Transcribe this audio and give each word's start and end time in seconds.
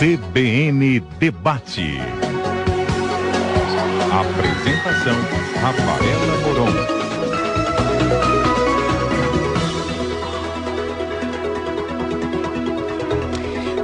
CBN 0.00 0.98
Debate. 1.18 1.98
Apresentação 4.10 5.14
Rafaela 5.60 6.38
Moron. 6.38 7.09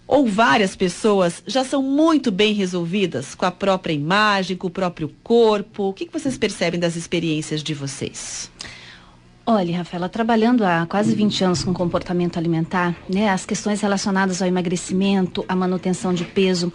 ou 0.07 0.27
várias 0.27 0.75
pessoas 0.75 1.41
já 1.47 1.63
são 1.63 1.81
muito 1.81 2.31
bem 2.31 2.53
resolvidas 2.53 3.33
com 3.35 3.45
a 3.45 3.51
própria 3.51 3.93
imagem, 3.93 4.57
com 4.57 4.67
o 4.67 4.71
próprio 4.71 5.09
corpo? 5.23 5.83
O 5.83 5.93
que, 5.93 6.05
que 6.05 6.13
vocês 6.13 6.37
percebem 6.37 6.79
das 6.79 6.95
experiências 6.95 7.63
de 7.63 7.73
vocês? 7.73 8.51
Olha, 9.45 9.75
Rafaela, 9.79 10.07
trabalhando 10.07 10.63
há 10.63 10.85
quase 10.85 11.13
20 11.13 11.43
anos 11.43 11.63
com 11.65 11.73
comportamento 11.73 12.37
alimentar, 12.37 12.95
né, 13.09 13.27
as 13.27 13.45
questões 13.45 13.81
relacionadas 13.81 14.41
ao 14.41 14.47
emagrecimento, 14.47 15.43
à 15.49 15.53
manutenção 15.53 16.13
de 16.13 16.23
peso, 16.23 16.71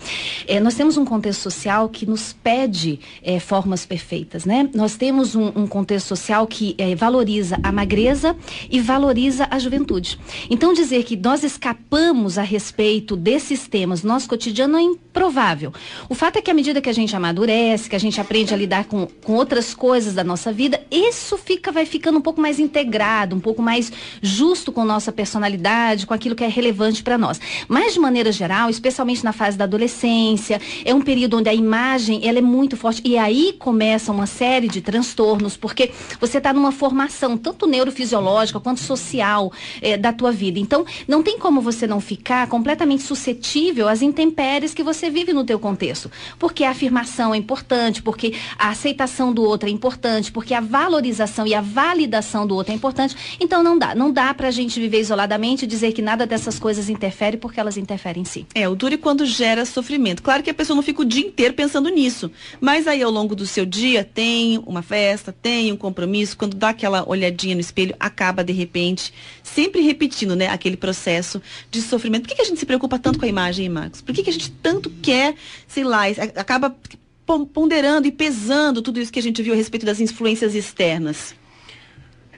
é, 0.47 0.61
nós 0.61 0.75
temos 0.75 0.99
um 0.99 1.05
contexto 1.07 1.41
social 1.41 1.89
que 1.89 2.05
nos 2.05 2.35
pede 2.35 3.01
é, 3.23 3.41
formas 3.41 3.87
perfeitas, 3.87 4.45
né? 4.45 4.69
Nós 4.75 4.97
temos 4.97 5.35
um, 5.35 5.47
um 5.57 5.67
contexto 5.67 6.09
social 6.09 6.47
que 6.47 6.75
é, 6.77 6.95
valoriza 6.95 7.59
a 7.63 7.73
magreza 7.73 8.37
e 8.71 8.79
valoriza 8.81 9.49
a 9.51 9.59
juventude. 9.59 10.21
Então, 10.51 10.75
dizer 10.75 11.05
que 11.05 11.17
nós 11.17 11.43
escapamos 11.45 12.37
a 12.37 12.43
respeito 12.43 13.17
desses 13.17 13.67
temas 13.67 14.03
no 14.03 14.11
nosso 14.11 14.29
cotidiano 14.29 14.77
é 14.77 14.83
improvável. 14.83 15.73
O 16.07 16.15
fato 16.15 16.37
é 16.37 16.43
que 16.43 16.51
à 16.51 16.55
medida 16.55 16.83
que 16.83 16.91
a 16.91 16.95
gente 16.95 17.17
amadurece, 17.17 17.89
que 17.89 17.97
a 17.97 18.01
gente 18.01 18.21
aprende 18.21 18.53
a 18.53 18.57
lidar 18.59 18.85
com, 18.85 19.07
com 19.25 19.33
outras 19.37 19.73
coisas 19.73 20.13
da 20.13 20.23
nossa 20.23 20.53
vida, 20.53 20.83
isso 20.91 21.39
fica, 21.39 21.73
vai 21.73 21.87
ficando 21.87 22.19
um 22.19 22.23
pouco 22.23 22.43
mais 22.43 22.58
integrado, 22.59 23.37
um 23.37 23.41
pouco 23.41 23.63
mais 23.63 23.93
justo 24.21 24.73
com 24.73 24.85
nossa 24.85 25.13
personalidade, 25.13 26.07
com 26.07 26.15
aquilo 26.15 26.35
que 26.35 26.45
é 26.45 26.49
relevante 26.49 27.03
para 27.03 27.19
nós. 27.19 27.41
Mas 27.69 27.95
de 27.95 28.01
maneira 28.01 28.33
geral, 28.33 28.71
especialmente 28.71 29.25
na 29.25 29.33
fase 29.33 29.57
da 29.57 29.65
adolescência, 29.65 30.61
é 30.85 30.95
um 30.95 31.01
período 31.01 31.39
onde 31.39 31.49
a 31.49 31.55
imagem 31.55 32.27
ela 32.27 32.39
é 32.39 32.43
muito 32.43 32.77
forte 32.77 33.03
e 33.05 33.17
aí 33.17 33.55
começa 33.59 34.11
uma 34.11 34.27
série 34.27 34.69
de 34.69 34.81
transtornos, 34.81 35.57
porque 35.57 35.93
você 36.21 36.39
está 36.39 36.53
numa 36.53 36.73
formação 36.73 37.37
tanto 37.37 37.67
neurofisiológica 37.67 38.61
quanto 38.61 38.81
social 38.81 39.53
é, 39.81 39.97
da 39.97 40.13
tua 40.13 40.33
vida. 40.33 40.59
Então, 40.59 40.85
não 41.07 41.23
tem 41.23 41.39
como 41.39 41.61
você 41.61 41.87
não 41.87 42.01
ficar 42.01 42.47
completamente 42.49 43.03
suscetível 43.03 43.89
às 43.89 44.03
intempéries 44.03 44.75
que 44.75 44.83
você 44.83 45.11
vive 45.11 45.33
no 45.33 45.45
teu 45.45 45.59
contexto, 45.59 46.11
porque 46.39 46.65
a 46.65 46.71
afirmação 46.71 47.35
é 47.35 47.37
importante, 47.37 48.03
porque 48.03 48.35
a 48.59 48.71
aceitação 48.71 49.33
do 49.33 49.43
outro 49.43 49.69
é 49.69 49.73
importante, 49.73 50.33
porque 50.33 50.55
a 50.55 50.61
valorização 50.61 51.47
e 51.47 51.55
a 51.55 51.61
validação 51.61 52.47
do 52.49 52.57
outro 52.57 52.73
é 52.73 52.77
importante. 52.77 53.15
Então 53.39 53.63
não 53.63 53.79
dá. 53.79 53.95
Não 53.95 54.11
dá 54.11 54.35
pra 54.35 54.51
gente 54.51 54.81
viver 54.81 55.01
isoladamente 55.01 55.65
e 55.65 55.69
dizer 55.69 55.93
que 55.93 56.03
nada 56.03 56.27
dessas 56.27 56.59
coisas 56.59 56.89
interfere 56.89 57.37
porque 57.37 57.61
elas 57.61 57.77
interferem 57.77 58.23
em 58.23 58.25
si. 58.25 58.47
É, 58.55 58.69
o 58.69 58.75
duro 58.75 58.95
é 58.95 58.99
quando 58.99 59.25
gera 59.25 59.65
sofrimento. 59.65 60.23
Claro 60.23 60.43
que 60.43 60.51
a 60.51 60.55
pessoa 60.55 60.75
não 60.75 60.83
fica 60.83 61.03
o 61.03 61.05
dia 61.05 61.25
inteiro 61.25 61.55
pensando 61.55 61.89
nisso. 61.89 62.31
Mas 62.61 62.87
aí 62.87 63.03
ao 63.03 63.11
longo 63.11 63.37
do 63.37 63.47
seu 63.47 63.65
dia 63.65 64.03
tem 64.03 64.59
uma 64.67 64.83
festa, 64.83 65.33
tem 65.33 65.71
um 65.73 65.77
compromisso, 65.77 66.37
quando 66.37 66.57
dá 66.57 66.71
aquela 66.71 67.09
olhadinha 67.09 67.55
no 67.55 67.61
espelho, 67.61 67.95
acaba 68.01 68.43
de 68.43 68.53
repente, 68.53 69.13
sempre 69.43 69.83
repetindo, 69.83 70.35
né, 70.35 70.49
aquele 70.49 70.77
processo 70.77 71.41
de 71.71 71.83
sofrimento. 71.83 72.23
Por 72.23 72.29
que, 72.29 72.37
que 72.37 72.43
a 72.43 72.45
gente 72.45 72.59
se 72.59 72.67
preocupa 72.67 72.99
tanto 72.99 73.19
com 73.19 73.25
a 73.25 73.29
imagem, 73.29 73.67
hein, 73.67 73.71
Marcos? 73.71 74.01
Por 74.01 74.15
que, 74.15 74.23
que 74.23 74.31
a 74.31 74.33
gente 74.33 74.51
tanto 74.51 74.91
quer, 75.03 75.35
sei 75.67 75.85
lá, 75.85 76.03
acaba 76.37 76.75
ponderando 77.53 78.07
e 78.07 78.13
pesando 78.13 78.81
tudo 78.81 79.01
isso 79.01 79.13
que 79.13 79.19
a 79.19 79.23
gente 79.23 79.43
viu 79.43 79.53
a 79.53 79.57
respeito 79.57 79.85
das 79.85 80.01
influências 80.01 80.55
externas? 80.55 81.35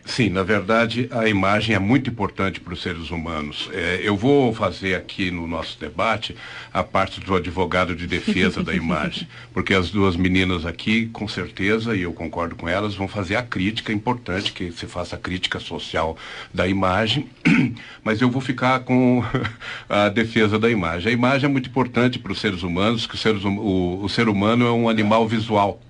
Sim, 0.05 0.31
na 0.31 0.43
verdade, 0.43 1.09
a 1.11 1.29
imagem 1.29 1.77
é 1.77 1.79
muito 1.79 2.11
importante 2.11 2.59
para 2.59 2.73
os 2.73 2.83
seres 2.83 3.11
humanos. 3.11 3.69
É, 3.73 4.01
eu 4.03 4.17
vou 4.17 4.53
fazer 4.55 4.95
aqui 4.95 5.31
no 5.31 5.47
nosso 5.47 5.79
debate 5.79 6.35
a 6.73 6.83
parte 6.83 7.21
do 7.21 7.35
advogado 7.35 7.95
de 7.95 8.07
defesa 8.07 8.63
da 8.63 8.75
imagem, 8.75 9.29
porque 9.53 9.75
as 9.75 9.91
duas 9.91 10.17
meninas 10.17 10.65
aqui, 10.65 11.07
com 11.07 11.29
certeza, 11.29 11.95
e 11.95 12.03
eu 12.03 12.13
concordo 12.13 12.57
com 12.57 12.69
elas, 12.69 12.95
vão 12.95 13.07
fazer 13.07 13.37
a 13.37 13.43
crítica, 13.43 13.93
é 13.93 13.95
importante 13.95 14.53
que 14.53 14.73
se 14.73 14.87
faça 14.87 15.17
a 15.17 15.19
crítica 15.19 15.61
social 15.61 16.17
da 16.53 16.67
imagem, 16.67 17.29
mas 18.03 18.21
eu 18.21 18.31
vou 18.31 18.41
ficar 18.41 18.81
com 18.81 19.23
a 19.89 20.09
defesa 20.09 20.59
da 20.59 20.71
imagem. 20.71 21.11
A 21.11 21.13
imagem 21.13 21.49
é 21.49 21.53
muito 21.53 21.69
importante 21.69 22.19
para 22.19 22.33
os 22.33 22.41
seres 22.41 22.63
humanos, 22.63 23.07
que 23.07 23.15
o 23.15 23.19
ser, 23.19 23.37
o, 23.37 24.03
o 24.03 24.09
ser 24.09 24.29
humano 24.29 24.67
é 24.67 24.73
um 24.73 24.89
animal 24.89 25.29
visual 25.29 25.81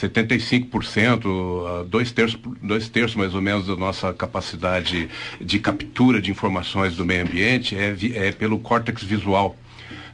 75%, 0.00 1.24
uh, 1.24 1.84
dois 1.84 2.10
terços, 2.10 2.38
dois 2.62 2.88
terços 2.88 3.16
mais 3.16 3.34
ou 3.34 3.40
menos 3.40 3.66
da 3.66 3.76
nossa 3.76 4.12
capacidade 4.12 5.08
de 5.40 5.58
captura 5.58 6.20
de 6.20 6.30
informações 6.30 6.96
do 6.96 7.04
meio 7.04 7.22
ambiente 7.22 7.76
é, 7.76 7.96
é 8.14 8.32
pelo 8.32 8.58
córtex 8.58 9.02
visual. 9.02 9.56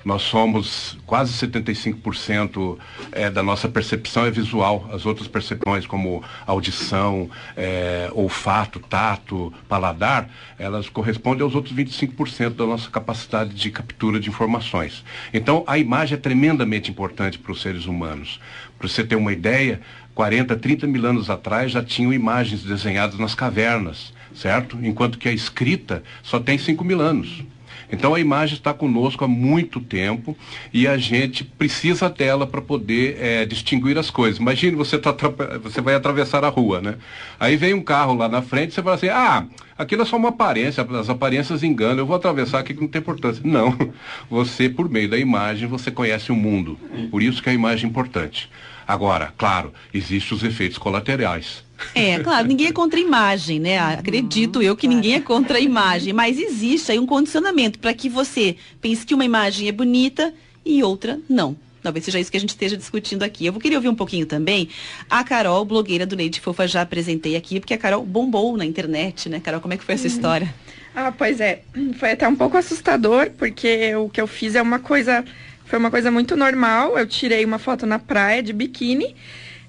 Nós 0.04 0.22
somos 0.22 0.98
quase 1.04 1.32
75% 1.46 2.78
é, 3.12 3.30
da 3.30 3.42
nossa 3.42 3.68
percepção 3.68 4.24
é 4.24 4.30
visual. 4.30 4.88
As 4.92 5.04
outras 5.04 5.28
percepções, 5.28 5.86
como 5.86 6.24
audição, 6.46 7.28
é, 7.56 8.08
olfato, 8.12 8.80
tato, 8.80 9.52
paladar, 9.68 10.30
elas 10.58 10.88
correspondem 10.88 11.42
aos 11.42 11.54
outros 11.54 11.74
25% 11.74 12.54
da 12.54 12.64
nossa 12.64 12.90
capacidade 12.90 13.54
de 13.54 13.70
captura 13.70 14.18
de 14.18 14.30
informações. 14.30 15.04
Então, 15.34 15.64
a 15.66 15.76
imagem 15.76 16.16
é 16.16 16.20
tremendamente 16.20 16.90
importante 16.90 17.38
para 17.38 17.52
os 17.52 17.60
seres 17.60 17.84
humanos. 17.84 18.40
Para 18.80 18.88
você 18.88 19.04
ter 19.04 19.14
uma 19.14 19.30
ideia, 19.30 19.78
40, 20.14 20.56
30 20.56 20.86
mil 20.86 21.04
anos 21.04 21.28
atrás 21.28 21.70
já 21.70 21.84
tinham 21.84 22.14
imagens 22.14 22.62
desenhadas 22.62 23.18
nas 23.18 23.34
cavernas, 23.34 24.14
certo? 24.34 24.78
Enquanto 24.82 25.18
que 25.18 25.28
a 25.28 25.32
escrita 25.32 26.02
só 26.22 26.40
tem 26.40 26.56
5 26.56 26.82
mil 26.82 26.98
anos. 26.98 27.44
Então 27.92 28.14
a 28.14 28.20
imagem 28.20 28.56
está 28.56 28.72
conosco 28.72 29.22
há 29.22 29.28
muito 29.28 29.80
tempo 29.80 30.34
e 30.72 30.86
a 30.86 30.96
gente 30.96 31.44
precisa 31.44 32.08
dela 32.08 32.46
para 32.46 32.62
poder 32.62 33.18
é, 33.20 33.44
distinguir 33.44 33.98
as 33.98 34.10
coisas. 34.10 34.40
Imagine 34.40 34.76
você, 34.76 34.98
tá, 34.98 35.14
você 35.62 35.82
vai 35.82 35.94
atravessar 35.94 36.42
a 36.42 36.48
rua, 36.48 36.80
né? 36.80 36.94
Aí 37.38 37.56
vem 37.56 37.74
um 37.74 37.82
carro 37.82 38.14
lá 38.14 38.28
na 38.28 38.40
frente, 38.40 38.72
você 38.72 38.82
fala 38.82 38.94
assim, 38.94 39.08
ah, 39.08 39.44
aquilo 39.76 40.02
é 40.02 40.04
só 40.04 40.16
uma 40.16 40.28
aparência, 40.28 40.86
as 40.98 41.10
aparências 41.10 41.62
enganam, 41.62 41.98
eu 41.98 42.06
vou 42.06 42.16
atravessar 42.16 42.60
aqui 42.60 42.72
que 42.72 42.80
não 42.80 42.88
tem 42.88 43.00
importância. 43.00 43.42
Não, 43.44 43.76
você, 44.30 44.68
por 44.68 44.88
meio 44.88 45.08
da 45.08 45.18
imagem, 45.18 45.68
você 45.68 45.90
conhece 45.90 46.30
o 46.30 46.36
mundo. 46.36 46.78
Por 47.10 47.22
isso 47.22 47.42
que 47.42 47.50
a 47.50 47.52
imagem 47.52 47.86
é 47.86 47.90
importante. 47.90 48.48
Agora, 48.90 49.32
claro, 49.38 49.72
existem 49.94 50.36
os 50.36 50.42
efeitos 50.42 50.76
colaterais. 50.76 51.62
É, 51.94 52.18
claro, 52.18 52.48
ninguém 52.48 52.66
é 52.66 52.72
contra 52.72 52.98
a 52.98 53.02
imagem, 53.02 53.60
né? 53.60 53.78
Acredito 53.78 54.60
eu 54.60 54.76
que 54.76 54.88
ninguém 54.88 55.14
é 55.14 55.20
contra 55.20 55.58
a 55.58 55.60
imagem, 55.60 56.12
mas 56.12 56.36
existe 56.36 56.90
aí 56.90 56.98
um 56.98 57.06
condicionamento 57.06 57.78
para 57.78 57.94
que 57.94 58.08
você 58.08 58.56
pense 58.80 59.06
que 59.06 59.14
uma 59.14 59.24
imagem 59.24 59.68
é 59.68 59.72
bonita 59.72 60.34
e 60.66 60.82
outra 60.82 61.20
não. 61.28 61.56
Talvez 61.80 62.04
seja 62.04 62.18
isso 62.18 62.32
que 62.32 62.36
a 62.36 62.40
gente 62.40 62.50
esteja 62.50 62.76
discutindo 62.76 63.22
aqui. 63.22 63.46
Eu 63.46 63.52
vou 63.52 63.62
querer 63.62 63.76
ouvir 63.76 63.88
um 63.88 63.94
pouquinho 63.94 64.26
também 64.26 64.68
a 65.08 65.22
Carol, 65.22 65.64
blogueira 65.64 66.04
do 66.04 66.16
Neide 66.16 66.40
Fofa, 66.40 66.66
já 66.66 66.82
apresentei 66.82 67.36
aqui, 67.36 67.60
porque 67.60 67.74
a 67.74 67.78
Carol 67.78 68.04
bombou 68.04 68.56
na 68.56 68.64
internet, 68.64 69.28
né? 69.28 69.38
Carol, 69.38 69.60
como 69.60 69.72
é 69.72 69.76
que 69.76 69.84
foi 69.84 69.94
essa 69.94 70.08
uhum. 70.08 70.14
história? 70.14 70.52
Ah, 70.94 71.12
pois 71.16 71.40
é. 71.40 71.62
Foi 71.96 72.10
até 72.10 72.26
um 72.26 72.34
pouco 72.34 72.56
assustador, 72.56 73.30
porque 73.38 73.94
o 73.94 74.08
que 74.08 74.20
eu 74.20 74.26
fiz 74.26 74.56
é 74.56 74.60
uma 74.60 74.80
coisa 74.80 75.24
foi 75.70 75.78
uma 75.78 75.90
coisa 75.90 76.10
muito 76.10 76.36
normal. 76.36 76.98
Eu 76.98 77.06
tirei 77.06 77.44
uma 77.44 77.58
foto 77.58 77.86
na 77.86 78.00
praia 78.00 78.42
de 78.42 78.52
biquíni 78.52 79.14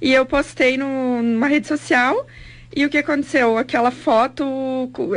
e 0.01 0.12
eu 0.12 0.25
postei 0.25 0.75
no, 0.75 1.21
numa 1.21 1.48
rede 1.48 1.68
social. 1.68 2.25
E 2.74 2.86
o 2.86 2.89
que 2.89 2.98
aconteceu? 2.98 3.57
Aquela 3.57 3.92
foto, 3.92 4.44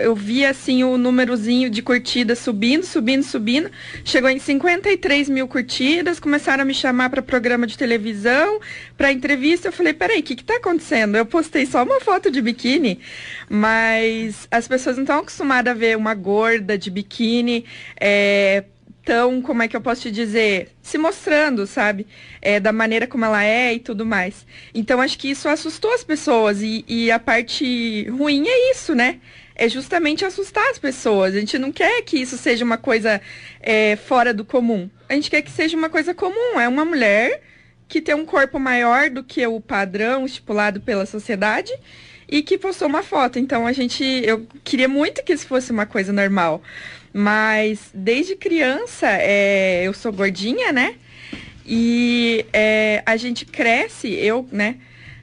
eu 0.03 0.15
vi 0.15 0.45
assim 0.45 0.83
o 0.83 0.99
númerozinho 0.99 1.71
de 1.71 1.81
curtidas 1.81 2.41
subindo, 2.41 2.85
subindo, 2.85 3.23
subindo. 3.23 3.71
Chegou 4.05 4.29
em 4.29 4.39
53 4.39 5.31
mil 5.31 5.49
curtidas, 5.49 6.21
começaram 6.21 6.63
a 6.63 6.65
me 6.67 6.75
chamar 6.75 7.09
para 7.09 7.23
programa 7.23 7.67
de 7.67 7.79
televisão, 7.79 8.61
para 8.97 9.13
entrevista. 9.13 9.69
Eu 9.69 9.73
falei, 9.73 9.95
peraí, 9.95 10.21
o 10.21 10.23
que 10.23 10.35
está 10.35 10.57
acontecendo? 10.57 11.17
Eu 11.17 11.25
postei 11.25 11.65
só 11.65 11.83
uma 11.85 12.01
foto 12.01 12.31
de 12.31 12.43
biquíni, 12.43 12.99
mas 13.49 14.49
as 14.51 14.69
pessoas 14.69 14.97
não 14.97 15.05
estão 15.05 15.21
acostumadas 15.21 15.75
a 15.75 15.79
ver 15.79 15.97
uma 15.97 16.13
gorda 16.13 16.77
de 16.77 16.91
biquíni. 16.91 17.65
É, 17.99 18.65
tão, 19.05 19.43
como 19.43 19.62
é 19.62 19.69
que 19.69 19.77
eu 19.77 19.81
posso 19.81 20.03
te 20.03 20.11
dizer, 20.11 20.71
se 20.83 20.97
mostrando, 20.97 21.67
sabe? 21.67 22.06
É, 22.41 22.59
da 22.59 22.73
maneira 22.73 23.06
como 23.06 23.25
ela 23.25 23.45
é 23.45 23.75
e 23.75 23.79
tudo 23.79 24.06
mais. 24.06 24.47
Então 24.75 25.01
acho 25.01 25.19
que 25.19 25.31
isso 25.31 25.49
assustou 25.49 25.93
as 25.93 26.03
pessoas 26.03 26.62
e, 26.62 26.85
e 26.89 27.11
a 27.11 27.19
parte 27.19 28.09
ruim 28.09 28.47
é 28.49 28.71
isso, 28.71 28.95
né? 28.95 29.21
É 29.55 29.69
justamente 29.69 30.25
assustar 30.25 30.69
as 30.71 30.79
pessoas. 30.79 31.35
A 31.35 31.39
gente 31.39 31.59
não 31.59 31.71
quer 31.71 32.03
que 32.03 32.19
isso 32.19 32.37
seja 32.37 32.65
uma 32.65 32.79
coisa 32.79 33.21
é, 33.61 33.97
fora 33.97 34.35
do 34.35 34.45
comum. 34.45 34.91
A 35.09 35.15
gente 35.15 35.31
quer 35.31 35.43
que 35.43 35.51
seja 35.51 35.77
uma 35.77 35.89
coisa 35.89 36.12
comum. 36.12 36.59
É 36.59 36.67
uma 36.67 36.85
mulher 36.85 37.41
que 37.87 38.01
tem 38.01 38.15
um 38.15 38.25
corpo 38.25 38.59
maior 38.59 39.11
do 39.11 39.23
que 39.23 39.47
o 39.47 39.61
padrão 39.61 40.25
estipulado 40.25 40.81
pela 40.81 41.06
sociedade 41.06 41.73
e 42.29 42.43
que 42.43 42.59
postou 42.59 42.89
uma 42.89 43.03
foto. 43.03 43.39
Então 43.39 43.67
a 43.67 43.73
gente, 43.73 44.03
eu 44.25 44.47
queria 44.65 44.89
muito 44.89 45.23
que 45.23 45.33
isso 45.33 45.47
fosse 45.47 45.71
uma 45.71 45.87
coisa 45.87 46.12
normal. 46.12 46.62
Mas 47.17 47.91
desde 47.95 48.35
criança, 48.35 49.07
é, 49.09 49.85
eu 49.85 49.93
sou 49.93 50.13
gordinha, 50.13 50.73
né? 50.73 50.97
E 51.65 52.45
é, 52.53 53.05
a 53.07 53.17
gente 53.17 53.47
cresce, 53.47 54.13
eu, 54.13 54.49
né? 54.51 54.79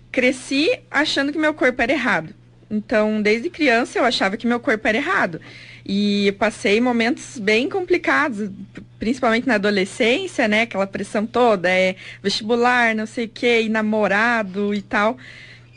Cresci 0.09 0.71
achando 0.89 1.33
que 1.33 1.37
meu 1.37 1.53
corpo 1.53 1.81
era 1.81 1.91
errado. 1.91 2.33
Então, 2.69 3.21
desde 3.21 3.49
criança, 3.49 3.99
eu 3.99 4.05
achava 4.05 4.37
que 4.37 4.47
meu 4.47 4.57
corpo 4.57 4.87
era 4.87 4.97
errado. 4.97 5.41
E 5.85 6.33
passei 6.39 6.79
momentos 6.79 7.37
bem 7.37 7.67
complicados, 7.67 8.49
principalmente 8.97 9.45
na 9.45 9.55
adolescência, 9.55 10.47
né? 10.47 10.61
Aquela 10.61 10.87
pressão 10.87 11.25
toda, 11.25 11.69
é 11.69 11.97
vestibular, 12.23 12.95
não 12.95 13.05
sei 13.05 13.25
o 13.25 13.29
quê, 13.29 13.63
e 13.63 13.69
namorado 13.69 14.73
e 14.73 14.81
tal. 14.81 15.17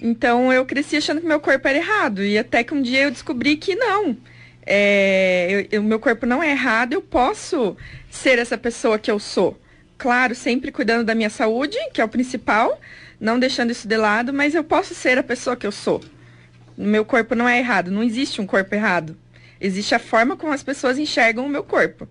Então, 0.01 0.53
eu 0.53 0.65
cresci 0.65 0.97
achando 0.97 1.21
que 1.21 1.27
meu 1.27 1.41
corpo 1.41 1.67
era 1.67 1.79
errado. 1.79 2.23
E 2.23 2.39
até 2.39 2.63
que 2.63 2.73
um 2.73 2.81
dia 2.81 3.03
eu 3.03 3.11
descobri 3.11 3.57
que 3.57 3.75
não 3.75 4.17
é, 4.67 5.69
o 5.79 5.83
meu 5.83 5.99
corpo 5.99 6.27
não 6.27 6.43
é 6.43 6.51
errado, 6.51 6.93
eu 6.93 7.03
posso 7.03 7.77
ser 8.11 8.39
essa 8.39 8.57
pessoa 8.57 8.99
que 8.99 9.11
eu 9.11 9.19
sou. 9.19 9.59
Claro, 9.99 10.35
sempre 10.35 10.73
cuidando 10.73 11.05
da 11.05 11.15
minha 11.15 11.31
saúde, 11.31 11.77
que 11.93 12.01
é 12.01 12.05
o 12.05 12.09
principal, 12.09 12.81
não 13.21 13.39
deixando 13.39 13.71
isso 13.71 13.87
de 13.87 13.97
lado, 13.97 14.33
mas 14.33 14.55
eu 14.55 14.65
posso 14.65 14.95
ser 14.95 15.19
a 15.19 15.23
pessoa 15.23 15.57
que 15.57 15.67
eu 15.67 15.73
sou. 15.73 16.03
O 16.77 16.85
meu 16.85 17.05
corpo 17.05 17.35
não 17.35 17.49
é 17.49 17.59
errado, 17.59 17.91
não 17.91 18.03
existe 18.03 18.41
um 18.41 18.47
corpo 18.47 18.75
errado. 18.75 19.17
Existe 19.61 19.95
a 19.95 19.99
forma 19.99 20.37
como 20.37 20.53
as 20.53 20.63
pessoas 20.63 20.99
enxergam 20.99 21.47
o 21.47 21.49
meu 21.49 21.63
corpo. 21.63 22.09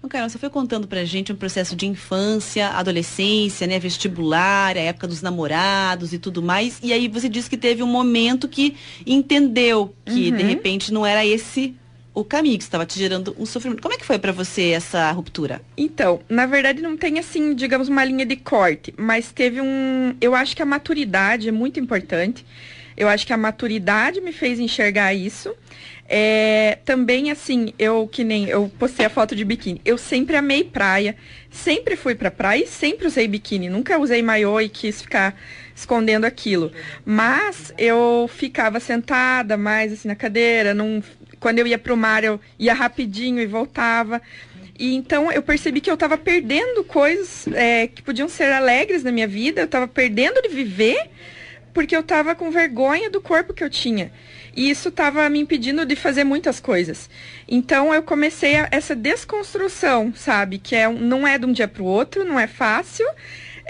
Ô, 0.00 0.08
Carol, 0.08 0.28
você 0.28 0.38
foi 0.38 0.48
contando 0.48 0.86
pra 0.86 1.04
gente 1.04 1.32
um 1.32 1.36
processo 1.36 1.74
de 1.74 1.84
infância, 1.84 2.68
adolescência, 2.68 3.66
né, 3.66 3.80
vestibular, 3.80 4.76
a 4.76 4.80
época 4.80 5.08
dos 5.08 5.20
namorados 5.20 6.12
e 6.12 6.18
tudo 6.18 6.40
mais. 6.40 6.78
E 6.82 6.92
aí 6.92 7.08
você 7.08 7.28
disse 7.28 7.50
que 7.50 7.56
teve 7.56 7.82
um 7.82 7.86
momento 7.88 8.48
que 8.48 8.76
entendeu 9.04 9.92
que, 10.06 10.30
uhum. 10.30 10.36
de 10.36 10.42
repente, 10.44 10.92
não 10.92 11.04
era 11.04 11.26
esse 11.26 11.74
o 12.20 12.24
caminho 12.24 12.58
que 12.58 12.64
estava 12.64 12.84
te 12.84 12.98
gerando 12.98 13.34
um 13.38 13.46
sofrimento. 13.46 13.80
Como 13.80 13.94
é 13.94 13.96
que 13.96 14.04
foi 14.04 14.18
para 14.18 14.32
você 14.32 14.70
essa 14.70 15.10
ruptura? 15.12 15.62
Então, 15.76 16.20
na 16.28 16.46
verdade 16.46 16.82
não 16.82 16.96
tem 16.96 17.18
assim, 17.18 17.54
digamos, 17.54 17.88
uma 17.88 18.04
linha 18.04 18.26
de 18.26 18.36
corte, 18.36 18.92
mas 18.96 19.30
teve 19.30 19.60
um, 19.60 20.16
eu 20.20 20.34
acho 20.34 20.56
que 20.56 20.62
a 20.62 20.66
maturidade 20.66 21.48
é 21.48 21.52
muito 21.52 21.78
importante. 21.78 22.44
Eu 22.96 23.08
acho 23.08 23.24
que 23.24 23.32
a 23.32 23.36
maturidade 23.36 24.20
me 24.20 24.32
fez 24.32 24.58
enxergar 24.58 25.14
isso. 25.14 25.54
É, 26.10 26.78
também 26.84 27.30
assim, 27.30 27.72
eu 27.78 28.08
que 28.08 28.24
nem 28.24 28.48
eu 28.48 28.68
postei 28.78 29.06
a 29.06 29.10
foto 29.10 29.36
de 29.36 29.44
biquíni. 29.44 29.80
Eu 29.84 29.96
sempre 29.96 30.36
amei 30.36 30.64
praia, 30.64 31.14
sempre 31.50 31.94
fui 31.94 32.16
pra 32.16 32.30
praia 32.30 32.64
e 32.64 32.66
sempre 32.66 33.06
usei 33.06 33.28
biquíni. 33.28 33.68
Nunca 33.68 33.98
usei 33.98 34.22
maiô 34.22 34.60
e 34.60 34.68
quis 34.68 35.00
ficar 35.00 35.38
escondendo 35.76 36.24
aquilo. 36.24 36.72
Mas 37.04 37.72
eu 37.78 38.28
ficava 38.28 38.80
sentada 38.80 39.56
mais 39.56 39.92
assim 39.92 40.08
na 40.08 40.16
cadeira, 40.16 40.74
não 40.74 41.00
quando 41.40 41.58
eu 41.58 41.66
ia 41.66 41.78
para 41.78 41.92
o 41.92 41.96
mar, 41.96 42.24
eu 42.24 42.40
ia 42.58 42.74
rapidinho 42.74 43.40
e 43.40 43.46
voltava. 43.46 44.20
E 44.78 44.94
então 44.94 45.30
eu 45.32 45.42
percebi 45.42 45.80
que 45.80 45.90
eu 45.90 45.94
estava 45.94 46.16
perdendo 46.16 46.84
coisas 46.84 47.46
é, 47.48 47.88
que 47.88 48.02
podiam 48.02 48.28
ser 48.28 48.52
alegres 48.52 49.02
na 49.02 49.10
minha 49.10 49.26
vida, 49.26 49.60
eu 49.60 49.64
estava 49.64 49.88
perdendo 49.88 50.40
de 50.40 50.48
viver 50.48 51.10
porque 51.74 51.94
eu 51.94 52.00
estava 52.00 52.34
com 52.34 52.50
vergonha 52.50 53.10
do 53.10 53.20
corpo 53.20 53.54
que 53.54 53.62
eu 53.62 53.70
tinha. 53.70 54.10
E 54.56 54.68
isso 54.68 54.88
estava 54.88 55.28
me 55.28 55.38
impedindo 55.38 55.86
de 55.86 55.94
fazer 55.94 56.24
muitas 56.24 56.58
coisas. 56.58 57.08
Então 57.46 57.94
eu 57.94 58.02
comecei 58.02 58.56
a, 58.56 58.68
essa 58.72 58.96
desconstrução, 58.96 60.12
sabe? 60.14 60.58
Que 60.58 60.74
é, 60.74 60.88
não 60.88 61.26
é 61.26 61.38
de 61.38 61.46
um 61.46 61.52
dia 61.52 61.68
para 61.68 61.82
o 61.82 61.86
outro, 61.86 62.24
não 62.24 62.38
é 62.38 62.46
fácil 62.46 63.06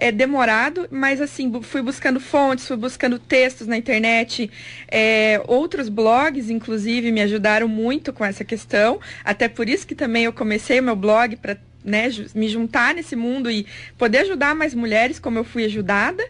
é 0.01 0.13
demorado, 0.13 0.87
mas 0.91 1.21
assim, 1.21 1.53
fui 1.63 1.83
buscando 1.83 2.21
fontes, 2.21 2.67
fui 2.67 2.77
buscando 2.77 3.19
textos 3.19 3.67
na 3.67 3.77
internet, 3.77 4.49
é, 4.87 5.43
outros 5.47 5.89
blogs, 5.89 6.49
inclusive, 6.51 7.11
me 7.11 7.21
ajudaram 7.21 7.67
muito 7.67 8.13
com 8.13 8.25
essa 8.25 8.45
questão. 8.45 9.01
Até 9.25 9.49
por 9.49 9.69
isso 9.69 9.87
que 9.87 9.97
também 9.97 10.25
eu 10.25 10.33
comecei 10.33 10.79
o 10.79 10.83
meu 10.83 10.95
blog 10.95 11.37
para 11.37 11.57
né, 11.85 12.09
me 12.35 12.49
juntar 12.49 12.95
nesse 12.95 13.17
mundo 13.17 13.51
e 13.51 13.67
poder 13.97 14.19
ajudar 14.19 14.55
mais 14.55 14.73
mulheres 14.73 15.19
como 15.19 15.39
eu 15.39 15.45
fui 15.45 15.65
ajudada. 15.65 16.25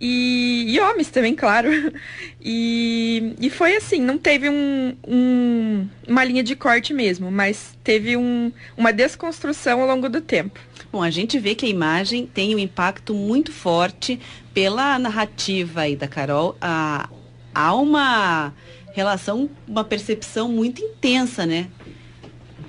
E, 0.00 0.64
e 0.68 0.80
homens 0.80 1.10
também, 1.10 1.34
claro. 1.34 1.68
E, 2.42 3.34
e 3.38 3.50
foi 3.50 3.76
assim, 3.76 4.00
não 4.00 4.16
teve 4.16 4.48
um, 4.48 4.96
um, 5.06 5.86
uma 6.08 6.24
linha 6.24 6.42
de 6.42 6.56
corte 6.56 6.94
mesmo, 6.94 7.30
mas 7.30 7.76
teve 7.84 8.16
um, 8.16 8.50
uma 8.78 8.94
desconstrução 8.94 9.82
ao 9.82 9.86
longo 9.86 10.08
do 10.08 10.22
tempo. 10.22 10.58
Bom, 10.92 11.02
a 11.02 11.10
gente 11.10 11.38
vê 11.38 11.54
que 11.54 11.66
a 11.66 11.68
imagem 11.68 12.26
tem 12.26 12.52
um 12.54 12.58
impacto 12.58 13.14
muito 13.14 13.52
forte 13.52 14.18
pela 14.52 14.98
narrativa 14.98 15.82
aí 15.82 15.94
da 15.94 16.08
Carol. 16.08 16.56
Ah, 16.60 17.08
há 17.54 17.74
uma 17.74 18.52
relação, 18.92 19.48
uma 19.68 19.84
percepção 19.84 20.48
muito 20.48 20.82
intensa, 20.82 21.46
né? 21.46 21.68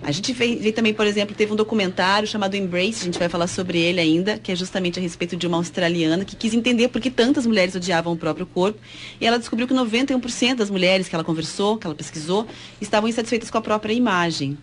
A 0.04 0.12
gente 0.12 0.34
vê, 0.34 0.56
vê, 0.56 0.72
também, 0.72 0.94
por 0.94 1.06
exemplo, 1.06 1.36
teve 1.36 1.54
um 1.54 1.56
documentário 1.56 2.28
chamado 2.28 2.56
Embrace, 2.56 3.02
a 3.02 3.06
gente 3.06 3.20
vai 3.20 3.30
falar 3.30 3.46
sobre 3.48 3.80
ele 3.80 4.00
ainda, 4.00 4.38
que 4.38 4.52
é 4.52 4.56
justamente 4.56 4.98
a 4.98 5.02
respeito 5.02 5.36
de 5.36 5.46
uma 5.46 5.58
australiana 5.58 6.26
que 6.26 6.36
quis 6.36 6.54
entender 6.54 6.88
por 6.88 7.00
que 7.00 7.12
tantas 7.12 7.46
mulheres 7.46 7.76
odiavam 7.76 8.14
o 8.14 8.18
próprio 8.18 8.46
corpo. 8.48 8.80
E 9.20 9.26
ela 9.28 9.38
descobriu 9.38 9.68
que 9.68 9.74
91% 9.74 10.56
das 10.56 10.72
mulheres 10.72 11.08
que 11.08 11.16
ela 11.16 11.24
conversou, 11.24 11.78
que 11.78 11.86
ela 11.86 11.96
pesquisou, 11.96 12.48
estavam 12.80 13.10
insatisfeitas 13.10 13.52
com 13.52 13.58
a 13.60 13.62
própria 13.62 13.94
imagem. 13.94 14.58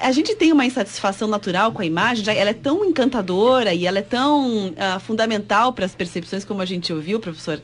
A 0.00 0.12
gente 0.12 0.34
tem 0.36 0.52
uma 0.52 0.64
insatisfação 0.64 1.28
natural 1.28 1.72
com 1.72 1.82
a 1.82 1.86
imagem, 1.86 2.24
já 2.24 2.32
ela 2.32 2.50
é 2.50 2.54
tão 2.54 2.84
encantadora 2.84 3.74
e 3.74 3.86
ela 3.86 3.98
é 3.98 4.02
tão 4.02 4.68
uh, 4.68 5.00
fundamental 5.00 5.72
para 5.72 5.84
as 5.84 5.94
percepções, 5.94 6.44
como 6.44 6.62
a 6.62 6.64
gente 6.64 6.92
ouviu, 6.92 7.18
professor. 7.18 7.60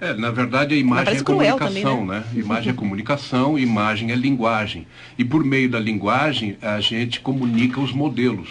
É, 0.00 0.14
na 0.14 0.30
verdade, 0.30 0.74
a 0.74 0.78
imagem 0.78 1.16
é 1.16 1.22
comunicação, 1.22 1.66
também, 1.66 2.06
né? 2.06 2.24
né? 2.32 2.40
Imagem 2.40 2.70
é 2.70 2.72
comunicação, 2.72 3.58
imagem 3.58 4.12
é 4.12 4.14
linguagem. 4.14 4.86
E 5.18 5.24
por 5.24 5.44
meio 5.44 5.68
da 5.68 5.80
linguagem, 5.80 6.56
a 6.62 6.80
gente 6.80 7.20
comunica 7.20 7.80
os 7.80 7.92
modelos. 7.92 8.48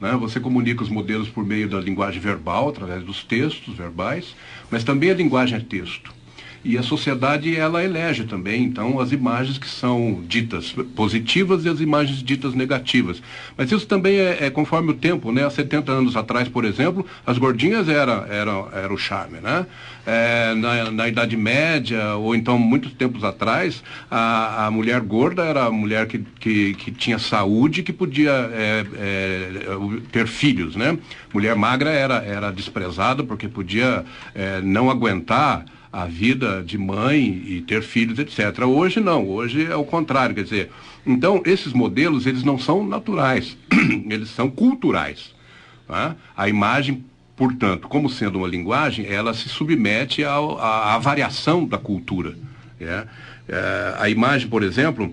Né? 0.00 0.16
Você 0.18 0.40
comunica 0.40 0.82
os 0.82 0.88
modelos 0.88 1.28
por 1.28 1.44
meio 1.44 1.68
da 1.68 1.78
linguagem 1.78 2.20
verbal, 2.20 2.70
através 2.70 3.04
dos 3.04 3.22
textos 3.22 3.76
verbais, 3.76 4.34
mas 4.70 4.82
também 4.82 5.10
a 5.10 5.14
linguagem 5.14 5.58
é 5.58 5.60
texto. 5.60 6.14
E 6.62 6.76
a 6.76 6.82
sociedade, 6.82 7.56
ela 7.56 7.82
elege 7.82 8.24
também, 8.24 8.62
então, 8.62 9.00
as 9.00 9.12
imagens 9.12 9.56
que 9.56 9.66
são 9.66 10.22
ditas 10.28 10.74
positivas 10.94 11.64
e 11.64 11.70
as 11.70 11.80
imagens 11.80 12.22
ditas 12.22 12.54
negativas. 12.54 13.22
Mas 13.56 13.72
isso 13.72 13.86
também 13.86 14.18
é, 14.18 14.44
é 14.44 14.50
conforme 14.50 14.90
o 14.90 14.94
tempo, 14.94 15.32
né? 15.32 15.46
Há 15.46 15.50
70 15.50 15.90
anos 15.90 16.16
atrás, 16.16 16.48
por 16.48 16.66
exemplo, 16.66 17.06
as 17.26 17.38
gordinhas 17.38 17.88
era, 17.88 18.26
era, 18.28 18.68
era 18.74 18.92
o 18.92 18.98
charme, 18.98 19.38
né? 19.40 19.64
É, 20.06 20.54
na, 20.54 20.90
na, 20.90 21.08
Idade 21.08 21.36
Média, 21.36 22.16
ou 22.16 22.34
então 22.34 22.58
muitos 22.58 22.92
tempos 22.92 23.24
atrás, 23.24 23.82
a, 24.10 24.66
a 24.66 24.70
mulher 24.70 25.00
gorda 25.00 25.44
era 25.44 25.64
a 25.64 25.70
mulher 25.70 26.06
que, 26.06 26.18
que, 26.38 26.74
que 26.74 26.90
tinha 26.90 27.18
saúde 27.18 27.82
que 27.82 27.92
podia 27.92 28.30
é, 28.52 28.84
é, 28.96 29.48
ter 30.12 30.26
filhos, 30.26 30.76
né? 30.76 30.98
Mulher 31.32 31.56
magra 31.56 31.90
era, 31.90 32.16
era 32.16 32.50
desprezada 32.50 33.24
porque 33.24 33.48
podia 33.48 34.04
é, 34.34 34.60
não 34.60 34.90
aguentar 34.90 35.64
a 35.92 36.06
vida 36.06 36.62
de 36.64 36.78
mãe 36.78 37.42
e 37.46 37.60
ter 37.62 37.82
filhos, 37.82 38.18
etc. 38.18 38.64
Hoje 38.64 39.00
não, 39.00 39.28
hoje 39.28 39.66
é 39.66 39.74
o 39.74 39.84
contrário, 39.84 40.34
quer 40.34 40.44
dizer, 40.44 40.70
então 41.04 41.42
esses 41.44 41.72
modelos 41.72 42.26
eles 42.26 42.44
não 42.44 42.58
são 42.58 42.86
naturais, 42.86 43.56
eles 44.08 44.30
são 44.30 44.48
culturais. 44.48 45.34
Tá? 45.88 46.14
A 46.36 46.48
imagem, 46.48 47.04
portanto, 47.36 47.88
como 47.88 48.08
sendo 48.08 48.38
uma 48.38 48.46
linguagem, 48.46 49.06
ela 49.06 49.34
se 49.34 49.48
submete 49.48 50.22
à 50.24 50.98
variação 50.98 51.66
da 51.66 51.78
cultura. 51.78 52.36
É? 52.80 53.04
É, 53.48 53.94
a 53.98 54.08
imagem, 54.08 54.48
por 54.48 54.62
exemplo, 54.62 55.12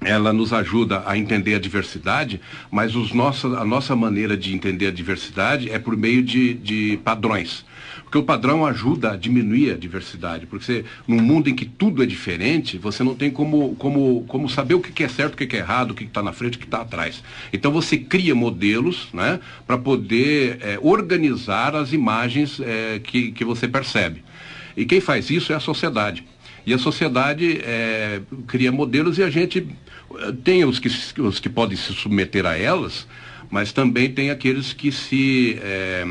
ela 0.00 0.32
nos 0.32 0.52
ajuda 0.52 1.02
a 1.06 1.16
entender 1.18 1.54
a 1.54 1.58
diversidade, 1.58 2.40
mas 2.70 2.96
os 2.96 3.12
nossa, 3.12 3.46
a 3.48 3.64
nossa 3.64 3.94
maneira 3.94 4.36
de 4.36 4.54
entender 4.54 4.86
a 4.86 4.90
diversidade 4.90 5.70
é 5.70 5.78
por 5.78 5.94
meio 5.96 6.22
de, 6.22 6.54
de 6.54 6.98
padrões. 7.04 7.64
Porque 8.10 8.18
o 8.18 8.24
padrão 8.24 8.66
ajuda 8.66 9.12
a 9.12 9.16
diminuir 9.16 9.70
a 9.70 9.76
diversidade. 9.76 10.44
Porque 10.44 10.64
você, 10.64 10.84
num 11.06 11.22
mundo 11.22 11.48
em 11.48 11.54
que 11.54 11.64
tudo 11.64 12.02
é 12.02 12.06
diferente, 12.06 12.76
você 12.76 13.04
não 13.04 13.14
tem 13.14 13.30
como, 13.30 13.76
como, 13.76 14.24
como 14.26 14.48
saber 14.48 14.74
o 14.74 14.80
que 14.80 15.04
é 15.04 15.08
certo, 15.08 15.34
o 15.34 15.36
que 15.36 15.54
é 15.54 15.60
errado, 15.60 15.92
o 15.92 15.94
que 15.94 16.02
está 16.02 16.20
na 16.20 16.32
frente, 16.32 16.56
o 16.56 16.58
que 16.58 16.64
está 16.64 16.80
atrás. 16.80 17.22
Então 17.52 17.70
você 17.70 17.96
cria 17.96 18.34
modelos 18.34 19.06
né, 19.12 19.38
para 19.64 19.78
poder 19.78 20.58
é, 20.60 20.76
organizar 20.82 21.76
as 21.76 21.92
imagens 21.92 22.58
é, 22.58 22.98
que, 22.98 23.30
que 23.30 23.44
você 23.44 23.68
percebe. 23.68 24.24
E 24.76 24.84
quem 24.84 25.00
faz 25.00 25.30
isso 25.30 25.52
é 25.52 25.54
a 25.54 25.60
sociedade. 25.60 26.24
E 26.66 26.74
a 26.74 26.78
sociedade 26.78 27.60
é, 27.62 28.22
cria 28.48 28.72
modelos 28.72 29.18
e 29.18 29.22
a 29.22 29.30
gente 29.30 29.68
tem 30.42 30.64
os 30.64 30.80
que, 30.80 30.88
os 31.20 31.38
que 31.38 31.48
podem 31.48 31.76
se 31.76 31.92
submeter 31.92 32.44
a 32.44 32.58
elas, 32.58 33.06
mas 33.50 33.72
também 33.72 34.10
tem 34.12 34.30
aqueles 34.30 34.72
que 34.72 34.92
se 34.92 35.58
é, 35.60 36.04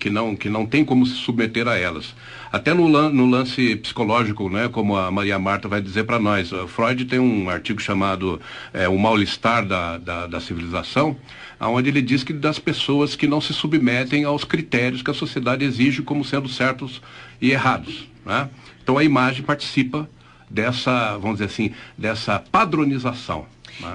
que 0.00 0.08
não 0.08 0.34
que 0.34 0.48
não 0.48 0.64
tem 0.64 0.84
como 0.84 1.04
se 1.04 1.14
submeter 1.14 1.68
a 1.68 1.76
elas. 1.76 2.14
Até 2.50 2.72
no, 2.72 2.88
no 2.88 3.26
lance 3.28 3.76
psicológico, 3.76 4.48
né, 4.48 4.68
como 4.68 4.96
a 4.96 5.10
Maria 5.10 5.38
Marta 5.38 5.68
vai 5.68 5.82
dizer 5.82 6.04
para 6.04 6.18
nós, 6.18 6.50
Freud 6.68 7.04
tem 7.04 7.18
um 7.18 7.50
artigo 7.50 7.80
chamado 7.80 8.40
é, 8.72 8.88
O 8.88 8.98
Mal-Estar 8.98 9.66
da, 9.66 9.98
da, 9.98 10.26
da 10.26 10.40
Civilização, 10.40 11.16
onde 11.60 11.90
ele 11.90 12.00
diz 12.00 12.24
que 12.24 12.32
das 12.32 12.58
pessoas 12.58 13.14
que 13.14 13.26
não 13.26 13.40
se 13.40 13.52
submetem 13.52 14.24
aos 14.24 14.44
critérios 14.44 15.02
que 15.02 15.10
a 15.10 15.14
sociedade 15.14 15.64
exige 15.64 16.02
como 16.02 16.24
sendo 16.24 16.48
certos 16.48 17.02
e 17.42 17.50
errados. 17.50 18.08
Né? 18.24 18.48
Então 18.82 18.96
a 18.96 19.04
imagem 19.04 19.42
participa 19.42 20.08
dessa, 20.48 21.18
vamos 21.18 21.38
dizer 21.38 21.46
assim, 21.46 21.72
dessa 21.98 22.38
padronização 22.38 23.46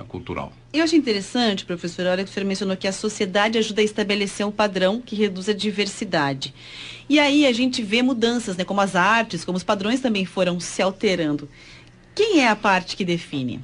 cultural. 0.08 0.54
Eu 0.74 0.84
acho 0.84 0.96
interessante, 0.96 1.66
professor, 1.66 2.08
a 2.08 2.12
hora 2.12 2.24
que 2.24 2.30
o 2.30 2.34
senhor 2.34 2.46
mencionou 2.46 2.78
que 2.78 2.88
a 2.88 2.94
sociedade 2.94 3.58
ajuda 3.58 3.82
a 3.82 3.84
estabelecer 3.84 4.46
um 4.46 4.52
padrão 4.52 5.02
que 5.02 5.16
reduz 5.16 5.50
a 5.50 5.54
diversidade. 5.54 6.54
E 7.10 7.20
aí 7.20 7.46
a 7.46 7.52
gente 7.52 7.82
vê 7.82 8.02
mudanças, 8.02 8.56
né, 8.56 8.64
como 8.64 8.80
as 8.80 8.96
artes, 8.96 9.44
como 9.44 9.58
os 9.58 9.64
padrões 9.64 10.00
também 10.00 10.26
foram 10.26 10.60
se 10.60 10.82
alterando. 10.82 11.50
Quem 12.16 12.40
é 12.42 12.48
a 12.48 12.56
parte 12.56 12.96
que 12.96 13.06
define? 13.06 13.64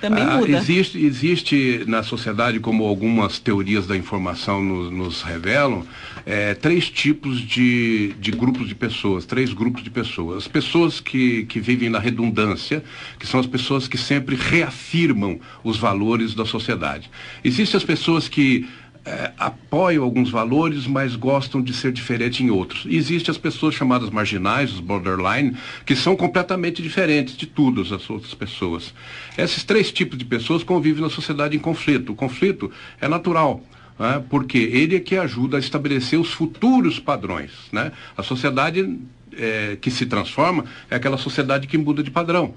Também 0.00 0.24
ah, 0.24 0.38
muda. 0.38 0.56
Existe, 0.56 0.98
existe 0.98 1.84
na 1.86 2.02
sociedade, 2.02 2.58
como 2.60 2.84
algumas 2.84 3.38
teorias 3.38 3.86
da 3.86 3.96
informação 3.96 4.62
nos, 4.62 4.90
nos 4.90 5.22
revelam, 5.22 5.86
é, 6.24 6.54
três 6.54 6.88
tipos 6.88 7.40
de, 7.40 8.14
de 8.18 8.30
grupos 8.30 8.68
de 8.68 8.74
pessoas, 8.74 9.24
três 9.24 9.52
grupos 9.52 9.82
de 9.82 9.90
pessoas. 9.90 10.38
As 10.38 10.48
pessoas 10.48 11.00
que, 11.00 11.44
que 11.44 11.60
vivem 11.60 11.88
na 11.88 11.98
redundância, 11.98 12.82
que 13.18 13.26
são 13.26 13.38
as 13.38 13.46
pessoas 13.46 13.86
que 13.86 13.98
sempre 13.98 14.34
reafirmam 14.34 15.38
os 15.62 15.76
valores 15.76 16.34
da 16.34 16.44
sociedade. 16.44 17.10
Existem 17.44 17.76
as 17.76 17.84
pessoas 17.84 18.28
que 18.28 18.66
é, 19.06 19.30
apoiam 19.38 20.02
alguns 20.02 20.30
valores, 20.30 20.86
mas 20.86 21.14
gostam 21.14 21.62
de 21.62 21.72
ser 21.72 21.92
diferente 21.92 22.42
em 22.42 22.50
outros. 22.50 22.84
Existem 22.86 23.30
as 23.30 23.38
pessoas 23.38 23.74
chamadas 23.74 24.10
marginais, 24.10 24.72
os 24.72 24.80
borderline, 24.80 25.56
que 25.84 25.94
são 25.94 26.16
completamente 26.16 26.82
diferentes 26.82 27.36
de 27.36 27.46
todas 27.46 27.92
as 27.92 28.10
outras 28.10 28.34
pessoas. 28.34 28.92
Esses 29.38 29.62
três 29.62 29.92
tipos 29.92 30.18
de 30.18 30.24
pessoas 30.24 30.64
convivem 30.64 31.02
na 31.02 31.10
sociedade 31.10 31.56
em 31.56 31.60
conflito. 31.60 32.12
O 32.12 32.16
conflito 32.16 32.70
é 33.00 33.06
natural. 33.06 33.62
Né? 33.98 34.22
porque 34.28 34.58
ele 34.58 34.96
é 34.96 35.00
que 35.00 35.16
ajuda 35.16 35.56
a 35.56 35.60
estabelecer 35.60 36.20
os 36.20 36.30
futuros 36.30 37.00
padrões. 37.00 37.50
Né? 37.72 37.90
A 38.14 38.22
sociedade 38.22 38.98
é, 39.32 39.78
que 39.80 39.90
se 39.90 40.04
transforma 40.04 40.66
é 40.90 40.96
aquela 40.96 41.16
sociedade 41.16 41.66
que 41.66 41.78
muda 41.78 42.02
de 42.02 42.10
padrão. 42.10 42.54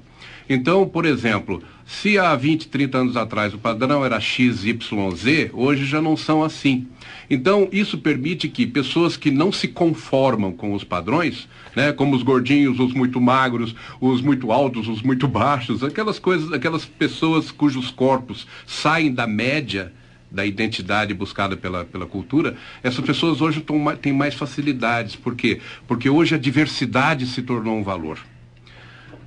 Então, 0.52 0.88
por 0.88 1.06
exemplo, 1.06 1.62
se 1.86 2.18
há 2.18 2.36
20, 2.36 2.70
30 2.70 2.98
anos 2.98 3.16
atrás 3.16 3.54
o 3.54 3.60
padrão 3.60 4.04
era 4.04 4.20
X, 4.20 4.66
Y, 4.66 5.16
Z, 5.16 5.52
hoje 5.54 5.86
já 5.86 6.02
não 6.02 6.18
são 6.18 6.44
assim. 6.44 6.88
Então, 7.30 7.70
isso 7.72 8.00
permite 8.00 8.50
que 8.50 8.66
pessoas 8.66 9.16
que 9.16 9.30
não 9.30 9.52
se 9.52 9.68
conformam 9.68 10.52
com 10.52 10.74
os 10.74 10.84
padrões, 10.84 11.48
né, 11.76 11.92
como 11.92 12.16
os 12.16 12.24
gordinhos, 12.24 12.80
os 12.80 12.94
muito 12.94 13.22
magros, 13.22 13.76
os 14.02 14.22
muito 14.22 14.52
altos, 14.52 14.88
os 14.88 15.04
muito 15.04 15.28
baixos, 15.28 15.84
aquelas 15.84 16.18
coisas, 16.18 16.52
aquelas 16.52 16.84
pessoas 16.84 17.52
cujos 17.52 17.92
corpos 17.92 18.48
saem 18.66 19.14
da 19.14 19.28
média 19.28 19.94
da 20.32 20.46
identidade 20.46 21.14
buscada 21.14 21.58
pela, 21.58 21.86
pela 21.86 22.06
cultura, 22.06 22.56
essas 22.84 23.04
pessoas 23.04 23.42
hoje 23.42 23.66
têm 24.02 24.14
mais 24.14 24.36
facilidades. 24.36 25.16
Por 25.16 25.36
quê? 25.36 25.60
Porque 25.88 26.08
hoje 26.08 26.36
a 26.36 26.38
diversidade 26.38 27.26
se 27.26 27.42
tornou 27.42 27.76
um 27.76 27.84
valor. 27.84 28.20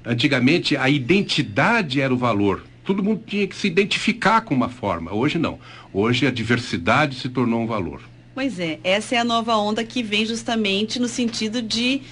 Antigamente 0.04 0.76
a 0.76 0.88
identidade 0.88 2.00
era 2.00 2.12
o 2.12 2.16
valor. 2.16 2.64
Todo 2.84 3.02
mundo 3.02 3.22
tinha 3.26 3.46
que 3.46 3.54
se 3.54 3.68
identificar 3.68 4.40
com 4.40 4.54
uma 4.54 4.68
forma. 4.68 5.14
Hoje 5.14 5.38
não. 5.38 5.58
Hoje 5.92 6.26
a 6.26 6.30
diversidade 6.30 7.16
se 7.16 7.28
tornou 7.28 7.60
um 7.60 7.66
valor. 7.66 8.02
Pois 8.34 8.58
é, 8.58 8.80
essa 8.82 9.14
é 9.14 9.18
a 9.18 9.24
nova 9.24 9.56
onda 9.56 9.84
que 9.84 10.02
vem 10.02 10.24
justamente 10.24 10.98
no 10.98 11.06
sentido 11.06 11.62
de 11.62 12.02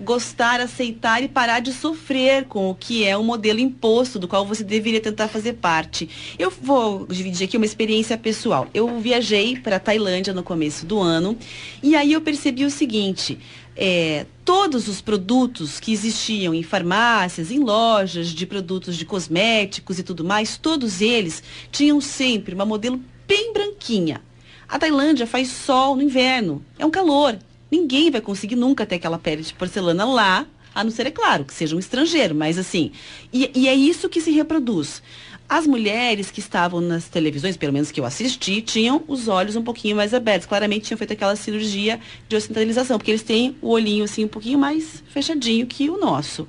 gostar, 0.00 0.60
aceitar 0.60 1.22
e 1.22 1.28
parar 1.28 1.60
de 1.60 1.72
sofrer 1.72 2.44
com 2.46 2.70
o 2.70 2.74
que 2.74 3.04
é 3.04 3.16
o 3.16 3.22
modelo 3.22 3.60
imposto 3.60 4.18
do 4.18 4.26
qual 4.26 4.46
você 4.46 4.64
deveria 4.64 5.00
tentar 5.00 5.28
fazer 5.28 5.54
parte. 5.54 6.08
Eu 6.38 6.50
vou 6.50 7.06
dividir 7.06 7.44
aqui 7.44 7.56
uma 7.56 7.66
experiência 7.66 8.16
pessoal. 8.16 8.68
Eu 8.72 8.98
viajei 8.98 9.58
para 9.58 9.76
a 9.76 9.80
Tailândia 9.80 10.32
no 10.32 10.42
começo 10.42 10.86
do 10.86 10.98
ano 10.98 11.36
e 11.82 11.94
aí 11.94 12.12
eu 12.12 12.20
percebi 12.20 12.64
o 12.64 12.70
seguinte: 12.70 13.38
é, 13.82 14.26
todos 14.44 14.88
os 14.88 15.00
produtos 15.00 15.80
que 15.80 15.90
existiam 15.90 16.52
em 16.54 16.62
farmácias, 16.62 17.50
em 17.50 17.60
lojas 17.60 18.28
de 18.28 18.44
produtos 18.44 18.94
de 18.94 19.06
cosméticos 19.06 19.98
e 19.98 20.02
tudo 20.02 20.22
mais, 20.22 20.58
todos 20.58 21.00
eles 21.00 21.42
tinham 21.72 21.98
sempre 21.98 22.54
uma 22.54 22.66
modelo 22.66 23.00
bem 23.26 23.54
branquinha. 23.54 24.20
A 24.68 24.78
Tailândia 24.78 25.26
faz 25.26 25.48
sol 25.48 25.96
no 25.96 26.02
inverno, 26.02 26.62
é 26.78 26.84
um 26.84 26.90
calor. 26.90 27.38
Ninguém 27.70 28.10
vai 28.10 28.20
conseguir 28.20 28.54
nunca 28.54 28.84
ter 28.84 28.96
aquela 28.96 29.18
pele 29.18 29.42
de 29.42 29.54
porcelana 29.54 30.04
lá, 30.04 30.46
a 30.74 30.84
não 30.84 30.90
ser, 30.90 31.06
é 31.06 31.10
claro, 31.10 31.46
que 31.46 31.54
seja 31.54 31.74
um 31.74 31.78
estrangeiro, 31.78 32.34
mas 32.34 32.58
assim. 32.58 32.92
E, 33.32 33.50
e 33.54 33.66
é 33.66 33.74
isso 33.74 34.10
que 34.10 34.20
se 34.20 34.30
reproduz. 34.30 35.02
As 35.52 35.66
mulheres 35.66 36.30
que 36.30 36.38
estavam 36.38 36.80
nas 36.80 37.08
televisões, 37.08 37.56
pelo 37.56 37.72
menos 37.72 37.90
que 37.90 37.98
eu 37.98 38.04
assisti, 38.04 38.62
tinham 38.62 39.02
os 39.08 39.26
olhos 39.26 39.56
um 39.56 39.62
pouquinho 39.64 39.96
mais 39.96 40.14
abertos. 40.14 40.46
Claramente 40.46 40.84
tinham 40.86 40.96
feito 40.96 41.12
aquela 41.12 41.34
cirurgia 41.34 41.98
de 42.28 42.36
ocidentalização, 42.36 42.98
porque 42.98 43.10
eles 43.10 43.24
têm 43.24 43.56
o 43.60 43.70
olhinho 43.70 44.04
assim 44.04 44.24
um 44.24 44.28
pouquinho 44.28 44.60
mais 44.60 45.02
fechadinho 45.08 45.66
que 45.66 45.90
o 45.90 45.98
nosso. 45.98 46.46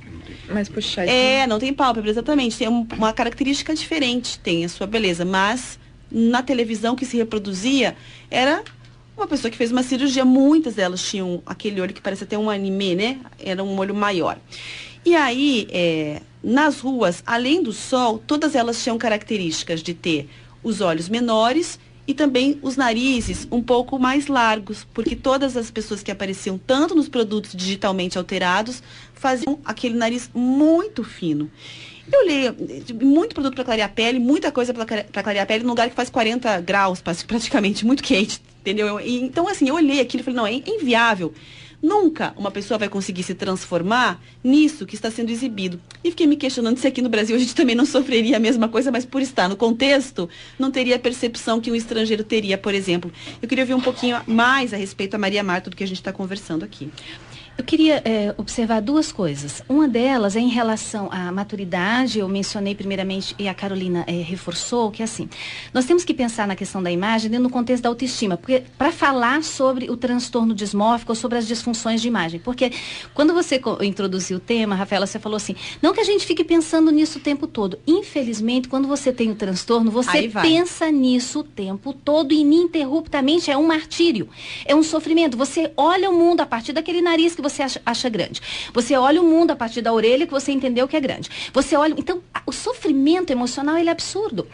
Mais 0.53 0.69
puxadinho. 0.69 1.11
É, 1.15 1.47
não 1.47 1.57
tem 1.57 1.73
pálpebra, 1.73 2.11
exatamente. 2.11 2.55
Tem 2.59 2.69
um- 2.69 2.85
uma 2.95 3.11
característica 3.11 3.73
diferente, 3.73 4.37
tem 4.37 4.63
a 4.65 4.69
sua 4.69 4.85
beleza. 4.85 5.25
Mas 5.25 5.79
na 6.11 6.43
televisão 6.43 6.95
que 6.95 7.03
se 7.03 7.17
reproduzia 7.17 7.95
era 8.29 8.63
uma 9.17 9.25
pessoa 9.25 9.49
que 9.49 9.57
fez 9.57 9.71
uma 9.71 9.81
cirurgia. 9.81 10.23
Muitas 10.23 10.75
delas 10.75 11.01
tinham 11.01 11.41
aquele 11.43 11.81
olho 11.81 11.91
que 11.93 12.01
parece 12.01 12.23
até 12.23 12.37
um 12.37 12.51
anime, 12.51 12.93
né? 12.93 13.17
Era 13.39 13.63
um 13.63 13.75
olho 13.79 13.95
maior. 13.95 14.37
E 15.03 15.15
aí, 15.15 15.67
é, 15.71 16.21
nas 16.43 16.79
ruas, 16.79 17.21
além 17.25 17.61
do 17.61 17.71
sol, 17.73 18.17
todas 18.17 18.55
elas 18.55 18.81
tinham 18.81 18.97
características 18.97 19.81
de 19.83 19.93
ter 19.93 20.27
os 20.63 20.81
olhos 20.81 21.07
menores 21.09 21.79
e 22.07 22.13
também 22.13 22.57
os 22.63 22.75
narizes 22.75 23.47
um 23.51 23.61
pouco 23.61 23.99
mais 23.99 24.27
largos, 24.27 24.85
porque 24.93 25.15
todas 25.15 25.55
as 25.55 25.69
pessoas 25.69 26.01
que 26.01 26.11
apareciam 26.11 26.57
tanto 26.57 26.95
nos 26.95 27.07
produtos 27.07 27.51
digitalmente 27.55 28.17
alterados 28.17 28.81
faziam 29.13 29.59
aquele 29.63 29.95
nariz 29.95 30.29
muito 30.33 31.03
fino. 31.03 31.49
Eu 32.11 32.25
leio 32.25 32.55
muito 33.01 33.33
produto 33.35 33.53
para 33.55 33.63
clarear 33.63 33.87
a 33.87 33.91
pele, 33.91 34.19
muita 34.19 34.51
coisa 34.51 34.73
para 34.73 34.85
clarear 35.23 35.43
a 35.43 35.45
pele 35.45 35.63
num 35.63 35.69
lugar 35.69 35.89
que 35.89 35.95
faz 35.95 36.09
40 36.09 36.59
graus, 36.61 36.99
pra- 36.99 37.15
praticamente, 37.25 37.85
muito 37.85 38.03
quente, 38.03 38.41
entendeu? 38.59 38.87
Eu- 38.87 38.99
então, 38.99 39.47
assim, 39.47 39.69
eu 39.69 39.75
olhei 39.75 40.01
aquilo 40.01 40.21
e 40.21 40.23
falei, 40.23 40.37
não, 40.37 40.47
é 40.47 40.53
inviável. 40.53 41.33
Nunca 41.81 42.33
uma 42.37 42.51
pessoa 42.51 42.77
vai 42.77 42.87
conseguir 42.87 43.23
se 43.23 43.33
transformar 43.33 44.21
nisso 44.43 44.85
que 44.85 44.95
está 44.95 45.09
sendo 45.09 45.31
exibido. 45.31 45.79
E 46.03 46.11
fiquei 46.11 46.27
me 46.27 46.35
questionando 46.35 46.77
se 46.77 46.87
aqui 46.87 47.01
no 47.01 47.09
Brasil 47.09 47.35
a 47.35 47.39
gente 47.39 47.55
também 47.55 47.75
não 47.75 47.85
sofreria 47.85 48.37
a 48.37 48.39
mesma 48.39 48.69
coisa, 48.69 48.91
mas 48.91 49.05
por 49.05 49.21
estar 49.21 49.49
no 49.49 49.55
contexto, 49.55 50.29
não 50.59 50.69
teria 50.69 50.95
a 50.95 50.99
percepção 50.99 51.59
que 51.59 51.71
um 51.71 51.75
estrangeiro 51.75 52.23
teria, 52.23 52.57
por 52.57 52.73
exemplo. 52.75 53.11
Eu 53.41 53.47
queria 53.47 53.63
ouvir 53.63 53.73
um 53.73 53.81
pouquinho 53.81 54.21
mais 54.27 54.73
a 54.73 54.77
respeito 54.77 55.11
da 55.11 55.17
Maria 55.17 55.43
Marta 55.43 55.69
do 55.69 55.75
que 55.75 55.83
a 55.83 55.87
gente 55.87 55.97
está 55.97 56.13
conversando 56.13 56.63
aqui. 56.63 56.89
Eu 57.57 57.65
queria 57.65 58.01
eh, 58.05 58.33
observar 58.37 58.81
duas 58.81 59.11
coisas. 59.11 59.61
Uma 59.67 59.87
delas 59.87 60.35
é 60.35 60.39
em 60.39 60.47
relação 60.47 61.09
à 61.11 61.31
maturidade. 61.31 62.17
Eu 62.17 62.27
mencionei 62.27 62.73
primeiramente 62.73 63.35
e 63.37 63.47
a 63.47 63.53
Carolina 63.53 64.05
eh, 64.07 64.21
reforçou 64.21 64.89
que 64.89 65.01
é 65.01 65.05
assim. 65.05 65.29
Nós 65.73 65.85
temos 65.85 66.05
que 66.05 66.13
pensar 66.13 66.47
na 66.47 66.55
questão 66.55 66.81
da 66.81 66.89
imagem 66.89 67.29
dentro 67.29 67.47
do 67.47 67.51
contexto 67.51 67.83
da 67.83 67.89
autoestima, 67.89 68.37
porque 68.37 68.63
para 68.77 68.91
falar 68.91 69.43
sobre 69.43 69.89
o 69.89 69.97
transtorno 69.97 70.55
dismórfico 70.55 71.11
ou 71.11 71.15
sobre 71.15 71.37
as 71.37 71.45
disfunções 71.45 72.01
de 72.01 72.07
imagem, 72.07 72.39
porque 72.39 72.71
quando 73.13 73.33
você 73.33 73.61
introduziu 73.81 74.37
o 74.37 74.39
tema, 74.39 74.73
Rafaela, 74.73 75.05
você 75.05 75.19
falou 75.19 75.35
assim, 75.35 75.55
não 75.81 75.93
que 75.93 75.99
a 75.99 76.05
gente 76.05 76.25
fique 76.25 76.43
pensando 76.43 76.89
nisso 76.89 77.19
o 77.19 77.21
tempo 77.21 77.47
todo. 77.47 77.77
Infelizmente, 77.85 78.69
quando 78.69 78.87
você 78.87 79.11
tem 79.11 79.29
o 79.29 79.35
transtorno, 79.35 79.91
você 79.91 80.29
pensa 80.29 80.89
nisso 80.89 81.41
o 81.41 81.43
tempo 81.43 81.93
todo 81.93 82.31
ininterruptamente 82.31 83.51
é 83.51 83.57
um 83.57 83.67
martírio, 83.67 84.29
é 84.65 84.73
um 84.73 84.81
sofrimento. 84.83 85.37
Você 85.37 85.71
olha 85.75 86.09
o 86.09 86.13
mundo 86.13 86.41
a 86.41 86.45
partir 86.45 86.71
daquele 86.71 87.01
nariz 87.01 87.35
que 87.35 87.40
você 87.41 87.63
acha, 87.85 88.09
grande. 88.09 88.41
Você 88.73 88.95
olha 88.95 89.21
o 89.21 89.25
mundo 89.25 89.51
a 89.51 89.55
partir 89.55 89.81
da 89.81 89.91
orelha 89.91 90.25
que 90.25 90.31
você 90.31 90.51
entendeu 90.51 90.87
que 90.87 90.95
é 90.95 90.99
grande. 90.99 91.29
Você 91.53 91.75
olha, 91.75 91.93
então, 91.97 92.21
o 92.45 92.51
sofrimento 92.51 93.31
emocional 93.31 93.77
ele 93.77 93.89
é 93.89 93.91
absurdo, 93.91 94.47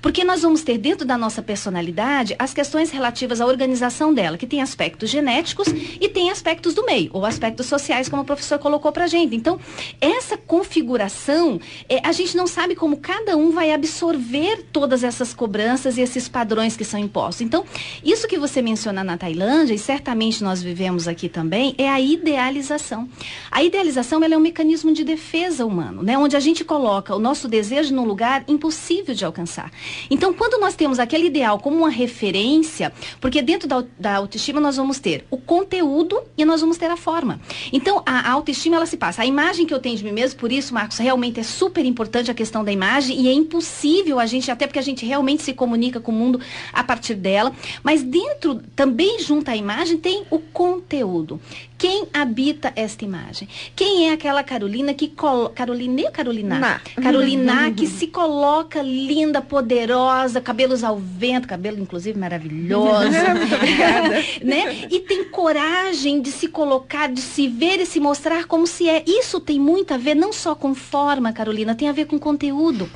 porque 0.00 0.24
nós 0.24 0.42
vamos 0.42 0.62
ter 0.62 0.78
dentro 0.78 1.06
da 1.06 1.16
nossa 1.16 1.42
personalidade 1.42 2.34
as 2.38 2.52
questões 2.52 2.90
relativas 2.90 3.40
à 3.40 3.46
organização 3.46 4.12
dela, 4.12 4.38
que 4.38 4.46
tem 4.46 4.62
aspectos 4.62 5.10
genéticos 5.10 5.68
e 5.68 6.08
tem 6.08 6.30
aspectos 6.30 6.74
do 6.74 6.84
meio 6.84 7.10
ou 7.12 7.24
aspectos 7.24 7.66
sociais, 7.66 8.08
como 8.08 8.22
o 8.22 8.24
professor 8.24 8.58
colocou 8.58 8.92
pra 8.92 9.06
gente. 9.06 9.34
Então, 9.34 9.58
essa 10.00 10.36
configuração, 10.36 11.60
é, 11.88 12.00
a 12.06 12.12
gente 12.12 12.36
não 12.36 12.46
sabe 12.46 12.74
como 12.74 12.96
cada 12.96 13.36
um 13.36 13.50
vai 13.50 13.72
absorver 13.72 14.64
todas 14.72 15.04
essas 15.04 15.32
cobranças 15.34 15.96
e 15.96 16.00
esses 16.00 16.28
padrões 16.28 16.76
que 16.76 16.84
são 16.84 16.98
impostos. 16.98 17.40
Então, 17.40 17.64
isso 18.04 18.26
que 18.26 18.38
você 18.38 18.60
menciona 18.60 19.04
na 19.04 19.16
Tailândia, 19.16 19.74
e 19.74 19.78
certamente 19.78 20.42
nós 20.42 20.62
vivemos 20.62 21.06
aqui 21.08 21.28
também, 21.28 21.74
é 21.78 21.88
a 21.88 22.00
idealização. 22.34 23.08
A 23.50 23.62
idealização 23.62 24.22
é 24.22 24.36
um 24.36 24.40
mecanismo 24.40 24.92
de 24.92 25.04
defesa 25.04 25.64
humano, 25.64 26.02
né? 26.02 26.18
onde 26.18 26.36
a 26.36 26.40
gente 26.40 26.64
coloca 26.64 27.14
o 27.14 27.18
nosso 27.18 27.46
desejo 27.46 27.94
num 27.94 28.04
lugar 28.04 28.44
impossível 28.48 29.14
de 29.14 29.24
alcançar. 29.24 29.70
Então, 30.10 30.32
quando 30.32 30.60
nós 30.60 30.74
temos 30.74 30.98
aquele 30.98 31.26
ideal 31.26 31.58
como 31.58 31.76
uma 31.76 31.90
referência, 31.90 32.92
porque 33.20 33.40
dentro 33.40 33.68
da, 33.68 33.84
da 33.98 34.16
autoestima 34.16 34.60
nós 34.60 34.76
vamos 34.76 34.98
ter 34.98 35.24
o 35.30 35.36
conteúdo 35.36 36.20
e 36.36 36.44
nós 36.44 36.60
vamos 36.60 36.76
ter 36.76 36.90
a 36.90 36.96
forma. 36.96 37.40
Então, 37.72 38.02
a, 38.04 38.30
a 38.30 38.32
autoestima 38.32 38.76
ela 38.76 38.86
se 38.86 38.96
passa. 38.96 39.22
A 39.22 39.26
imagem 39.26 39.66
que 39.66 39.72
eu 39.74 39.78
tenho 39.78 39.96
de 39.96 40.04
mim 40.04 40.12
mesmo, 40.12 40.38
por 40.38 40.50
isso, 40.50 40.74
Marcos, 40.74 40.98
realmente 40.98 41.38
é 41.38 41.42
super 41.42 41.84
importante 41.84 42.30
a 42.30 42.34
questão 42.34 42.64
da 42.64 42.72
imagem 42.72 43.20
e 43.20 43.28
é 43.28 43.32
impossível 43.32 44.18
a 44.18 44.26
gente, 44.26 44.50
até 44.50 44.66
porque 44.66 44.78
a 44.78 44.82
gente 44.82 45.06
realmente 45.06 45.42
se 45.42 45.52
comunica 45.52 46.00
com 46.00 46.10
o 46.10 46.14
mundo 46.14 46.40
a 46.72 46.82
partir 46.82 47.14
dela. 47.14 47.52
Mas 47.82 48.02
dentro, 48.02 48.60
também 48.74 49.20
junto 49.20 49.50
à 49.50 49.56
imagem, 49.56 49.98
tem 49.98 50.24
o 50.30 50.38
conteúdo. 50.38 51.40
Quem 51.84 52.06
habita 52.14 52.72
esta 52.76 53.04
imagem? 53.04 53.46
Quem 53.76 54.08
é 54.08 54.14
aquela 54.14 54.42
Carolina 54.42 54.94
que 54.94 55.06
colo... 55.06 55.50
Carolina 55.50 56.04
ou 56.04 56.10
Carolina? 56.10 56.58
Na. 56.58 56.80
Carolina 57.02 57.70
que 57.76 57.86
se 57.86 58.06
coloca 58.06 58.80
linda, 58.80 59.42
poderosa, 59.42 60.40
cabelos 60.40 60.82
ao 60.82 60.96
vento, 60.96 61.46
cabelo 61.46 61.78
inclusive 61.78 62.18
maravilhoso. 62.18 63.10
Né? 64.42 64.86
E 64.90 65.00
tem 65.00 65.24
coragem 65.24 66.20
de 66.20 66.30
se 66.30 66.48
colocar, 66.48 67.08
de 67.08 67.20
se 67.20 67.48
ver 67.48 67.80
e 67.80 67.86
se 67.86 68.00
mostrar 68.00 68.44
como 68.44 68.66
se 68.66 68.88
é. 68.88 69.02
Isso 69.06 69.40
tem 69.40 69.58
muito 69.58 69.92
a 69.92 69.96
ver 69.96 70.14
não 70.14 70.32
só 70.32 70.54
com 70.54 70.74
forma, 70.74 71.32
Carolina, 71.32 71.74
tem 71.74 71.88
a 71.88 71.92
ver 71.92 72.06
com 72.06 72.18
conteúdo. 72.18 72.88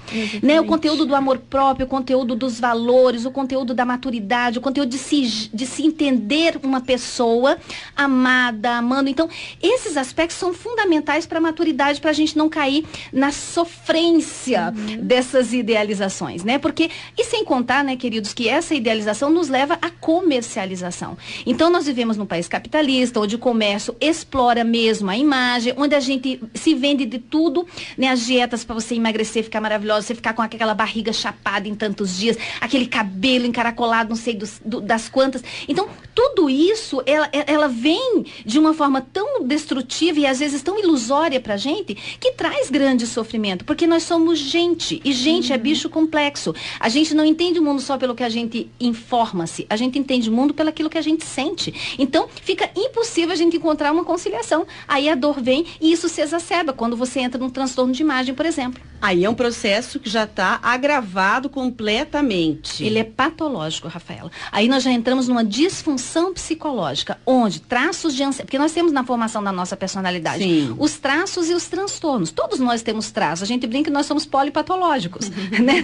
Né? 0.42 0.60
O 0.60 0.64
conteúdo 0.64 1.04
do 1.04 1.14
amor 1.14 1.38
próprio, 1.38 1.86
o 1.86 1.88
conteúdo 1.88 2.34
dos 2.34 2.60
valores, 2.60 3.24
o 3.24 3.30
conteúdo 3.30 3.74
da 3.74 3.84
maturidade, 3.84 4.58
o 4.58 4.60
conteúdo 4.60 4.90
de 4.90 4.98
se, 4.98 5.50
de 5.52 5.66
se 5.66 5.84
entender 5.84 6.58
uma 6.62 6.80
pessoa 6.80 7.58
amada, 7.96 8.77
amando. 8.78 9.10
Então, 9.10 9.28
esses 9.62 9.96
aspectos 9.96 10.36
são 10.38 10.52
fundamentais 10.54 11.26
para 11.26 11.38
a 11.38 11.40
maturidade, 11.40 12.00
para 12.00 12.10
a 12.10 12.14
gente 12.14 12.36
não 12.36 12.48
cair 12.48 12.84
na 13.12 13.30
sofrência 13.32 14.72
dessas 15.00 15.52
idealizações, 15.52 16.44
né? 16.44 16.58
Porque, 16.58 16.90
e 17.16 17.24
sem 17.24 17.44
contar, 17.44 17.82
né, 17.84 17.96
queridos, 17.96 18.32
que 18.32 18.48
essa 18.48 18.74
idealização 18.74 19.30
nos 19.30 19.48
leva 19.48 19.78
à 19.80 19.90
comercialização. 19.90 21.16
Então, 21.46 21.70
nós 21.70 21.86
vivemos 21.86 22.16
num 22.16 22.26
país 22.26 22.48
capitalista, 22.48 23.20
onde 23.20 23.36
o 23.36 23.38
comércio 23.38 23.94
explora 24.00 24.64
mesmo 24.64 25.10
a 25.10 25.16
imagem, 25.16 25.74
onde 25.76 25.94
a 25.94 26.00
gente 26.00 26.40
se 26.54 26.74
vende 26.74 27.04
de 27.06 27.18
tudo, 27.18 27.66
né? 27.96 28.08
As 28.08 28.24
dietas 28.26 28.64
para 28.64 28.74
você 28.74 28.94
emagrecer, 28.94 29.44
ficar 29.44 29.60
maravilhosa, 29.60 30.06
você 30.06 30.14
ficar 30.14 30.32
com 30.32 30.42
aquela 30.42 30.74
barriga 30.74 31.12
chapada 31.12 31.68
em 31.68 31.74
tantos 31.74 32.16
dias, 32.16 32.36
aquele 32.60 32.86
cabelo 32.86 33.46
encaracolado, 33.46 34.10
não 34.10 34.16
sei 34.16 34.38
do- 34.64 34.80
das 34.80 35.08
quantas. 35.08 35.42
Então, 35.68 35.88
tudo 36.14 36.48
isso, 36.50 37.02
ela, 37.06 37.28
ela 37.32 37.68
vem 37.68 38.24
de 38.44 38.57
uma 38.58 38.72
forma 38.72 39.00
tão 39.00 39.44
destrutiva 39.44 40.20
e 40.20 40.26
às 40.26 40.38
vezes 40.38 40.62
tão 40.62 40.78
ilusória 40.78 41.40
pra 41.40 41.56
gente, 41.56 41.94
que 41.94 42.32
traz 42.32 42.70
grande 42.70 43.06
sofrimento, 43.06 43.64
porque 43.64 43.86
nós 43.86 44.04
somos 44.04 44.38
gente, 44.38 45.00
e 45.04 45.12
gente 45.12 45.52
é 45.52 45.58
bicho 45.58 45.88
complexo. 45.88 46.54
A 46.78 46.88
gente 46.88 47.14
não 47.14 47.24
entende 47.24 47.58
o 47.58 47.62
mundo 47.62 47.80
só 47.80 47.98
pelo 47.98 48.14
que 48.14 48.22
a 48.22 48.28
gente 48.28 48.70
informa-se, 48.80 49.66
a 49.68 49.76
gente 49.76 49.98
entende 49.98 50.30
o 50.30 50.32
mundo 50.32 50.54
pelo 50.54 50.68
aquilo 50.68 50.90
que 50.90 50.98
a 50.98 51.02
gente 51.02 51.24
sente. 51.24 51.96
Então, 51.98 52.28
fica 52.42 52.70
impossível 52.76 53.32
a 53.32 53.36
gente 53.36 53.56
encontrar 53.56 53.92
uma 53.92 54.04
conciliação. 54.04 54.66
Aí 54.86 55.08
a 55.08 55.14
dor 55.14 55.40
vem 55.40 55.66
e 55.80 55.92
isso 55.92 56.08
se 56.08 56.20
exacerba 56.20 56.72
quando 56.72 56.96
você 56.96 57.20
entra 57.20 57.40
num 57.40 57.50
transtorno 57.50 57.92
de 57.92 58.02
imagem, 58.02 58.34
por 58.34 58.46
exemplo. 58.46 58.87
Aí 59.00 59.24
é 59.24 59.30
um 59.30 59.34
processo 59.34 59.98
que 60.00 60.10
já 60.10 60.24
está 60.24 60.58
agravado 60.62 61.48
completamente. 61.48 62.84
Ele 62.84 62.98
é 62.98 63.04
patológico, 63.04 63.88
Rafaela. 63.88 64.30
Aí 64.50 64.68
nós 64.68 64.82
já 64.82 64.90
entramos 64.90 65.28
numa 65.28 65.44
disfunção 65.44 66.32
psicológica, 66.32 67.18
onde 67.24 67.60
traços 67.60 68.14
de 68.14 68.22
ansiedade, 68.22 68.46
porque 68.46 68.58
nós 68.58 68.72
temos 68.72 68.92
na 68.92 69.04
formação 69.04 69.42
da 69.42 69.52
nossa 69.52 69.76
personalidade 69.76 70.42
Sim. 70.42 70.74
os 70.78 70.98
traços 70.98 71.48
e 71.48 71.54
os 71.54 71.66
transtornos. 71.66 72.30
Todos 72.30 72.58
nós 72.58 72.82
temos 72.82 73.10
traços. 73.10 73.42
A 73.42 73.46
gente 73.46 73.66
brinca 73.66 73.88
que 73.88 73.90
nós 73.90 74.06
somos 74.06 74.26
polipatológicos, 74.26 75.30
né? 75.60 75.82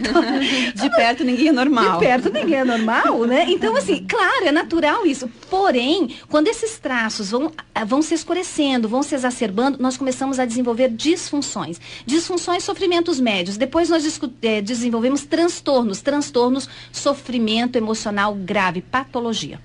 De 0.74 0.90
perto 0.90 1.24
ninguém 1.24 1.48
é 1.48 1.52
normal. 1.52 1.98
De 1.98 2.06
perto 2.06 2.30
ninguém 2.30 2.56
é 2.56 2.64
normal, 2.64 3.24
né? 3.24 3.46
Então, 3.48 3.76
assim, 3.76 4.04
claro, 4.08 4.46
é 4.46 4.52
natural 4.52 5.06
isso. 5.06 5.28
Porém, 5.48 6.16
quando 6.28 6.48
esses 6.48 6.78
traços 6.78 7.30
vão, 7.30 7.52
ah, 7.74 7.84
vão 7.84 8.02
se 8.02 8.14
escurecendo, 8.14 8.88
vão 8.88 9.02
se 9.02 9.14
exacerbando, 9.14 9.78
nós 9.80 9.96
começamos 9.96 10.38
a 10.38 10.44
desenvolver 10.44 10.88
disfunções. 10.90 11.80
Disfunções, 12.04 12.64
médios. 13.20 13.56
Depois 13.56 13.88
nós 13.88 14.20
eh, 14.42 14.60
desenvolvemos 14.60 15.24
transtornos. 15.24 16.00
Transtornos, 16.00 16.68
sofrimento 16.92 17.76
emocional 17.76 18.34
grave, 18.34 18.80
patologia. 18.80 19.60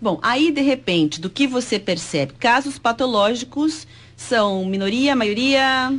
Bom, 0.00 0.18
aí 0.22 0.50
de 0.50 0.62
repente, 0.62 1.20
do 1.20 1.28
que 1.28 1.46
você 1.46 1.78
percebe, 1.78 2.32
casos 2.38 2.78
patológicos 2.78 3.86
são 4.16 4.64
minoria, 4.64 5.14
maioria? 5.14 5.92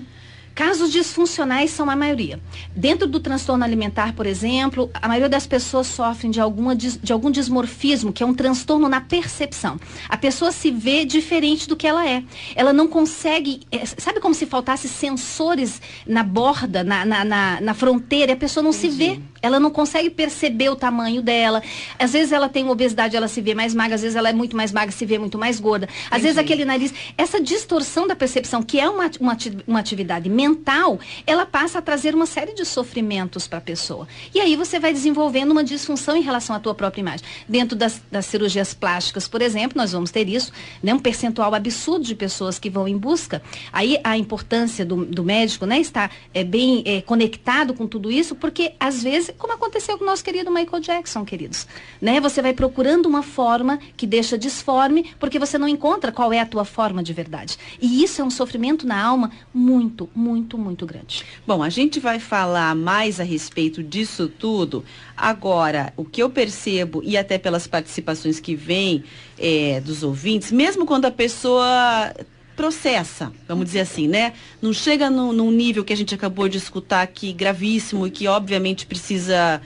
Casos 0.54 0.92
disfuncionais 0.92 1.72
são 1.72 1.90
a 1.90 1.96
maioria. 1.96 2.40
Dentro 2.76 3.08
do 3.08 3.20
transtorno 3.20 3.64
alimentar, 3.64 4.14
por 4.14 4.26
exemplo, 4.26 4.90
a 4.94 5.08
maioria 5.08 5.30
das 5.30 5.48
pessoas 5.48 5.88
sofrem 5.88 6.30
de, 6.30 6.42
alguma, 6.42 6.76
de 6.76 7.12
algum 7.14 7.32
dismorfismo, 7.32 8.12
que 8.12 8.22
é 8.22 8.26
um 8.26 8.34
transtorno 8.34 8.90
na 8.90 9.02
percepção. 9.02 9.80
A 10.10 10.18
pessoa 10.18 10.52
se 10.52 10.70
vê 10.70 11.06
diferente 11.06 11.68
do 11.68 11.76
que 11.76 11.88
ela 11.88 12.08
é. 12.08 12.24
Ela 12.56 12.74
não 12.74 12.88
consegue. 12.88 13.62
é, 13.72 13.86
sabe 13.86 14.20
como 14.20 14.36
se 14.36 14.46
faltasse 14.46 14.88
sensores 14.88 15.82
na 16.06 16.24
borda, 16.24 16.84
na, 16.84 17.06
na, 17.06 17.24
na, 17.24 17.62
na 17.62 17.74
fronteira, 17.74 18.32
e 18.32 18.34
a 18.34 18.38
pessoa 18.38 18.64
não 18.64 18.74
se 18.74 18.90
vê 18.90 19.20
Ela 19.42 19.60
não 19.60 19.72
consegue 19.72 20.10
perceber 20.10 20.70
o 20.70 20.76
tamanho 20.76 21.22
dela. 21.22 21.64
Às 21.98 22.14
vezes 22.14 22.32
ela 22.32 22.48
tem 22.48 22.70
obesidade, 22.70 23.16
ela 23.16 23.28
se 23.28 23.42
vê 23.42 23.56
mais 23.56 23.74
magra, 23.74 23.96
às 23.96 24.02
vezes 24.02 24.16
ela 24.16 24.30
é 24.30 24.34
muito 24.34 24.56
mais 24.56 24.72
magra, 24.72 24.92
se 24.92 25.06
vê 25.06 25.18
muito 25.18 25.38
mais 25.38 25.60
gorda. 25.60 25.88
Às 25.88 26.08
Entendi. 26.08 26.22
vezes 26.24 26.38
aquele 26.38 26.66
nariz, 26.66 26.94
essa 27.18 27.42
distorção 27.42 28.08
da 28.08 28.16
percepção, 28.16 28.62
que 28.62 28.80
é 28.80 28.88
uma, 28.88 29.10
uma, 29.20 29.38
uma 29.68 29.80
atividade 29.80 30.30
mental, 30.41 30.99
ela 31.27 31.45
passa 31.45 31.77
a 31.80 31.82
trazer 31.82 32.15
uma 32.15 32.25
série 32.25 32.54
de 32.54 32.65
sofrimentos 32.65 33.47
para 33.47 33.60
a 33.60 33.62
pessoa. 33.62 34.08
E 34.34 34.39
aí 34.39 34.56
você 34.56 34.80
vai 34.80 34.91
desenvolvendo 34.91 35.51
uma 35.51 35.63
disfunção 35.63 36.15
em 36.15 36.21
relação 36.21 36.56
à 36.56 36.60
tua 36.60 36.73
própria 36.73 37.01
imagem. 37.01 37.25
Dentro 37.47 37.77
das, 37.77 38.01
das 38.12 38.25
cirurgias 38.25 38.73
plásticas, 38.73 39.27
por 39.27 39.41
exemplo, 39.41 39.77
nós 39.77 39.91
vamos 39.91 40.10
ter 40.10 40.27
isso, 40.27 40.51
né, 40.82 40.93
um 40.93 40.99
percentual 40.99 41.54
absurdo 41.54 42.06
de 42.06 42.15
pessoas 42.15 42.58
que 42.58 42.69
vão 42.69 42.88
em 42.88 42.97
busca. 42.97 43.41
Aí 43.71 43.99
a 44.04 44.17
importância 44.17 44.84
do, 44.84 45.06
do 45.06 45.23
médico 45.23 45.65
né, 45.65 45.80
estar 45.80 46.12
é, 46.34 46.43
bem 46.43 46.82
é, 46.86 47.01
conectado 47.01 47.73
com 47.73 47.86
tudo 47.86 48.12
isso, 48.12 48.36
porque 48.36 48.73
às 48.80 49.04
vezes, 49.04 49.32
como 49.38 49.54
aconteceu 49.54 49.97
com 49.97 50.04
o 50.04 50.08
nosso 50.08 50.23
querido 50.23 50.51
Michael 50.51 50.82
Jackson, 50.82 51.23
queridos, 51.23 51.67
né, 52.01 52.19
você 52.19 52.41
vai 52.41 52.54
procurando 52.54 53.06
uma 53.06 53.21
forma 53.21 53.80
que 53.95 54.08
deixa 54.08 54.38
disforme, 54.38 55.13
porque 55.19 55.38
você 55.38 55.58
não 55.58 55.67
encontra 55.67 56.12
qual 56.12 56.34
é 56.34 56.39
a 56.39 56.45
tua 56.45 56.65
forma 56.65 57.04
de 57.04 57.13
verdade. 57.13 57.58
E 57.80 58.04
isso 58.04 58.21
é 58.21 58.25
um 58.25 58.32
sofrimento 58.32 58.88
na 58.88 58.99
alma 58.99 59.32
muito, 59.54 60.10
muito, 60.15 60.31
muito 60.58 60.86
grande. 60.86 61.24
Bom, 61.46 61.62
a 61.62 61.70
gente 61.70 62.00
vai 62.00 62.20
falar 62.20 62.76
mais 62.76 63.20
a 63.20 63.24
respeito 63.24 63.84
disso 63.84 64.28
tudo. 64.28 64.84
Agora, 65.15 65.94
o 65.98 66.06
que 66.06 66.22
eu 66.22 66.30
percebo, 66.30 67.02
e 67.04 67.17
até 67.17 67.38
pelas 67.38 67.67
participações 67.67 68.39
que 68.39 68.56
vêm 68.56 69.04
é, 69.38 69.82
dos 69.82 70.04
ouvintes, 70.04 70.52
mesmo 70.52 70.86
quando 70.86 71.06
a 71.06 71.12
pessoa 71.12 72.13
processa, 72.56 73.32
vamos 73.48 73.65
dizer 73.65 73.80
assim, 73.80 74.08
né? 74.08 74.34
Não 74.62 74.72
chega 74.74 75.10
no, 75.10 75.34
num 75.34 75.50
nível 75.50 75.84
que 75.84 75.94
a 75.94 75.98
gente 75.98 76.13
acabou 76.13 76.48
de 76.48 76.58
escutar 76.58 77.02
aqui, 77.02 77.34
gravíssimo, 77.34 78.06
e 78.06 78.12
que 78.12 78.28
obviamente 78.28 78.86
precisa 78.86 79.62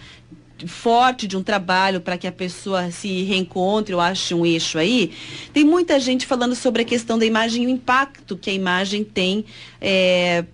forte 0.66 1.28
de 1.28 1.36
um 1.36 1.44
trabalho 1.44 2.00
para 2.00 2.18
que 2.18 2.28
a 2.28 2.32
pessoa 2.32 2.90
se 2.90 3.24
reencontre 3.24 3.94
ou 3.94 4.00
ache 4.00 4.34
um 4.34 4.46
eixo 4.46 4.78
aí. 4.78 5.12
Tem 5.54 5.64
muita 5.64 6.00
gente 6.00 6.26
falando 6.26 6.56
sobre 6.56 6.84
a 6.84 6.86
questão 6.86 7.20
da 7.20 7.26
imagem 7.26 7.64
e 7.64 7.68
o 7.68 7.70
impacto 7.70 8.38
que 8.38 8.50
a 8.50 8.54
imagem 8.54 9.04
tem 9.04 9.46
é, 9.82 10.46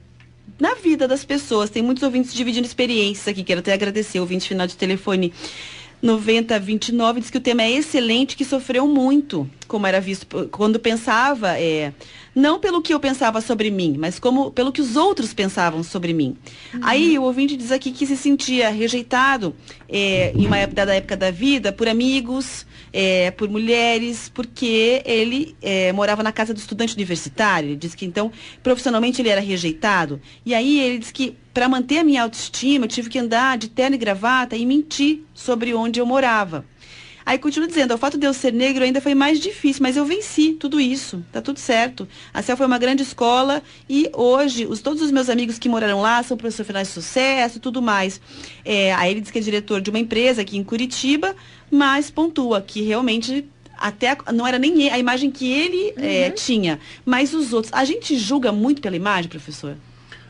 na 0.61 0.75
vida 0.75 1.07
das 1.07 1.25
pessoas. 1.25 1.71
Tem 1.71 1.81
muitos 1.81 2.03
ouvintes 2.03 2.31
dividindo 2.31 2.67
experiências 2.67 3.27
aqui. 3.27 3.43
Quero 3.43 3.61
até 3.61 3.73
agradecer 3.73 4.19
o 4.19 4.21
ouvinte 4.21 4.47
final 4.47 4.67
de 4.67 4.77
telefone 4.77 5.33
9029 6.01 7.19
diz 7.19 7.29
que 7.29 7.37
o 7.37 7.41
tema 7.41 7.61
é 7.61 7.71
excelente, 7.71 8.35
que 8.35 8.43
sofreu 8.43 8.87
muito, 8.87 9.47
como 9.71 9.87
era 9.87 10.01
visto 10.01 10.49
quando 10.51 10.77
pensava, 10.81 11.57
é, 11.57 11.93
não 12.35 12.59
pelo 12.59 12.81
que 12.81 12.93
eu 12.93 12.99
pensava 12.99 13.39
sobre 13.39 13.71
mim, 13.71 13.95
mas 13.97 14.19
como 14.19 14.51
pelo 14.51 14.69
que 14.69 14.81
os 14.81 14.97
outros 14.97 15.33
pensavam 15.33 15.81
sobre 15.81 16.11
mim. 16.11 16.35
Aí 16.81 17.17
o 17.17 17.23
ouvinte 17.23 17.55
diz 17.55 17.71
aqui 17.71 17.89
que 17.89 18.05
se 18.05 18.17
sentia 18.17 18.69
rejeitado 18.69 19.55
é, 19.87 20.33
em 20.35 20.45
uma 20.45 20.57
época 20.57 20.85
da 20.85 20.93
época 20.93 21.15
da 21.15 21.31
vida 21.31 21.71
por 21.71 21.87
amigos, 21.87 22.67
é, 22.91 23.31
por 23.31 23.47
mulheres, 23.47 24.27
porque 24.27 25.01
ele 25.05 25.55
é, 25.61 25.93
morava 25.93 26.21
na 26.21 26.33
casa 26.33 26.53
do 26.53 26.57
estudante 26.57 26.93
universitário. 26.93 27.69
Ele 27.69 27.77
diz 27.77 27.95
que 27.95 28.05
então 28.05 28.29
profissionalmente 28.61 29.21
ele 29.21 29.29
era 29.29 29.39
rejeitado. 29.39 30.19
E 30.45 30.53
aí 30.53 30.81
ele 30.81 30.99
diz 30.99 31.11
que 31.11 31.37
para 31.53 31.69
manter 31.69 31.99
a 31.99 32.03
minha 32.03 32.23
autoestima, 32.23 32.83
eu 32.83 32.89
tive 32.89 33.09
que 33.09 33.19
andar 33.19 33.57
de 33.57 33.69
terno 33.69 33.95
e 33.95 33.99
gravata 33.99 34.57
e 34.57 34.65
mentir 34.65 35.21
sobre 35.33 35.73
onde 35.73 36.01
eu 36.01 36.05
morava. 36.05 36.65
Aí 37.25 37.37
continua 37.37 37.67
dizendo, 37.67 37.93
o 37.93 37.97
fato 37.97 38.17
de 38.17 38.25
eu 38.25 38.33
ser 38.33 38.51
negro 38.53 38.83
ainda 38.83 38.99
foi 38.99 39.13
mais 39.13 39.39
difícil, 39.39 39.81
mas 39.83 39.95
eu 39.97 40.05
venci 40.05 40.53
tudo 40.53 40.79
isso, 40.79 41.23
tá 41.31 41.41
tudo 41.41 41.59
certo. 41.59 42.07
A 42.33 42.41
CEL 42.41 42.57
foi 42.57 42.65
uma 42.65 42.77
grande 42.77 43.03
escola 43.03 43.61
e 43.89 44.09
hoje 44.13 44.65
os, 44.65 44.81
todos 44.81 45.01
os 45.01 45.11
meus 45.11 45.29
amigos 45.29 45.57
que 45.59 45.69
moraram 45.69 46.01
lá 46.01 46.21
são 46.23 46.35
profissionais 46.35 46.87
de 46.87 46.93
sucesso 46.93 47.57
e 47.57 47.59
tudo 47.61 47.81
mais. 47.81 48.19
É, 48.65 48.93
aí 48.95 49.11
ele 49.11 49.21
diz 49.21 49.31
que 49.31 49.37
é 49.37 49.41
diretor 49.41 49.81
de 49.81 49.89
uma 49.89 49.99
empresa 49.99 50.41
aqui 50.41 50.57
em 50.57 50.63
Curitiba, 50.63 51.35
mas 51.69 52.09
pontua 52.09 52.61
que 52.61 52.81
realmente 52.81 53.45
até 53.77 54.11
a- 54.25 54.31
não 54.31 54.45
era 54.45 54.59
nem 54.59 54.89
a 54.89 54.99
imagem 54.99 55.31
que 55.31 55.51
ele 55.51 55.93
é, 55.97 56.29
tinha, 56.31 56.79
mas 57.05 57.33
os 57.33 57.51
outros. 57.53 57.73
A 57.73 57.83
gente 57.85 58.15
julga 58.17 58.51
muito 58.51 58.81
pela 58.81 58.95
imagem, 58.95 59.29
professor? 59.29 59.75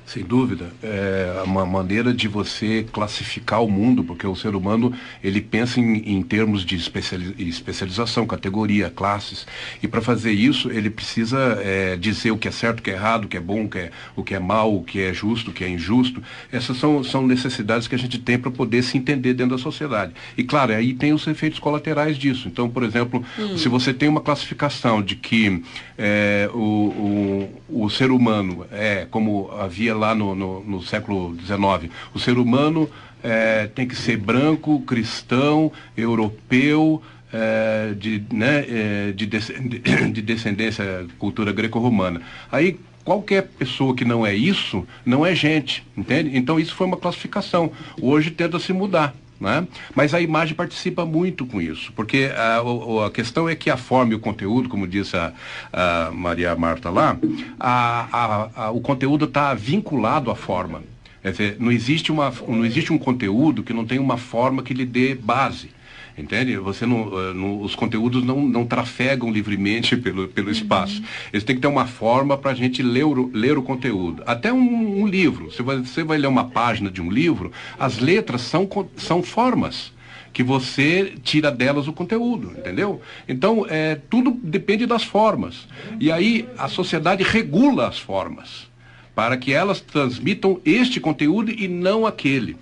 Sem 0.06 0.24
dúvida, 0.24 0.74
é 0.84 1.42
uma 1.46 1.66
maneira 1.66 2.14
de 2.14 2.28
você 2.28 2.86
classificar 2.92 3.64
o 3.64 3.72
mundo, 3.72 4.04
porque 4.04 4.28
o 4.28 4.36
ser 4.36 4.56
humano 4.56 4.94
ele 5.24 5.40
pensa 5.40 5.80
em, 5.80 6.18
em 6.18 6.22
termos 6.22 6.66
de 6.66 6.76
especiali- 6.76 7.34
especialização, 7.38 8.26
categoria, 8.26 8.90
classes, 8.90 9.48
e 9.82 9.88
para 9.88 10.02
fazer 10.02 10.34
isso 10.34 10.70
ele 10.70 10.90
precisa 10.90 11.58
é, 11.64 11.96
dizer 11.96 12.32
o 12.32 12.38
que 12.38 12.50
é 12.50 12.52
certo, 12.52 12.80
o 12.80 12.84
que 12.84 12.90
é 12.92 12.94
errado, 12.94 13.24
o 13.24 13.28
que 13.30 13.38
é 13.38 13.40
bom, 13.40 13.64
o 13.64 13.70
que 13.70 13.78
é, 13.78 13.92
o 14.14 14.24
que 14.24 14.36
é 14.36 14.40
mal, 14.40 14.76
o 14.76 14.84
que 14.84 15.00
é 15.00 15.14
justo, 15.14 15.52
o 15.52 15.54
que 15.54 15.64
é 15.64 15.70
injusto. 15.70 16.22
Essas 16.52 16.76
são, 16.78 17.02
são 17.06 17.26
necessidades 17.26 17.88
que 17.88 17.96
a 17.96 18.00
gente 18.00 18.20
tem 18.20 18.38
para 18.38 18.52
poder 18.52 18.84
se 18.84 18.98
entender 18.98 19.34
dentro 19.34 19.56
da 19.56 19.64
sociedade. 19.64 20.14
E 20.38 20.44
claro, 20.44 20.74
aí 20.74 20.94
tem 20.94 21.14
os 21.14 21.26
efeitos 21.26 21.60
colaterais 21.60 22.18
disso. 22.18 22.50
Então, 22.50 22.70
por 22.70 22.84
exemplo, 22.84 23.24
se 23.56 23.70
você 23.70 23.94
tem 23.94 24.10
uma 24.10 24.22
classificação 24.22 25.02
de 25.02 25.16
que 25.16 25.64
é, 25.98 26.50
o, 26.54 27.50
o, 27.70 27.86
o 27.86 27.90
ser 27.90 28.12
humano 28.12 28.66
é, 28.72 29.08
como 29.10 29.50
havia 29.52 30.01
lá 30.02 30.16
no, 30.16 30.34
no, 30.34 30.64
no 30.64 30.82
século 30.82 31.38
XIX, 31.40 31.92
o 32.14 32.20
ser 32.20 32.40
humano 32.40 32.90
é, 33.24 33.68
tem 33.68 33.88
que 33.88 33.96
ser 33.96 34.18
branco, 34.18 34.82
cristão, 34.82 35.72
europeu, 35.96 37.02
é, 37.32 37.94
de, 37.94 38.24
né, 38.34 38.66
é, 38.68 39.12
de, 39.12 39.28
de 40.12 40.22
descendência 40.22 41.06
cultura 41.20 41.52
greco-romana. 41.52 42.22
Aí 42.52 42.80
qualquer 43.06 43.44
pessoa 43.44 43.96
que 43.96 44.04
não 44.04 44.26
é 44.26 44.34
isso, 44.34 44.86
não 45.06 45.24
é 45.24 45.36
gente, 45.36 45.86
entende? 45.96 46.36
Então 46.36 46.60
isso 46.60 46.74
foi 46.74 46.88
uma 46.88 46.98
classificação. 46.98 47.72
Hoje 48.02 48.32
tenta 48.32 48.58
se 48.58 48.74
mudar. 48.74 49.14
Né? 49.42 49.68
Mas 49.96 50.14
a 50.14 50.22
imagem 50.22 50.54
participa 50.54 51.04
muito 51.04 51.48
com 51.48 51.60
isso, 51.60 51.92
porque 51.96 52.30
a, 52.38 52.62
o- 52.62 53.04
a 53.04 53.10
questão 53.10 53.50
é 53.50 53.56
que 53.56 53.72
a 53.72 53.76
forma 53.76 54.12
e 54.12 54.16
o 54.16 54.20
conteúdo, 54.20 54.70
como 54.70 54.88
disse 54.88 55.18
a, 55.18 55.34
a 55.74 56.12
Maria 56.14 56.56
Marta 56.56 56.92
lá, 56.92 57.18
a- 57.60 58.70
o 58.72 58.80
conteúdo 58.82 59.26
está 59.26 59.52
vinculado 59.56 60.30
à 60.30 60.36
forma. 60.36 60.84
Quer 61.24 61.32
dizer, 61.32 61.58
não 61.60 61.72
existe, 61.72 62.12
uma, 62.12 62.32
não 62.48 62.64
existe 62.64 62.94
um 62.94 63.00
conteúdo 63.00 63.64
que 63.64 63.74
não 63.74 63.84
tem 63.84 63.98
uma 63.98 64.16
forma 64.18 64.62
que 64.62 64.76
lhe 64.76 64.86
dê 64.86 65.16
base. 65.16 65.72
Entende? 66.18 66.58
Você 66.58 66.86
não, 66.86 67.08
eh, 67.20 67.34
não- 67.34 67.62
os 67.62 67.76
conteúdos 67.76 68.24
não, 68.24 68.42
não 68.42 68.66
trafegam 68.66 69.32
livremente 69.32 69.96
pelo, 69.96 70.28
pelo 70.28 70.52
espaço. 70.52 71.02
Eles 71.32 71.44
têm 71.44 71.56
que 71.56 71.62
ter 71.62 71.68
uma 71.68 71.88
forma 71.88 72.38
para 72.38 72.52
a 72.52 72.54
gente 72.54 72.84
ler 72.84 73.06
o, 73.06 73.32
ler 73.34 73.58
o 73.58 73.64
conteúdo. 73.64 74.22
Até 74.26 74.52
um, 74.52 75.02
um 75.02 75.08
livro. 75.08 75.52
Você 75.52 75.64
vai, 75.64 75.78
você 75.78 76.04
vai 76.04 76.18
ler 76.18 76.28
uma 76.28 76.46
página 76.50 76.92
de 76.92 77.02
um 77.02 77.10
livro, 77.10 77.52
as 77.80 78.00
letras 78.00 78.42
são, 78.42 78.68
são 78.98 79.24
formas 79.24 79.92
que 80.34 80.44
você 80.44 81.14
tira 81.24 81.52
delas 81.52 81.88
o 81.88 81.94
conteúdo, 81.94 82.54
entendeu? 82.58 83.02
Então, 83.28 83.66
é, 83.70 83.96
tudo 84.10 84.32
depende 84.42 84.86
das 84.86 85.04
formas. 85.04 85.68
E 86.00 86.12
aí 86.12 86.48
a 86.58 86.68
sociedade 86.68 87.24
regula 87.24 87.88
as 87.88 88.00
formas 88.00 88.70
para 89.14 89.36
que 89.36 89.52
elas 89.54 89.82
transmitam 89.82 90.60
este 90.64 91.00
conteúdo 91.00 91.52
e 91.52 91.68
não 91.68 92.06
aquele 92.06 92.56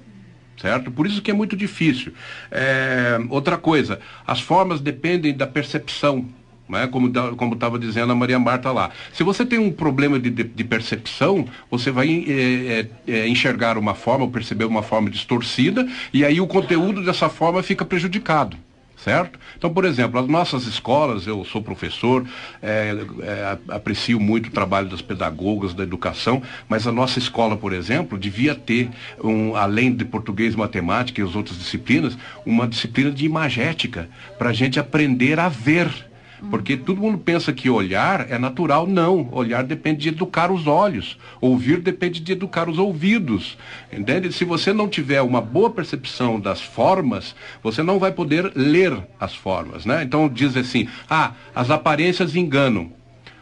certo? 0.61 0.91
Por 0.91 1.05
isso 1.07 1.21
que 1.21 1.31
é 1.31 1.33
muito 1.33 1.55
difícil. 1.55 2.13
É, 2.51 3.17
outra 3.29 3.57
coisa, 3.57 3.99
as 4.25 4.39
formas 4.41 4.79
dependem 4.81 5.33
da 5.35 5.47
percepção. 5.47 6.25
Né? 6.67 6.85
Como 6.85 7.07
estava 7.53 7.79
dizendo 7.79 8.11
a 8.11 8.15
Maria 8.15 8.37
Marta 8.37 8.71
lá. 8.71 8.91
Se 9.11 9.23
você 9.23 9.43
tem 9.43 9.57
um 9.57 9.71
problema 9.71 10.19
de, 10.19 10.29
de- 10.29 10.43
de 10.43 10.63
percepção, 10.63 11.47
você 11.71 11.89
vai 11.89 12.25
é, 12.27 12.87
é, 13.07 13.11
é, 13.21 13.27
enxergar 13.27 13.75
uma 13.75 13.95
forma, 13.95 14.25
ou 14.25 14.29
perceber 14.31 14.65
uma 14.65 14.83
forma 14.83 15.09
distorcida, 15.09 15.87
e 16.13 16.23
aí 16.23 16.39
o 16.39 16.45
conteúdo 16.45 17.03
dessa 17.03 17.27
forma 17.27 17.63
fica 17.63 17.83
prejudicado 17.83 18.55
certo? 19.03 19.39
Então, 19.57 19.73
por 19.73 19.85
exemplo, 19.85 20.19
as 20.19 20.27
nossas 20.27 20.65
escolas, 20.65 21.25
eu 21.25 21.43
sou 21.45 21.61
professor, 21.61 22.25
é, 22.61 22.95
é, 23.21 23.57
aprecio 23.69 24.19
muito 24.19 24.47
o 24.47 24.51
trabalho 24.51 24.89
das 24.89 25.01
pedagogas, 25.01 25.73
da 25.73 25.83
educação, 25.83 26.41
mas 26.67 26.85
a 26.85 26.91
nossa 26.91 27.19
escola, 27.19 27.55
por 27.55 27.73
exemplo, 27.73 28.17
devia 28.17 28.53
ter, 28.53 28.89
um, 29.23 29.55
além 29.55 29.93
de 29.93 30.05
português, 30.05 30.55
matemática 30.55 31.21
e 31.21 31.23
as 31.23 31.35
outras 31.35 31.57
disciplinas, 31.57 32.17
uma 32.45 32.67
disciplina 32.67 33.11
de 33.11 33.25
imagética, 33.25 34.09
para 34.37 34.49
a 34.49 34.53
gente 34.53 34.79
aprender 34.79 35.39
a 35.39 35.49
ver. 35.49 36.08
Porque 36.49 36.77
todo 36.77 37.01
mundo 37.01 37.17
pensa 37.17 37.51
que 37.51 37.69
olhar 37.69 38.29
é 38.29 38.37
natural. 38.37 38.87
Não. 38.87 39.29
Olhar 39.31 39.63
depende 39.63 40.01
de 40.01 40.09
educar 40.09 40.51
os 40.51 40.67
olhos. 40.67 41.17
Ouvir 41.41 41.79
depende 41.79 42.19
de 42.19 42.31
educar 42.31 42.69
os 42.69 42.77
ouvidos. 42.77 43.57
Entende? 43.91 44.31
Se 44.31 44.45
você 44.45 44.71
não 44.71 44.87
tiver 44.87 45.21
uma 45.21 45.41
boa 45.41 45.69
percepção 45.69 46.39
das 46.39 46.61
formas, 46.61 47.35
você 47.61 47.83
não 47.83 47.99
vai 47.99 48.11
poder 48.11 48.51
ler 48.55 48.97
as 49.19 49.35
formas. 49.35 49.85
Né? 49.85 50.03
Então 50.03 50.29
diz 50.29 50.55
assim, 50.55 50.87
ah, 51.09 51.33
as 51.53 51.69
aparências 51.69 52.35
enganam. 52.35 52.91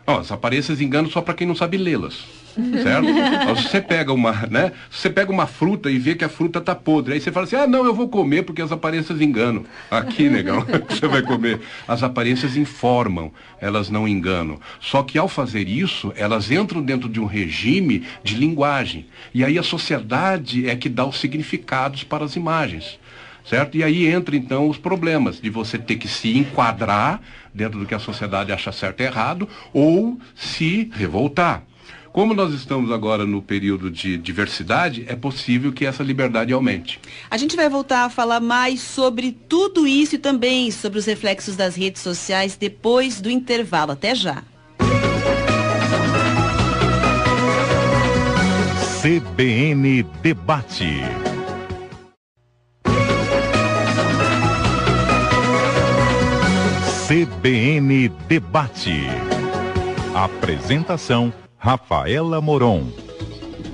Ó, 0.06 0.20
as 0.20 0.32
aparências 0.32 0.80
enganam 0.82 1.10
só 1.10 1.22
para 1.22 1.34
quem 1.34 1.46
não 1.46 1.56
sabe 1.56 1.78
lê-las. 1.78 2.47
certo? 2.84 3.08
você 3.56 3.82
pega 3.82 4.14
uma, 4.14 4.32
né? 4.50 4.72
Você 4.90 5.10
pega 5.10 5.32
uma 5.32 5.48
fruta 5.48 5.90
e 5.90 5.98
vê 5.98 6.16
que 6.16 6.26
a 6.26 6.30
fruta 6.30 6.60
tá 6.60 6.76
podre. 6.76 7.14
Aí 7.14 7.22
você 7.22 7.32
fala 7.32 7.46
assim: 7.46 7.56
"Ah, 7.56 7.68
não, 7.68 7.86
eu 7.86 7.94
vou 7.94 8.08
comer 8.10 8.44
porque 8.44 8.62
as 8.62 8.72
aparências 8.72 9.22
enganam". 9.22 9.66
Aqui, 9.90 10.30
negão, 10.30 10.66
você 10.90 11.08
vai 11.08 11.22
comer. 11.22 11.60
As 11.88 12.04
aparências 12.04 12.58
informam, 12.58 13.32
elas 13.62 13.90
não 13.90 14.08
enganam. 14.08 14.60
Só 14.80 15.04
que 15.04 15.18
ao 15.18 15.28
fazer 15.28 15.68
isso, 15.68 16.12
elas 16.16 16.52
entram 16.52 16.82
dentro 16.82 17.08
de 17.08 17.20
um 17.20 17.26
regime 17.26 18.04
de 18.24 18.36
linguagem. 18.36 19.06
E 19.34 19.44
aí 19.44 19.58
a 19.58 19.64
sociedade 19.64 20.70
é 20.70 20.76
que 20.76 20.90
dá 20.90 21.06
os 21.06 21.20
significados 21.20 22.04
para 22.04 22.26
as 22.26 22.36
imagens 22.36 23.00
certo? 23.48 23.78
E 23.78 23.84
aí 23.84 24.06
entra 24.06 24.36
então 24.36 24.68
os 24.68 24.78
problemas 24.78 25.40
de 25.40 25.50
você 25.50 25.78
ter 25.78 25.96
que 25.96 26.08
se 26.08 26.38
enquadrar 26.38 27.22
dentro 27.54 27.80
do 27.80 27.86
que 27.86 27.96
a 27.96 28.00
sociedade 28.00 28.52
acha 28.52 28.72
certo 28.72 29.02
e 29.02 29.06
errado 29.06 29.48
ou 29.74 30.20
se 30.36 30.92
revoltar. 30.94 31.64
Como 32.18 32.34
nós 32.34 32.52
estamos 32.52 32.92
agora 32.92 33.28
no 33.28 33.44
período 33.44 33.92
de 33.92 34.18
diversidade, 34.18 35.06
é 35.08 35.16
possível 35.16 35.72
que 35.72 35.86
essa 35.86 36.02
liberdade 36.02 36.52
aumente. 36.52 37.00
A 37.30 37.38
gente 37.38 37.56
vai 37.56 37.70
voltar 37.70 38.06
a 38.06 38.10
falar 38.10 38.40
mais 38.40 38.82
sobre 38.82 39.38
tudo 39.48 39.86
isso 39.86 40.16
e 40.16 40.18
também 40.18 40.72
sobre 40.72 40.98
os 40.98 41.06
reflexos 41.06 41.56
das 41.56 41.76
redes 41.76 42.02
sociais 42.02 42.58
depois 42.58 43.22
do 43.22 43.30
intervalo. 43.30 43.92
Até 43.92 44.16
já. 44.16 44.44
CBN 49.00 50.02
Debate. 50.24 51.02
CBN 57.08 58.10
Debate. 58.28 59.04
Apresentação 60.16 61.32
Rafaela 61.60 62.40
Moron. 62.40 63.07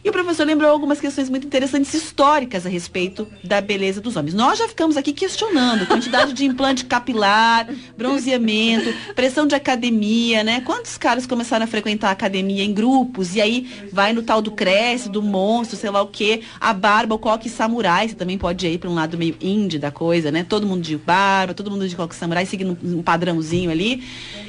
E 0.03 0.09
o 0.09 0.13
professor 0.13 0.47
lembrou 0.47 0.71
algumas 0.71 0.99
questões 0.99 1.29
muito 1.29 1.47
interessantes 1.47 1.93
históricas 1.93 2.65
a 2.65 2.69
respeito 2.71 3.29
da 3.45 3.61
beleza 3.61 4.01
dos 4.01 4.17
homens. 4.17 4.33
Nós 4.33 4.59
já 4.59 4.67
ficamos 4.67 4.97
aqui 4.97 5.13
questionando 5.13 5.87
quantidade 5.87 6.33
de 6.33 6.47
implante 6.47 6.87
capilar, 6.87 7.69
bronzeamento, 7.99 8.95
pressão 9.15 9.47
de 9.47 9.55
academia, 9.55 10.43
né? 10.43 10.63
Quantos 10.63 10.97
caras 10.97 11.27
começaram 11.27 11.65
a 11.65 11.67
frequentar 11.67 12.09
a 12.09 12.13
academia 12.13 12.65
em 12.65 12.73
grupos 12.73 13.37
e 13.37 13.43
aí 13.43 13.69
vai 13.93 14.15
no 14.15 14.23
tal 14.23 14.41
do 14.41 14.51
cresce, 14.53 15.11
do 15.11 15.23
monstro, 15.23 15.77
sei 15.77 15.91
lá 15.91 16.01
o 16.01 16.07
quê, 16.07 16.41
a 16.59 16.73
barba, 16.73 17.15
o 17.15 17.19
coque 17.19 17.51
samurai, 17.51 18.09
você 18.09 18.15
também 18.15 18.39
pode 18.39 18.67
ir 18.67 18.79
para 18.79 18.89
um 18.89 18.95
lado 18.95 19.19
meio 19.19 19.37
indie 19.41 19.79
da 19.79 19.91
coisa, 19.91 20.31
né? 20.31 20.45
Todo 20.49 20.67
mundo 20.67 20.83
de 20.83 20.97
barba, 20.97 21.53
todo 21.53 21.71
mundo 21.71 21.87
de 21.87 21.95
coque 21.95 22.15
samurai, 22.15 22.47
seguindo 22.47 22.79
um 22.83 23.03
padrãozinho 23.03 23.71
ali. 23.71 24.03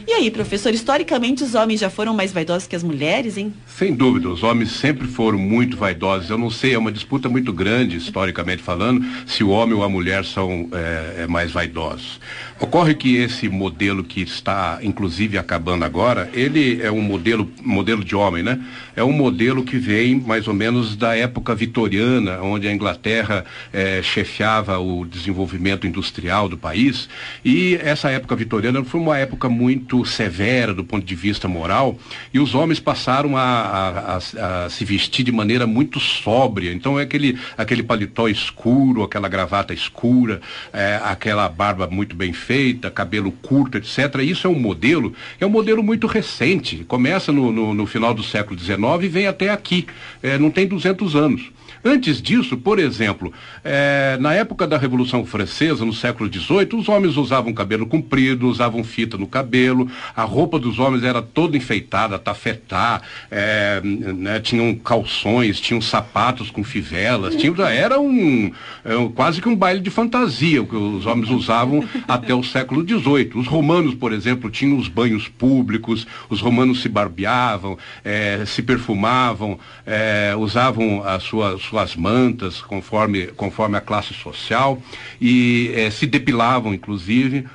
E 0.07 0.13
aí, 0.13 0.31
professor, 0.31 0.73
historicamente 0.73 1.43
os 1.43 1.55
homens 1.55 1.79
já 1.79 1.89
foram 1.89 2.13
mais 2.13 2.31
vaidosos 2.31 2.67
que 2.67 2.75
as 2.75 2.83
mulheres, 2.83 3.37
hein? 3.37 3.53
Sem 3.67 3.93
dúvida, 3.93 4.29
os 4.29 4.43
homens 4.43 4.71
sempre 4.71 5.07
foram 5.07 5.40
muito 5.41 5.75
vaidosos. 5.75 6.29
Eu 6.29 6.37
não 6.37 6.49
sei, 6.49 6.73
é 6.73 6.77
uma 6.77 6.91
disputa 6.91 7.27
muito 7.27 7.51
grande, 7.51 7.97
historicamente 7.97 8.61
falando, 8.61 9.05
se 9.25 9.43
o 9.43 9.49
homem 9.49 9.75
ou 9.75 9.83
a 9.83 9.89
mulher 9.89 10.23
são 10.23 10.69
é, 10.71 11.23
é 11.23 11.27
mais 11.27 11.51
vaidosos. 11.51 12.19
Ocorre 12.61 12.93
que 12.93 13.17
esse 13.17 13.49
modelo 13.49 14.03
que 14.03 14.21
está, 14.21 14.77
inclusive, 14.83 15.35
acabando 15.35 15.83
agora, 15.83 16.29
ele 16.31 16.79
é 16.79 16.91
um 16.91 17.01
modelo, 17.01 17.51
modelo 17.59 18.03
de 18.03 18.15
homem, 18.15 18.43
né? 18.43 18.63
É 18.95 19.03
um 19.03 19.11
modelo 19.11 19.63
que 19.63 19.77
vem 19.77 20.21
mais 20.21 20.47
ou 20.47 20.53
menos 20.53 20.95
da 20.95 21.17
época 21.17 21.55
vitoriana, 21.55 22.39
onde 22.39 22.67
a 22.67 22.71
Inglaterra 22.71 23.43
é, 23.73 24.03
chefiava 24.03 24.77
o 24.77 25.05
desenvolvimento 25.05 25.87
industrial 25.87 26.47
do 26.47 26.55
país. 26.55 27.09
E 27.43 27.79
essa 27.81 28.11
época 28.11 28.35
vitoriana 28.35 28.83
foi 28.83 29.01
uma 29.01 29.17
época 29.17 29.49
muito 29.49 30.05
severa 30.05 30.71
do 30.71 30.83
ponto 30.83 31.03
de 31.03 31.15
vista 31.15 31.47
moral, 31.47 31.97
e 32.31 32.39
os 32.39 32.53
homens 32.53 32.79
passaram 32.79 33.35
a, 33.35 33.41
a, 33.41 34.17
a, 34.17 34.65
a 34.65 34.69
se 34.69 34.85
vestir 34.85 35.23
de 35.25 35.31
maneira 35.31 35.65
muito 35.65 35.99
sóbria. 35.99 36.71
Então 36.71 36.99
é 36.99 37.03
aquele, 37.03 37.39
aquele 37.57 37.81
paletó 37.81 38.27
escuro, 38.29 39.01
aquela 39.01 39.27
gravata 39.27 39.73
escura, 39.73 40.39
é, 40.71 41.01
aquela 41.03 41.49
barba 41.49 41.87
muito 41.87 42.15
bem 42.15 42.31
feita 42.31 42.50
feita, 42.51 42.91
cabelo 42.91 43.31
curto, 43.31 43.77
etc. 43.77 44.15
Isso 44.23 44.45
é 44.45 44.49
um 44.49 44.59
modelo, 44.59 45.13
é 45.39 45.45
um 45.45 45.49
modelo 45.49 45.81
muito 45.81 46.05
recente. 46.05 46.83
Começa 46.85 47.31
no, 47.31 47.49
no, 47.49 47.73
no 47.73 47.85
final 47.85 48.13
do 48.13 48.21
século 48.21 48.59
XIX 48.59 48.77
e 49.03 49.07
vem 49.07 49.25
até 49.25 49.49
aqui. 49.49 49.87
É, 50.21 50.37
não 50.37 50.51
tem 50.51 50.67
200 50.67 51.15
anos. 51.15 51.49
Antes 51.83 52.21
disso, 52.21 52.57
por 52.57 52.77
exemplo, 52.77 53.33
é, 53.63 54.15
na 54.19 54.33
época 54.33 54.67
da 54.67 54.77
Revolução 54.77 55.25
Francesa, 55.25 55.83
no 55.83 55.93
século 55.93 56.31
XVIII, 56.31 56.69
os 56.75 56.87
homens 56.87 57.17
usavam 57.17 57.51
cabelo 57.53 57.87
comprido, 57.87 58.47
usavam 58.47 58.83
fita 58.83 59.17
no 59.17 59.25
cabelo, 59.25 59.89
a 60.15 60.23
roupa 60.23 60.59
dos 60.59 60.77
homens 60.77 61.03
era 61.03 61.23
toda 61.23 61.57
enfeitada, 61.57 62.19
tafetá, 62.19 63.01
é, 63.31 63.81
né, 63.83 64.39
tinham 64.39 64.75
calções, 64.75 65.59
tinham 65.59 65.81
sapatos 65.81 66.51
com 66.51 66.63
fivelas, 66.63 67.35
tinham, 67.35 67.55
era 67.65 67.99
um, 67.99 68.51
é, 68.85 69.09
quase 69.15 69.41
que 69.41 69.49
um 69.49 69.55
baile 69.55 69.79
de 69.79 69.89
fantasia 69.89 70.63
que 70.63 70.75
os 70.75 71.07
homens 71.07 71.31
usavam 71.31 71.83
até 72.07 72.33
o 72.35 72.40
século 72.43 72.87
XVIII. 72.87 73.31
Os 73.35 73.47
romanos, 73.47 73.95
por 73.95 74.13
exemplo, 74.13 74.49
tinham 74.49 74.77
os 74.77 74.87
banhos 74.87 75.27
públicos, 75.27 76.05
os 76.29 76.41
romanos 76.41 76.81
se 76.81 76.89
barbeavam, 76.89 77.77
é, 78.03 78.43
se 78.45 78.61
perfumavam, 78.61 79.59
é, 79.85 80.35
usavam 80.37 81.03
as 81.03 81.23
suas 81.23 81.71
suas 81.71 81.95
mantas, 81.95 82.61
conforme, 82.61 83.27
conforme 83.27 83.77
a 83.77 83.81
classe 83.81 84.13
social, 84.13 84.81
e 85.19 85.71
eh, 85.73 85.89
se 85.89 86.05
depilavam, 86.05 86.73
inclusive. 86.73 87.45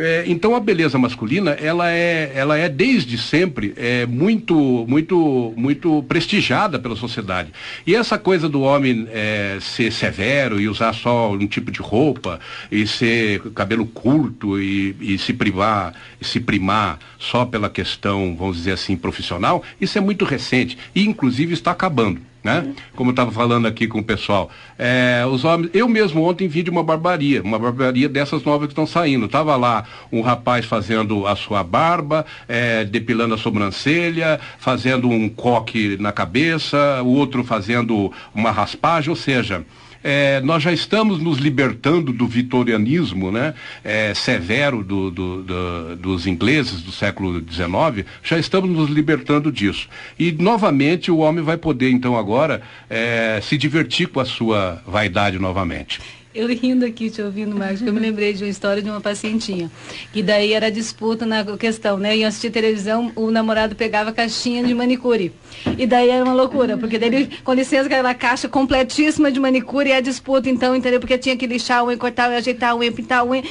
É, 0.00 0.22
então 0.28 0.54
a 0.54 0.60
beleza 0.60 0.96
masculina, 0.96 1.50
ela 1.60 1.90
é, 1.90 2.30
ela 2.32 2.56
é 2.56 2.68
desde 2.68 3.18
sempre 3.18 3.74
é, 3.76 4.06
muito, 4.06 4.54
muito, 4.86 5.52
muito 5.56 6.04
prestigiada 6.04 6.78
pela 6.78 6.94
sociedade. 6.94 7.50
E 7.84 7.96
essa 7.96 8.16
coisa 8.16 8.48
do 8.48 8.60
homem 8.60 9.08
é, 9.10 9.58
ser 9.60 9.90
severo 9.90 10.60
e 10.60 10.68
usar 10.68 10.92
só 10.92 11.32
um 11.32 11.48
tipo 11.48 11.72
de 11.72 11.80
roupa 11.80 12.38
e 12.70 12.86
ser 12.86 13.40
cabelo 13.50 13.86
curto 13.86 14.60
e, 14.60 14.94
e 15.00 15.18
se 15.18 15.32
privar, 15.32 15.92
e 16.20 16.24
se 16.24 16.38
primar 16.38 17.00
só 17.18 17.44
pela 17.44 17.68
questão, 17.68 18.36
vamos 18.38 18.58
dizer 18.58 18.72
assim, 18.72 18.96
profissional, 18.96 19.64
isso 19.80 19.98
é 19.98 20.00
muito 20.00 20.24
recente 20.24 20.78
e 20.94 21.04
inclusive 21.04 21.54
está 21.54 21.72
acabando. 21.72 22.20
Né? 22.42 22.72
Como 22.94 23.10
eu 23.10 23.12
estava 23.12 23.32
falando 23.32 23.66
aqui 23.66 23.86
com 23.88 23.98
o 23.98 24.04
pessoal. 24.04 24.48
É, 24.78 25.24
os 25.28 25.44
homens, 25.44 25.70
eu 25.74 25.88
mesmo 25.88 26.22
ontem 26.22 26.46
vi 26.46 26.62
de 26.62 26.70
uma 26.70 26.84
barbaria, 26.84 27.42
uma 27.42 27.58
barbaria 27.58 28.08
dessas 28.08 28.44
novas 28.44 28.68
que 28.68 28.72
estão 28.72 28.86
saindo. 28.86 29.26
Tava 29.28 29.56
lá 29.56 29.84
um 30.12 30.20
rapaz 30.20 30.64
fazendo 30.64 31.26
a 31.26 31.34
sua 31.34 31.64
barba, 31.64 32.24
é, 32.48 32.84
depilando 32.84 33.34
a 33.34 33.38
sobrancelha, 33.38 34.38
fazendo 34.58 35.08
um 35.08 35.28
coque 35.28 35.96
na 35.98 36.12
cabeça, 36.12 37.02
o 37.02 37.08
outro 37.08 37.42
fazendo 37.42 38.12
uma 38.34 38.52
raspagem, 38.52 39.10
ou 39.10 39.16
seja, 39.16 39.64
é, 40.02 40.40
nós 40.40 40.62
já 40.62 40.72
estamos 40.72 41.20
nos 41.20 41.38
libertando 41.38 42.12
do 42.12 42.26
vitorianismo 42.26 43.30
né, 43.30 43.54
é, 43.84 44.14
severo 44.14 44.82
do, 44.82 45.10
do, 45.10 45.42
do, 45.42 45.96
dos 45.96 46.26
ingleses 46.26 46.82
do 46.82 46.92
século 46.92 47.40
XIX, 47.40 48.06
já 48.22 48.38
estamos 48.38 48.70
nos 48.70 48.90
libertando 48.90 49.50
disso. 49.50 49.88
E, 50.18 50.32
novamente, 50.32 51.10
o 51.10 51.18
homem 51.18 51.42
vai 51.42 51.56
poder, 51.56 51.90
então, 51.90 52.16
agora, 52.16 52.62
é, 52.88 53.40
se 53.42 53.56
divertir 53.56 54.08
com 54.08 54.20
a 54.20 54.24
sua 54.24 54.82
vaidade 54.86 55.38
novamente. 55.38 56.00
Eu 56.38 56.46
rindo 56.46 56.86
aqui 56.86 57.10
te 57.10 57.20
ouvindo, 57.20 57.56
Marcos, 57.56 57.82
eu 57.82 57.92
me 57.92 57.98
lembrei 57.98 58.32
de 58.32 58.44
uma 58.44 58.48
história 58.48 58.80
de 58.80 58.88
uma 58.88 59.00
pacientinha. 59.00 59.68
Que 60.12 60.22
daí 60.22 60.52
era 60.52 60.70
disputa 60.70 61.26
na 61.26 61.44
questão, 61.56 61.98
né? 61.98 62.16
Iam 62.16 62.28
assistir 62.28 62.50
televisão, 62.50 63.10
o 63.16 63.28
namorado 63.32 63.74
pegava 63.74 64.12
caixinha 64.12 64.62
de 64.62 64.72
manicure. 64.72 65.32
E 65.76 65.84
daí 65.84 66.10
era 66.10 66.24
uma 66.24 66.34
loucura, 66.34 66.78
porque 66.78 66.96
daí 66.96 67.08
ele, 67.08 67.30
com 67.42 67.52
licença, 67.52 67.86
aquela 67.86 68.14
caixa 68.14 68.48
completíssima 68.48 69.32
de 69.32 69.40
manicure 69.40 69.88
e 69.88 69.92
a 69.92 70.00
disputa, 70.00 70.48
então, 70.48 70.76
entendeu? 70.76 71.00
Porque 71.00 71.18
tinha 71.18 71.36
que 71.36 71.44
lixar 71.44 71.80
a 71.80 71.84
unha, 71.84 71.96
cortar 71.96 72.26
a 72.26 72.28
unha, 72.28 72.38
ajeitar 72.38 72.70
a 72.70 72.76
unha, 72.76 72.92
pintar 72.92 73.18
a 73.18 73.24
unha. 73.24 73.42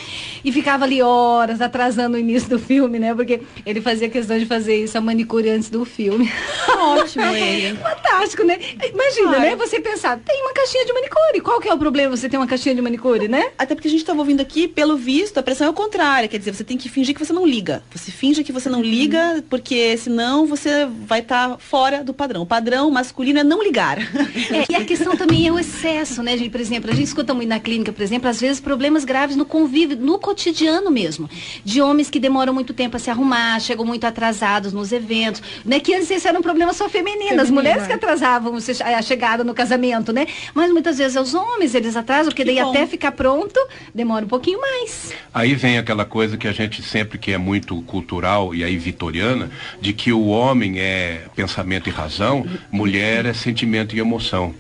E 0.42 0.50
ficava 0.54 0.86
ali 0.86 1.02
horas, 1.02 1.60
atrasando 1.60 2.16
o 2.16 2.20
início 2.20 2.48
do 2.48 2.58
filme, 2.58 3.00
né? 3.00 3.14
Porque 3.14 3.42
ele 3.66 3.82
fazia 3.82 4.08
questão 4.08 4.40
de 4.40 4.46
fazer 4.46 4.82
isso, 4.82 4.98
a 4.98 5.02
manicure, 5.02 5.50
antes 5.50 5.70
do 5.70 5.84
filme. 5.84 6.32
Ótimo 6.70 7.26
ele. 7.36 7.78
Fantástico, 7.80 8.46
né? 8.46 8.58
Imagina, 8.94 9.40
Ai. 9.40 9.50
né? 9.50 9.56
Você 9.58 9.82
pensar, 9.82 10.18
tem 10.20 10.42
uma 10.42 10.54
caixinha 10.54 10.86
de 10.86 10.94
manicure, 10.94 11.42
qual 11.42 11.60
que 11.60 11.68
é 11.68 11.74
o 11.74 11.78
problema 11.78 12.16
você 12.16 12.30
ter 12.30 12.38
uma 12.38 12.48
caixinha 12.48 12.77
de 12.77 12.77
manicure, 12.82 13.28
né? 13.28 13.52
Até 13.58 13.76
porque 13.76 13.88
a 13.88 13.92
gente 13.92 14.02
estava 14.02 14.20
ouvindo 14.20 14.42
aqui, 14.42 14.68
pelo 14.68 14.98
visto, 14.98 15.38
a 15.38 15.44
pressão 15.44 15.68
é 15.68 15.70
o 15.70 15.74
contrário. 15.74 16.30
Quer 16.30 16.38
dizer, 16.38 16.54
você 16.54 16.64
tem 16.64 16.78
que 16.78 16.90
fingir 16.90 17.14
que 17.14 17.24
você 17.24 17.34
não 17.34 17.46
liga. 17.46 17.84
Você 17.94 18.12
finge 18.12 18.44
que 18.44 18.52
você 18.52 18.70
não 18.70 18.82
liga, 18.82 19.44
porque 19.50 19.98
senão 19.98 20.46
você 20.46 20.88
vai 21.06 21.20
estar 21.20 21.50
tá 21.50 21.58
fora 21.58 22.04
do 22.04 22.14
padrão. 22.14 22.42
O 22.42 22.46
padrão 22.46 22.90
masculino 22.92 23.40
é 23.40 23.44
não 23.44 23.64
ligar. 23.64 23.98
É, 23.98 24.66
e 24.70 24.76
a 24.76 24.86
questão 24.86 25.16
também 25.16 25.48
é 25.48 25.52
o 25.52 25.60
excesso, 25.60 26.24
né, 26.24 26.38
gente? 26.38 26.50
Por 26.50 26.62
exemplo, 26.62 26.90
a 26.92 26.94
gente 26.94 27.08
escuta 27.08 27.34
muito 27.34 27.50
na 27.50 27.60
clínica, 27.60 27.92
por 27.92 28.02
exemplo, 28.02 28.30
às 28.30 28.40
vezes 28.40 28.60
problemas 28.60 29.04
graves 29.04 29.36
no 29.36 29.46
convívio, 29.46 29.98
no 29.98 30.20
cotidiano 30.20 30.90
mesmo. 30.90 31.30
De 31.64 31.82
homens 31.82 32.10
que 32.10 32.20
demoram 32.20 32.54
muito 32.54 32.74
tempo 32.74 32.98
a 32.98 33.00
se 33.00 33.10
arrumar, 33.10 33.60
chegam 33.60 33.86
muito 33.86 34.06
atrasados 34.06 34.74
nos 34.74 34.92
eventos. 34.92 35.42
Né? 35.66 35.80
Que 35.80 35.94
antes 35.94 36.10
isso 36.10 36.28
era 36.28 36.38
um 36.38 36.42
problema 36.42 36.74
só 36.74 36.88
feminino, 36.90 37.42
as 37.42 37.50
mulheres 37.50 37.88
que 37.88 37.94
atrasavam 37.94 38.56
a 38.56 39.02
chegada 39.02 39.44
no 39.44 39.54
casamento, 39.54 40.12
né? 40.14 40.28
Mas 40.54 40.72
muitas 40.72 40.98
vezes 40.98 41.18
os 41.18 41.34
homens, 41.34 41.76
eles 41.76 41.96
atrasam, 41.96 42.26
porque 42.26 42.44
que 42.44 42.54
daí 42.54 42.64
bom. 42.64 42.67
Até 42.70 42.88
ficar 42.88 43.12
pronto 43.12 43.60
demora 43.94 44.26
um 44.26 44.28
pouquinho 44.28 44.60
mais. 44.60 45.14
Aí 45.34 45.56
vem 45.56 45.78
aquela 45.78 46.06
coisa 46.06 46.38
que 46.38 46.48
a 46.48 46.52
gente 46.52 46.82
sempre 46.82 47.18
que 47.18 47.32
é 47.32 47.38
muito 47.38 47.82
cultural 47.84 48.54
e 48.54 48.64
aí 48.64 48.78
vitoriana, 48.78 49.50
de 49.82 49.94
que 49.94 50.12
o 50.12 50.28
homem 50.28 50.80
é 50.80 51.26
pensamento 51.36 51.90
e 51.90 51.92
razão, 51.92 52.46
mulher 52.72 53.26
é 53.26 53.34
sentimento 53.34 53.96
e 53.96 54.00
emoção. 54.00 54.54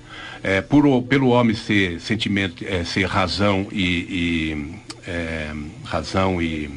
É, 0.43 0.61
por, 0.61 1.01
pelo 1.03 1.29
homem 1.29 1.55
ser 1.55 1.99
sentimento, 1.99 2.63
é, 2.65 2.83
ser 2.83 3.05
razão 3.05 3.67
e, 3.71 3.83
e 3.83 4.75
é, 5.07 5.51
razão 5.83 6.41
e 6.41 6.69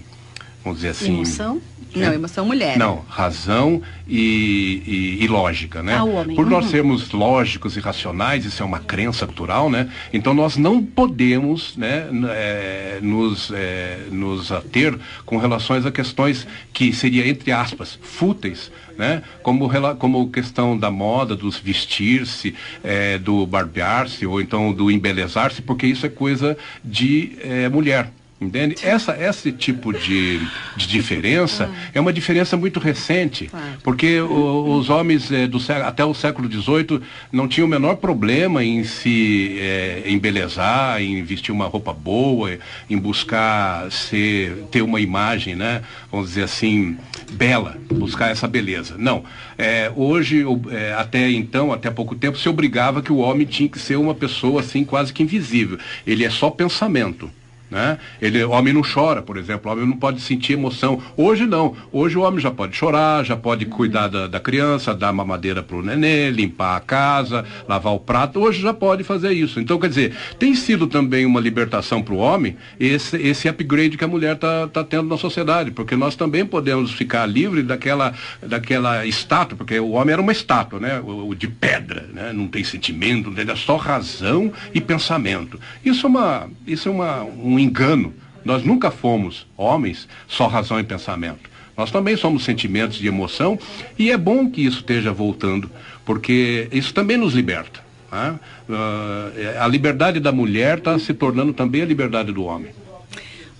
vamos 0.64 0.80
dizer 0.80 0.90
assim. 0.90 1.14
Emoção? 1.14 1.60
Não, 1.94 2.12
emoção 2.12 2.44
mulher. 2.44 2.78
Não, 2.78 3.04
razão 3.08 3.82
e, 4.06 4.82
e, 5.20 5.24
e 5.24 5.28
lógica, 5.28 5.82
né? 5.82 5.96
Ah, 5.96 6.04
homem. 6.04 6.36
Por 6.36 6.46
nós 6.46 6.66
uhum. 6.66 6.70
sermos 6.70 7.10
lógicos 7.10 7.76
e 7.76 7.80
racionais, 7.80 8.44
isso 8.44 8.62
é 8.62 8.66
uma 8.66 8.78
crença 8.78 9.26
cultural, 9.26 9.68
né? 9.68 9.90
Então 10.12 10.32
nós 10.32 10.56
não 10.56 10.82
podemos 10.82 11.76
né, 11.76 12.06
é, 12.30 12.98
nos, 13.02 13.50
é, 13.52 14.06
nos 14.10 14.52
ater 14.52 14.96
com 15.26 15.36
relações 15.36 15.84
a 15.84 15.90
questões 15.90 16.46
que 16.72 16.92
seria, 16.92 17.26
entre 17.26 17.50
aspas, 17.50 17.98
fúteis, 18.02 18.70
né? 18.96 19.22
Como, 19.42 19.68
como 19.98 20.30
questão 20.30 20.78
da 20.78 20.90
moda, 20.90 21.34
dos 21.34 21.58
vestir-se, 21.58 22.54
é, 22.84 23.18
do 23.18 23.46
barbear-se, 23.46 24.26
ou 24.26 24.40
então 24.40 24.72
do 24.72 24.90
embelezar-se, 24.90 25.62
porque 25.62 25.86
isso 25.86 26.06
é 26.06 26.08
coisa 26.08 26.56
de 26.84 27.36
mulher. 27.72 28.10
Entende? 28.40 28.76
Essa, 28.82 29.14
esse 29.22 29.52
tipo 29.52 29.92
de, 29.92 30.38
de 30.74 30.86
diferença 30.86 31.70
ah. 31.70 31.90
é 31.92 32.00
uma 32.00 32.10
diferença 32.10 32.56
muito 32.56 32.80
recente, 32.80 33.50
porque 33.82 34.18
o, 34.18 34.78
os 34.78 34.88
homens 34.88 35.30
é, 35.30 35.46
do, 35.46 35.58
até 35.84 36.02
o 36.06 36.14
século 36.14 36.50
XVIII 36.50 37.02
não 37.30 37.46
tinham 37.46 37.66
o 37.66 37.70
menor 37.70 37.96
problema 37.96 38.64
em 38.64 38.82
se 38.82 39.58
é, 39.60 40.04
embelezar, 40.06 41.02
em 41.02 41.22
vestir 41.22 41.52
uma 41.52 41.66
roupa 41.66 41.92
boa, 41.92 42.58
em 42.88 42.96
buscar 42.96 43.92
ser, 43.92 44.64
ter 44.70 44.80
uma 44.80 45.02
imagem, 45.02 45.54
né, 45.54 45.82
vamos 46.10 46.28
dizer 46.28 46.44
assim, 46.44 46.96
bela, 47.32 47.76
buscar 47.92 48.30
essa 48.30 48.48
beleza. 48.48 48.94
Não. 48.96 49.22
É, 49.58 49.92
hoje, 49.94 50.46
é, 50.70 50.94
até 50.94 51.30
então, 51.30 51.74
até 51.74 51.90
pouco 51.90 52.14
tempo, 52.14 52.38
se 52.38 52.48
obrigava 52.48 53.02
que 53.02 53.12
o 53.12 53.18
homem 53.18 53.46
tinha 53.46 53.68
que 53.68 53.78
ser 53.78 53.96
uma 53.96 54.14
pessoa 54.14 54.62
assim 54.62 54.82
quase 54.82 55.12
que 55.12 55.22
invisível. 55.22 55.78
Ele 56.06 56.24
é 56.24 56.30
só 56.30 56.48
pensamento. 56.48 57.30
Né? 57.70 57.98
Ele, 58.20 58.42
o 58.42 58.50
homem 58.50 58.72
não 58.72 58.82
chora, 58.82 59.22
por 59.22 59.36
exemplo, 59.36 59.70
o 59.70 59.74
homem 59.74 59.86
não 59.86 59.96
pode 59.96 60.20
sentir 60.20 60.54
emoção. 60.54 61.00
Hoje 61.16 61.46
não. 61.46 61.76
Hoje 61.92 62.18
o 62.18 62.22
homem 62.22 62.40
já 62.40 62.50
pode 62.50 62.76
chorar, 62.76 63.24
já 63.24 63.36
pode 63.36 63.66
cuidar 63.66 64.08
da, 64.08 64.26
da 64.26 64.40
criança, 64.40 64.94
dar 64.94 65.12
mamadeira 65.12 65.62
para 65.62 65.76
o 65.76 65.82
nenê, 65.82 66.30
limpar 66.30 66.76
a 66.76 66.80
casa, 66.80 67.44
lavar 67.68 67.94
o 67.94 68.00
prato. 68.00 68.40
Hoje 68.40 68.60
já 68.60 68.74
pode 68.74 69.04
fazer 69.04 69.32
isso. 69.32 69.60
Então, 69.60 69.78
quer 69.78 69.88
dizer, 69.88 70.14
tem 70.38 70.54
sido 70.54 70.86
também 70.86 71.24
uma 71.24 71.40
libertação 71.40 72.02
para 72.02 72.14
o 72.14 72.18
homem 72.18 72.56
esse, 72.78 73.16
esse 73.16 73.48
upgrade 73.48 73.96
que 73.96 74.04
a 74.04 74.08
mulher 74.08 74.34
está 74.34 74.66
tá 74.66 74.82
tendo 74.82 75.08
na 75.08 75.16
sociedade, 75.16 75.70
porque 75.70 75.94
nós 75.94 76.16
também 76.16 76.44
podemos 76.44 76.90
ficar 76.92 77.26
livre 77.26 77.62
daquela, 77.62 78.12
daquela 78.42 79.06
estátua, 79.06 79.56
porque 79.56 79.78
o 79.78 79.90
homem 79.90 80.12
era 80.12 80.22
uma 80.22 80.32
estátua, 80.32 80.80
né? 80.80 81.00
O, 81.00 81.28
o 81.28 81.34
de 81.34 81.46
pedra, 81.46 82.08
né? 82.12 82.32
não 82.32 82.48
tem 82.48 82.64
sentimento, 82.64 83.28
não 83.28 83.34
tem, 83.36 83.48
é 83.48 83.56
só 83.56 83.76
razão 83.76 84.52
e 84.74 84.80
pensamento. 84.80 85.60
Isso 85.84 86.06
é 86.06 86.08
uma, 86.08 86.50
isso 86.66 86.88
é 86.88 86.92
uma, 86.92 87.22
um 87.22 87.59
engano. 87.62 88.14
Nós 88.44 88.64
nunca 88.64 88.90
fomos 88.90 89.46
homens 89.56 90.08
só 90.26 90.46
razão 90.46 90.80
e 90.80 90.84
pensamento. 90.84 91.50
Nós 91.76 91.90
também 91.90 92.16
somos 92.16 92.44
sentimentos 92.44 92.98
de 92.98 93.06
emoção 93.06 93.58
e 93.98 94.10
é 94.10 94.16
bom 94.16 94.50
que 94.50 94.64
isso 94.64 94.78
esteja 94.78 95.12
voltando, 95.12 95.70
porque 96.04 96.68
isso 96.72 96.92
também 96.92 97.16
nos 97.16 97.34
liberta. 97.34 97.80
Né? 98.10 98.38
Uh, 98.68 99.62
a 99.62 99.66
liberdade 99.66 100.20
da 100.20 100.32
mulher 100.32 100.78
está 100.78 100.98
se 100.98 101.14
tornando 101.14 101.52
também 101.52 101.82
a 101.82 101.86
liberdade 101.86 102.32
do 102.32 102.44
homem. 102.44 102.72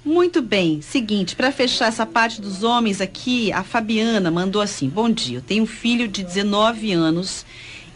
Muito 0.04 0.40
bem. 0.40 0.80
Seguinte, 0.80 1.36
para 1.36 1.52
fechar 1.52 1.86
essa 1.86 2.06
parte 2.06 2.40
dos 2.40 2.62
homens 2.62 3.00
aqui, 3.00 3.52
a 3.52 3.62
Fabiana 3.62 4.30
mandou 4.30 4.62
assim: 4.62 4.88
Bom 4.88 5.10
dia, 5.10 5.38
eu 5.38 5.42
tenho 5.42 5.64
um 5.64 5.66
filho 5.66 6.08
de 6.08 6.24
19 6.24 6.92
anos 6.92 7.44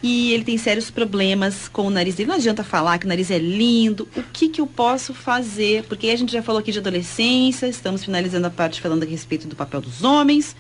e 0.07 0.35
ele 0.35 0.45
tem 0.45 0.59
sérios 0.59 0.91
problemas 0.91 1.67
com 1.67 1.87
o 1.87 1.91
nariz 1.91 2.15
dele. 2.15 2.29
Não 2.29 2.37
adianta 2.37 2.63
falar 2.63 2.99
que 2.99 3.07
o 3.07 3.09
nariz 3.09 3.31
é 3.31 3.39
lindo. 3.39 4.07
O 4.15 4.23
que, 4.23 4.51
que 4.51 4.61
eu 4.61 4.67
posso 4.67 5.15
fazer? 5.15 5.85
Porque 5.85 6.11
a 6.11 6.17
gente 6.17 6.31
já 6.31 6.43
falou 6.43 6.61
aqui 6.61 6.71
de 6.71 6.79
adolescência, 6.79 7.67
estamos 7.67 8.05
finalizando 8.05 8.47
a 8.47 8.51
parte 8.51 8.83
falando 8.83 9.03
a 9.03 9.07
respeito 9.07 9.49
do 9.49 9.57
papel 9.57 9.81
dos 9.81 10.05
homens. 10.05 10.55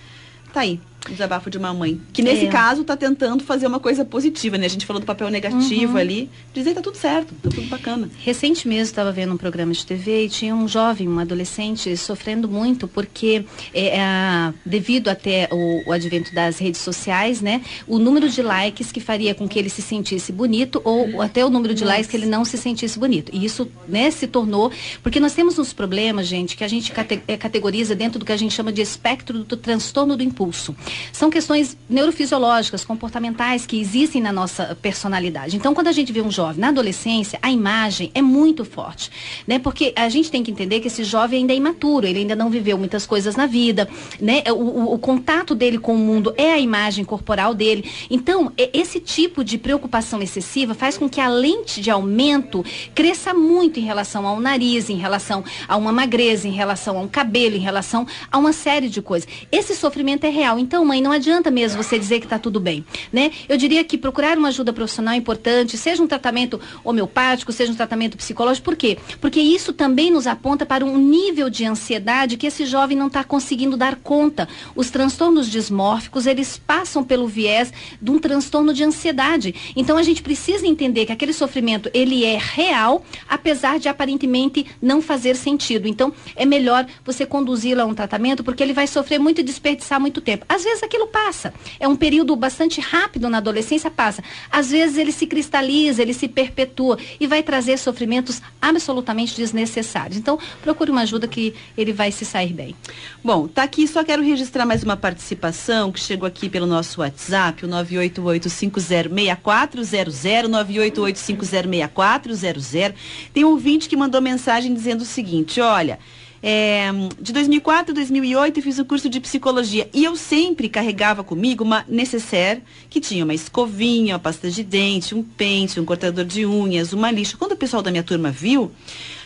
Tá 0.50 0.60
aí 0.60 0.80
desabafo 1.12 1.50
de 1.50 1.58
uma 1.58 1.72
mãe. 1.72 2.00
Que 2.12 2.22
nesse 2.22 2.46
é. 2.46 2.48
caso 2.48 2.82
está 2.82 2.96
tentando 2.96 3.44
fazer 3.44 3.66
uma 3.66 3.80
coisa 3.80 4.04
positiva, 4.04 4.56
né? 4.58 4.66
A 4.66 4.70
gente 4.70 4.86
falou 4.86 5.00
do 5.00 5.06
papel 5.06 5.28
negativo 5.30 5.94
uhum. 5.94 5.98
ali. 5.98 6.30
Dizer 6.52 6.74
tá 6.74 6.80
tudo 6.80 6.96
certo, 6.96 7.34
tá 7.42 7.50
tudo 7.50 7.68
bacana. 7.68 8.08
Recente 8.22 8.66
mesmo 8.68 8.84
estava 8.84 9.12
vendo 9.12 9.34
um 9.34 9.36
programa 9.36 9.72
de 9.72 9.84
TV 9.84 10.26
e 10.26 10.28
tinha 10.28 10.54
um 10.54 10.66
jovem, 10.66 11.08
um 11.08 11.18
adolescente, 11.18 11.96
sofrendo 11.96 12.48
muito 12.48 12.88
porque 12.88 13.44
é, 13.72 13.98
é, 13.98 14.54
devido 14.64 15.08
até 15.08 15.48
o, 15.50 15.88
o, 15.88 15.92
advento 15.92 16.34
das 16.34 16.58
redes 16.58 16.80
sociais, 16.80 17.40
né? 17.40 17.62
O 17.86 17.98
número 17.98 18.28
de 18.28 18.42
likes 18.42 18.92
que 18.92 19.00
faria 19.00 19.34
com 19.34 19.48
que 19.48 19.58
ele 19.58 19.68
se 19.68 19.82
sentisse 19.82 20.32
bonito 20.32 20.80
ou 20.84 21.20
até 21.20 21.44
o 21.44 21.50
número 21.50 21.74
de 21.74 21.82
Nossa. 21.82 21.94
likes 21.94 22.10
que 22.10 22.16
ele 22.16 22.26
não 22.26 22.44
se 22.44 22.56
sentisse 22.56 22.98
bonito. 22.98 23.30
E 23.32 23.44
isso, 23.44 23.68
né, 23.88 24.10
se 24.10 24.26
tornou. 24.26 24.70
Porque 25.02 25.20
nós 25.20 25.34
temos 25.34 25.58
uns 25.58 25.72
problemas, 25.72 26.26
gente, 26.26 26.56
que 26.56 26.64
a 26.64 26.68
gente 26.68 26.92
cate, 26.92 27.22
é, 27.26 27.36
categoriza 27.36 27.94
dentro 27.94 28.18
do 28.18 28.24
que 28.24 28.32
a 28.32 28.36
gente 28.36 28.54
chama 28.54 28.72
de 28.72 28.82
espectro 28.82 29.44
do 29.44 29.56
transtorno 29.56 30.16
do 30.16 30.22
impulso. 30.22 30.74
São 31.12 31.30
questões 31.30 31.76
neurofisiológicas, 31.88 32.84
comportamentais 32.84 33.66
que 33.66 33.80
existem 33.80 34.20
na 34.20 34.32
nossa 34.32 34.76
personalidade. 34.80 35.56
Então, 35.56 35.74
quando 35.74 35.88
a 35.88 35.92
gente 35.92 36.12
vê 36.12 36.20
um 36.20 36.30
jovem 36.30 36.60
na 36.60 36.68
adolescência, 36.68 37.38
a 37.42 37.50
imagem 37.50 38.10
é 38.14 38.22
muito 38.22 38.64
forte, 38.64 39.10
né? 39.46 39.58
Porque 39.58 39.92
a 39.96 40.08
gente 40.08 40.30
tem 40.30 40.42
que 40.42 40.50
entender 40.50 40.80
que 40.80 40.88
esse 40.88 41.04
jovem 41.04 41.40
ainda 41.40 41.52
é 41.52 41.56
imaturo, 41.56 42.06
ele 42.06 42.20
ainda 42.20 42.36
não 42.36 42.50
viveu 42.50 42.76
muitas 42.78 43.06
coisas 43.06 43.36
na 43.36 43.46
vida, 43.46 43.88
né? 44.20 44.42
O, 44.48 44.52
o, 44.52 44.94
o 44.94 44.98
contato 44.98 45.54
dele 45.54 45.78
com 45.78 45.94
o 45.94 45.98
mundo 45.98 46.34
é 46.36 46.52
a 46.52 46.58
imagem 46.58 47.04
corporal 47.04 47.54
dele. 47.54 47.90
Então, 48.10 48.52
esse 48.56 49.00
tipo 49.00 49.42
de 49.42 49.58
preocupação 49.58 50.22
excessiva 50.22 50.74
faz 50.74 50.96
com 50.96 51.08
que 51.08 51.20
a 51.20 51.28
lente 51.28 51.80
de 51.80 51.90
aumento 51.90 52.64
cresça 52.94 53.32
muito 53.34 53.80
em 53.80 53.82
relação 53.82 54.26
ao 54.26 54.40
nariz, 54.40 54.90
em 54.90 54.96
relação 54.96 55.44
a 55.66 55.76
uma 55.76 55.92
magreza, 55.92 56.46
em 56.46 56.52
relação 56.52 56.98
a 56.98 57.00
um 57.00 57.08
cabelo, 57.08 57.56
em 57.56 57.60
relação 57.60 58.06
a 58.30 58.38
uma 58.38 58.52
série 58.52 58.88
de 58.88 59.00
coisas. 59.00 59.28
Esse 59.50 59.74
sofrimento 59.74 60.24
é 60.24 60.30
real. 60.30 60.58
Então, 60.58 60.83
mãe, 60.84 61.00
não 61.00 61.12
adianta 61.12 61.50
mesmo 61.50 61.82
você 61.82 61.98
dizer 61.98 62.20
que 62.20 62.26
está 62.26 62.38
tudo 62.38 62.60
bem, 62.60 62.84
né? 63.12 63.30
Eu 63.48 63.56
diria 63.56 63.82
que 63.84 63.96
procurar 63.98 64.38
uma 64.38 64.48
ajuda 64.48 64.72
profissional 64.72 65.14
é 65.14 65.16
importante, 65.16 65.76
seja 65.76 66.02
um 66.02 66.06
tratamento 66.06 66.60
homeopático, 66.84 67.52
seja 67.52 67.72
um 67.72 67.76
tratamento 67.76 68.16
psicológico. 68.16 68.64
Por 68.64 68.76
quê? 68.76 68.98
Porque 69.20 69.40
isso 69.40 69.72
também 69.72 70.10
nos 70.10 70.26
aponta 70.26 70.66
para 70.66 70.84
um 70.84 70.96
nível 70.96 71.48
de 71.48 71.64
ansiedade 71.64 72.36
que 72.36 72.46
esse 72.46 72.66
jovem 72.66 72.96
não 72.96 73.06
está 73.06 73.24
conseguindo 73.24 73.76
dar 73.76 73.96
conta. 73.96 74.48
Os 74.74 74.90
transtornos 74.90 75.50
dismórficos, 75.50 76.26
eles 76.26 76.58
passam 76.58 77.02
pelo 77.02 77.26
viés 77.26 77.72
de 78.00 78.10
um 78.10 78.18
transtorno 78.18 78.72
de 78.72 78.84
ansiedade. 78.84 79.54
Então, 79.76 79.96
a 79.96 80.02
gente 80.02 80.22
precisa 80.22 80.66
entender 80.66 81.06
que 81.06 81.12
aquele 81.12 81.32
sofrimento, 81.32 81.90
ele 81.94 82.24
é 82.24 82.38
real, 82.38 83.04
apesar 83.28 83.78
de 83.78 83.88
aparentemente 83.88 84.66
não 84.80 85.00
fazer 85.00 85.36
sentido. 85.36 85.88
Então, 85.88 86.12
é 86.36 86.44
melhor 86.44 86.86
você 87.04 87.24
conduzi-lo 87.26 87.80
a 87.80 87.84
um 87.84 87.94
tratamento, 87.94 88.44
porque 88.44 88.62
ele 88.62 88.72
vai 88.72 88.86
sofrer 88.86 89.18
muito 89.18 89.40
e 89.40 89.44
desperdiçar 89.44 90.00
muito 90.00 90.20
tempo. 90.20 90.44
Às 90.48 90.64
vezes 90.64 90.73
aquilo 90.82 91.06
passa. 91.06 91.52
É 91.78 91.86
um 91.86 91.94
período 91.94 92.34
bastante 92.34 92.80
rápido 92.80 93.28
na 93.28 93.36
adolescência, 93.38 93.90
passa. 93.90 94.24
Às 94.50 94.70
vezes 94.70 94.96
ele 94.96 95.12
se 95.12 95.26
cristaliza, 95.26 96.00
ele 96.00 96.14
se 96.14 96.26
perpetua 96.26 96.98
e 97.20 97.26
vai 97.26 97.42
trazer 97.42 97.78
sofrimentos 97.78 98.40
absolutamente 98.60 99.36
desnecessários. 99.36 100.16
Então, 100.16 100.38
procure 100.62 100.90
uma 100.90 101.02
ajuda 101.02 101.28
que 101.28 101.54
ele 101.76 101.92
vai 101.92 102.10
se 102.10 102.24
sair 102.24 102.54
bem. 102.54 102.74
Bom, 103.22 103.46
tá 103.46 103.62
aqui, 103.62 103.86
só 103.86 104.02
quero 104.02 104.22
registrar 104.22 104.64
mais 104.64 104.82
uma 104.82 104.96
participação 104.96 105.92
que 105.92 106.00
chegou 106.00 106.26
aqui 106.26 106.48
pelo 106.48 106.66
nosso 106.66 107.00
WhatsApp, 107.00 107.66
o 107.66 107.68
988506400, 107.68 110.48
988506400. 110.48 112.94
Tem 113.32 113.44
um 113.44 113.50
ouvinte 113.50 113.88
que 113.88 113.96
mandou 113.96 114.20
mensagem 114.20 114.72
dizendo 114.72 115.02
o 115.02 115.04
seguinte, 115.04 115.60
olha, 115.60 115.98
é, 116.46 116.90
de 117.18 117.32
2004 117.32 117.92
a 117.92 117.94
2008 117.94 118.58
eu 118.58 118.62
fiz 118.62 118.78
o 118.78 118.84
curso 118.84 119.08
de 119.08 119.18
psicologia 119.18 119.88
e 119.94 120.04
eu 120.04 120.14
sempre 120.14 120.68
carregava 120.68 121.24
comigo 121.24 121.64
uma 121.64 121.86
necessaire 121.88 122.62
que 122.90 123.00
tinha 123.00 123.24
uma 123.24 123.32
escovinha, 123.32 124.12
uma 124.12 124.18
pasta 124.18 124.50
de 124.50 124.62
dente, 124.62 125.14
um 125.14 125.22
pente, 125.22 125.80
um 125.80 125.86
cortador 125.86 126.22
de 126.22 126.44
unhas, 126.44 126.92
uma 126.92 127.10
lixa. 127.10 127.38
Quando 127.38 127.52
o 127.52 127.56
pessoal 127.56 127.82
da 127.82 127.90
minha 127.90 128.02
turma 128.02 128.30
viu, 128.30 128.70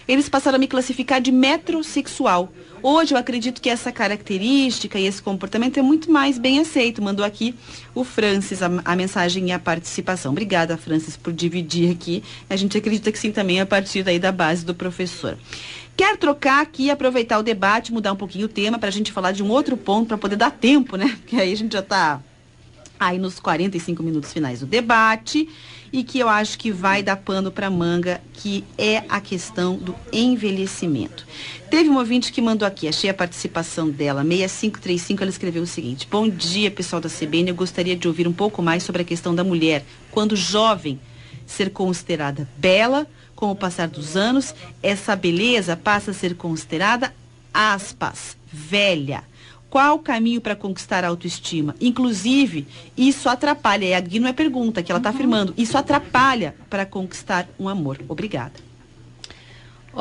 eles 0.07 0.29
passaram 0.29 0.55
a 0.55 0.59
me 0.61 0.69
classificar 0.69 1.21
de 1.21 1.33
metrosexual. 1.33 2.53
Hoje 2.81 3.15
eu 3.15 3.19
acredito 3.19 3.61
que 3.61 3.69
essa 3.69 3.91
característica 3.91 4.97
e 4.97 5.05
esse 5.05 5.21
comportamento 5.21 5.77
é 5.77 5.83
muito 5.83 6.13
mais 6.13 6.39
bem 6.39 6.61
aceito. 6.61 7.03
Mandou 7.03 7.27
aqui 7.27 7.53
o 7.97 8.05
Francis 8.05 8.63
a, 8.63 8.71
a, 8.85 8.95
mensagem 8.95 9.49
e 9.49 9.53
a 9.53 9.59
participação. 9.59 10.31
Obrigada, 10.31 10.77
Francis, 10.77 11.17
por 11.17 11.33
dividir 11.33 11.91
aqui. 11.91 12.23
A 12.49 12.55
gente 12.55 12.79
acredita 12.79 13.11
que 13.11 13.19
sim 13.19 13.33
também 13.33 13.61
a 13.61 13.67
partir 13.67 14.05
daí 14.05 14.21
da 14.21 14.31
base 14.31 14.65
do 14.65 14.73
professor. 14.73 15.37
Quero 15.99 16.17
trocar 16.17 16.63
aqui, 16.63 16.93
aproveitar 16.93 17.41
o 17.41 17.43
debate, 17.43 17.93
mudar 17.93 18.13
um 18.13 18.17
pouquinho 18.17 18.47
o 18.47 18.49
tema 18.49 18.79
para 18.79 18.89
a 18.89 18.93
gente 18.93 19.11
falar 19.11 19.33
de 19.33 19.43
um 19.43 19.49
outro 19.49 19.77
ponto 19.77 20.07
para 20.07 20.17
poder 20.17 20.37
dar 20.37 20.53
tempo, 20.53 20.97
né? 20.97 21.09
Porque 21.19 21.35
aí 21.35 21.53
a 21.53 21.57
gente 21.57 21.73
já 21.73 21.81
está 21.81 22.23
aí 23.01 23.19
nos 23.19 23.41
45 23.41 24.01
minutos 24.01 24.33
finais 24.33 24.61
do 24.61 24.67
debate 24.67 25.49
e 25.93 26.05
que 26.05 26.21
eu 26.21 26.29
acho 26.29 26.57
que 26.57 26.71
vai 26.71 27.03
dar 27.03 27.17
pano 27.17 27.51
para 27.51 27.69
manga, 27.69 28.21
que 28.33 28.65
é 28.79 29.03
a 29.09 29.21
questão 29.21 29.75
do 29.75 29.93
envelhecimento. 30.13 31.27
Teve 31.69 31.91
um 31.91 31.97
ouvinte 31.97 32.31
que 32.31 32.41
mandou 32.41 32.69
aqui, 32.69 32.87
achei 32.87 33.11
a 33.11 33.15
participação 33.15 33.91
dela, 33.91 34.23
6535, 34.23 35.21
ela 35.21 35.31
escreveu 35.31 35.65
o 35.65 35.67
seguinte: 35.67 36.07
Bom 36.09 36.29
dia, 36.29 36.71
pessoal 36.71 37.03
da 37.03 37.09
CBN, 37.09 37.49
eu 37.49 37.57
gostaria 37.57 37.97
de 37.97 38.07
ouvir 38.07 38.29
um 38.29 38.33
pouco 38.33 38.63
mais 38.63 38.85
sobre 38.85 39.03
a 39.03 39.05
questão 39.05 39.35
da 39.35 39.43
mulher, 39.43 39.85
quando 40.13 40.37
jovem, 40.37 41.01
ser 41.45 41.71
considerada 41.71 42.49
bela 42.57 43.05
com 43.39 43.53
o 43.53 43.55
passar 43.55 43.87
dos 43.87 44.17
anos, 44.17 44.53
essa 44.83 45.15
beleza 45.15 45.77
passa 45.77 46.11
a 46.11 46.15
ser 46.15 46.35
considerada, 46.35 47.15
aspas, 47.55 48.37
velha. 48.53 49.23
Qual 49.71 49.95
o 49.95 50.01
caminho 50.01 50.41
para 50.41 50.57
conquistar 50.57 51.05
a 51.05 51.09
autoestima? 51.09 51.77
Inclusive, 51.81 52.67
isso 52.97 53.29
atrapalha, 53.29 53.85
e 53.85 53.95
aqui 53.95 54.19
não 54.19 54.29
é 54.29 54.33
pergunta, 54.33 54.83
que 54.83 54.91
ela 54.91 54.99
está 54.99 55.11
uhum. 55.11 55.15
afirmando, 55.15 55.55
isso 55.57 55.79
atrapalha 55.79 56.57
para 56.69 56.85
conquistar 56.85 57.49
um 57.61 57.69
amor. 57.69 58.01
Obrigada. 58.09 58.55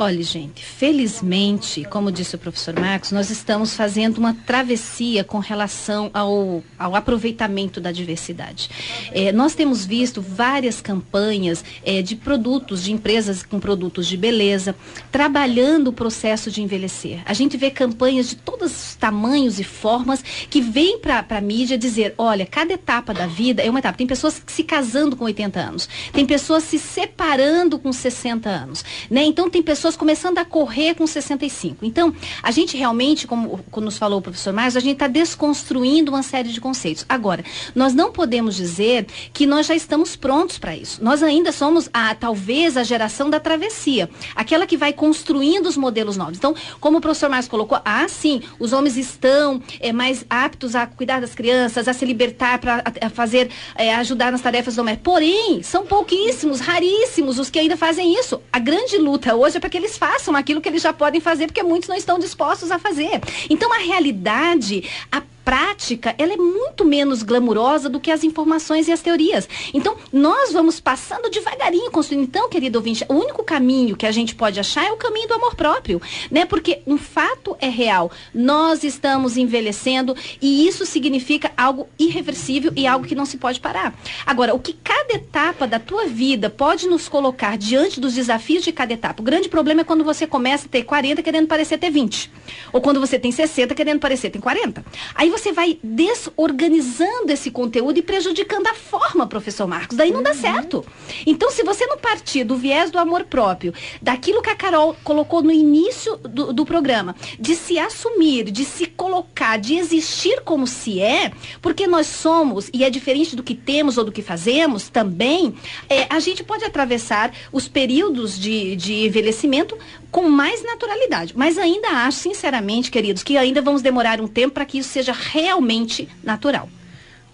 Olha, 0.00 0.22
gente, 0.22 0.64
felizmente, 0.64 1.82
como 1.82 2.12
disse 2.12 2.36
o 2.36 2.38
professor 2.38 2.72
Marcos, 2.78 3.10
nós 3.10 3.30
estamos 3.30 3.74
fazendo 3.74 4.18
uma 4.18 4.32
travessia 4.32 5.24
com 5.24 5.40
relação 5.40 6.08
ao, 6.14 6.62
ao 6.78 6.94
aproveitamento 6.94 7.80
da 7.80 7.90
diversidade. 7.90 8.70
É, 9.10 9.32
nós 9.32 9.56
temos 9.56 9.84
visto 9.84 10.22
várias 10.22 10.80
campanhas 10.80 11.64
é, 11.84 12.00
de 12.00 12.14
produtos, 12.14 12.84
de 12.84 12.92
empresas 12.92 13.42
com 13.42 13.58
produtos 13.58 14.06
de 14.06 14.16
beleza, 14.16 14.72
trabalhando 15.10 15.88
o 15.88 15.92
processo 15.92 16.48
de 16.48 16.62
envelhecer. 16.62 17.20
A 17.24 17.32
gente 17.32 17.56
vê 17.56 17.68
campanhas 17.68 18.28
de 18.28 18.36
todos 18.36 18.70
os 18.70 18.94
tamanhos 18.94 19.58
e 19.58 19.64
formas 19.64 20.22
que 20.48 20.60
vêm 20.60 21.00
para 21.00 21.26
a 21.28 21.40
mídia 21.40 21.76
dizer: 21.76 22.14
olha, 22.16 22.46
cada 22.46 22.72
etapa 22.72 23.12
da 23.12 23.26
vida 23.26 23.64
é 23.64 23.68
uma 23.68 23.80
etapa. 23.80 23.98
Tem 23.98 24.06
pessoas 24.06 24.40
se 24.46 24.62
casando 24.62 25.16
com 25.16 25.24
80 25.24 25.58
anos, 25.58 25.88
tem 26.12 26.24
pessoas 26.24 26.62
se 26.62 26.78
separando 26.78 27.80
com 27.80 27.92
60 27.92 28.48
anos, 28.48 28.84
né? 29.10 29.24
Então, 29.24 29.50
tem 29.50 29.60
pessoas 29.60 29.87
pessoas 29.88 29.96
começando 29.96 30.38
a 30.38 30.44
correr 30.44 30.94
com 30.94 31.06
65. 31.06 31.84
Então, 31.84 32.14
a 32.42 32.50
gente 32.50 32.76
realmente, 32.76 33.26
como, 33.26 33.60
como 33.70 33.86
nos 33.86 33.96
falou 33.96 34.18
o 34.18 34.22
professor 34.22 34.52
Marcos, 34.52 34.76
a 34.76 34.80
gente 34.80 34.94
está 34.94 35.06
desconstruindo 35.06 36.10
uma 36.12 36.22
série 36.22 36.50
de 36.50 36.60
conceitos. 36.60 37.06
Agora, 37.08 37.44
nós 37.74 37.94
não 37.94 38.12
podemos 38.12 38.54
dizer 38.54 39.06
que 39.32 39.46
nós 39.46 39.66
já 39.66 39.74
estamos 39.74 40.16
prontos 40.16 40.58
para 40.58 40.76
isso. 40.76 41.02
Nós 41.02 41.22
ainda 41.22 41.52
somos, 41.52 41.88
a, 41.92 42.14
talvez, 42.14 42.76
a 42.76 42.82
geração 42.82 43.30
da 43.30 43.40
travessia, 43.40 44.10
aquela 44.34 44.66
que 44.66 44.76
vai 44.76 44.92
construindo 44.92 45.66
os 45.66 45.76
modelos 45.76 46.16
novos. 46.16 46.36
Então, 46.36 46.54
como 46.80 46.98
o 46.98 47.00
professor 47.00 47.30
Marcos 47.30 47.48
colocou, 47.48 47.80
ah, 47.84 48.06
sim, 48.08 48.42
os 48.58 48.72
homens 48.72 48.96
estão 48.96 49.62
é, 49.80 49.92
mais 49.92 50.24
aptos 50.28 50.74
a 50.74 50.86
cuidar 50.86 51.20
das 51.20 51.34
crianças, 51.34 51.88
a 51.88 51.92
se 51.92 52.04
libertar 52.04 52.58
para 52.58 52.82
fazer, 53.10 53.50
é, 53.74 53.94
ajudar 53.94 54.32
nas 54.32 54.42
tarefas 54.42 54.76
domésticas. 54.76 55.04
Porém, 55.04 55.62
são 55.62 55.86
pouquíssimos, 55.86 56.60
raríssimos 56.60 57.38
os 57.38 57.48
que 57.48 57.58
ainda 57.58 57.76
fazem 57.76 58.18
isso. 58.18 58.40
A 58.52 58.58
grande 58.58 58.98
luta 58.98 59.34
hoje 59.34 59.56
é 59.56 59.60
para 59.68 59.72
que 59.72 59.76
eles 59.76 59.98
façam 59.98 60.34
aquilo 60.34 60.62
que 60.62 60.68
eles 60.68 60.80
já 60.80 60.94
podem 60.94 61.20
fazer, 61.20 61.46
porque 61.46 61.62
muitos 61.62 61.88
não 61.88 61.96
estão 61.96 62.18
dispostos 62.18 62.70
a 62.70 62.78
fazer. 62.78 63.20
Então, 63.50 63.70
a 63.72 63.78
realidade, 63.78 64.82
a 65.12 65.22
prática, 65.48 66.14
ela 66.18 66.34
é 66.34 66.36
muito 66.36 66.84
menos 66.84 67.22
glamurosa 67.22 67.88
do 67.88 67.98
que 67.98 68.10
as 68.10 68.22
informações 68.22 68.86
e 68.86 68.92
as 68.92 69.00
teorias. 69.00 69.48
Então, 69.72 69.96
nós 70.12 70.52
vamos 70.52 70.78
passando 70.78 71.30
devagarinho 71.30 71.90
construindo. 71.90 72.24
Então, 72.24 72.50
querido 72.50 72.78
ouvinte, 72.78 73.02
o 73.08 73.14
único 73.14 73.42
caminho 73.42 73.96
que 73.96 74.04
a 74.04 74.12
gente 74.12 74.34
pode 74.34 74.60
achar 74.60 74.84
é 74.84 74.92
o 74.92 74.98
caminho 74.98 75.26
do 75.26 75.32
amor 75.32 75.54
próprio, 75.54 76.02
né? 76.30 76.44
Porque 76.44 76.82
um 76.86 76.98
fato 76.98 77.56
é 77.62 77.68
real. 77.70 78.12
Nós 78.34 78.84
estamos 78.84 79.38
envelhecendo 79.38 80.14
e 80.38 80.68
isso 80.68 80.84
significa 80.84 81.50
algo 81.56 81.88
irreversível 81.98 82.70
e 82.76 82.86
algo 82.86 83.06
que 83.06 83.14
não 83.14 83.24
se 83.24 83.38
pode 83.38 83.58
parar. 83.58 83.98
Agora, 84.26 84.54
o 84.54 84.58
que 84.58 84.74
cada 84.74 85.14
etapa 85.14 85.66
da 85.66 85.78
tua 85.78 86.04
vida 86.04 86.50
pode 86.50 86.86
nos 86.86 87.08
colocar 87.08 87.56
diante 87.56 88.00
dos 88.00 88.12
desafios 88.12 88.62
de 88.62 88.70
cada 88.70 88.92
etapa? 88.92 89.22
O 89.22 89.24
grande 89.24 89.48
problema 89.48 89.80
é 89.80 89.84
quando 89.84 90.04
você 90.04 90.26
começa 90.26 90.66
a 90.66 90.68
ter 90.68 90.82
40 90.82 91.22
querendo 91.22 91.46
parecer 91.46 91.78
ter 91.78 91.90
20. 91.90 92.30
Ou 92.70 92.82
quando 92.82 93.00
você 93.00 93.18
tem 93.18 93.32
60 93.32 93.74
querendo 93.74 93.98
parecer 93.98 94.28
ter 94.28 94.40
40. 94.40 94.84
Aí 95.14 95.30
você 95.30 95.37
vai 95.52 95.78
desorganizando 95.82 97.32
esse 97.32 97.50
conteúdo 97.50 97.98
e 97.98 98.02
prejudicando 98.02 98.66
a 98.66 98.74
forma, 98.74 99.26
professor 99.26 99.66
Marcos. 99.66 99.96
Daí 99.96 100.10
não 100.10 100.22
dá 100.22 100.30
uhum. 100.30 100.36
certo. 100.36 100.86
Então, 101.26 101.50
se 101.50 101.62
você 101.62 101.86
não 101.86 101.98
partir 101.98 102.44
do 102.44 102.56
viés 102.56 102.90
do 102.90 102.98
amor 102.98 103.24
próprio, 103.24 103.72
daquilo 104.02 104.42
que 104.42 104.50
a 104.50 104.56
Carol 104.56 104.96
colocou 105.04 105.42
no 105.42 105.52
início 105.52 106.16
do, 106.18 106.52
do 106.52 106.66
programa, 106.66 107.14
de 107.38 107.54
se 107.54 107.78
assumir, 107.78 108.50
de 108.50 108.64
se 108.64 108.86
colocar, 108.86 109.58
de 109.58 109.76
existir 109.76 110.40
como 110.42 110.66
se 110.66 111.00
é, 111.00 111.32
porque 111.60 111.86
nós 111.86 112.06
somos, 112.06 112.70
e 112.72 112.84
é 112.84 112.90
diferente 112.90 113.36
do 113.36 113.42
que 113.42 113.54
temos 113.54 113.98
ou 113.98 114.04
do 114.04 114.12
que 114.12 114.22
fazemos 114.22 114.88
também, 114.88 115.54
é, 115.88 116.06
a 116.10 116.20
gente 116.20 116.42
pode 116.42 116.64
atravessar 116.64 117.32
os 117.52 117.68
períodos 117.68 118.38
de, 118.38 118.76
de 118.76 119.06
envelhecimento 119.06 119.76
com 120.10 120.28
mais 120.28 120.62
naturalidade. 120.64 121.34
Mas 121.36 121.58
ainda 121.58 121.88
acho, 121.88 122.18
sinceramente, 122.18 122.90
queridos, 122.90 123.22
que 123.22 123.36
ainda 123.36 123.60
vamos 123.60 123.82
demorar 123.82 124.20
um 124.20 124.26
tempo 124.26 124.54
para 124.54 124.64
que 124.64 124.78
isso 124.78 124.88
seja 124.88 125.12
realmente 125.12 126.08
natural. 126.22 126.68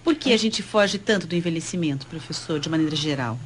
Por 0.03 0.15
que 0.15 0.33
a 0.33 0.37
gente 0.37 0.63
foge 0.63 0.99
tanto 0.99 1.27
do 1.27 1.35
envelhecimento, 1.35 2.07
professor, 2.07 2.61
de 2.61 2.69
maneira 2.69 2.95
geral? 2.95 3.39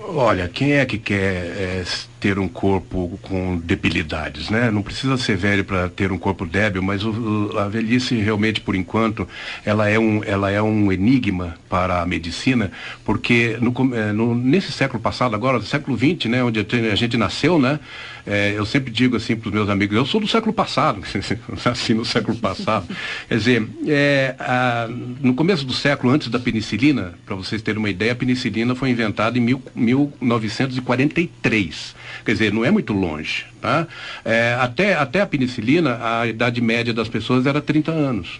Olha, 0.00 0.48
quem 0.48 0.72
é 0.72 0.86
que 0.86 0.98
quer 0.98 1.16
é, 1.18 1.84
ter 2.20 2.38
um 2.38 2.48
corpo 2.48 3.18
com 3.22 3.58
debilidades, 3.58 4.50
né? 4.50 4.70
Não 4.70 4.82
precisa 4.82 5.16
ser 5.16 5.36
velho 5.36 5.64
para 5.64 5.88
ter 5.88 6.12
um 6.12 6.18
corpo 6.18 6.44
débil, 6.44 6.82
mas 6.82 7.04
o, 7.04 7.56
a 7.58 7.68
velhice 7.68 8.16
realmente, 8.16 8.60
por 8.60 8.74
enquanto, 8.74 9.26
ela 9.64 9.88
é 9.88 9.98
um, 9.98 10.22
ela 10.24 10.50
é 10.50 10.60
um 10.60 10.92
enigma 10.92 11.56
para 11.68 12.02
a 12.02 12.06
medicina, 12.06 12.70
porque 13.04 13.56
no, 13.60 13.72
eh, 13.94 14.12
no, 14.12 14.34
nesse 14.34 14.72
século 14.72 15.00
passado, 15.00 15.34
agora, 15.34 15.60
século 15.62 15.96
XX, 15.96 16.30
né, 16.30 16.42
onde 16.42 16.60
a 16.60 16.94
gente 16.94 17.16
nasceu, 17.16 17.58
né? 17.58 17.78
É, 18.26 18.52
eu 18.54 18.66
sempre 18.66 18.90
digo 18.90 19.16
assim 19.16 19.34
para 19.34 19.48
os 19.48 19.54
meus 19.54 19.70
amigos, 19.70 19.96
eu 19.96 20.04
sou 20.04 20.20
do 20.20 20.28
século 20.28 20.52
passado, 20.52 21.00
nasci 21.64 21.94
no 21.94 22.04
século 22.04 22.36
passado. 22.36 22.86
Quer 23.26 23.38
dizer, 23.38 23.66
é, 23.86 24.34
a, 24.38 24.86
no 25.22 25.32
começo 25.32 25.64
do 25.64 25.72
século, 25.72 26.12
antes 26.12 26.28
da 26.28 26.38
penicilina, 26.38 27.14
para 27.24 27.34
vocês 27.34 27.62
terem 27.62 27.78
uma 27.78 27.88
ideia, 27.88 28.12
a 28.12 28.14
penicilina 28.14 28.74
foi 28.74 28.90
inventada 28.90 29.38
em 29.38 29.40
mil, 29.40 29.62
1943. 29.74 31.96
Quer 32.28 32.32
dizer, 32.32 32.52
não 32.52 32.62
é 32.62 32.70
muito 32.70 32.92
longe. 32.92 33.46
Tá? 33.58 33.86
É, 34.22 34.54
até, 34.60 34.92
até 34.92 35.22
a 35.22 35.26
penicilina, 35.26 35.98
a 35.98 36.26
idade 36.26 36.60
média 36.60 36.92
das 36.92 37.08
pessoas 37.08 37.46
era 37.46 37.58
30 37.58 37.90
anos. 37.90 38.38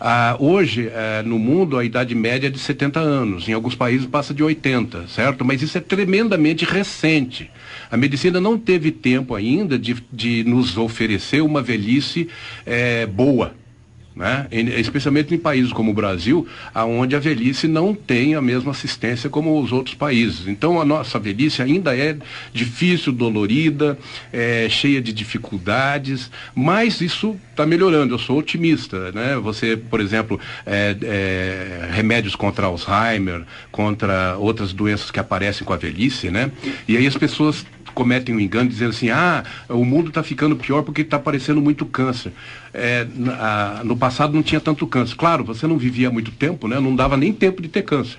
Ah, 0.00 0.34
hoje, 0.40 0.90
eh, 0.90 1.22
no 1.22 1.38
mundo, 1.38 1.76
a 1.76 1.84
idade 1.84 2.14
média 2.14 2.46
é 2.46 2.50
de 2.50 2.58
70 2.58 3.00
anos. 3.00 3.46
Em 3.46 3.52
alguns 3.52 3.74
países 3.74 4.06
passa 4.06 4.32
de 4.32 4.42
80, 4.42 5.08
certo? 5.08 5.44
Mas 5.44 5.60
isso 5.60 5.76
é 5.76 5.80
tremendamente 5.82 6.64
recente. 6.64 7.50
A 7.90 7.98
medicina 7.98 8.40
não 8.40 8.58
teve 8.58 8.90
tempo 8.90 9.34
ainda 9.34 9.78
de, 9.78 9.94
de 10.10 10.42
nos 10.44 10.78
oferecer 10.78 11.42
uma 11.42 11.60
velhice 11.60 12.30
eh, 12.64 13.04
boa 13.04 13.52
né? 14.14 14.46
especialmente 14.50 15.34
em 15.34 15.38
países 15.38 15.72
como 15.72 15.90
o 15.90 15.94
Brasil, 15.94 16.46
onde 16.74 17.16
a 17.16 17.18
velhice 17.18 17.66
não 17.66 17.94
tem 17.94 18.34
a 18.34 18.42
mesma 18.42 18.70
assistência 18.70 19.30
como 19.30 19.60
os 19.60 19.72
outros 19.72 19.94
países. 19.94 20.46
Então 20.46 20.80
a 20.80 20.84
nossa 20.84 21.18
velhice 21.18 21.62
ainda 21.62 21.96
é 21.96 22.16
difícil, 22.52 23.12
dolorida, 23.12 23.98
é, 24.32 24.68
cheia 24.68 25.00
de 25.00 25.12
dificuldades, 25.12 26.30
mas 26.54 27.00
isso 27.00 27.36
está 27.50 27.66
melhorando. 27.66 28.14
Eu 28.14 28.18
sou 28.18 28.38
otimista. 28.38 29.12
Né? 29.12 29.36
Você, 29.36 29.76
por 29.76 30.00
exemplo, 30.00 30.38
é, 30.66 30.96
é, 31.02 31.88
remédios 31.92 32.34
contra 32.34 32.66
Alzheimer, 32.66 33.44
contra 33.70 34.36
outras 34.38 34.72
doenças 34.72 35.10
que 35.10 35.20
aparecem 35.20 35.64
com 35.64 35.72
a 35.72 35.76
velhice, 35.76 36.30
né? 36.30 36.50
e 36.86 36.96
aí 36.96 37.06
as 37.06 37.16
pessoas 37.16 37.64
cometem 37.94 38.34
um 38.34 38.40
engano 38.40 38.68
dizendo 38.68 38.90
assim, 38.90 39.10
ah, 39.10 39.44
o 39.68 39.84
mundo 39.84 40.08
está 40.08 40.22
ficando 40.22 40.56
pior 40.56 40.82
porque 40.82 41.02
está 41.02 41.16
aparecendo 41.16 41.60
muito 41.60 41.86
câncer. 41.86 42.32
É, 42.72 43.06
na, 43.14 43.82
no 43.84 43.96
passado 43.96 44.32
não 44.32 44.42
tinha 44.42 44.60
tanto 44.60 44.86
câncer. 44.86 45.14
Claro, 45.16 45.44
você 45.44 45.66
não 45.66 45.78
vivia 45.78 46.10
muito 46.10 46.30
tempo, 46.30 46.68
né? 46.68 46.80
não 46.80 46.94
dava 46.94 47.16
nem 47.16 47.32
tempo 47.32 47.62
de 47.62 47.68
ter 47.68 47.82
câncer. 47.82 48.18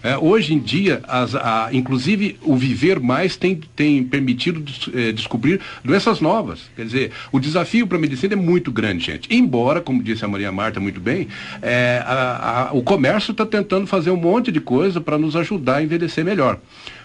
É, 0.00 0.16
hoje 0.16 0.54
em 0.54 0.60
dia, 0.60 1.02
as, 1.08 1.34
a, 1.34 1.70
inclusive 1.72 2.38
o 2.42 2.54
viver 2.54 3.00
mais 3.00 3.36
tem, 3.36 3.60
tem 3.74 4.04
permitido 4.04 4.60
des, 4.60 4.88
é, 4.94 5.12
descobrir 5.12 5.60
doenças 5.84 6.20
novas. 6.20 6.70
Quer 6.76 6.84
dizer, 6.84 7.12
o 7.32 7.40
desafio 7.40 7.86
para 7.86 7.98
a 7.98 8.00
medicina 8.00 8.34
é 8.34 8.36
muito 8.36 8.70
grande, 8.70 9.04
gente. 9.04 9.28
Embora, 9.34 9.80
como 9.80 10.02
disse 10.02 10.24
a 10.24 10.28
Maria 10.28 10.52
Marta 10.52 10.78
muito 10.78 11.00
bem, 11.00 11.26
é, 11.60 12.00
a, 12.06 12.68
a, 12.68 12.72
o 12.72 12.82
comércio 12.82 13.32
está 13.32 13.44
tentando 13.44 13.86
fazer 13.88 14.10
um 14.10 14.16
monte 14.16 14.52
de 14.52 14.60
coisa 14.60 15.00
para 15.00 15.18
nos 15.18 15.34
ajudar 15.34 15.76
a 15.76 15.82
envelhecer 15.82 16.24
melhor. 16.24 16.60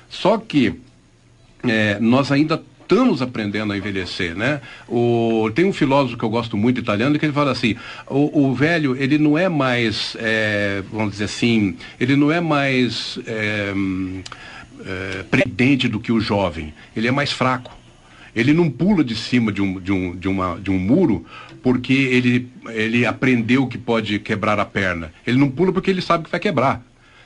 Só 0.08 0.38
que 0.38 0.76
é, 1.64 1.98
nós 2.00 2.32
ainda 2.32 2.62
estamos 2.82 3.22
aprendendo 3.22 3.74
a 3.74 3.78
envelhecer, 3.78 4.36
né? 4.36 4.62
O, 4.88 5.50
tem 5.56 5.66
um 5.66 5.74
filósofo 5.74 6.18
que 6.18 6.24
eu 6.24 6.30
gosto 6.30 6.56
muito 6.58 6.80
italiano 6.80 7.18
que 7.18 7.26
ele 7.26 7.34
fala 7.34 7.52
assim, 7.52 7.76
o, 8.08 8.48
o 8.48 8.54
velho 8.54 8.96
ele 8.96 9.18
não 9.18 9.38
é 9.38 9.50
mais, 9.50 10.16
é, 10.20 10.84
vamos 10.92 11.14
dizer 11.14 11.26
assim, 11.26 11.76
ele 12.00 12.16
não 12.16 12.32
é 12.32 12.40
mais 12.40 13.18
é, 13.26 13.74
é, 14.86 15.24
predente 15.24 15.88
do 15.88 16.00
que 16.00 16.12
o 16.12 16.20
jovem, 16.20 16.74
ele 16.96 17.08
é 17.08 17.12
mais 17.12 17.32
fraco. 17.32 17.84
Ele 18.36 18.52
não 18.52 18.68
pula 18.68 19.04
de 19.04 19.16
cima 19.16 19.52
de 19.52 19.62
um, 19.62 19.80
de 19.80 19.92
um, 19.92 20.16
de 20.16 20.28
uma, 20.28 20.60
de 20.60 20.72
um 20.72 20.80
muro 20.80 21.24
porque 21.62 21.94
ele, 21.94 22.50
ele 22.70 23.06
aprendeu 23.06 23.68
que 23.68 23.78
pode 23.78 24.18
quebrar 24.20 24.60
a 24.60 24.66
perna. 24.66 25.14
Ele 25.26 25.38
não 25.38 25.50
pula 25.50 25.72
porque 25.72 25.92
ele 25.92 26.02
sabe 26.02 26.26
que 26.26 26.32
vai 26.32 26.40
quebrar. 26.40 26.84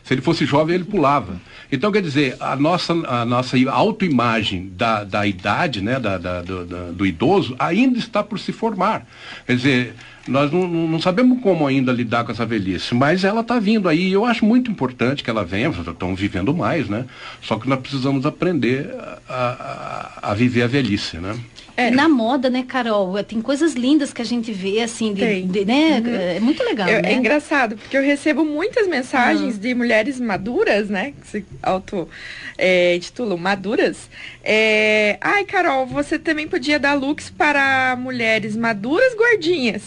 Se 0.07 0.13
ele 0.13 0.21
fosse 0.21 0.45
jovem, 0.45 0.75
ele 0.75 0.85
pulava. 0.85 1.35
Então, 1.69 1.91
quer 1.91 2.01
dizer, 2.01 2.37
a 2.39 2.55
nossa, 2.55 2.93
a 2.93 3.25
nossa 3.25 3.57
autoimagem 3.69 4.71
da, 4.73 5.03
da 5.03 5.27
idade, 5.27 5.81
né, 5.81 5.99
da, 5.99 6.17
da 6.17 6.41
do, 6.41 6.65
da, 6.65 6.91
do 6.91 7.05
idoso, 7.05 7.57
ainda 7.59 7.99
está 7.99 8.23
por 8.23 8.39
se 8.39 8.53
formar. 8.53 9.05
Quer 9.45 9.57
dizer, 9.57 9.95
nós 10.25 10.49
não, 10.49 10.65
não, 10.65 11.01
sabemos 11.01 11.41
como 11.41 11.67
ainda 11.67 11.91
lidar 11.91 12.23
com 12.23 12.31
essa 12.31 12.45
velhice, 12.45 12.95
mas 12.95 13.25
ela 13.25 13.41
está 13.41 13.59
vindo 13.59 13.89
aí 13.89 14.13
eu 14.13 14.23
acho 14.23 14.45
muito 14.45 14.71
importante 14.71 15.21
que 15.21 15.29
ela 15.29 15.43
venha, 15.43 15.67
estão 15.67 16.15
vivendo 16.15 16.53
mais, 16.53 16.87
né? 16.87 17.03
Só 17.41 17.59
que 17.59 17.67
nós 17.67 17.79
precisamos 17.81 18.25
aprender 18.25 18.89
a, 19.27 20.19
a, 20.23 20.31
a 20.31 20.33
viver 20.33 20.63
a 20.63 20.67
velhice, 20.67 21.17
né? 21.17 21.37
É. 21.77 21.91
Na 21.91 22.09
moda, 22.09 22.49
né, 22.49 22.65
Carol? 22.67 23.23
Tem 23.23 23.39
coisas 23.39 23.75
lindas 23.75 24.11
que 24.11 24.19
a 24.19 24.25
gente 24.25 24.51
vê, 24.51 24.81
assim, 24.81 25.13
de, 25.13 25.43
de, 25.43 25.63
né? 25.63 26.01
Uhum. 26.03 26.15
É 26.15 26.39
muito 26.39 26.63
legal, 26.63 26.89
eu, 26.89 27.03
né? 27.03 27.11
É 27.11 27.13
engraçado, 27.13 27.77
porque 27.77 27.95
eu 27.95 28.01
recebo 28.01 28.43
muitas 28.43 28.87
mensagens 28.87 29.53
uhum. 29.53 29.61
de 29.61 29.75
mulheres 29.75 30.19
maduras, 30.19 30.89
né? 30.89 31.13
Que 31.21 31.27
se 31.27 31.45
auto 31.61 32.09
é, 32.57 32.95
intitulam 32.95 33.37
maduras. 33.37 34.09
É, 34.43 35.19
Ai, 35.21 35.45
Carol, 35.45 35.85
você 35.85 36.17
também 36.17 36.47
podia 36.47 36.79
dar 36.79 36.95
looks 36.95 37.29
para 37.29 37.95
mulheres 37.95 38.55
maduras 38.55 39.13
gordinhas. 39.13 39.83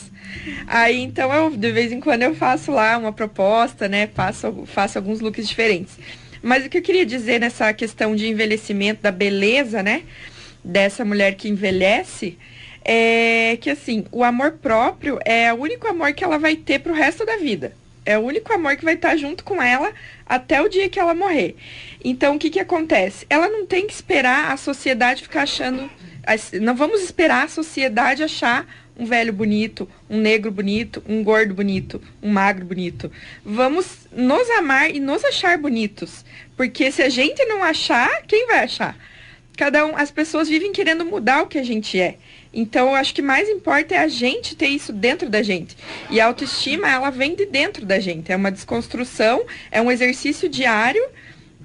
Aí, 0.68 1.01
então, 1.01 1.32
eu, 1.32 1.51
de 1.51 1.72
vez 1.72 1.91
em 1.91 1.99
quando 1.99 2.22
eu 2.22 2.36
faço 2.36 2.70
lá 2.70 2.97
uma 2.97 3.12
proposta, 3.12 3.88
né? 3.88 4.09
Faço, 4.14 4.64
faço 4.66 4.97
alguns 4.97 5.18
looks 5.18 5.49
diferentes. 5.49 5.99
Mas 6.43 6.64
o 6.64 6.68
que 6.70 6.78
eu 6.78 6.82
queria 6.82 7.05
dizer 7.05 7.41
nessa 7.41 7.72
questão 7.72 8.14
de 8.16 8.28
envelhecimento, 8.28 9.03
da 9.03 9.11
beleza, 9.11 9.82
né? 9.82 10.03
Dessa 10.65 11.05
mulher 11.05 11.35
que 11.35 11.49
envelhece 11.49 12.39
é 12.85 13.59
que 13.61 13.71
assim, 13.71 14.05
o 14.11 14.25
amor 14.25 14.53
próprio 14.53 15.19
é 15.25 15.53
o 15.53 15.57
único 15.57 15.87
amor 15.87 16.13
que 16.13 16.25
ela 16.25 16.39
vai 16.39 16.57
ter 16.57 16.81
pro 16.81 16.95
resto 16.95 17.25
da 17.25 17.37
vida. 17.37 17.73
É 18.05 18.19
o 18.19 18.23
único 18.23 18.53
amor 18.53 18.77
que 18.77 18.85
vai 18.85 18.95
estar 18.95 19.17
junto 19.17 19.45
com 19.45 19.63
ela 19.63 19.93
até 20.27 20.61
o 20.61 20.69
dia 20.69 20.89
que 20.89 20.99
ela 20.99 21.15
morrer. 21.15 21.55
Então, 22.03 22.35
o 22.35 22.39
que, 22.39 22.49
que 22.51 22.59
acontece? 22.59 23.27
Ela 23.29 23.49
não 23.49 23.67
tem 23.67 23.87
que 23.87 23.93
esperar 23.93 24.53
a 24.53 24.57
sociedade 24.57 25.23
ficar 25.23 25.43
achando. 25.43 25.91
Não 26.61 26.75
vamos 26.75 27.03
esperar 27.03 27.45
a 27.45 27.49
sociedade 27.49 28.23
achar 28.23 28.67
um 28.99 29.05
velho 29.05 29.33
bonito, 29.33 29.89
um 30.09 30.19
negro 30.19 30.51
bonito, 30.51 31.03
um 31.09 31.23
gordo 31.23 31.55
bonito, 31.55 32.03
um 32.23 32.31
magro 32.31 32.65
bonito. 32.65 33.11
Vamos 33.45 34.09
nos 34.13 34.49
amar 34.51 34.95
e 34.95 34.99
nos 34.99 35.25
achar 35.25 35.57
bonitos. 35.59 36.25
Porque 36.57 36.91
se 36.91 37.03
a 37.03 37.09
gente 37.09 37.45
não 37.45 37.63
achar, 37.63 38.23
quem 38.27 38.47
vai 38.47 38.65
achar? 38.65 38.97
Cada 39.61 39.85
um, 39.85 39.95
as 39.95 40.11
pessoas 40.11 40.49
vivem 40.49 40.73
querendo 40.73 41.05
mudar 41.05 41.43
o 41.43 41.47
que 41.47 41.59
a 41.59 41.63
gente 41.63 42.01
é. 42.01 42.17
Então, 42.51 42.89
eu 42.89 42.95
acho 42.95 43.13
que 43.13 43.21
mais 43.21 43.47
importa 43.47 43.95
é 43.95 43.99
a 43.99 44.09
gente 44.09 44.57
ter 44.57 44.69
isso 44.69 44.91
dentro 44.91 45.29
da 45.29 45.43
gente. 45.43 45.77
E 46.09 46.19
a 46.19 46.25
autoestima, 46.25 46.91
ela 46.91 47.11
vem 47.11 47.35
de 47.35 47.45
dentro 47.45 47.85
da 47.85 48.01
gente. 48.01 48.33
É 48.33 48.37
uma 48.37 48.51
desconstrução, 48.51 49.45
é 49.71 49.79
um 49.83 49.91
exercício 49.91 50.49
diário 50.49 51.03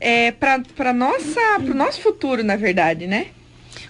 é, 0.01 0.31
para 0.31 0.61
o 0.91 1.73
nosso 1.73 2.01
futuro, 2.01 2.43
na 2.43 2.57
verdade, 2.57 3.07
né? 3.07 3.27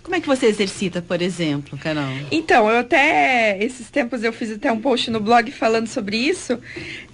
Como 0.04 0.16
é 0.16 0.22
que 0.22 0.28
você 0.28 0.46
exercita, 0.46 1.02
por 1.02 1.20
exemplo, 1.20 1.76
Carol? 1.76 2.04
Então, 2.32 2.70
eu 2.70 2.78
até, 2.78 3.58
esses 3.60 3.90
tempos 3.90 4.24
eu 4.24 4.32
fiz 4.32 4.52
até 4.52 4.72
um 4.72 4.80
post 4.80 5.10
no 5.10 5.20
blog 5.20 5.52
falando 5.52 5.88
sobre 5.88 6.16
isso, 6.16 6.60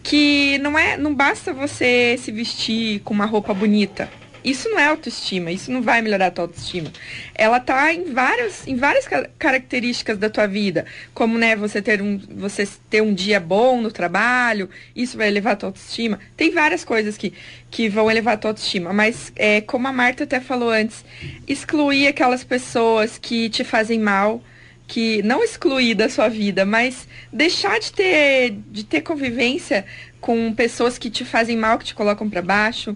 que 0.03 0.57
não 0.57 0.77
é, 0.77 0.97
não 0.97 1.15
basta 1.15 1.53
você 1.53 2.17
se 2.19 2.33
vestir 2.33 2.99
com 2.99 3.13
uma 3.13 3.25
roupa 3.25 3.53
bonita 3.53 4.09
isso 4.43 4.69
não 4.69 4.79
é 4.79 4.85
autoestima, 4.85 5.51
isso 5.51 5.71
não 5.71 5.81
vai 5.81 6.01
melhorar 6.01 6.27
a 6.27 6.31
tua 6.31 6.45
autoestima. 6.45 6.91
Ela 7.35 7.59
tá 7.59 7.93
em 7.93 8.05
várias, 8.13 8.67
em 8.67 8.75
várias 8.75 9.07
características 9.37 10.17
da 10.17 10.29
tua 10.29 10.47
vida, 10.47 10.85
como 11.13 11.37
né, 11.37 11.55
você 11.55 11.81
ter 11.81 12.01
um 12.01 12.17
você 12.17 12.67
ter 12.89 13.01
um 13.01 13.13
dia 13.13 13.39
bom 13.39 13.81
no 13.81 13.91
trabalho, 13.91 14.69
isso 14.95 15.17
vai 15.17 15.27
elevar 15.27 15.53
a 15.53 15.55
tua 15.55 15.69
autoestima. 15.69 16.19
Tem 16.35 16.51
várias 16.51 16.83
coisas 16.83 17.17
que, 17.17 17.33
que 17.69 17.87
vão 17.87 18.09
elevar 18.09 18.33
a 18.33 18.37
tua 18.37 18.51
autoestima, 18.51 18.91
mas 18.91 19.31
é, 19.35 19.61
como 19.61 19.87
a 19.87 19.93
Marta 19.93 20.23
até 20.23 20.39
falou 20.39 20.69
antes, 20.69 21.05
excluir 21.47 22.07
aquelas 22.07 22.43
pessoas 22.43 23.17
que 23.17 23.49
te 23.49 23.63
fazem 23.63 23.99
mal, 23.99 24.41
que 24.87 25.21
não 25.21 25.43
excluir 25.43 25.95
da 25.95 26.09
sua 26.09 26.27
vida, 26.27 26.65
mas 26.65 27.07
deixar 27.31 27.79
de 27.79 27.91
ter 27.93 28.57
de 28.67 28.83
ter 28.83 29.01
convivência 29.01 29.85
com 30.19 30.53
pessoas 30.53 30.97
que 30.97 31.09
te 31.09 31.25
fazem 31.25 31.57
mal, 31.57 31.77
que 31.77 31.85
te 31.85 31.95
colocam 31.95 32.29
para 32.29 32.41
baixo. 32.41 32.95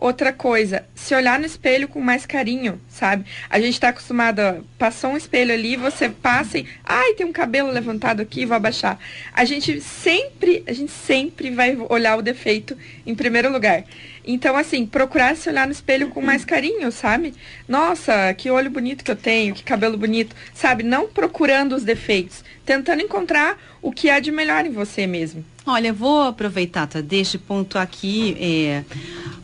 Outra 0.00 0.32
coisa, 0.32 0.84
se 0.94 1.12
olhar 1.12 1.40
no 1.40 1.44
espelho 1.44 1.88
com 1.88 2.00
mais 2.00 2.24
carinho, 2.24 2.80
sabe? 2.88 3.24
A 3.50 3.58
gente 3.58 3.72
está 3.72 3.88
acostumado 3.88 4.38
a 4.38 4.58
passar 4.78 5.08
um 5.08 5.16
espelho 5.16 5.52
ali, 5.52 5.74
você 5.74 6.08
passa 6.08 6.56
e, 6.56 6.68
ai, 6.84 7.14
tem 7.14 7.26
um 7.26 7.32
cabelo 7.32 7.68
levantado 7.72 8.22
aqui, 8.22 8.46
vou 8.46 8.56
abaixar. 8.56 8.96
A 9.34 9.44
gente 9.44 9.80
sempre, 9.80 10.62
a 10.68 10.72
gente 10.72 10.92
sempre 10.92 11.50
vai 11.50 11.76
olhar 11.88 12.16
o 12.16 12.22
defeito 12.22 12.78
em 13.04 13.12
primeiro 13.12 13.50
lugar. 13.50 13.82
Então, 14.24 14.54
assim, 14.56 14.86
procurar 14.86 15.36
se 15.36 15.48
olhar 15.48 15.66
no 15.66 15.72
espelho 15.72 16.10
com 16.10 16.20
mais 16.20 16.44
carinho, 16.44 16.92
sabe? 16.92 17.34
Nossa, 17.66 18.32
que 18.34 18.50
olho 18.50 18.70
bonito 18.70 19.02
que 19.02 19.10
eu 19.10 19.16
tenho, 19.16 19.52
que 19.52 19.64
cabelo 19.64 19.96
bonito, 19.96 20.36
sabe? 20.54 20.84
Não 20.84 21.08
procurando 21.08 21.74
os 21.74 21.82
defeitos, 21.82 22.44
tentando 22.64 23.02
encontrar 23.02 23.58
o 23.82 23.90
que 23.90 24.10
há 24.10 24.20
de 24.20 24.30
melhor 24.30 24.64
em 24.64 24.70
você 24.70 25.08
mesmo. 25.08 25.44
Olha, 25.70 25.92
vou 25.92 26.22
aproveitar, 26.22 26.86
tá, 26.86 27.02
deste 27.02 27.36
ponto 27.36 27.78
aqui, 27.78 28.34
é, 28.40 28.84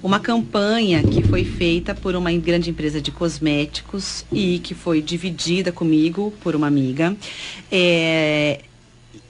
uma 0.02 0.18
campanha 0.18 1.02
que 1.02 1.22
foi 1.22 1.44
feita 1.44 1.94
por 1.94 2.16
uma 2.16 2.32
grande 2.32 2.70
empresa 2.70 2.98
de 2.98 3.10
cosméticos 3.10 4.24
e 4.32 4.58
que 4.60 4.74
foi 4.74 5.02
dividida 5.02 5.70
comigo 5.70 6.32
por 6.40 6.56
uma 6.56 6.66
amiga. 6.66 7.14
É, 7.70 8.62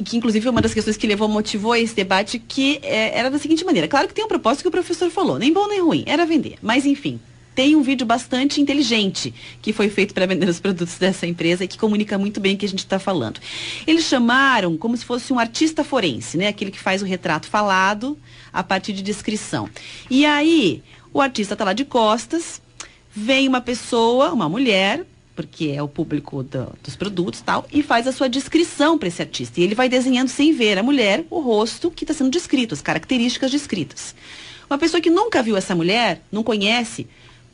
que 0.04 0.16
inclusive 0.16 0.48
uma 0.48 0.62
das 0.62 0.72
questões 0.72 0.96
que 0.96 1.04
levou, 1.04 1.28
motivou 1.28 1.74
esse 1.74 1.96
debate, 1.96 2.38
que 2.38 2.78
é, 2.80 3.18
era 3.18 3.28
da 3.28 3.40
seguinte 3.40 3.64
maneira. 3.64 3.88
Claro 3.88 4.06
que 4.06 4.14
tem 4.14 4.24
um 4.24 4.28
propósito 4.28 4.62
que 4.62 4.68
o 4.68 4.70
professor 4.70 5.10
falou, 5.10 5.36
nem 5.36 5.52
bom 5.52 5.66
nem 5.66 5.80
ruim, 5.80 6.04
era 6.06 6.24
vender. 6.24 6.58
Mas 6.62 6.86
enfim, 6.86 7.18
tem 7.54 7.76
um 7.76 7.82
vídeo 7.82 8.06
bastante 8.06 8.60
inteligente 8.60 9.32
que 9.62 9.72
foi 9.72 9.88
feito 9.88 10.12
para 10.12 10.26
vender 10.26 10.48
os 10.48 10.60
produtos 10.60 10.98
dessa 10.98 11.26
empresa 11.26 11.64
e 11.64 11.68
que 11.68 11.78
comunica 11.78 12.18
muito 12.18 12.40
bem 12.40 12.54
o 12.54 12.58
que 12.58 12.66
a 12.66 12.68
gente 12.68 12.80
está 12.80 12.98
falando. 12.98 13.40
Eles 13.86 14.04
chamaram 14.04 14.76
como 14.76 14.96
se 14.96 15.04
fosse 15.04 15.32
um 15.32 15.38
artista 15.38 15.84
forense, 15.84 16.36
né? 16.36 16.48
Aquele 16.48 16.70
que 16.70 16.80
faz 16.80 17.02
o 17.02 17.04
retrato 17.04 17.46
falado 17.46 18.18
a 18.52 18.62
partir 18.62 18.92
de 18.92 19.02
descrição. 19.02 19.68
E 20.10 20.26
aí, 20.26 20.82
o 21.12 21.20
artista 21.20 21.54
está 21.54 21.64
lá 21.64 21.72
de 21.72 21.84
costas, 21.84 22.60
vem 23.14 23.46
uma 23.48 23.60
pessoa, 23.60 24.32
uma 24.32 24.48
mulher, 24.48 25.06
porque 25.36 25.68
é 25.68 25.82
o 25.82 25.88
público 25.88 26.42
do, 26.42 26.72
dos 26.82 26.96
produtos 26.96 27.40
tal, 27.40 27.66
e 27.72 27.82
faz 27.82 28.06
a 28.06 28.12
sua 28.12 28.28
descrição 28.28 28.98
para 28.98 29.08
esse 29.08 29.22
artista. 29.22 29.60
E 29.60 29.64
ele 29.64 29.74
vai 29.74 29.88
desenhando 29.88 30.28
sem 30.28 30.52
ver 30.52 30.78
a 30.78 30.82
mulher, 30.82 31.24
o 31.30 31.40
rosto 31.40 31.90
que 31.90 32.04
está 32.04 32.14
sendo 32.14 32.30
descrito, 32.30 32.74
as 32.74 32.82
características 32.82 33.50
descritas. 33.50 34.14
Uma 34.68 34.78
pessoa 34.78 35.00
que 35.00 35.10
nunca 35.10 35.42
viu 35.42 35.56
essa 35.56 35.74
mulher, 35.74 36.22
não 36.32 36.42
conhece, 36.42 37.06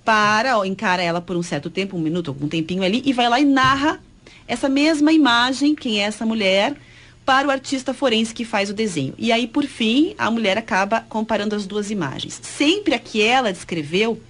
para, 0.05 0.59
ó, 0.59 0.65
encara 0.65 1.03
ela 1.03 1.21
por 1.21 1.37
um 1.37 1.43
certo 1.43 1.71
tempo, 1.71 1.97
um 1.97 2.01
minuto, 2.01 2.29
algum 2.29 2.49
tempinho 2.49 2.83
ali, 2.83 3.03
e 3.05 3.13
vai 3.13 3.29
lá 3.29 3.41
e 3.41 3.45
narra 3.45 4.01
essa 4.47 4.69
mesma 4.69 5.13
imagem, 5.13 5.75
quem 5.75 6.01
é 6.01 6.03
essa 6.03 6.27
mulher, 6.27 6.77
para 7.25 7.47
o 7.47 7.51
artista 7.51 7.95
forense 7.95 8.35
que 8.35 8.45
faz 8.45 8.71
o 8.71 8.75
desenho. 8.75 9.15
E 9.17 9.31
aí, 9.31 9.47
por 9.47 9.65
fim, 9.65 10.15
a 10.19 10.31
mulher 10.31 10.59
acaba 10.59 11.01
comparando 11.09 11.55
as 11.55 11.67
duas 11.67 11.91
imagens. 11.91 12.41
Sempre 12.43 12.95
a 12.95 12.99
que 12.99 13.23
ela 13.23 13.53
descreveu 13.53 14.21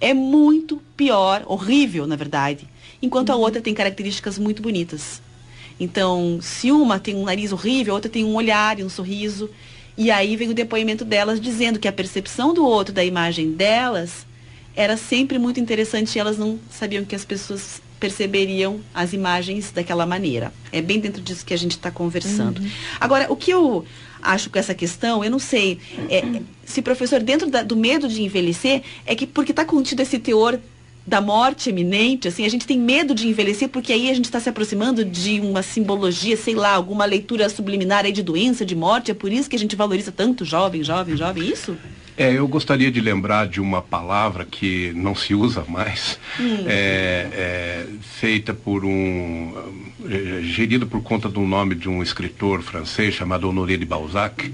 é 0.00 0.12
muito 0.12 0.82
pior, 0.96 1.44
horrível, 1.46 2.06
na 2.06 2.16
verdade, 2.16 2.68
enquanto 3.00 3.30
a 3.30 3.36
outra 3.36 3.62
tem 3.62 3.72
características 3.72 4.38
muito 4.38 4.60
bonitas. 4.60 5.22
Então, 5.80 6.38
se 6.42 6.70
uma 6.70 6.98
tem 6.98 7.14
um 7.14 7.24
nariz 7.24 7.52
horrível, 7.52 7.94
a 7.94 7.96
outra 7.96 8.10
tem 8.10 8.24
um 8.24 8.34
olhar 8.34 8.78
e 8.78 8.84
um 8.84 8.88
sorriso. 8.88 9.48
E 9.96 10.10
aí 10.10 10.36
vem 10.36 10.50
o 10.50 10.54
depoimento 10.54 11.04
delas 11.04 11.40
dizendo 11.40 11.78
que 11.78 11.88
a 11.88 11.92
percepção 11.92 12.52
do 12.52 12.64
outro 12.64 12.92
da 12.92 13.04
imagem 13.04 13.52
delas 13.52 14.26
era 14.74 14.96
sempre 14.96 15.38
muito 15.38 15.60
interessante 15.60 16.16
e 16.16 16.18
elas 16.18 16.38
não 16.38 16.58
sabiam 16.70 17.04
que 17.04 17.14
as 17.14 17.24
pessoas 17.24 17.80
perceberiam 18.00 18.80
as 18.92 19.12
imagens 19.12 19.70
daquela 19.70 20.04
maneira. 20.04 20.52
É 20.72 20.82
bem 20.82 20.98
dentro 20.98 21.22
disso 21.22 21.46
que 21.46 21.54
a 21.54 21.56
gente 21.56 21.72
está 21.72 21.90
conversando. 21.90 22.60
Uhum. 22.60 22.68
Agora, 22.98 23.32
o 23.32 23.36
que 23.36 23.52
eu 23.52 23.84
acho 24.20 24.50
com 24.50 24.58
essa 24.58 24.74
questão, 24.74 25.24
eu 25.24 25.30
não 25.30 25.38
sei, 25.38 25.78
é, 26.10 26.40
se 26.64 26.82
professor, 26.82 27.20
dentro 27.20 27.48
da, 27.48 27.62
do 27.62 27.76
medo 27.76 28.08
de 28.08 28.22
envelhecer, 28.22 28.82
é 29.06 29.14
que 29.14 29.26
porque 29.26 29.52
está 29.52 29.64
contido 29.64 30.00
esse 30.00 30.18
teor 30.18 30.58
da 31.06 31.20
morte 31.20 31.68
eminente, 31.68 32.28
assim, 32.28 32.44
a 32.44 32.48
gente 32.48 32.66
tem 32.66 32.78
medo 32.78 33.14
de 33.14 33.28
envelhecer 33.28 33.68
porque 33.68 33.92
aí 33.92 34.08
a 34.08 34.14
gente 34.14 34.26
está 34.26 34.38
se 34.38 34.48
aproximando 34.48 35.04
de 35.04 35.40
uma 35.40 35.62
simbologia, 35.62 36.36
sei 36.36 36.54
lá, 36.54 36.74
alguma 36.74 37.04
leitura 37.04 37.48
subliminar 37.48 38.04
aí 38.04 38.12
de 38.12 38.22
doença, 38.22 38.64
de 38.64 38.76
morte, 38.76 39.10
é 39.10 39.14
por 39.14 39.32
isso 39.32 39.50
que 39.50 39.56
a 39.56 39.58
gente 39.58 39.74
valoriza 39.74 40.12
tanto 40.12 40.44
jovem, 40.44 40.82
jovem, 40.84 41.16
jovem, 41.16 41.48
isso? 41.48 41.76
É, 42.16 42.32
eu 42.32 42.46
gostaria 42.46 42.90
de 42.90 43.00
lembrar 43.00 43.46
de 43.46 43.60
uma 43.60 43.80
palavra 43.80 44.44
que 44.44 44.92
não 44.94 45.14
se 45.14 45.34
usa 45.34 45.64
mais, 45.66 46.18
hum. 46.38 46.64
é, 46.66 47.28
é, 47.32 47.86
feita 48.00 48.52
por 48.52 48.84
um. 48.84 49.54
É, 50.04 50.42
gerida 50.42 50.84
por 50.84 51.02
conta 51.02 51.28
do 51.28 51.40
nome 51.40 51.74
de 51.74 51.88
um 51.88 52.02
escritor 52.02 52.60
francês 52.60 53.14
chamado 53.14 53.48
Honoré 53.48 53.76
de 53.76 53.86
Balzac 53.86 54.52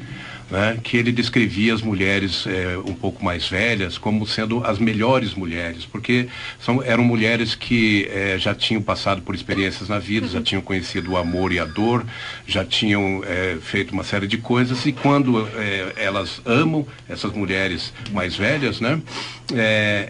né, 0.51 0.79
que 0.83 0.97
ele 0.97 1.13
descrevia 1.13 1.75
as 1.75 1.83
mulheres 1.83 2.47
é, 2.47 2.79
um 2.79 2.95
pouco 2.95 3.23
mais 3.25 3.49
velhas 3.49 3.99
como 3.99 4.27
sendo 4.27 4.65
as 4.65 4.79
melhores 4.79 5.35
mulheres, 5.35 5.85
porque 5.85 6.29
são, 6.59 6.83
eram 6.83 7.05
mulheres 7.05 7.55
que 7.55 8.09
é, 8.11 8.39
já 8.39 8.55
tinham 8.55 8.81
passado 8.81 9.21
por 9.23 9.35
experiências 9.35 9.89
na 9.89 9.99
vida, 9.99 10.27
já 10.27 10.41
tinham 10.41 10.63
conhecido 10.63 11.13
o 11.13 11.17
amor 11.17 11.53
e 11.53 11.59
a 11.59 11.65
dor, 11.65 12.05
já 12.47 12.65
tinham 12.65 13.23
é, 13.27 13.59
feito 13.61 13.93
uma 13.93 14.05
série 14.05 14.27
de 14.27 14.39
coisas 14.39 14.87
e 14.87 14.93
quando 14.93 15.49
elas 15.97 16.41
amam, 16.45 16.87
essas 17.09 17.33
mulheres 17.33 17.93
mais 18.13 18.37
velhas, 18.37 18.81
né, 18.81 19.01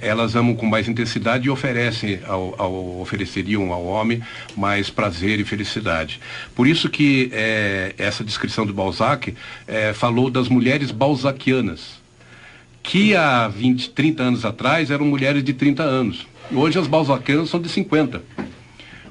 elas 0.00 0.34
amam 0.34 0.54
com 0.54 0.66
mais 0.66 0.88
intensidade 0.88 1.46
e 1.46 1.50
oferecem 1.50 2.20
ao, 2.26 2.54
ao, 2.58 3.00
ofereceriam 3.00 3.72
ao 3.72 3.84
homem 3.84 4.22
mais 4.56 4.90
prazer 4.90 5.38
e 5.38 5.44
felicidade. 5.44 6.20
Por 6.54 6.66
isso 6.66 6.88
que 6.88 7.30
essa 7.96 8.24
descrição 8.24 8.66
do 8.66 8.74
Balzac 8.74 9.34
falou 9.94 10.27
das 10.30 10.48
mulheres 10.48 10.90
balzaquianas, 10.90 12.00
que 12.82 13.14
há 13.14 13.48
20, 13.48 13.90
30 13.90 14.22
anos 14.22 14.44
atrás 14.44 14.90
eram 14.90 15.06
mulheres 15.06 15.42
de 15.42 15.52
30 15.52 15.82
anos. 15.82 16.26
Hoje 16.50 16.78
as 16.78 16.86
balzaquianas 16.86 17.50
são 17.50 17.60
de 17.60 17.68
50. 17.68 18.22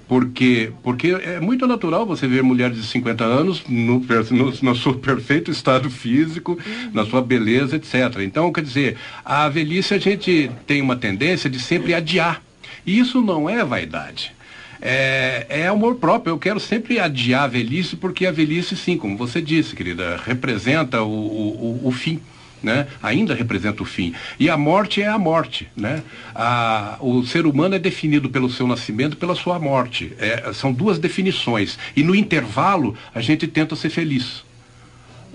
Porque, 0.08 0.72
porque 0.84 1.10
é 1.10 1.40
muito 1.42 1.68
natural 1.68 2.06
você 2.06 2.28
ver 2.28 2.42
mulheres 2.42 2.78
de 2.78 2.84
50 2.84 3.26
anos 3.26 3.64
no, 3.68 4.00
no, 4.00 4.54
no 4.62 4.76
seu 4.76 4.94
perfeito 4.96 5.52
estado 5.52 5.90
físico, 5.90 6.54
uhum. 6.54 6.92
na 6.94 7.06
sua 7.06 7.22
beleza, 7.22 7.76
etc. 7.76 8.22
Então, 8.22 8.52
quer 8.54 8.62
dizer, 8.62 8.98
a 9.26 9.50
velhice 9.50 9.94
a 9.94 9.98
gente 9.98 10.50
tem 10.66 10.82
uma 10.82 10.96
tendência 10.96 11.50
de 11.50 11.60
sempre 11.60 11.94
adiar. 11.94 12.42
E 12.86 12.98
isso 12.98 13.22
não 13.22 13.50
é 13.50 13.66
vaidade 13.66 14.37
é, 14.82 15.46
é 15.50 15.68
amor 15.68 15.96
próprio. 15.96 16.32
Eu 16.32 16.40
quero 16.40 16.60
sempre 16.60 17.00
adiar 17.00 17.44
a 17.44 17.48
velhice, 17.48 17.96
porque 17.96 18.26
a 18.26 18.32
velhice, 18.32 18.76
sim, 18.76 18.98
como 18.98 19.18
você 19.18 19.42
disse, 19.42 19.76
querida, 19.76 20.20
representa 20.26 21.02
o, 21.02 21.10
o, 21.10 21.82
o 21.84 21.92
fim. 21.92 22.20
Né? 22.62 22.88
ainda 23.04 23.36
representa 23.36 23.84
o 23.84 23.86
fim. 23.86 24.16
E 24.40 24.50
a 24.50 24.58
morte 24.58 25.00
é 25.00 25.08
a 25.08 25.18
morte. 25.18 25.68
Né? 25.78 26.02
A, 26.34 26.98
o 27.00 27.24
ser 27.24 27.46
humano 27.46 27.76
é 27.76 27.80
definido 27.80 28.32
pelo 28.32 28.50
seu 28.50 28.66
nascimento 28.66 29.16
pela 29.16 29.36
sua 29.36 29.60
morte. 29.60 30.12
É, 30.18 30.52
são 30.54 30.74
duas 30.74 30.98
definições. 30.98 31.78
E 31.96 32.02
no 32.04 32.16
intervalo, 32.16 32.98
a 33.14 33.22
gente 33.22 33.46
tenta 33.46 33.76
ser 33.76 33.92
feliz. 33.92 34.44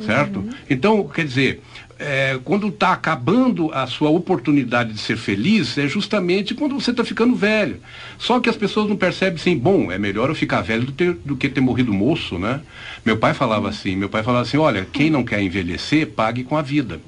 Certo? 0.05 0.41
Uhum. 0.41 0.51
Então, 0.69 1.09
quer 1.09 1.25
dizer, 1.25 1.63
é, 2.03 2.39
quando 2.45 2.69
está 2.69 2.93
acabando 2.93 3.73
a 3.73 3.87
sua 3.87 4.11
oportunidade 4.11 4.93
de 4.93 4.99
ser 4.99 5.17
feliz, 5.17 5.79
é 5.79 5.87
justamente 5.87 6.55
quando 6.55 6.75
você 6.75 6.91
está 6.91 7.05
ficando 7.05 7.35
velho. 7.35 7.81
Só 8.19 8.41
que 8.41 8.49
as 8.49 8.57
pessoas 8.57 8.89
não 8.89 8.97
percebem 8.97 9.37
assim, 9.37 9.57
bom, 9.57 9.91
é 9.91 9.99
melhor 9.99 10.29
eu 10.29 10.35
ficar 10.35 10.61
velho 10.63 10.85
do, 10.85 10.93
ter, 10.93 11.15
do, 11.25 11.37
que 11.37 11.49
ter 11.49 11.61
morrido 11.61 11.93
moço, 11.93 12.39
né? 12.39 12.61
Meu 13.05 13.17
pai 13.17 13.33
falava 13.35 13.69
assim, 13.69 13.95
meu 13.97 14.09
pai 14.09 14.23
falava 14.23 14.43
assim, 14.43 14.57
olha, 14.57 14.87
quem 14.93 15.11
não 15.11 15.25
quer 15.25 15.41
envelhecer, 15.41 16.09
pague 16.09 16.43
com 16.43 16.57
a 16.57 16.63
vida. 16.63 17.01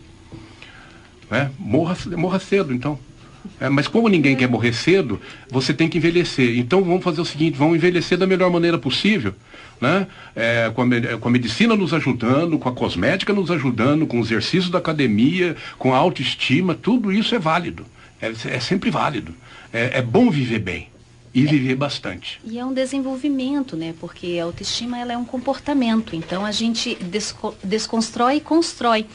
Né? 1.30 1.50
Morra, 1.58 1.96
morra 2.16 2.38
cedo, 2.38 2.72
então. 2.72 2.98
É, 3.60 3.68
mas 3.68 3.88
como 3.88 4.08
ninguém 4.08 4.36
quer 4.36 4.48
morrer 4.48 4.72
cedo, 4.72 5.20
você 5.50 5.74
tem 5.74 5.88
que 5.88 5.98
envelhecer. 5.98 6.58
Então 6.58 6.82
vamos 6.82 7.02
fazer 7.02 7.20
o 7.20 7.24
seguinte, 7.24 7.58
vamos 7.58 7.76
envelhecer 7.76 8.16
da 8.16 8.26
melhor 8.26 8.50
maneira 8.50 8.78
possível 8.78 9.34
né? 9.80 10.06
É, 10.34 10.70
com, 10.74 10.82
a, 10.82 11.18
com, 11.18 11.28
a, 11.28 11.30
medicina 11.30 11.76
nos 11.76 11.92
ajudando, 11.92 12.58
com 12.58 12.68
a 12.68 12.72
cosmética 12.72 13.32
nos 13.32 13.50
ajudando, 13.50 14.06
com 14.06 14.18
o 14.18 14.22
exercício 14.22 14.70
da 14.70 14.78
academia, 14.78 15.56
com 15.78 15.94
a 15.94 15.96
autoestima, 15.96 16.74
tudo 16.74 17.12
isso 17.12 17.34
é 17.34 17.38
válido. 17.38 17.84
É, 18.20 18.32
é 18.56 18.60
sempre 18.60 18.90
válido. 18.90 19.34
É, 19.72 19.98
é 19.98 20.02
bom 20.02 20.30
viver 20.30 20.60
bem 20.60 20.88
e 21.34 21.44
é, 21.44 21.46
viver 21.46 21.74
bastante. 21.74 22.40
E 22.44 22.58
é 22.58 22.64
um 22.64 22.72
desenvolvimento, 22.72 23.76
né? 23.76 23.92
Porque 23.98 24.38
a 24.40 24.44
autoestima 24.44 24.98
ela 24.98 25.12
é 25.12 25.18
um 25.18 25.24
comportamento. 25.24 26.14
Então 26.14 26.46
a 26.46 26.52
gente 26.52 26.94
desco 26.94 27.54
desconstrói 27.62 28.36
e 28.36 28.40
constrói, 28.40 29.06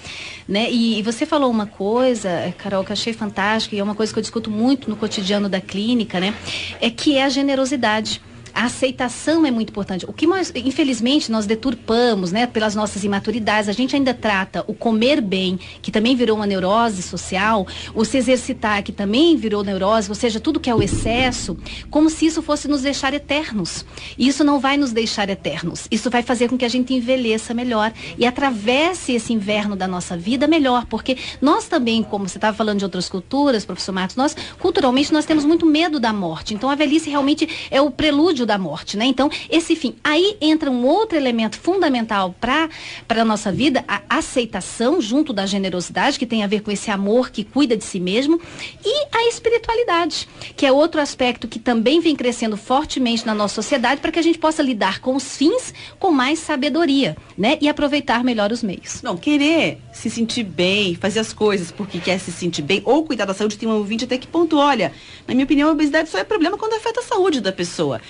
né? 0.47 0.69
E, 0.69 0.99
e, 0.99 1.01
você 1.01 1.25
falou 1.25 1.49
uma 1.49 1.65
coisa, 1.65 2.53
Carol, 2.57 2.83
que 2.83 2.91
eu 2.91 2.93
achei 2.93 3.13
fantástica 3.13 3.75
e 3.75 3.79
é 3.79 3.83
uma 3.83 3.95
coisa 3.95 4.11
que 4.11 4.19
eu 4.19 4.21
discuto 4.21 4.51
muito 4.51 4.89
no 4.89 4.97
cotidiano 4.97 5.47
da 5.47 5.61
clínica, 5.61 6.19
né? 6.19 6.35
É 6.81 6.89
que 6.89 7.15
é 7.15 7.23
a 7.23 7.29
generosidade 7.29 8.21
a 8.53 8.65
aceitação 8.65 9.45
é 9.45 9.51
muito 9.51 9.69
importante. 9.69 10.05
O 10.07 10.13
que 10.13 10.27
nós, 10.27 10.51
infelizmente, 10.55 11.31
nós 11.31 11.45
deturpamos, 11.45 12.31
né, 12.31 12.47
pelas 12.47 12.75
nossas 12.75 13.03
imaturidades, 13.03 13.69
a 13.69 13.73
gente 13.73 13.95
ainda 13.95 14.13
trata 14.13 14.63
o 14.67 14.73
comer 14.73 15.21
bem, 15.21 15.59
que 15.81 15.91
também 15.91 16.15
virou 16.15 16.37
uma 16.37 16.45
neurose 16.45 17.01
social, 17.01 17.65
o 17.93 18.03
se 18.05 18.17
exercitar, 18.17 18.83
que 18.83 18.91
também 18.91 19.35
virou 19.35 19.63
neurose, 19.63 20.09
ou 20.09 20.15
seja, 20.15 20.39
tudo 20.39 20.59
que 20.59 20.69
é 20.69 20.75
o 20.75 20.81
excesso, 20.81 21.57
como 21.89 22.09
se 22.09 22.25
isso 22.25 22.41
fosse 22.41 22.67
nos 22.67 22.81
deixar 22.81 23.13
eternos. 23.13 23.85
E 24.17 24.27
isso 24.27 24.43
não 24.43 24.59
vai 24.59 24.77
nos 24.77 24.91
deixar 24.91 25.29
eternos. 25.29 25.87
Isso 25.91 26.09
vai 26.09 26.23
fazer 26.23 26.49
com 26.49 26.57
que 26.57 26.65
a 26.65 26.69
gente 26.69 26.93
envelheça 26.93 27.53
melhor 27.53 27.91
e 28.17 28.25
atravesse 28.25 29.13
esse 29.13 29.33
inverno 29.33 29.75
da 29.75 29.87
nossa 29.87 30.17
vida 30.17 30.47
melhor, 30.47 30.85
porque 30.85 31.17
nós 31.41 31.67
também, 31.67 32.03
como 32.03 32.27
você 32.27 32.37
estava 32.37 32.55
falando 32.55 32.79
de 32.79 32.85
outras 32.85 33.09
culturas, 33.09 33.65
professor 33.65 33.91
Marcos, 33.91 34.15
nós 34.15 34.35
culturalmente 34.59 35.13
nós 35.13 35.25
temos 35.25 35.45
muito 35.45 35.65
medo 35.65 35.99
da 35.99 36.11
morte. 36.11 36.53
Então 36.53 36.69
a 36.69 36.75
velhice 36.75 37.09
realmente 37.09 37.47
é 37.71 37.81
o 37.81 37.91
prelúdio 37.91 38.38
da 38.45 38.57
morte, 38.57 38.97
né? 38.97 39.05
Então, 39.05 39.29
esse 39.49 39.75
fim. 39.75 39.95
Aí 40.03 40.37
entra 40.41 40.69
um 40.69 40.85
outro 40.85 41.17
elemento 41.17 41.57
fundamental 41.59 42.35
para 42.39 42.69
a 43.09 43.25
nossa 43.25 43.51
vida, 43.51 43.83
a 43.87 44.01
aceitação 44.09 45.01
junto 45.01 45.33
da 45.33 45.45
generosidade, 45.45 46.19
que 46.19 46.25
tem 46.25 46.43
a 46.43 46.47
ver 46.47 46.61
com 46.61 46.71
esse 46.71 46.91
amor 46.91 47.29
que 47.29 47.43
cuida 47.43 47.75
de 47.75 47.83
si 47.83 47.99
mesmo, 47.99 48.39
e 48.83 49.07
a 49.11 49.27
espiritualidade, 49.27 50.27
que 50.55 50.65
é 50.65 50.71
outro 50.71 51.01
aspecto 51.01 51.47
que 51.47 51.59
também 51.59 51.99
vem 51.99 52.15
crescendo 52.15 52.57
fortemente 52.57 53.25
na 53.25 53.33
nossa 53.33 53.55
sociedade 53.55 54.01
para 54.01 54.11
que 54.11 54.19
a 54.19 54.23
gente 54.23 54.37
possa 54.39 54.61
lidar 54.61 54.99
com 54.99 55.15
os 55.15 55.37
fins 55.37 55.73
com 55.99 56.11
mais 56.11 56.39
sabedoria, 56.39 57.15
né? 57.37 57.57
E 57.61 57.69
aproveitar 57.69 58.23
melhor 58.23 58.51
os 58.51 58.63
meios. 58.63 59.01
Não, 59.01 59.17
querer 59.17 59.79
se 59.93 60.09
sentir 60.09 60.43
bem, 60.43 60.95
fazer 60.95 61.19
as 61.19 61.33
coisas 61.33 61.71
porque 61.71 61.99
quer 61.99 62.19
se 62.19 62.31
sentir 62.31 62.61
bem, 62.61 62.81
ou 62.85 63.03
cuidar 63.03 63.25
da 63.25 63.33
saúde, 63.33 63.57
tem 63.57 63.67
um 63.67 63.73
ouvinte 63.73 64.05
até 64.05 64.17
que 64.17 64.27
ponto, 64.27 64.57
olha, 64.57 64.91
na 65.27 65.33
minha 65.33 65.45
opinião, 65.45 65.69
a 65.69 65.71
obesidade 65.71 66.09
só 66.09 66.17
é 66.17 66.23
problema 66.23 66.57
quando 66.57 66.73
afeta 66.73 67.01
a 67.01 67.03
saúde 67.03 67.41
da 67.41 67.51
pessoa. 67.51 68.01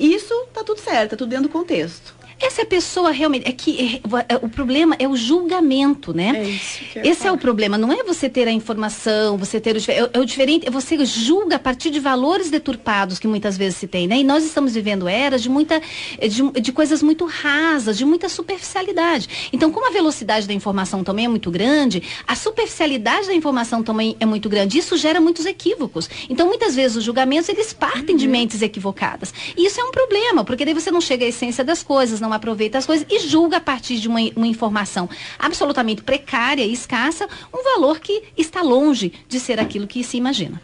Isso 0.00 0.34
tá 0.54 0.64
tudo 0.64 0.80
certo, 0.80 1.10
tá 1.10 1.16
tudo 1.18 1.28
dentro 1.28 1.48
do 1.48 1.52
contexto. 1.52 2.14
Essa 2.40 2.64
pessoa 2.64 3.10
realmente. 3.10 3.46
É 3.46 3.52
que 3.52 4.00
é, 4.02 4.34
é, 4.34 4.36
o 4.36 4.48
problema 4.48 4.96
é 4.98 5.06
o 5.06 5.14
julgamento, 5.16 6.14
né? 6.14 6.32
É 6.34 6.42
isso 6.48 6.78
que 6.78 6.98
Esse 7.00 7.22
é 7.22 7.24
falo. 7.24 7.36
o 7.36 7.38
problema. 7.38 7.76
Não 7.76 7.92
é 7.92 8.02
você 8.02 8.28
ter 8.28 8.48
a 8.48 8.52
informação, 8.52 9.36
você 9.36 9.60
ter 9.60 9.76
o, 9.76 9.90
é, 9.90 10.10
é 10.14 10.18
o 10.18 10.24
diferente. 10.24 10.66
é 10.66 10.70
Você 10.70 11.04
julga 11.04 11.56
a 11.56 11.58
partir 11.58 11.90
de 11.90 12.00
valores 12.00 12.50
deturpados 12.50 13.18
que 13.18 13.28
muitas 13.28 13.58
vezes 13.58 13.78
se 13.78 13.86
tem, 13.86 14.06
né? 14.06 14.18
E 14.18 14.24
nós 14.24 14.44
estamos 14.44 14.74
vivendo 14.74 15.06
eras 15.06 15.42
de 15.42 15.48
muita. 15.48 15.80
de, 16.18 16.60
de 16.60 16.72
coisas 16.72 17.02
muito 17.02 17.26
rasas, 17.26 17.98
de 17.98 18.04
muita 18.04 18.28
superficialidade. 18.28 19.28
Então, 19.52 19.70
como 19.70 19.86
a 19.86 19.90
velocidade 19.90 20.46
da 20.46 20.54
informação 20.54 21.04
também 21.04 21.26
é 21.26 21.28
muito 21.28 21.50
grande, 21.50 22.02
a 22.26 22.34
superficialidade 22.34 23.26
da 23.26 23.34
informação 23.34 23.82
também 23.82 24.16
é 24.18 24.24
muito 24.24 24.48
grande. 24.48 24.78
Isso 24.78 24.96
gera 24.96 25.20
muitos 25.20 25.44
equívocos. 25.44 26.08
Então, 26.28 26.46
muitas 26.46 26.74
vezes 26.74 26.96
os 26.96 27.04
julgamentos 27.04 27.48
eles 27.48 27.72
partem 27.72 28.16
de 28.16 28.26
mentes 28.26 28.62
equivocadas. 28.62 29.32
E 29.56 29.66
isso 29.66 29.80
é 29.80 29.84
um 29.84 29.90
problema, 29.90 30.44
porque 30.44 30.64
daí 30.64 30.74
você 30.74 30.90
não 30.90 31.00
chega 31.00 31.24
à 31.24 31.28
essência 31.28 31.62
das 31.62 31.82
coisas, 31.82 32.20
não 32.20 32.29
aproveita 32.34 32.78
as 32.78 32.86
coisas 32.86 33.06
e 33.10 33.20
julga 33.20 33.58
a 33.58 33.60
partir 33.60 33.98
de 33.98 34.08
uma, 34.08 34.20
uma 34.36 34.46
informação 34.46 35.08
absolutamente 35.38 36.02
precária 36.02 36.64
e 36.64 36.72
escassa 36.72 37.28
um 37.52 37.62
valor 37.62 38.00
que 38.00 38.22
está 38.36 38.62
longe 38.62 39.12
de 39.28 39.38
ser 39.40 39.60
aquilo 39.60 39.86
que 39.86 40.02
se 40.04 40.16
imagina. 40.16 40.60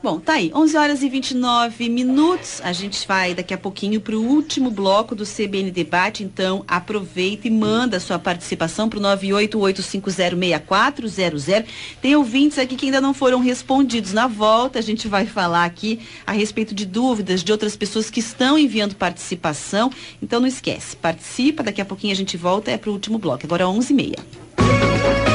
Bom, 0.00 0.20
tá 0.20 0.34
aí, 0.34 0.52
11 0.54 0.76
horas 0.76 1.02
e 1.02 1.08
29 1.08 1.88
minutos. 1.88 2.60
A 2.62 2.72
gente 2.72 3.04
vai 3.06 3.34
daqui 3.34 3.52
a 3.52 3.58
pouquinho 3.58 4.00
para 4.00 4.14
o 4.14 4.24
último 4.24 4.70
bloco 4.70 5.12
do 5.12 5.24
CBN 5.24 5.72
Debate. 5.72 6.22
Então, 6.22 6.64
aproveita 6.68 7.48
e 7.48 7.50
manda 7.50 7.98
sua 7.98 8.16
participação 8.16 8.88
para 8.88 9.00
o 9.00 9.02
988506400. 9.02 11.64
Tem 12.00 12.14
ouvintes 12.14 12.60
aqui 12.60 12.76
que 12.76 12.86
ainda 12.86 13.00
não 13.00 13.12
foram 13.12 13.40
respondidos. 13.40 14.12
Na 14.12 14.28
volta, 14.28 14.78
a 14.78 14.82
gente 14.82 15.08
vai 15.08 15.26
falar 15.26 15.64
aqui 15.64 15.98
a 16.24 16.30
respeito 16.30 16.76
de 16.76 16.86
dúvidas 16.86 17.42
de 17.42 17.50
outras 17.50 17.74
pessoas 17.74 18.08
que 18.08 18.20
estão 18.20 18.56
enviando 18.56 18.94
participação. 18.94 19.90
Então, 20.22 20.38
não 20.38 20.46
esquece, 20.46 20.94
participa. 20.94 21.64
Daqui 21.64 21.80
a 21.80 21.84
pouquinho 21.84 22.12
a 22.12 22.16
gente 22.16 22.36
volta. 22.36 22.70
É 22.70 22.78
para 22.78 22.90
o 22.90 22.92
último 22.92 23.18
bloco. 23.18 23.44
Agora, 23.44 23.64
11h30. 23.64 25.27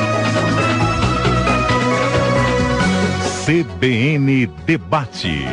CBN 3.45 4.47
Debate. 4.65 5.43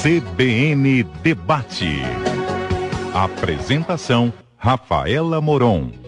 CBN 0.00 1.02
Debate. 1.24 1.98
Apresentação: 3.12 4.32
Rafaela 4.56 5.40
Moron. 5.40 6.05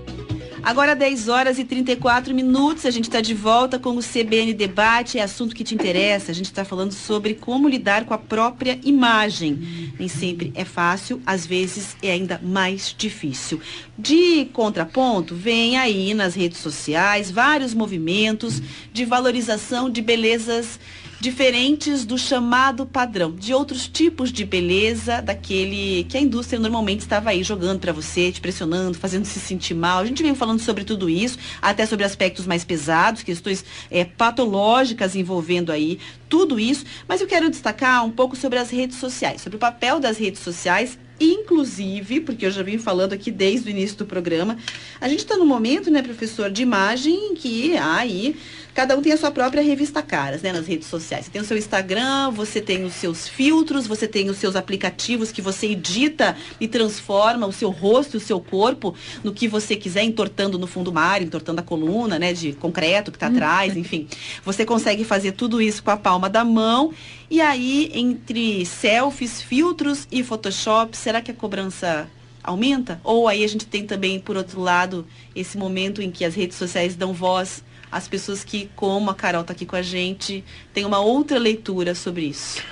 Agora 0.62 0.94
10 0.94 1.28
horas 1.28 1.58
e 1.58 1.64
34 1.64 2.34
minutos, 2.34 2.84
a 2.84 2.90
gente 2.90 3.04
está 3.04 3.20
de 3.20 3.32
volta 3.32 3.78
com 3.78 3.90
o 3.90 4.02
CBN 4.02 4.52
Debate, 4.52 5.18
é 5.18 5.22
assunto 5.22 5.54
que 5.54 5.62
te 5.62 5.74
interessa. 5.74 6.32
A 6.32 6.34
gente 6.34 6.46
está 6.46 6.64
falando 6.64 6.92
sobre 6.92 7.34
como 7.34 7.68
lidar 7.68 8.04
com 8.04 8.12
a 8.12 8.18
própria 8.18 8.78
imagem. 8.82 9.92
Nem 9.98 10.08
sempre 10.08 10.52
é 10.54 10.64
fácil, 10.64 11.22
às 11.24 11.46
vezes 11.46 11.96
é 12.02 12.10
ainda 12.10 12.40
mais 12.42 12.94
difícil. 12.96 13.60
De 13.96 14.46
contraponto, 14.52 15.34
vem 15.34 15.76
aí 15.78 16.12
nas 16.12 16.34
redes 16.34 16.58
sociais 16.58 17.30
vários 17.30 17.72
movimentos 17.72 18.60
de 18.92 19.04
valorização 19.04 19.88
de 19.88 20.02
belezas 20.02 20.78
diferentes 21.20 22.04
do 22.04 22.16
chamado 22.16 22.86
padrão, 22.86 23.32
de 23.32 23.52
outros 23.52 23.88
tipos 23.88 24.30
de 24.30 24.44
beleza, 24.44 25.20
daquele 25.20 26.04
que 26.04 26.16
a 26.16 26.20
indústria 26.20 26.60
normalmente 26.60 27.00
estava 27.00 27.30
aí 27.30 27.42
jogando 27.42 27.80
para 27.80 27.92
você, 27.92 28.30
te 28.30 28.40
pressionando, 28.40 28.96
fazendo 28.96 29.24
se 29.24 29.40
sentir 29.40 29.74
mal. 29.74 29.98
A 29.98 30.06
gente 30.06 30.22
vem 30.22 30.34
falando 30.34 30.60
sobre 30.60 30.84
tudo 30.84 31.10
isso, 31.10 31.38
até 31.60 31.86
sobre 31.86 32.04
aspectos 32.04 32.46
mais 32.46 32.64
pesados, 32.64 33.22
questões 33.22 33.64
é, 33.90 34.04
patológicas 34.04 35.16
envolvendo 35.16 35.72
aí 35.72 35.98
tudo 36.28 36.60
isso. 36.60 36.84
Mas 37.08 37.20
eu 37.20 37.26
quero 37.26 37.50
destacar 37.50 38.04
um 38.04 38.10
pouco 38.10 38.36
sobre 38.36 38.58
as 38.58 38.70
redes 38.70 38.98
sociais, 38.98 39.40
sobre 39.40 39.56
o 39.56 39.60
papel 39.60 39.98
das 39.98 40.18
redes 40.18 40.40
sociais 40.40 40.98
Inclusive, 41.20 42.20
porque 42.20 42.46
eu 42.46 42.50
já 42.50 42.62
vim 42.62 42.78
falando 42.78 43.12
aqui 43.12 43.30
desde 43.30 43.68
o 43.68 43.70
início 43.70 43.96
do 43.98 44.06
programa, 44.06 44.56
a 45.00 45.08
gente 45.08 45.20
está 45.20 45.36
no 45.36 45.44
momento, 45.44 45.90
né, 45.90 46.00
professor, 46.00 46.48
de 46.48 46.62
imagem 46.62 47.12
em 47.12 47.34
que 47.34 47.76
aí 47.76 48.36
cada 48.78 48.96
um 48.96 49.02
tem 49.02 49.10
a 49.12 49.16
sua 49.16 49.32
própria 49.32 49.60
revista 49.60 50.00
caras, 50.00 50.40
né, 50.40 50.52
nas 50.52 50.64
redes 50.64 50.86
sociais. 50.86 51.24
Você 51.24 51.32
tem 51.32 51.42
o 51.42 51.44
seu 51.44 51.58
Instagram, 51.58 52.30
você 52.30 52.60
tem 52.60 52.84
os 52.84 52.92
seus 52.92 53.26
filtros, 53.26 53.88
você 53.88 54.06
tem 54.06 54.30
os 54.30 54.36
seus 54.36 54.54
aplicativos 54.54 55.32
que 55.32 55.42
você 55.42 55.72
edita 55.72 56.36
e 56.60 56.68
transforma 56.68 57.44
o 57.44 57.52
seu 57.52 57.70
rosto, 57.70 58.18
o 58.18 58.20
seu 58.20 58.40
corpo 58.40 58.94
no 59.24 59.34
que 59.34 59.48
você 59.48 59.74
quiser, 59.74 60.04
entortando 60.04 60.60
no 60.60 60.68
fundo 60.68 60.92
mar, 60.92 61.20
entortando 61.20 61.58
a 61.58 61.64
coluna, 61.64 62.20
né, 62.20 62.32
de 62.32 62.52
concreto 62.52 63.10
que 63.10 63.16
está 63.16 63.26
atrás, 63.26 63.76
enfim. 63.76 64.06
Você 64.44 64.64
consegue 64.64 65.02
fazer 65.02 65.32
tudo 65.32 65.60
isso 65.60 65.82
com 65.82 65.90
a 65.90 65.96
palma 65.96 66.30
da 66.30 66.44
mão. 66.44 66.92
E 67.28 67.40
aí, 67.40 67.90
entre 67.92 68.64
selfies, 68.64 69.42
filtros 69.42 70.06
e 70.08 70.22
Photoshop, 70.22 70.96
será 70.96 71.20
que 71.20 71.32
a 71.32 71.34
cobrança 71.34 72.08
aumenta? 72.44 73.00
Ou 73.02 73.26
aí 73.26 73.42
a 73.42 73.48
gente 73.48 73.66
tem 73.66 73.84
também, 73.84 74.20
por 74.20 74.36
outro 74.36 74.60
lado, 74.60 75.04
esse 75.34 75.58
momento 75.58 76.00
em 76.00 76.12
que 76.12 76.24
as 76.24 76.36
redes 76.36 76.56
sociais 76.56 76.94
dão 76.94 77.12
voz 77.12 77.66
às 77.90 78.08
pessoas 78.08 78.44
que, 78.44 78.70
como 78.74 79.10
a 79.10 79.14
Carol 79.14 79.42
está 79.42 79.52
aqui 79.52 79.66
com 79.66 79.76
a 79.76 79.82
gente, 79.82 80.44
tem 80.72 80.84
uma 80.84 81.00
outra 81.00 81.38
leitura 81.38 81.94
sobre 81.94 82.22
isso? 82.22 82.62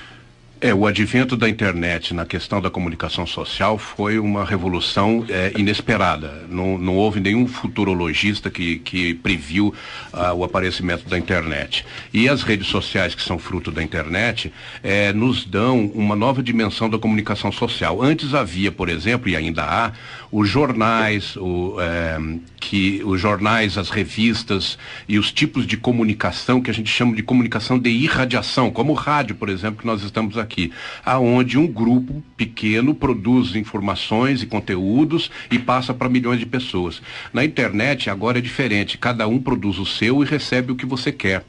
É, 0.58 0.72
o 0.72 0.86
advento 0.86 1.36
da 1.36 1.50
internet 1.50 2.14
na 2.14 2.24
questão 2.24 2.62
da 2.62 2.70
comunicação 2.70 3.26
social 3.26 3.76
foi 3.76 4.18
uma 4.18 4.42
revolução 4.42 5.22
é, 5.28 5.52
inesperada. 5.54 6.46
Não, 6.48 6.78
não 6.78 6.96
houve 6.96 7.20
nenhum 7.20 7.46
futurologista 7.46 8.50
que, 8.50 8.78
que 8.78 9.12
previu 9.12 9.74
ah, 10.14 10.32
o 10.32 10.42
aparecimento 10.42 11.06
da 11.10 11.18
internet. 11.18 11.84
E 12.10 12.26
as 12.26 12.42
redes 12.42 12.68
sociais, 12.68 13.14
que 13.14 13.22
são 13.22 13.38
fruto 13.38 13.70
da 13.70 13.82
internet, 13.82 14.50
é, 14.82 15.12
nos 15.12 15.44
dão 15.44 15.92
uma 15.94 16.16
nova 16.16 16.42
dimensão 16.42 16.88
da 16.88 16.98
comunicação 16.98 17.52
social. 17.52 18.02
Antes 18.02 18.32
havia, 18.32 18.72
por 18.72 18.88
exemplo, 18.88 19.28
e 19.28 19.36
ainda 19.36 19.62
há, 19.62 19.92
os 20.38 20.50
jornais, 20.50 21.34
o, 21.36 21.80
é, 21.80 22.18
que, 22.60 23.00
os 23.06 23.18
jornais, 23.18 23.78
as 23.78 23.88
revistas 23.88 24.76
e 25.08 25.18
os 25.18 25.32
tipos 25.32 25.66
de 25.66 25.78
comunicação 25.78 26.60
que 26.60 26.70
a 26.70 26.74
gente 26.74 26.90
chama 26.90 27.16
de 27.16 27.22
comunicação 27.22 27.78
de 27.78 27.88
irradiação, 27.88 28.70
como 28.70 28.92
o 28.92 28.94
rádio, 28.94 29.34
por 29.34 29.48
exemplo, 29.48 29.80
que 29.80 29.86
nós 29.86 30.02
estamos 30.02 30.36
aqui, 30.36 30.70
aonde 31.02 31.56
um 31.56 31.66
grupo 31.66 32.22
pequeno 32.36 32.94
produz 32.94 33.56
informações 33.56 34.42
e 34.42 34.46
conteúdos 34.46 35.30
e 35.50 35.58
passa 35.58 35.94
para 35.94 36.06
milhões 36.06 36.38
de 36.38 36.44
pessoas. 36.44 37.00
Na 37.32 37.42
internet 37.42 38.10
agora 38.10 38.36
é 38.36 38.42
diferente, 38.42 38.98
cada 38.98 39.26
um 39.26 39.38
produz 39.38 39.78
o 39.78 39.86
seu 39.86 40.22
e 40.22 40.26
recebe 40.26 40.70
o 40.70 40.76
que 40.76 40.84
você 40.84 41.10
quer. 41.10 41.46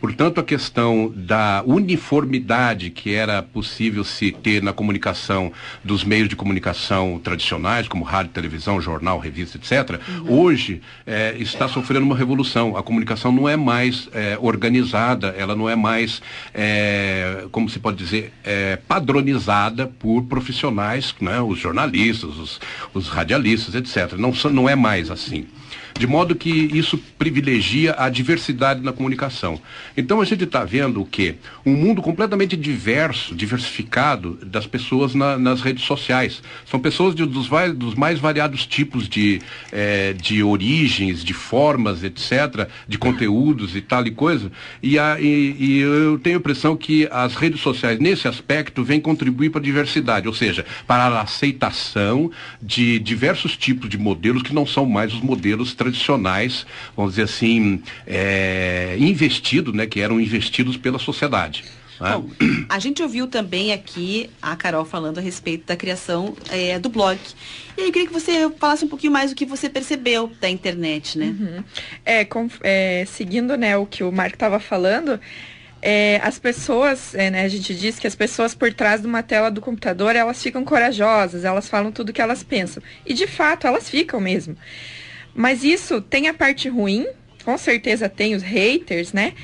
Portanto, 0.00 0.40
a 0.40 0.42
questão 0.42 1.12
da 1.14 1.62
uniformidade 1.66 2.88
que 2.88 3.14
era 3.14 3.42
possível 3.42 4.02
se 4.02 4.32
ter 4.32 4.62
na 4.62 4.72
comunicação 4.72 5.52
dos 5.84 6.02
meios 6.04 6.28
de 6.28 6.34
comunicação 6.34 7.20
tradicionais, 7.22 7.86
como 7.86 8.02
rádio, 8.02 8.32
televisão, 8.32 8.80
jornal, 8.80 9.18
revista, 9.18 9.58
etc., 9.58 10.00
hoje 10.26 10.80
eh, 11.06 11.36
está 11.38 11.68
sofrendo 11.68 12.06
uma 12.06 12.16
revolução. 12.16 12.78
A 12.78 12.82
comunicação 12.82 13.30
não 13.30 13.46
é 13.46 13.56
mais 13.56 14.08
eh, 14.12 14.38
organizada, 14.40 15.34
ela 15.36 15.54
não 15.54 15.68
é 15.68 15.76
mais, 15.76 16.22
eh, 16.54 17.44
como 17.52 17.68
se 17.68 17.78
pode 17.78 17.98
dizer, 17.98 18.32
padronizada 18.88 19.86
por 19.86 20.22
profissionais, 20.22 21.14
né, 21.20 21.40
os 21.40 21.58
jornalistas, 21.58 22.38
os, 22.38 22.60
os 22.94 23.08
radialistas, 23.08 23.74
etc. 23.74 24.14
Não, 24.16 24.32
não 24.50 24.68
é 24.68 24.74
mais 24.74 25.10
assim. 25.10 25.46
De 25.98 26.06
modo 26.06 26.34
que 26.34 26.50
isso 26.50 26.98
privilegia 27.18 27.94
a 27.98 28.08
diversidade 28.08 28.80
na 28.82 28.92
comunicação. 28.92 29.60
Então 29.96 30.20
a 30.20 30.24
gente 30.24 30.44
está 30.44 30.64
vendo 30.64 31.00
o 31.00 31.06
quê? 31.06 31.34
Um 31.64 31.72
mundo 31.74 32.00
completamente 32.02 32.56
diverso, 32.56 33.34
diversificado 33.34 34.38
das 34.44 34.66
pessoas 34.66 35.14
na- 35.14 35.38
nas 35.38 35.60
redes 35.60 35.84
sociais. 35.84 36.42
São 36.64 36.80
pessoas 36.80 37.14
de- 37.14 37.26
dos, 37.26 37.48
dos 37.76 37.94
mais 37.94 38.18
variados 38.18 38.66
tipos 38.66 39.08
de, 39.08 39.40
eh, 39.72 40.14
de 40.14 40.42
origens, 40.42 41.22
de 41.24 41.34
formas, 41.34 42.02
etc., 42.02 42.68
de 42.88 42.96
conteúdos 42.98 43.76
e 43.76 43.80
tal 43.80 44.06
e 44.06 44.10
coisa. 44.10 44.50
E, 44.82 44.98
a- 44.98 45.18
e- 45.20 45.56
e 45.58 45.78
eu 45.80 46.18
tenho 46.18 46.36
a 46.36 46.40
impressão 46.40 46.76
que 46.76 47.06
as 47.10 47.34
redes 47.34 47.60
sociais, 47.60 47.98
nesse 47.98 48.26
aspecto, 48.26 48.82
vêm 48.82 49.00
contribuir 49.00 49.50
para 49.50 49.60
a 49.60 49.64
diversidade, 49.64 50.26
ou 50.26 50.34
seja, 50.34 50.64
para 50.86 51.04
a 51.04 51.22
aceitação 51.22 52.30
de 52.62 52.98
diversos 52.98 53.56
tipos 53.56 53.88
de 53.88 53.98
modelos 53.98 54.42
que 54.42 54.54
não 54.54 54.66
são 54.66 54.86
mais 54.86 55.12
os 55.12 55.20
modelos 55.20 55.74
tradicionais 55.80 56.66
vamos 56.96 57.12
dizer 57.12 57.22
assim, 57.22 57.82
é, 58.06 58.96
investidos, 58.98 59.74
né, 59.74 59.86
que 59.86 60.00
eram 60.00 60.20
investidos 60.20 60.76
pela 60.76 60.98
sociedade. 60.98 61.64
Né? 62.00 62.12
Bom, 62.12 62.30
a 62.68 62.78
gente 62.78 63.02
ouviu 63.02 63.26
também 63.26 63.72
aqui 63.72 64.30
a 64.40 64.56
Carol 64.56 64.84
falando 64.84 65.18
a 65.18 65.20
respeito 65.20 65.66
da 65.66 65.76
criação 65.76 66.34
é, 66.50 66.78
do 66.78 66.88
blog. 66.88 67.18
E 67.76 67.80
aí 67.80 67.88
eu 67.88 67.92
queria 67.92 68.08
que 68.08 68.12
você 68.12 68.50
falasse 68.58 68.84
um 68.84 68.88
pouquinho 68.88 69.12
mais 69.12 69.30
do 69.30 69.36
que 69.36 69.46
você 69.46 69.68
percebeu 69.68 70.30
da 70.40 70.48
internet, 70.48 71.18
né? 71.18 71.26
Uhum. 71.26 71.64
É, 72.04 72.24
com, 72.24 72.48
é, 72.62 73.04
seguindo 73.06 73.56
né, 73.56 73.76
o 73.76 73.86
que 73.86 74.02
o 74.02 74.10
Marco 74.12 74.36
estava 74.36 74.58
falando, 74.60 75.20
é, 75.82 76.20
as 76.22 76.38
pessoas, 76.38 77.14
é, 77.14 77.30
né, 77.30 77.44
a 77.44 77.48
gente 77.48 77.74
diz 77.74 77.98
que 77.98 78.06
as 78.06 78.14
pessoas 78.14 78.54
por 78.54 78.72
trás 78.72 79.00
de 79.00 79.06
uma 79.06 79.22
tela 79.22 79.50
do 79.50 79.60
computador, 79.60 80.14
elas 80.14 80.42
ficam 80.42 80.64
corajosas, 80.64 81.44
elas 81.44 81.68
falam 81.68 81.90
tudo 81.90 82.10
o 82.10 82.12
que 82.12 82.20
elas 82.20 82.42
pensam. 82.42 82.82
E 83.06 83.14
de 83.14 83.26
fato, 83.26 83.66
elas 83.66 83.88
ficam 83.88 84.20
mesmo. 84.20 84.56
Mas 85.34 85.64
isso 85.64 86.00
tem 86.00 86.28
a 86.28 86.34
parte 86.34 86.68
ruim, 86.68 87.06
com 87.44 87.56
certeza 87.56 88.08
tem 88.08 88.34
os 88.34 88.42
haters, 88.42 89.12
né? 89.12 89.34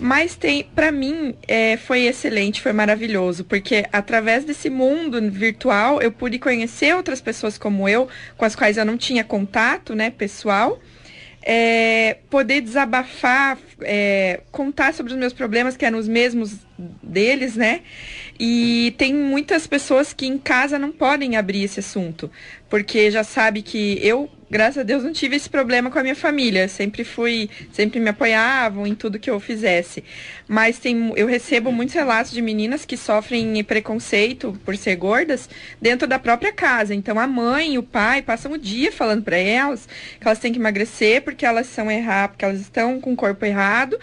Mas 0.00 0.34
tem, 0.34 0.64
para 0.64 0.90
mim, 0.90 1.34
é, 1.46 1.76
foi 1.76 2.06
excelente, 2.06 2.62
foi 2.62 2.72
maravilhoso, 2.72 3.44
porque 3.44 3.84
através 3.92 4.44
desse 4.44 4.70
mundo 4.70 5.20
virtual 5.30 6.00
eu 6.00 6.10
pude 6.10 6.38
conhecer 6.38 6.96
outras 6.96 7.20
pessoas 7.20 7.58
como 7.58 7.86
eu, 7.86 8.08
com 8.38 8.44
as 8.46 8.56
quais 8.56 8.78
eu 8.78 8.84
não 8.84 8.96
tinha 8.96 9.22
contato, 9.22 9.94
né, 9.94 10.10
pessoal 10.10 10.80
é, 11.42 12.18
poder 12.28 12.60
desabafar, 12.60 13.58
é, 13.80 14.40
contar 14.50 14.92
sobre 14.92 15.12
os 15.12 15.18
meus 15.18 15.32
problemas, 15.32 15.76
que 15.76 15.84
eram 15.84 15.98
os 15.98 16.08
mesmos 16.08 16.58
deles, 17.02 17.56
né? 17.56 17.82
E 18.38 18.94
tem 18.96 19.14
muitas 19.14 19.66
pessoas 19.66 20.12
que 20.12 20.26
em 20.26 20.38
casa 20.38 20.78
não 20.78 20.92
podem 20.92 21.36
abrir 21.36 21.64
esse 21.64 21.80
assunto, 21.80 22.30
porque 22.68 23.10
já 23.10 23.22
sabe 23.22 23.62
que 23.62 23.98
eu 24.02 24.30
graças 24.50 24.78
a 24.78 24.82
Deus 24.82 25.04
não 25.04 25.12
tive 25.12 25.36
esse 25.36 25.48
problema 25.48 25.90
com 25.90 25.98
a 25.98 26.02
minha 26.02 26.16
família. 26.16 26.66
Sempre 26.66 27.04
fui, 27.04 27.48
sempre 27.72 28.00
me 28.00 28.10
apoiavam 28.10 28.86
em 28.86 28.94
tudo 28.94 29.18
que 29.18 29.30
eu 29.30 29.38
fizesse. 29.38 30.02
Mas 30.48 30.78
tem, 30.78 31.12
eu 31.16 31.26
recebo 31.26 31.70
muitos 31.70 31.94
relatos 31.94 32.32
de 32.32 32.42
meninas 32.42 32.84
que 32.84 32.96
sofrem 32.96 33.62
preconceito 33.62 34.58
por 34.64 34.76
ser 34.76 34.96
gordas 34.96 35.48
dentro 35.80 36.08
da 36.08 36.18
própria 36.18 36.52
casa. 36.52 36.94
Então 36.94 37.18
a 37.18 37.26
mãe 37.26 37.74
e 37.74 37.78
o 37.78 37.82
pai 37.82 38.20
passam 38.20 38.52
o 38.52 38.58
dia 38.58 38.90
falando 38.90 39.22
para 39.22 39.36
elas 39.36 39.88
que 40.20 40.26
elas 40.26 40.40
têm 40.40 40.52
que 40.52 40.58
emagrecer 40.58 41.22
porque 41.22 41.46
elas 41.46 41.68
são 41.68 41.90
erradas, 41.90 42.32
porque 42.32 42.44
elas 42.44 42.60
estão 42.60 43.00
com 43.00 43.12
o 43.12 43.16
corpo 43.16 43.44
errado. 43.44 43.98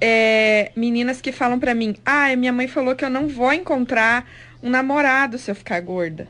É, 0.00 0.70
meninas 0.76 1.20
que 1.20 1.32
falam 1.32 1.58
para 1.58 1.74
mim: 1.74 1.96
"Ah, 2.04 2.34
minha 2.36 2.52
mãe 2.52 2.68
falou 2.68 2.94
que 2.94 3.04
eu 3.04 3.10
não 3.10 3.28
vou 3.28 3.52
encontrar 3.52 4.28
um 4.62 4.70
namorado 4.70 5.38
se 5.38 5.50
eu 5.50 5.54
ficar 5.54 5.80
gorda". 5.80 6.28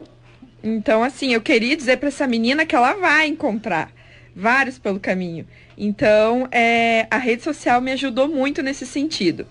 Então, 0.62 1.02
assim, 1.02 1.32
eu 1.32 1.40
queria 1.40 1.76
dizer 1.76 1.98
para 1.98 2.08
essa 2.08 2.26
menina 2.26 2.66
que 2.66 2.74
ela 2.74 2.94
vai 2.94 3.26
encontrar 3.26 3.92
vários 4.34 4.78
pelo 4.78 5.00
caminho. 5.00 5.46
Então, 5.76 6.48
é, 6.50 7.06
a 7.10 7.18
rede 7.18 7.42
social 7.42 7.80
me 7.80 7.92
ajudou 7.92 8.28
muito 8.28 8.62
nesse 8.62 8.86
sentido. 8.86 9.46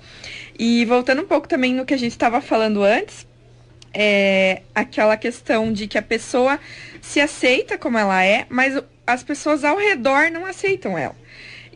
E 0.58 0.84
voltando 0.86 1.22
um 1.22 1.28
pouco 1.28 1.48
também 1.48 1.74
no 1.74 1.86
que 1.86 1.94
a 1.94 1.98
gente 1.98 2.12
estava 2.12 2.42
falando 2.42 2.84
antes, 2.84 3.28
é 3.94 4.62
aquela 4.76 5.16
questão 5.18 5.72
de 5.72 5.88
que 5.88 5.98
a 5.98 6.02
pessoa 6.02 6.60
se 7.02 7.20
aceita 7.20 7.78
como 7.78 7.98
ela 7.98 8.24
é, 8.24 8.46
mas 8.50 8.82
as 9.06 9.24
pessoas 9.24 9.64
ao 9.64 9.78
redor 9.78 10.30
não 10.32 10.46
aceitam 10.46 10.98
ela. 10.98 11.16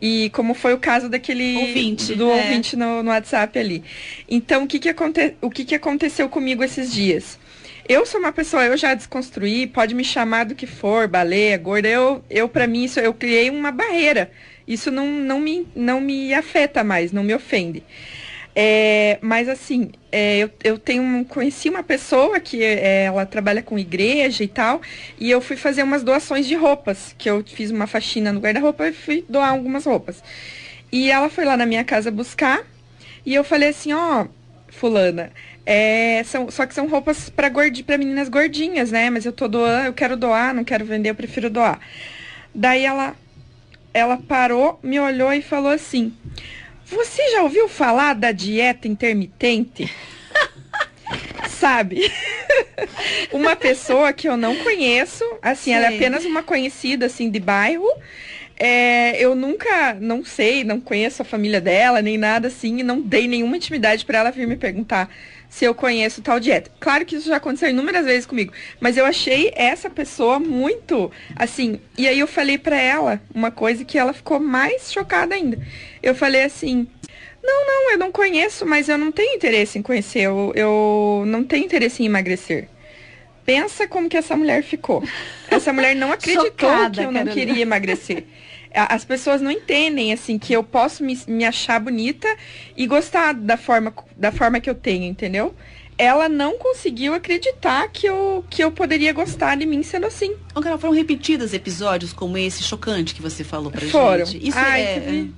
E 0.01 0.31
como 0.31 0.53
foi 0.53 0.73
o 0.73 0.79
caso 0.79 1.07
daquele 1.07 1.57
ouvinte, 1.57 2.15
do 2.15 2.31
é. 2.31 2.35
ouvinte 2.35 2.75
no, 2.75 3.03
no, 3.03 3.11
WhatsApp 3.11 3.57
ali. 3.59 3.83
Então, 4.27 4.63
o 4.63 4.67
que, 4.67 4.79
que, 4.79 4.89
aconte, 4.89 5.35
o 5.39 5.49
que, 5.49 5.63
que 5.63 5.75
aconteceu 5.75 6.27
comigo 6.27 6.63
esses 6.63 6.91
dias? 6.91 7.37
Eu 7.87 8.05
sou 8.05 8.19
uma 8.19 8.31
pessoa, 8.31 8.65
eu 8.65 8.77
já 8.77 8.93
desconstruí, 8.93 9.67
pode 9.67 9.93
me 9.93 10.03
chamar 10.03 10.45
do 10.45 10.55
que 10.55 10.65
for, 10.65 11.07
baleia, 11.07 11.57
gorda. 11.57 11.87
Eu, 11.87 12.23
eu 12.29 12.49
para 12.49 12.65
mim, 12.65 12.83
isso, 12.83 12.99
eu 12.99 13.13
criei 13.13 13.49
uma 13.49 13.71
barreira. 13.71 14.31
Isso 14.67 14.89
não, 14.89 15.07
não, 15.07 15.39
me, 15.39 15.67
não 15.75 15.99
me 15.99 16.33
afeta 16.33 16.83
mais, 16.83 17.11
não 17.11 17.23
me 17.23 17.35
ofende. 17.35 17.83
É, 18.53 19.17
mas 19.21 19.47
assim, 19.47 19.91
é, 20.11 20.39
eu, 20.39 20.51
eu 20.63 20.77
tenho 20.77 21.23
conheci 21.25 21.69
uma 21.69 21.83
pessoa 21.83 22.39
que 22.39 22.61
é, 22.61 23.05
ela 23.05 23.25
trabalha 23.25 23.61
com 23.61 23.79
igreja 23.79 24.43
e 24.43 24.47
tal, 24.47 24.81
e 25.19 25.31
eu 25.31 25.39
fui 25.39 25.55
fazer 25.55 25.83
umas 25.83 26.03
doações 26.03 26.45
de 26.45 26.55
roupas, 26.55 27.15
que 27.17 27.29
eu 27.29 27.43
fiz 27.45 27.71
uma 27.71 27.87
faxina 27.87 28.33
no 28.33 28.41
guarda-roupa 28.41 28.87
e 28.87 28.93
fui 28.93 29.25
doar 29.29 29.49
algumas 29.51 29.85
roupas. 29.85 30.21
E 30.91 31.09
ela 31.09 31.29
foi 31.29 31.45
lá 31.45 31.55
na 31.55 31.65
minha 31.65 31.83
casa 31.85 32.11
buscar, 32.11 32.61
e 33.25 33.33
eu 33.33 33.43
falei 33.43 33.69
assim, 33.69 33.93
ó, 33.93 34.27
fulana, 34.67 35.31
é, 35.65 36.23
são, 36.25 36.49
só 36.49 36.65
que 36.65 36.73
são 36.73 36.87
roupas 36.87 37.29
para 37.29 37.47
gordi, 37.47 37.85
meninas 37.87 38.27
gordinhas, 38.27 38.91
né? 38.91 39.09
Mas 39.09 39.25
eu 39.25 39.31
tô 39.31 39.47
doando, 39.47 39.87
eu 39.87 39.93
quero 39.93 40.17
doar, 40.17 40.53
não 40.53 40.63
quero 40.63 40.83
vender, 40.83 41.11
eu 41.11 41.15
prefiro 41.15 41.49
doar. 41.49 41.79
Daí 42.53 42.83
ela, 42.83 43.15
ela 43.93 44.17
parou, 44.17 44.79
me 44.83 44.99
olhou 44.99 45.31
e 45.31 45.41
falou 45.41 45.71
assim: 45.71 46.13
Você 46.91 47.31
já 47.31 47.41
ouviu 47.41 47.69
falar 47.69 48.13
da 48.13 48.31
dieta 48.31 48.87
intermitente? 48.87 49.89
Sabe? 51.47 52.11
uma 53.31 53.55
pessoa 53.55 54.11
que 54.11 54.27
eu 54.27 54.35
não 54.35 54.55
conheço, 54.57 55.23
assim, 55.41 55.71
Sim. 55.71 55.77
ela 55.77 55.85
é 55.85 55.95
apenas 55.95 56.25
uma 56.25 56.43
conhecida, 56.43 57.05
assim, 57.05 57.29
de 57.29 57.39
bairro. 57.39 57.87
É, 58.57 59.17
eu 59.17 59.35
nunca, 59.35 59.95
não 59.95 60.23
sei, 60.23 60.63
não 60.63 60.79
conheço 60.79 61.21
a 61.21 61.25
família 61.25 61.59
dela, 61.59 62.01
nem 62.01 62.17
nada 62.17 62.47
assim, 62.47 62.79
e 62.79 62.83
não 62.83 63.01
dei 63.01 63.27
nenhuma 63.27 63.57
intimidade 63.57 64.05
para 64.05 64.19
ela 64.19 64.31
vir 64.31 64.47
me 64.47 64.55
perguntar 64.55 65.09
se 65.51 65.65
eu 65.65 65.75
conheço 65.75 66.21
tal 66.21 66.39
dieta. 66.39 66.71
Claro 66.79 67.05
que 67.05 67.17
isso 67.17 67.27
já 67.27 67.35
aconteceu 67.35 67.69
inúmeras 67.69 68.05
vezes 68.05 68.25
comigo, 68.25 68.53
mas 68.79 68.95
eu 68.95 69.05
achei 69.05 69.51
essa 69.53 69.89
pessoa 69.89 70.39
muito 70.39 71.11
assim. 71.35 71.77
E 71.97 72.07
aí 72.07 72.17
eu 72.17 72.25
falei 72.25 72.57
para 72.57 72.79
ela 72.79 73.21
uma 73.35 73.51
coisa 73.51 73.83
que 73.83 73.97
ela 73.97 74.13
ficou 74.13 74.39
mais 74.39 74.93
chocada 74.93 75.35
ainda. 75.35 75.59
Eu 76.01 76.15
falei 76.15 76.43
assim: 76.43 76.87
"Não, 77.43 77.67
não, 77.67 77.91
eu 77.91 77.97
não 77.97 78.13
conheço, 78.13 78.65
mas 78.65 78.87
eu 78.87 78.97
não 78.97 79.11
tenho 79.11 79.35
interesse 79.35 79.77
em 79.77 79.81
conhecer. 79.81 80.21
Eu, 80.21 80.53
eu 80.55 81.25
não 81.27 81.43
tenho 81.43 81.65
interesse 81.65 82.01
em 82.01 82.05
emagrecer." 82.05 82.69
Pensa 83.45 83.85
como 83.89 84.07
que 84.07 84.15
essa 84.15 84.37
mulher 84.37 84.63
ficou. 84.63 85.03
Essa 85.49 85.73
mulher 85.73 85.95
não 85.97 86.13
acreditou 86.13 86.69
Chocada, 86.69 86.91
que 86.91 86.99
eu 87.01 87.11
não 87.11 87.25
Carolina. 87.25 87.33
queria 87.33 87.61
emagrecer 87.61 88.23
as 88.73 89.03
pessoas 89.03 89.41
não 89.41 89.51
entendem 89.51 90.13
assim 90.13 90.39
que 90.39 90.53
eu 90.53 90.63
posso 90.63 91.03
me, 91.03 91.19
me 91.27 91.45
achar 91.45 91.79
bonita 91.79 92.27
e 92.75 92.87
gostar 92.87 93.33
da 93.33 93.57
forma, 93.57 93.93
da 94.15 94.31
forma 94.31 94.59
que 94.59 94.69
eu 94.69 94.75
tenho, 94.75 95.05
entendeu? 95.05 95.53
ela 96.01 96.27
não 96.27 96.57
conseguiu 96.57 97.13
acreditar 97.13 97.87
que 97.89 98.07
eu, 98.07 98.43
que 98.49 98.63
eu 98.63 98.71
poderia 98.71 99.13
gostar 99.13 99.55
de 99.55 99.67
mim 99.67 99.83
sendo 99.83 100.07
assim. 100.07 100.35
Carol, 100.59 100.79
foram 100.79 100.95
repetidos 100.95 101.53
episódios 101.53 102.11
como 102.11 102.39
esse 102.39 102.63
chocante 102.63 103.13
que 103.13 103.21
você 103.21 103.43
falou 103.43 103.71
pra 103.71 103.81
foram. 103.81 104.25
gente? 104.25 104.47
Isso 104.47 104.57
Ai, 104.57 104.81
é... 104.81 104.99
Teve... 104.99 105.33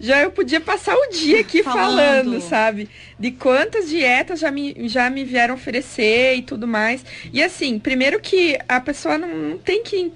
Já 0.00 0.20
eu 0.22 0.32
podia 0.32 0.60
passar 0.60 0.96
o 0.96 1.10
dia 1.10 1.40
aqui 1.40 1.62
falando. 1.62 1.98
falando, 1.98 2.40
sabe? 2.40 2.88
De 3.18 3.30
quantas 3.30 3.88
dietas 3.88 4.40
já 4.40 4.50
me, 4.50 4.74
já 4.88 5.08
me 5.10 5.24
vieram 5.24 5.54
oferecer 5.54 6.34
e 6.36 6.42
tudo 6.42 6.66
mais. 6.66 7.04
E 7.32 7.40
assim, 7.40 7.78
primeiro 7.78 8.18
que 8.18 8.58
a 8.68 8.80
pessoa 8.80 9.16
não, 9.16 9.28
não 9.28 9.58
tem 9.58 9.84
que 9.84 10.10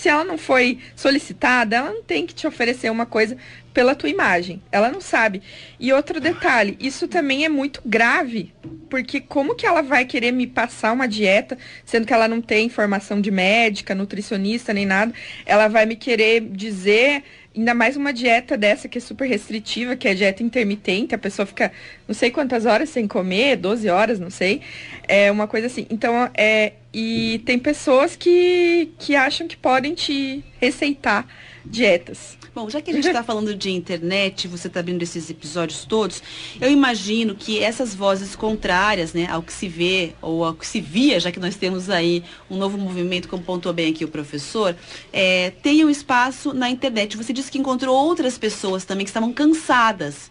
se 0.00 0.08
ela 0.08 0.24
não 0.24 0.38
foi 0.38 0.78
solicitada, 0.96 1.76
ela 1.76 1.92
não 1.92 2.02
tem 2.02 2.26
que 2.26 2.32
te 2.32 2.46
oferecer 2.46 2.90
uma 2.90 3.04
coisa 3.04 3.36
pela 3.74 3.94
tua 3.94 4.08
imagem. 4.08 4.62
Ela 4.72 4.90
não 4.90 5.00
sabe. 5.00 5.42
E 5.78 5.92
outro 5.92 6.18
detalhe, 6.18 6.74
isso 6.80 7.06
também 7.06 7.44
é 7.44 7.50
muito 7.50 7.82
grave, 7.84 8.50
porque 8.88 9.20
como 9.20 9.54
que 9.54 9.66
ela 9.66 9.82
vai 9.82 10.06
querer 10.06 10.32
me 10.32 10.46
passar 10.46 10.92
uma 10.92 11.06
dieta, 11.06 11.58
sendo 11.84 12.06
que 12.06 12.14
ela 12.14 12.26
não 12.26 12.40
tem 12.40 12.70
formação 12.70 13.20
de 13.20 13.30
médica, 13.30 13.94
nutricionista 13.94 14.72
nem 14.72 14.86
nada? 14.86 15.12
Ela 15.44 15.68
vai 15.68 15.84
me 15.84 15.96
querer 15.96 16.40
dizer 16.40 17.22
Ainda 17.56 17.74
mais 17.74 17.96
uma 17.96 18.12
dieta 18.12 18.56
dessa 18.56 18.88
que 18.88 18.98
é 18.98 19.00
super 19.00 19.26
restritiva, 19.28 19.96
que 19.96 20.06
é 20.06 20.14
dieta 20.14 20.42
intermitente, 20.42 21.14
a 21.14 21.18
pessoa 21.18 21.44
fica 21.44 21.72
não 22.06 22.14
sei 22.14 22.30
quantas 22.30 22.64
horas 22.64 22.88
sem 22.90 23.08
comer, 23.08 23.56
12 23.56 23.88
horas, 23.88 24.20
não 24.20 24.30
sei. 24.30 24.60
É 25.08 25.30
uma 25.32 25.48
coisa 25.48 25.66
assim. 25.66 25.86
Então, 25.90 26.30
é. 26.34 26.74
E 26.92 27.40
tem 27.44 27.58
pessoas 27.58 28.16
que, 28.16 28.90
que 28.98 29.14
acham 29.14 29.46
que 29.46 29.56
podem 29.56 29.94
te 29.94 30.44
receitar 30.60 31.26
dietas. 31.70 32.36
Bom, 32.52 32.68
já 32.68 32.80
que 32.80 32.90
a 32.90 32.94
gente 32.94 33.06
está 33.06 33.22
falando 33.22 33.54
de 33.54 33.70
internet, 33.70 34.48
você 34.48 34.66
está 34.66 34.82
vendo 34.82 35.02
esses 35.02 35.30
episódios 35.30 35.84
todos, 35.84 36.20
eu 36.60 36.70
imagino 36.70 37.34
que 37.34 37.62
essas 37.62 37.94
vozes 37.94 38.34
contrárias, 38.34 39.12
né, 39.12 39.28
ao 39.30 39.40
que 39.40 39.52
se 39.52 39.68
vê 39.68 40.12
ou 40.20 40.44
ao 40.44 40.54
que 40.54 40.66
se 40.66 40.80
via, 40.80 41.20
já 41.20 41.30
que 41.30 41.38
nós 41.38 41.54
temos 41.54 41.88
aí 41.88 42.24
um 42.50 42.56
novo 42.56 42.76
movimento, 42.76 43.28
como 43.28 43.42
pontuou 43.42 43.72
bem 43.72 43.92
aqui 43.92 44.04
o 44.04 44.08
professor, 44.08 44.76
é, 45.12 45.50
tenham 45.62 45.88
espaço 45.88 46.52
na 46.52 46.68
internet. 46.68 47.16
Você 47.16 47.32
disse 47.32 47.50
que 47.50 47.58
encontrou 47.58 47.94
outras 47.96 48.36
pessoas 48.36 48.84
também 48.84 49.04
que 49.04 49.10
estavam 49.10 49.32
cansadas 49.32 50.30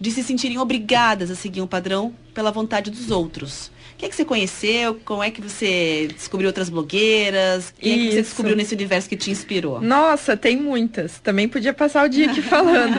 de 0.00 0.12
se 0.12 0.22
sentirem 0.22 0.58
obrigadas 0.58 1.28
a 1.30 1.34
seguir 1.34 1.60
um 1.60 1.66
padrão 1.66 2.14
pela 2.32 2.52
vontade 2.52 2.90
dos 2.90 3.10
outros. 3.10 3.70
Quem 3.98 4.06
é 4.06 4.10
que 4.10 4.14
você 4.14 4.24
conheceu? 4.24 4.94
Como 5.04 5.24
é 5.24 5.30
que 5.30 5.40
você 5.40 6.08
descobriu 6.14 6.48
outras 6.48 6.70
blogueiras? 6.70 7.74
Quem 7.80 7.94
Isso. 7.94 8.00
é 8.00 8.06
que 8.06 8.14
você 8.14 8.22
descobriu 8.22 8.56
nesse 8.56 8.72
universo 8.72 9.08
que 9.08 9.16
te 9.16 9.28
inspirou? 9.28 9.80
Nossa, 9.80 10.36
tem 10.36 10.56
muitas. 10.56 11.18
Também 11.18 11.48
podia 11.48 11.74
passar 11.74 12.06
o 12.06 12.08
dia 12.08 12.30
aqui 12.30 12.40
falando. 12.40 12.96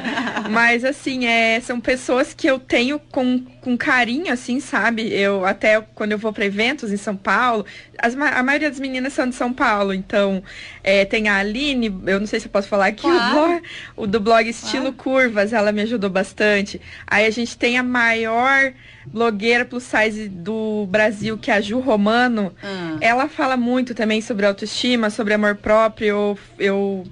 Mas 0.51 0.83
assim, 0.83 1.25
é, 1.25 1.61
são 1.61 1.79
pessoas 1.79 2.33
que 2.33 2.45
eu 2.45 2.59
tenho 2.59 2.99
com, 2.99 3.41
com 3.69 3.77
carinho, 3.77 4.33
assim, 4.33 4.59
sabe? 4.59 5.13
Eu 5.13 5.45
até 5.45 5.79
quando 5.93 6.11
eu 6.11 6.17
vou 6.17 6.33
para 6.33 6.43
eventos 6.43 6.91
em 6.91 6.97
São 6.97 7.15
Paulo, 7.15 7.63
as, 7.99 8.15
a 8.15 8.41
maioria 8.41 8.67
das 8.67 8.79
meninas 8.79 9.13
são 9.13 9.29
de 9.29 9.35
São 9.35 9.53
Paulo, 9.53 9.93
então 9.93 10.41
é, 10.83 11.05
tem 11.05 11.29
a 11.29 11.37
Aline, 11.37 11.95
eu 12.07 12.19
não 12.19 12.25
sei 12.25 12.39
se 12.39 12.47
eu 12.47 12.51
posso 12.51 12.67
falar 12.67 12.87
aqui, 12.87 13.03
claro. 13.03 13.27
o, 13.27 13.31
blog, 13.31 13.63
o, 13.95 14.07
do 14.07 14.19
blog 14.19 14.49
Estilo 14.49 14.91
claro. 14.91 14.97
Curvas, 14.97 15.53
ela 15.53 15.71
me 15.71 15.83
ajudou 15.83 16.09
bastante. 16.09 16.81
Aí 17.05 17.27
a 17.27 17.29
gente 17.29 17.55
tem 17.55 17.77
a 17.77 17.83
maior 17.83 18.73
blogueira 19.05 19.63
plus 19.65 19.83
size 19.83 20.27
do 20.27 20.87
Brasil, 20.89 21.37
que 21.37 21.51
é 21.51 21.55
a 21.55 21.61
Ju 21.61 21.79
Romano. 21.79 22.51
Hum. 22.63 22.97
Ela 22.99 23.27
fala 23.27 23.55
muito 23.55 23.93
também 23.93 24.19
sobre 24.19 24.47
autoestima, 24.47 25.11
sobre 25.11 25.35
amor 25.35 25.55
próprio. 25.57 26.07
Eu, 26.07 26.39
eu 26.57 27.07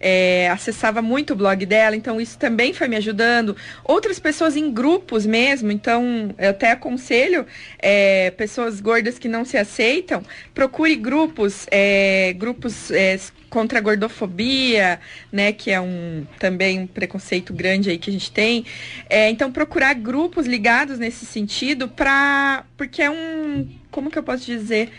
é, 0.00 0.48
acessava 0.48 1.02
muito 1.02 1.34
o 1.34 1.36
blog 1.36 1.64
dela, 1.66 1.94
então 1.94 2.20
isso 2.20 2.38
também 2.38 2.72
foi 2.72 2.88
me 2.88 2.96
ajudando. 2.96 3.54
Outras 3.84 4.18
pessoas 4.18 4.56
em 4.56 4.72
grupos 4.72 5.26
mesmo, 5.26 5.70
então 5.70 6.34
eu 6.38 6.50
até 6.50 6.72
aconselho 6.72 7.46
é, 7.78 8.30
pessoas 8.30 8.80
gordas 8.80 9.18
que 9.18 9.28
não 9.28 9.44
se 9.44 9.58
aceitam, 9.58 10.22
procure 10.54 10.96
grupos, 10.96 11.66
é, 11.70 12.32
grupos 12.32 12.90
é, 12.90 13.18
contra 13.50 13.78
a 13.78 13.82
gordofobia, 13.82 15.00
né, 15.30 15.52
que 15.52 15.70
é 15.70 15.80
um 15.80 16.26
também 16.38 16.80
um 16.80 16.86
preconceito 16.86 17.52
grande 17.52 17.90
aí 17.90 17.98
que 17.98 18.08
a 18.08 18.12
gente 18.12 18.32
tem. 18.32 18.64
É, 19.08 19.28
então 19.28 19.52
procurar 19.52 19.92
grupos 19.94 20.46
ligados 20.46 20.98
nesse 20.98 21.26
sentido 21.26 21.88
para 21.88 22.64
porque 22.76 23.02
é 23.02 23.10
um 23.10 23.68
como 23.90 24.10
que 24.10 24.18
eu 24.18 24.22
posso 24.22 24.46
dizer 24.46 24.90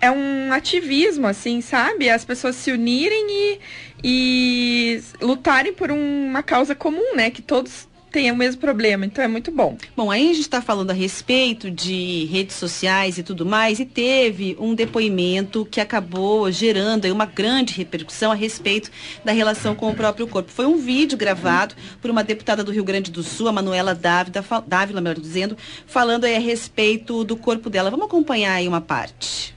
é 0.00 0.10
um 0.10 0.52
ativismo, 0.52 1.26
assim, 1.26 1.60
sabe? 1.60 2.08
As 2.08 2.24
pessoas 2.24 2.56
se 2.56 2.70
unirem 2.70 3.26
e, 3.28 3.60
e 4.02 5.02
lutarem 5.20 5.72
por 5.72 5.90
uma 5.90 6.42
causa 6.42 6.74
comum, 6.74 7.14
né? 7.14 7.30
Que 7.30 7.42
todos 7.42 7.88
tenham 8.16 8.34
o 8.34 8.38
mesmo 8.38 8.60
problema, 8.60 9.04
então 9.04 9.22
é 9.22 9.28
muito 9.28 9.50
bom. 9.50 9.76
Bom, 9.94 10.10
aí 10.10 10.30
a 10.30 10.32
gente 10.32 10.40
está 10.40 10.62
falando 10.62 10.90
a 10.90 10.94
respeito 10.94 11.70
de 11.70 12.24
redes 12.32 12.56
sociais 12.56 13.18
e 13.18 13.22
tudo 13.22 13.44
mais, 13.44 13.78
e 13.78 13.84
teve 13.84 14.56
um 14.58 14.74
depoimento 14.74 15.66
que 15.66 15.82
acabou 15.82 16.50
gerando 16.50 17.04
uma 17.12 17.26
grande 17.26 17.74
repercussão 17.74 18.32
a 18.32 18.34
respeito 18.34 18.90
da 19.22 19.32
relação 19.32 19.74
com 19.74 19.90
o 19.90 19.94
próprio 19.94 20.26
corpo. 20.26 20.50
Foi 20.50 20.64
um 20.64 20.78
vídeo 20.78 21.18
gravado 21.18 21.74
por 22.00 22.10
uma 22.10 22.24
deputada 22.24 22.64
do 22.64 22.72
Rio 22.72 22.84
Grande 22.84 23.10
do 23.10 23.22
Sul, 23.22 23.48
a 23.48 23.52
Manuela 23.52 23.94
Dávila, 23.94 24.42
Dávila 24.66 25.00
melhor 25.02 25.20
dizendo, 25.20 25.56
falando 25.86 26.24
a 26.24 26.38
respeito 26.38 27.22
do 27.22 27.36
corpo 27.36 27.68
dela. 27.68 27.90
Vamos 27.90 28.06
acompanhar 28.06 28.54
aí 28.54 28.66
uma 28.66 28.80
parte. 28.80 29.55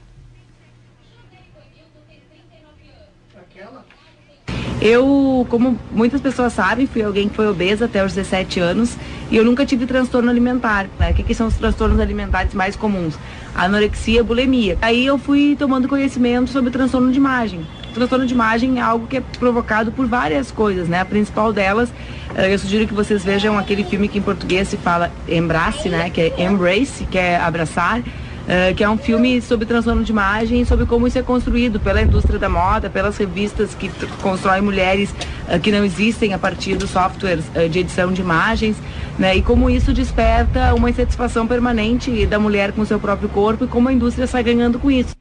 Eu, 4.80 5.46
como 5.50 5.78
muitas 5.92 6.22
pessoas 6.22 6.54
sabem, 6.54 6.86
fui 6.86 7.02
alguém 7.02 7.28
que 7.28 7.36
foi 7.36 7.46
obesa 7.46 7.84
até 7.84 8.02
os 8.02 8.14
17 8.14 8.60
anos 8.60 8.96
e 9.30 9.36
eu 9.36 9.44
nunca 9.44 9.66
tive 9.66 9.84
transtorno 9.84 10.30
alimentar. 10.30 10.88
Né? 10.98 11.10
O 11.10 11.14
que, 11.14 11.22
que 11.22 11.34
são 11.34 11.48
os 11.48 11.54
transtornos 11.54 12.00
alimentares 12.00 12.54
mais 12.54 12.76
comuns? 12.76 13.14
Anorexia, 13.54 14.24
bulimia. 14.24 14.78
Aí 14.80 15.04
eu 15.04 15.18
fui 15.18 15.54
tomando 15.58 15.86
conhecimento 15.86 16.50
sobre 16.50 16.70
o 16.70 16.72
transtorno 16.72 17.12
de 17.12 17.18
imagem. 17.18 17.60
O 17.90 17.92
transtorno 17.92 18.24
de 18.24 18.32
imagem 18.32 18.78
é 18.78 18.80
algo 18.80 19.06
que 19.06 19.18
é 19.18 19.22
provocado 19.38 19.92
por 19.92 20.06
várias 20.06 20.50
coisas, 20.50 20.88
né? 20.88 21.00
A 21.00 21.04
principal 21.04 21.52
delas, 21.52 21.92
eh, 22.34 22.54
eu 22.54 22.58
sugiro 22.58 22.86
que 22.86 22.94
vocês 22.94 23.22
vejam 23.22 23.58
aquele 23.58 23.84
filme 23.84 24.08
que 24.08 24.18
em 24.18 24.22
português 24.22 24.68
se 24.68 24.78
fala 24.78 25.10
Embrace, 25.28 25.88
né? 25.90 26.08
Que 26.08 26.20
é 26.20 26.44
Embrace, 26.44 27.04
que 27.04 27.18
é 27.18 27.36
abraçar 27.36 28.00
uh, 28.46 28.74
que 28.74 28.82
é 28.82 28.88
um 28.88 28.98
filme 28.98 29.40
sobre 29.40 29.66
transtorno 29.66 30.02
de 30.02 30.12
imagem, 30.12 30.64
sobre 30.64 30.86
como 30.86 31.06
isso 31.06 31.18
é 31.18 31.22
construído 31.22 31.80
pela 31.80 32.02
indústria 32.02 32.38
da 32.38 32.48
moda, 32.48 32.88
pelas 32.88 33.16
revistas 33.16 33.74
que 33.74 33.90
constroem 34.22 34.62
mulheres 34.62 35.14
uh, 35.48 35.58
que 35.60 35.70
não 35.70 35.84
existem 35.84 36.34
a 36.34 36.38
partir 36.38 36.76
dos 36.76 36.90
softwares 36.90 37.44
uh, 37.54 37.68
de 37.68 37.80
edição 37.80 38.12
de 38.12 38.20
imagens, 38.20 38.76
né? 39.18 39.36
E 39.36 39.42
como 39.42 39.68
isso 39.68 39.92
desperta 39.92 40.74
uma 40.74 40.90
insatisfação 40.90 41.46
permanente 41.46 42.26
da 42.26 42.38
mulher 42.38 42.72
com 42.72 42.84
seu 42.84 42.98
próprio 42.98 43.28
corpo 43.28 43.64
e 43.64 43.68
como 43.68 43.88
a 43.88 43.92
indústria 43.92 44.26
sai 44.26 44.42
ganhando 44.42 44.78
com 44.78 44.90
isso. 44.90 45.19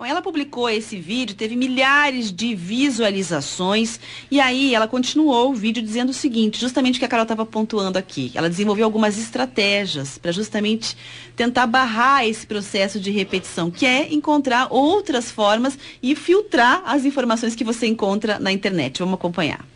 Bom, 0.00 0.06
ela 0.06 0.22
publicou 0.22 0.66
esse 0.70 0.98
vídeo, 0.98 1.36
teve 1.36 1.54
milhares 1.54 2.32
de 2.32 2.54
visualizações 2.54 4.00
e 4.30 4.40
aí 4.40 4.74
ela 4.74 4.88
continuou 4.88 5.50
o 5.50 5.54
vídeo 5.54 5.82
dizendo 5.82 6.08
o 6.08 6.14
seguinte, 6.14 6.58
justamente 6.58 6.96
o 6.96 6.98
que 7.00 7.04
a 7.04 7.08
Carol 7.08 7.24
estava 7.24 7.44
pontuando 7.44 7.98
aqui. 7.98 8.32
Ela 8.34 8.48
desenvolveu 8.48 8.86
algumas 8.86 9.18
estratégias 9.18 10.16
para 10.16 10.32
justamente 10.32 10.96
tentar 11.36 11.66
barrar 11.66 12.26
esse 12.26 12.46
processo 12.46 12.98
de 12.98 13.10
repetição, 13.10 13.70
que 13.70 13.84
é 13.84 14.10
encontrar 14.10 14.68
outras 14.70 15.30
formas 15.30 15.78
e 16.02 16.16
filtrar 16.16 16.82
as 16.86 17.04
informações 17.04 17.54
que 17.54 17.62
você 17.62 17.86
encontra 17.86 18.38
na 18.38 18.50
internet. 18.50 19.00
Vamos 19.00 19.16
acompanhar 19.16 19.66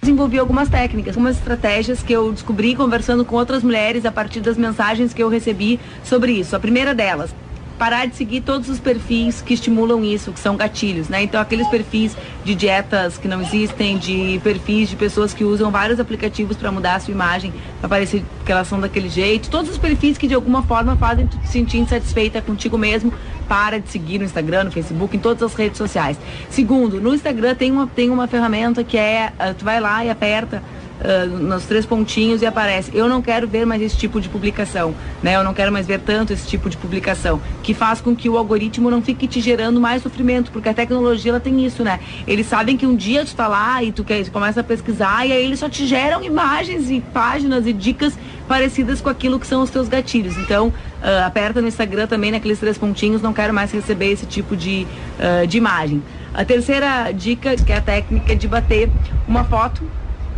desenvolvi 0.00 0.38
algumas 0.38 0.68
técnicas, 0.68 1.16
algumas 1.16 1.38
estratégias 1.38 2.02
que 2.02 2.12
eu 2.12 2.30
descobri 2.30 2.76
conversando 2.76 3.24
com 3.24 3.36
outras 3.36 3.62
mulheres 3.62 4.04
a 4.04 4.12
partir 4.12 4.40
das 4.40 4.58
mensagens 4.58 5.14
que 5.14 5.22
eu 5.22 5.30
recebi 5.30 5.80
sobre 6.04 6.32
isso. 6.32 6.54
A 6.54 6.60
primeira 6.60 6.94
delas, 6.94 7.34
parar 7.78 8.06
de 8.06 8.16
seguir 8.16 8.40
todos 8.40 8.68
os 8.68 8.78
perfis 8.78 9.42
que 9.42 9.54
estimulam 9.54 10.04
isso, 10.04 10.32
que 10.32 10.40
são 10.40 10.56
gatilhos, 10.56 11.08
né? 11.08 11.22
Então 11.22 11.40
aqueles 11.40 11.66
perfis 11.68 12.16
de 12.44 12.54
dietas 12.54 13.18
que 13.18 13.26
não 13.26 13.40
existem, 13.40 13.98
de 13.98 14.40
perfis 14.42 14.88
de 14.88 14.96
pessoas 14.96 15.34
que 15.34 15.44
usam 15.44 15.70
vários 15.70 15.98
aplicativos 15.98 16.56
para 16.56 16.70
mudar 16.70 16.96
a 16.96 17.00
sua 17.00 17.12
imagem, 17.12 17.52
para 17.80 17.88
parecer 17.88 18.24
que 18.44 18.52
elas 18.52 18.68
são 18.68 18.80
daquele 18.80 19.08
jeito, 19.08 19.50
todos 19.50 19.70
os 19.70 19.78
perfis 19.78 20.16
que 20.16 20.26
de 20.26 20.34
alguma 20.34 20.62
forma 20.62 20.96
fazem 20.96 21.26
tu 21.26 21.38
te 21.38 21.48
sentir 21.48 21.78
insatisfeita 21.78 22.40
contigo 22.40 22.78
mesmo, 22.78 23.12
para 23.48 23.78
de 23.78 23.88
seguir 23.90 24.18
no 24.18 24.24
Instagram, 24.24 24.64
no 24.64 24.70
Facebook, 24.70 25.16
em 25.16 25.20
todas 25.20 25.42
as 25.42 25.54
redes 25.54 25.78
sociais. 25.78 26.18
Segundo, 26.48 27.00
no 27.00 27.14
Instagram 27.14 27.54
tem 27.54 27.70
uma, 27.70 27.86
tem 27.86 28.10
uma 28.10 28.26
ferramenta 28.26 28.82
que 28.82 28.96
é, 28.96 29.32
uh, 29.38 29.54
tu 29.54 29.64
vai 29.64 29.80
lá 29.80 30.04
e 30.04 30.10
aperta 30.10 30.62
uh, 31.04 31.26
nos 31.26 31.64
três 31.64 31.84
pontinhos 31.84 32.42
e 32.42 32.46
aparece, 32.46 32.90
eu 32.94 33.08
não 33.08 33.20
quero 33.20 33.46
ver 33.46 33.64
mais 33.64 33.82
esse 33.82 33.96
tipo 33.96 34.20
de 34.20 34.28
publicação, 34.28 34.94
né? 35.22 35.36
Eu 35.36 35.44
não 35.44 35.54
quero 35.54 35.70
mais 35.70 35.86
ver 35.86 36.00
tanto 36.00 36.32
esse 36.32 36.46
tipo 36.46 36.70
de 36.70 36.76
publicação, 36.76 37.40
que 37.62 37.74
faz 37.74 38.00
com 38.00 38.16
que 38.16 38.28
o 38.28 38.38
algoritmo 38.38 38.90
não 38.90 39.02
fique 39.02 39.28
te 39.28 39.40
gerando 39.40 39.80
mais 39.80 40.02
sofrimento, 40.02 40.50
porque 40.50 40.68
a 40.68 40.74
tecnologia 40.74 41.30
ela 41.30 41.40
tem 41.40 41.64
isso, 41.64 41.84
né? 41.84 42.00
Eles 42.26 42.46
sabem 42.46 42.76
que 42.76 42.86
um 42.86 42.96
dia 42.96 43.24
tu 43.24 43.34
tá 43.34 43.46
lá 43.46 43.82
e 43.82 43.92
tu, 43.92 44.02
quer, 44.02 44.24
tu 44.24 44.32
começa 44.32 44.60
a 44.60 44.64
pesquisar 44.64 45.26
e 45.26 45.32
aí 45.32 45.44
eles 45.44 45.58
só 45.58 45.68
te 45.68 45.86
geram 45.86 46.22
imagens 46.22 46.90
e 46.90 47.00
páginas 47.00 47.66
e 47.66 47.72
dicas 47.72 48.18
parecidas 48.48 49.00
com 49.00 49.08
aquilo 49.08 49.38
que 49.40 49.46
são 49.46 49.62
os 49.62 49.70
teus 49.70 49.88
gatilhos. 49.88 50.36
Então, 50.36 50.68
uh, 50.68 51.26
aperta 51.26 51.60
no 51.60 51.68
Instagram 51.68 52.06
também 52.06 52.30
naqueles 52.30 52.58
três 52.58 52.76
pontinhos, 52.76 53.22
não 53.22 53.32
quero 53.32 53.54
mais 53.54 53.72
receber 53.72 54.12
esse 54.12 54.26
tipo 54.26 54.56
de, 54.56 54.86
uh, 55.18 55.46
de 55.46 55.56
imagem. 55.56 56.02
A 56.32 56.44
terceira 56.44 57.10
dica, 57.12 57.56
que 57.56 57.72
é 57.72 57.76
a 57.76 57.80
técnica 57.80 58.34
de 58.34 58.48
bater 58.48 58.90
uma 59.26 59.44
foto 59.44 59.82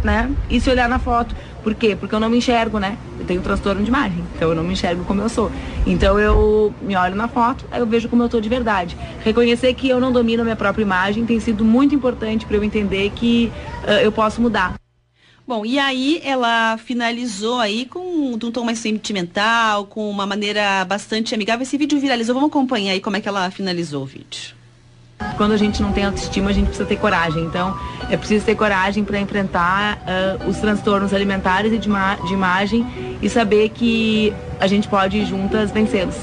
né? 0.07 0.31
E 0.49 0.59
se 0.59 0.71
olhar 0.71 0.89
na 0.89 0.99
foto. 0.99 1.35
Por 1.63 1.75
quê? 1.75 1.97
Porque 1.97 2.15
eu 2.15 2.21
não 2.21 2.31
me 2.31 2.39
enxergo, 2.39 2.79
né? 2.79 2.97
Eu 3.19 3.27
tenho 3.27 3.41
um 3.41 3.43
transtorno 3.43 3.83
de 3.83 3.89
imagem, 3.89 4.25
então 4.35 4.49
eu 4.49 4.55
não 4.55 4.63
me 4.63 4.73
enxergo 4.73 5.05
como 5.05 5.21
eu 5.21 5.29
sou. 5.29 5.51
Então 5.85 6.19
eu 6.19 6.73
me 6.81 6.97
olho 6.97 7.17
na 7.17 7.27
foto, 7.27 7.67
aí 7.71 7.81
eu 7.81 7.87
vejo 7.87 8.09
como 8.09 8.23
eu 8.23 8.29
tô 8.29 8.41
de 8.41 8.49
verdade. 8.49 8.97
Reconhecer 9.25 9.75
que 9.75 9.89
eu 9.89 10.01
não 10.01 10.13
domino 10.13 10.43
a 10.43 10.45
minha 10.45 10.57
própria 10.57 10.83
imagem 10.83 11.27
tem 11.27 11.41
sido 11.41 11.65
muito 11.65 11.95
importante 11.95 12.47
para 12.47 12.57
eu 12.57 12.65
entender 12.65 13.11
que 13.11 13.53
uh, 13.83 13.91
eu 14.01 14.13
posso 14.13 14.41
mudar. 14.41 14.77
Bom, 15.47 15.65
e 15.65 15.79
aí 15.79 16.21
ela 16.25 16.77
finalizou 16.77 17.61
aí 17.61 17.85
com 17.87 18.33
um 18.35 18.39
tom 18.39 18.65
mais 18.65 18.81
sentimental, 18.81 19.87
com 19.87 20.11
uma 20.11 20.27
maneira 20.27 20.85
bastante 20.85 21.35
amigável. 21.35 21.63
Esse 21.63 21.77
vídeo 21.77 22.01
viralizou, 22.01 22.35
vamos 22.35 22.51
acompanhar 22.51 22.93
aí 22.93 23.01
como 23.01 23.17
é 23.17 23.21
que 23.21 23.29
ela 23.29 23.49
finalizou 23.51 24.03
o 24.03 24.07
vídeo. 24.07 24.56
Quando 25.37 25.53
a 25.53 25.57
gente 25.57 25.83
não 25.83 25.93
tem 25.93 26.05
autoestima, 26.05 26.51
a 26.51 26.53
gente 26.53 26.67
precisa 26.67 26.87
ter 26.87 26.97
coragem. 26.97 27.45
Então, 27.45 27.77
é 28.11 28.17
preciso 28.17 28.45
ter 28.45 28.55
coragem 28.55 29.05
para 29.05 29.19
enfrentar 29.19 29.99
uh, 29.99 30.49
os 30.49 30.59
transtornos 30.59 31.12
alimentares 31.12 31.73
e 31.73 31.79
de, 31.79 31.89
de 31.89 32.33
imagem 32.33 32.87
e 33.21 33.29
saber 33.29 33.71
que 33.71 34.33
a 34.61 34.67
gente 34.67 34.89
pode 34.89 35.25
juntas 35.27 35.71
vencê-los. 35.71 36.17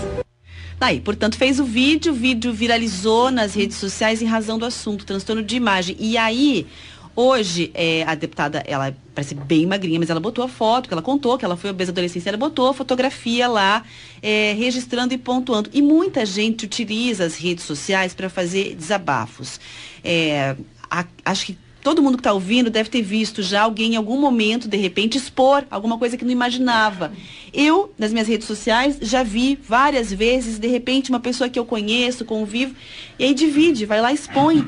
Daí, 0.80 1.00
portanto, 1.00 1.38
fez 1.38 1.60
o 1.60 1.64
vídeo, 1.64 2.12
o 2.12 2.16
vídeo 2.16 2.52
viralizou 2.52 3.32
nas 3.32 3.54
redes 3.54 3.78
sociais 3.78 4.22
em 4.22 4.26
razão 4.26 4.58
do 4.58 4.66
assunto, 4.66 5.06
transtorno 5.06 5.42
de 5.42 5.56
imagem. 5.56 5.96
E 5.98 6.18
aí, 6.18 6.68
Hoje, 7.16 7.70
é, 7.76 8.04
a 8.04 8.16
deputada, 8.16 8.64
ela 8.66 8.96
parece 9.14 9.36
bem 9.36 9.68
magrinha, 9.68 10.00
mas 10.00 10.10
ela 10.10 10.20
botou 10.20 10.44
a 10.44 10.48
foto, 10.48 10.88
que 10.88 10.94
ela 10.94 11.02
contou 11.02 11.38
que 11.38 11.46
ela 11.46 11.56
foi 11.56 11.70
obesa 11.70 11.92
adolescência, 11.92 12.30
ela 12.30 12.38
botou 12.38 12.70
a 12.70 12.74
fotografia 12.74 13.48
lá, 13.48 13.84
é, 14.20 14.54
registrando 14.58 15.14
e 15.14 15.18
pontuando. 15.18 15.70
E 15.72 15.82
muita 15.82 16.26
gente 16.26 16.66
utiliza 16.66 17.26
as 17.26 17.38
redes 17.38 17.66
sociais 17.66 18.16
para 18.16 18.30
fazer 18.30 18.76
desabafos. 18.76 19.60
É, 20.04 20.56
a, 20.90 21.06
acho 21.24 21.46
que 21.46 21.58
todo 21.84 22.02
mundo 22.02 22.16
que 22.16 22.22
está 22.22 22.34
ouvindo 22.34 22.72
deve 22.72 22.90
ter 22.90 23.04
visto 23.04 23.44
já 23.44 23.62
alguém 23.62 23.94
em 23.94 23.96
algum 23.96 24.20
momento, 24.20 24.68
de 24.68 24.78
repente, 24.78 25.16
expor 25.16 25.66
alguma 25.70 26.00
coisa 26.00 26.18
que 26.18 26.26
não 26.26 26.32
imaginava. 26.32 27.14
Eu, 27.54 27.94
nas 27.96 28.12
minhas 28.12 28.28
redes 28.28 28.48
sociais, 28.48 28.98
já 29.02 29.22
vi 29.22 29.60
várias 29.62 30.12
vezes, 30.12 30.58
de 30.58 30.68
repente, 30.68 31.12
uma 31.12 31.20
pessoa 31.20 31.48
que 31.48 31.60
eu 31.60 31.66
conheço, 31.66 32.26
convivo, 32.26 32.74
e 33.20 33.26
aí 33.26 33.34
divide, 33.36 33.86
vai 33.86 34.02
lá 34.02 34.12
e 34.12 34.16
expõe 34.16 34.66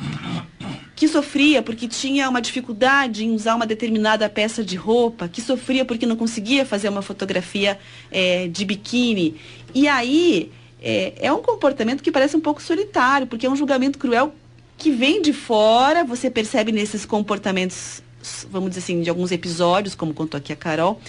que 0.95 1.07
sofria 1.07 1.61
porque 1.61 1.87
tinha 1.87 2.29
uma 2.29 2.41
dificuldade 2.41 3.25
em 3.25 3.31
usar 3.31 3.55
uma 3.55 3.65
determinada 3.65 4.29
peça 4.29 4.63
de 4.63 4.77
roupa, 4.77 5.27
que 5.27 5.41
sofria 5.41 5.83
porque 5.83 6.05
não 6.05 6.15
conseguia 6.15 6.65
fazer 6.65 6.87
uma 6.87 7.01
fotografia 7.01 7.77
é, 8.09 8.47
de 8.47 8.63
biquíni. 8.63 9.35
E 9.73 9.87
aí 9.87 10.51
é, 10.81 11.13
é 11.17 11.33
um 11.33 11.41
comportamento 11.41 12.01
que 12.01 12.11
parece 12.11 12.37
um 12.37 12.39
pouco 12.39 12.61
solitário, 12.61 13.27
porque 13.27 13.45
é 13.45 13.49
um 13.49 13.55
julgamento 13.55 13.99
cruel 13.99 14.33
que 14.77 14.91
vem 14.91 15.21
de 15.21 15.33
fora, 15.33 16.03
você 16.03 16.29
percebe 16.29 16.71
nesses 16.71 17.05
comportamentos, 17.05 18.01
vamos 18.49 18.69
dizer 18.69 18.81
assim, 18.81 19.01
de 19.01 19.09
alguns 19.09 19.31
episódios, 19.31 19.95
como 19.95 20.13
contou 20.13 20.37
aqui 20.37 20.53
a 20.53 20.55
Carol, 20.55 20.99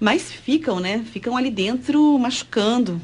Mas 0.00 0.30
ficam, 0.30 0.80
né? 0.80 1.04
Ficam 1.12 1.36
ali 1.36 1.50
dentro 1.50 2.18
machucando. 2.18 3.00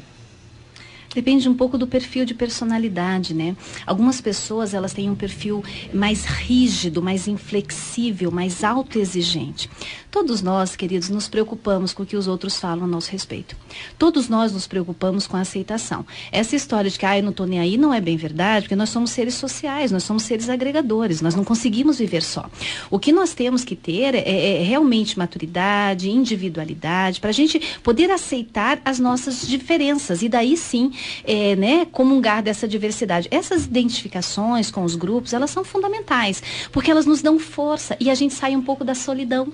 Depende 1.13 1.49
um 1.49 1.53
pouco 1.53 1.77
do 1.77 1.85
perfil 1.85 2.25
de 2.25 2.33
personalidade, 2.33 3.33
né? 3.33 3.55
Algumas 3.85 4.21
pessoas, 4.21 4.73
elas 4.73 4.93
têm 4.93 5.09
um 5.09 5.15
perfil 5.15 5.63
mais 5.93 6.23
rígido, 6.23 7.01
mais 7.01 7.27
inflexível, 7.27 8.31
mais 8.31 8.63
autoexigente. 8.63 9.69
Todos 10.11 10.41
nós, 10.41 10.75
queridos, 10.75 11.07
nos 11.07 11.29
preocupamos 11.29 11.93
com 11.93 12.03
o 12.03 12.05
que 12.05 12.17
os 12.17 12.27
outros 12.27 12.59
falam 12.59 12.83
a 12.83 12.87
nosso 12.87 13.09
respeito. 13.09 13.55
Todos 13.97 14.27
nós 14.27 14.51
nos 14.51 14.67
preocupamos 14.67 15.25
com 15.25 15.37
a 15.37 15.39
aceitação. 15.39 16.05
Essa 16.33 16.53
história 16.53 16.91
de 16.91 16.99
que, 16.99 17.05
ah, 17.05 17.17
eu 17.17 17.23
não 17.23 17.29
estou 17.29 17.47
nem 17.47 17.61
aí, 17.61 17.77
não 17.77 17.93
é 17.93 18.01
bem 18.01 18.17
verdade, 18.17 18.65
porque 18.65 18.75
nós 18.75 18.89
somos 18.89 19.11
seres 19.11 19.35
sociais, 19.35 19.89
nós 19.89 20.03
somos 20.03 20.23
seres 20.23 20.49
agregadores, 20.49 21.21
nós 21.21 21.33
não 21.33 21.45
conseguimos 21.45 21.97
viver 21.97 22.23
só. 22.23 22.49
O 22.89 22.99
que 22.99 23.13
nós 23.13 23.33
temos 23.33 23.63
que 23.63 23.73
ter 23.73 24.13
é, 24.13 24.57
é 24.59 24.63
realmente 24.63 25.17
maturidade, 25.17 26.09
individualidade, 26.09 27.21
para 27.21 27.29
a 27.29 27.33
gente 27.33 27.79
poder 27.81 28.11
aceitar 28.11 28.81
as 28.83 28.99
nossas 28.99 29.47
diferenças 29.47 30.21
e 30.21 30.27
daí 30.27 30.57
sim, 30.57 30.91
é, 31.23 31.55
né, 31.55 31.85
comungar 31.85 32.43
dessa 32.43 32.67
diversidade. 32.67 33.29
Essas 33.31 33.63
identificações 33.63 34.69
com 34.69 34.83
os 34.83 34.93
grupos, 34.93 35.31
elas 35.31 35.51
são 35.51 35.63
fundamentais, 35.63 36.43
porque 36.69 36.91
elas 36.91 37.05
nos 37.05 37.21
dão 37.21 37.39
força 37.39 37.95
e 37.97 38.09
a 38.09 38.15
gente 38.15 38.33
sai 38.33 38.57
um 38.57 38.61
pouco 38.61 38.83
da 38.83 38.93
solidão 38.93 39.47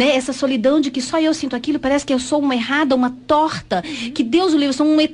né? 0.00 0.16
Essa 0.16 0.32
solidão 0.32 0.80
de 0.80 0.90
que 0.90 1.02
só 1.02 1.20
eu 1.20 1.34
sinto 1.34 1.54
aquilo, 1.54 1.78
parece 1.78 2.06
que 2.06 2.14
eu 2.14 2.18
sou 2.18 2.38
uma 2.40 2.54
errada, 2.54 2.94
uma 2.94 3.10
torta, 3.26 3.82
que 4.14 4.24
Deus 4.24 4.54
o 4.54 4.56
livre, 4.56 4.68
eu 4.68 4.72
sou 4.72 4.86
um 4.86 4.98
ET, 4.98 5.12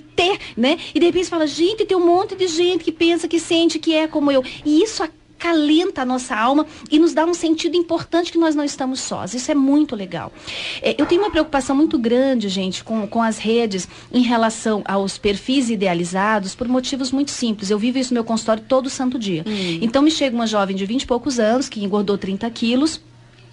né? 0.57 0.79
E 0.95 1.01
de 1.01 1.07
repente 1.07 1.25
você 1.25 1.31
fala, 1.31 1.45
gente, 1.45 1.85
tem 1.85 1.97
um 1.97 2.07
monte 2.07 2.37
de 2.37 2.47
gente 2.47 2.85
que 2.85 2.93
pensa, 2.93 3.27
que 3.27 3.41
sente, 3.41 3.81
que 3.81 3.93
é 3.93 4.07
como 4.07 4.31
eu. 4.31 4.45
E 4.65 4.81
isso 4.81 5.03
acalenta 5.03 6.03
a 6.03 6.05
nossa 6.05 6.37
alma 6.37 6.65
e 6.89 7.01
nos 7.01 7.13
dá 7.13 7.27
um 7.27 7.35
sentido 7.35 7.77
importante 7.77 8.31
que 8.31 8.39
nós 8.39 8.55
não 8.55 8.63
estamos 8.63 9.01
sós. 9.01 9.35
Isso 9.35 9.51
é 9.51 9.57
muito 9.57 9.97
legal. 9.97 10.33
É, 10.81 10.95
eu 10.97 11.05
tenho 11.05 11.21
uma 11.21 11.33
preocupação 11.33 11.75
muito 11.75 11.99
grande, 11.99 12.49
gente, 12.49 12.85
com, 12.85 13.09
com 13.09 13.21
as 13.21 13.39
redes 13.39 13.89
em 14.13 14.23
relação 14.23 14.85
aos 14.85 15.19
perfis 15.19 15.69
idealizados 15.69 16.55
por 16.55 16.69
motivos 16.69 17.11
muito 17.11 17.33
simples. 17.33 17.71
Eu 17.71 17.79
vivo 17.79 17.99
isso 17.99 18.15
no 18.15 18.19
meu 18.19 18.25
consultório 18.25 18.63
todo 18.69 18.89
santo 18.89 19.19
dia. 19.19 19.43
Hum. 19.45 19.79
Então 19.83 20.01
me 20.01 20.13
chega 20.13 20.37
uma 20.37 20.47
jovem 20.47 20.77
de 20.77 20.87
20 20.87 21.03
e 21.03 21.07
poucos 21.09 21.41
anos 21.41 21.69
que 21.69 21.85
engordou 21.85 22.17
30 22.17 22.49
quilos 22.51 23.01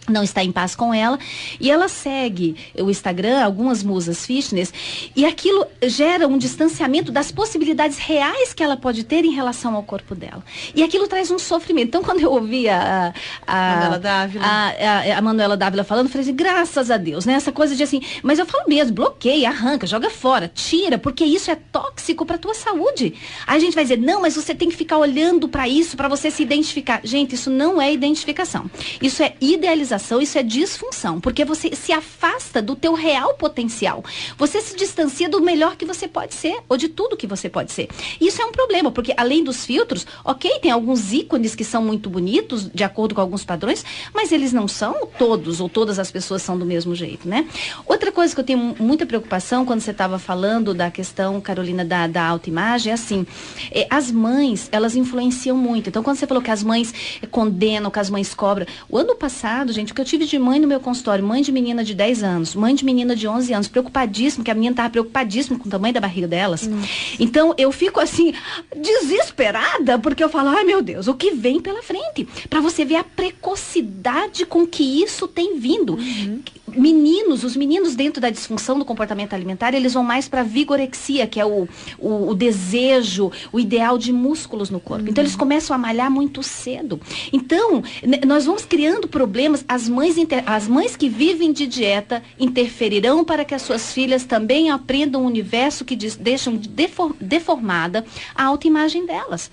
não 0.09 0.23
está 0.23 0.43
em 0.43 0.51
paz 0.51 0.75
com 0.75 0.93
ela 0.93 1.17
e 1.59 1.71
ela 1.71 1.87
segue 1.87 2.55
o 2.79 2.89
Instagram, 2.89 3.43
algumas 3.43 3.83
musas 3.83 4.25
fitness 4.25 4.73
e 5.15 5.25
aquilo 5.25 5.65
gera 5.83 6.27
um 6.27 6.37
distanciamento 6.37 7.11
das 7.11 7.31
possibilidades 7.31 7.97
reais 7.97 8.53
que 8.53 8.63
ela 8.63 8.75
pode 8.75 9.03
ter 9.03 9.23
em 9.23 9.31
relação 9.31 9.75
ao 9.75 9.83
corpo 9.83 10.15
dela 10.15 10.43
e 10.75 10.83
aquilo 10.83 11.07
traz 11.07 11.31
um 11.31 11.39
sofrimento. 11.39 11.87
Então 11.87 12.03
quando 12.03 12.21
eu 12.21 12.31
ouvi 12.31 12.67
a 12.69 13.13
a, 13.45 13.75
Manuela 13.75 13.99
Dávila, 13.99 14.45
a, 14.45 14.69
a, 14.69 15.17
a 15.17 15.21
Manuela 15.21 15.57
Dávila 15.57 15.83
falando, 15.83 16.07
eu 16.07 16.11
falei 16.11 16.25
assim, 16.25 16.35
graças 16.35 16.91
a 16.91 16.97
Deus, 16.97 17.25
né? 17.25 17.33
Essa 17.33 17.51
coisa 17.51 17.75
de 17.75 17.83
assim, 17.83 18.01
mas 18.21 18.39
eu 18.39 18.45
falo 18.45 18.65
mesmo, 18.67 18.93
bloqueia, 18.93 19.49
arranca, 19.49 19.87
joga 19.87 20.09
fora, 20.09 20.51
tira, 20.53 20.97
porque 20.97 21.23
isso 21.23 21.51
é 21.51 21.55
tóxico 21.55 22.25
para 22.25 22.37
tua 22.37 22.53
saúde. 22.53 23.13
Aí 23.45 23.57
a 23.57 23.59
gente 23.59 23.75
vai 23.75 23.83
dizer, 23.83 23.97
não, 23.97 24.21
mas 24.21 24.35
você 24.35 24.53
tem 24.53 24.69
que 24.69 24.75
ficar 24.75 24.97
olhando 24.97 25.47
para 25.47 25.67
isso 25.67 25.97
para 25.97 26.07
você 26.07 26.29
se 26.29 26.43
identificar. 26.43 27.01
Gente, 27.03 27.35
isso 27.35 27.49
não 27.49 27.81
é 27.81 27.91
identificação. 27.91 28.69
Isso 29.01 29.21
é 29.21 29.35
idealização 29.39 29.92
isso 30.21 30.37
é 30.37 30.43
disfunção, 30.43 31.19
porque 31.19 31.43
você 31.43 31.75
se 31.75 31.91
afasta 31.91 32.61
do 32.61 32.75
teu 32.75 32.93
real 32.93 33.33
potencial. 33.35 34.03
Você 34.37 34.61
se 34.61 34.75
distancia 34.75 35.27
do 35.27 35.41
melhor 35.41 35.75
que 35.75 35.85
você 35.85 36.07
pode 36.07 36.33
ser, 36.33 36.59
ou 36.69 36.77
de 36.77 36.87
tudo 36.87 37.17
que 37.17 37.27
você 37.27 37.49
pode 37.49 37.71
ser. 37.71 37.89
Isso 38.21 38.41
é 38.41 38.45
um 38.45 38.51
problema, 38.51 38.91
porque 38.91 39.13
além 39.17 39.43
dos 39.43 39.65
filtros, 39.65 40.05
ok, 40.23 40.59
tem 40.59 40.71
alguns 40.71 41.11
ícones 41.11 41.55
que 41.55 41.63
são 41.63 41.83
muito 41.83 42.09
bonitos, 42.09 42.69
de 42.73 42.83
acordo 42.83 43.15
com 43.15 43.21
alguns 43.21 43.43
padrões, 43.43 43.83
mas 44.13 44.31
eles 44.31 44.53
não 44.53 44.67
são 44.67 45.07
todos, 45.17 45.59
ou 45.59 45.67
todas 45.67 45.99
as 45.99 46.11
pessoas 46.11 46.41
são 46.41 46.57
do 46.57 46.65
mesmo 46.65 46.95
jeito, 46.95 47.27
né? 47.27 47.47
Outra 47.85 48.11
coisa 48.11 48.33
que 48.33 48.39
eu 48.39 48.45
tenho 48.45 48.75
muita 48.79 49.05
preocupação 49.05 49.65
quando 49.65 49.81
você 49.81 49.91
estava 49.91 50.19
falando 50.19 50.73
da 50.73 50.89
questão, 50.91 51.41
Carolina, 51.41 51.83
da, 51.83 52.07
da 52.07 52.25
autoimagem, 52.25 52.91
é 52.91 52.93
assim, 52.93 53.25
é, 53.71 53.87
as 53.89 54.11
mães, 54.11 54.69
elas 54.71 54.95
influenciam 54.95 55.57
muito. 55.57 55.89
Então, 55.89 56.03
quando 56.03 56.17
você 56.17 56.27
falou 56.27 56.41
que 56.41 56.51
as 56.51 56.63
mães 56.63 56.93
condenam, 57.31 57.89
que 57.89 57.99
as 57.99 58.09
mães 58.09 58.33
cobram, 58.33 58.67
o 58.89 58.97
ano 58.97 59.15
passado, 59.15 59.73
gente, 59.73 59.82
o 59.91 59.95
que 59.95 60.01
eu 60.01 60.05
tive 60.05 60.25
de 60.25 60.37
mãe 60.39 60.59
no 60.59 60.67
meu 60.67 60.79
consultório, 60.79 61.23
mãe 61.23 61.41
de 61.41 61.51
menina 61.51 61.83
de 61.83 61.93
10 61.93 62.23
anos, 62.23 62.55
mãe 62.55 62.73
de 62.73 62.85
menina 62.85 63.15
de 63.15 63.27
11 63.27 63.53
anos, 63.53 63.67
preocupadíssima, 63.67 64.43
que 64.43 64.51
a 64.51 64.53
menina 64.53 64.73
estava 64.73 64.89
preocupadíssima 64.89 65.57
com 65.59 65.67
o 65.67 65.71
tamanho 65.71 65.93
da 65.93 65.99
barriga 65.99 66.27
delas. 66.27 66.67
Hum. 66.67 66.81
Então, 67.19 67.53
eu 67.57 67.71
fico 67.71 67.99
assim, 67.99 68.33
desesperada, 68.75 69.99
porque 69.99 70.23
eu 70.23 70.29
falo, 70.29 70.49
ai 70.49 70.63
meu 70.63 70.81
Deus, 70.81 71.07
o 71.07 71.13
que 71.13 71.31
vem 71.31 71.59
pela 71.59 71.81
frente? 71.81 72.27
Para 72.49 72.61
você 72.61 72.85
ver 72.85 72.95
a 72.95 73.03
precocidade 73.03 74.45
com 74.45 74.65
que 74.65 75.03
isso 75.03 75.27
tem 75.27 75.57
vindo. 75.57 75.95
Uhum 75.95 76.41
meninos, 76.75 77.43
os 77.43 77.55
meninos 77.55 77.95
dentro 77.95 78.21
da 78.21 78.29
disfunção 78.29 78.77
do 78.77 78.85
comportamento 78.85 79.33
alimentar, 79.33 79.73
eles 79.73 79.93
vão 79.93 80.03
mais 80.03 80.27
para 80.27 80.43
vigorexia, 80.43 81.27
que 81.27 81.39
é 81.39 81.45
o, 81.45 81.67
o, 81.99 82.29
o, 82.29 82.35
desejo, 82.35 83.31
o 83.51 83.59
ideal 83.59 83.97
de 83.97 84.11
músculos 84.11 84.69
no 84.69 84.79
corpo. 84.79 85.03
Uhum. 85.03 85.09
Então 85.09 85.23
eles 85.23 85.35
começam 85.35 85.75
a 85.75 85.79
malhar 85.79 86.09
muito 86.09 86.41
cedo. 86.43 86.99
Então, 87.31 87.83
nós 88.25 88.45
vamos 88.45 88.65
criando 88.65 89.07
problemas, 89.07 89.63
as 89.73 89.89
mães, 89.89 90.15
as 90.45 90.67
mães 90.67 90.95
que 90.95 91.09
vivem 91.09 91.51
de 91.51 91.65
dieta 91.65 92.21
interferirão 92.39 93.25
para 93.25 93.43
que 93.43 93.55
as 93.55 93.63
suas 93.63 93.91
filhas 93.91 94.23
também 94.23 94.69
aprendam 94.69 95.23
um 95.23 95.25
universo 95.25 95.83
que 95.83 95.95
deixam 95.95 96.55
deform, 96.55 97.13
deformada 97.19 98.05
a 98.35 98.43
autoimagem 98.43 99.03
delas 99.07 99.49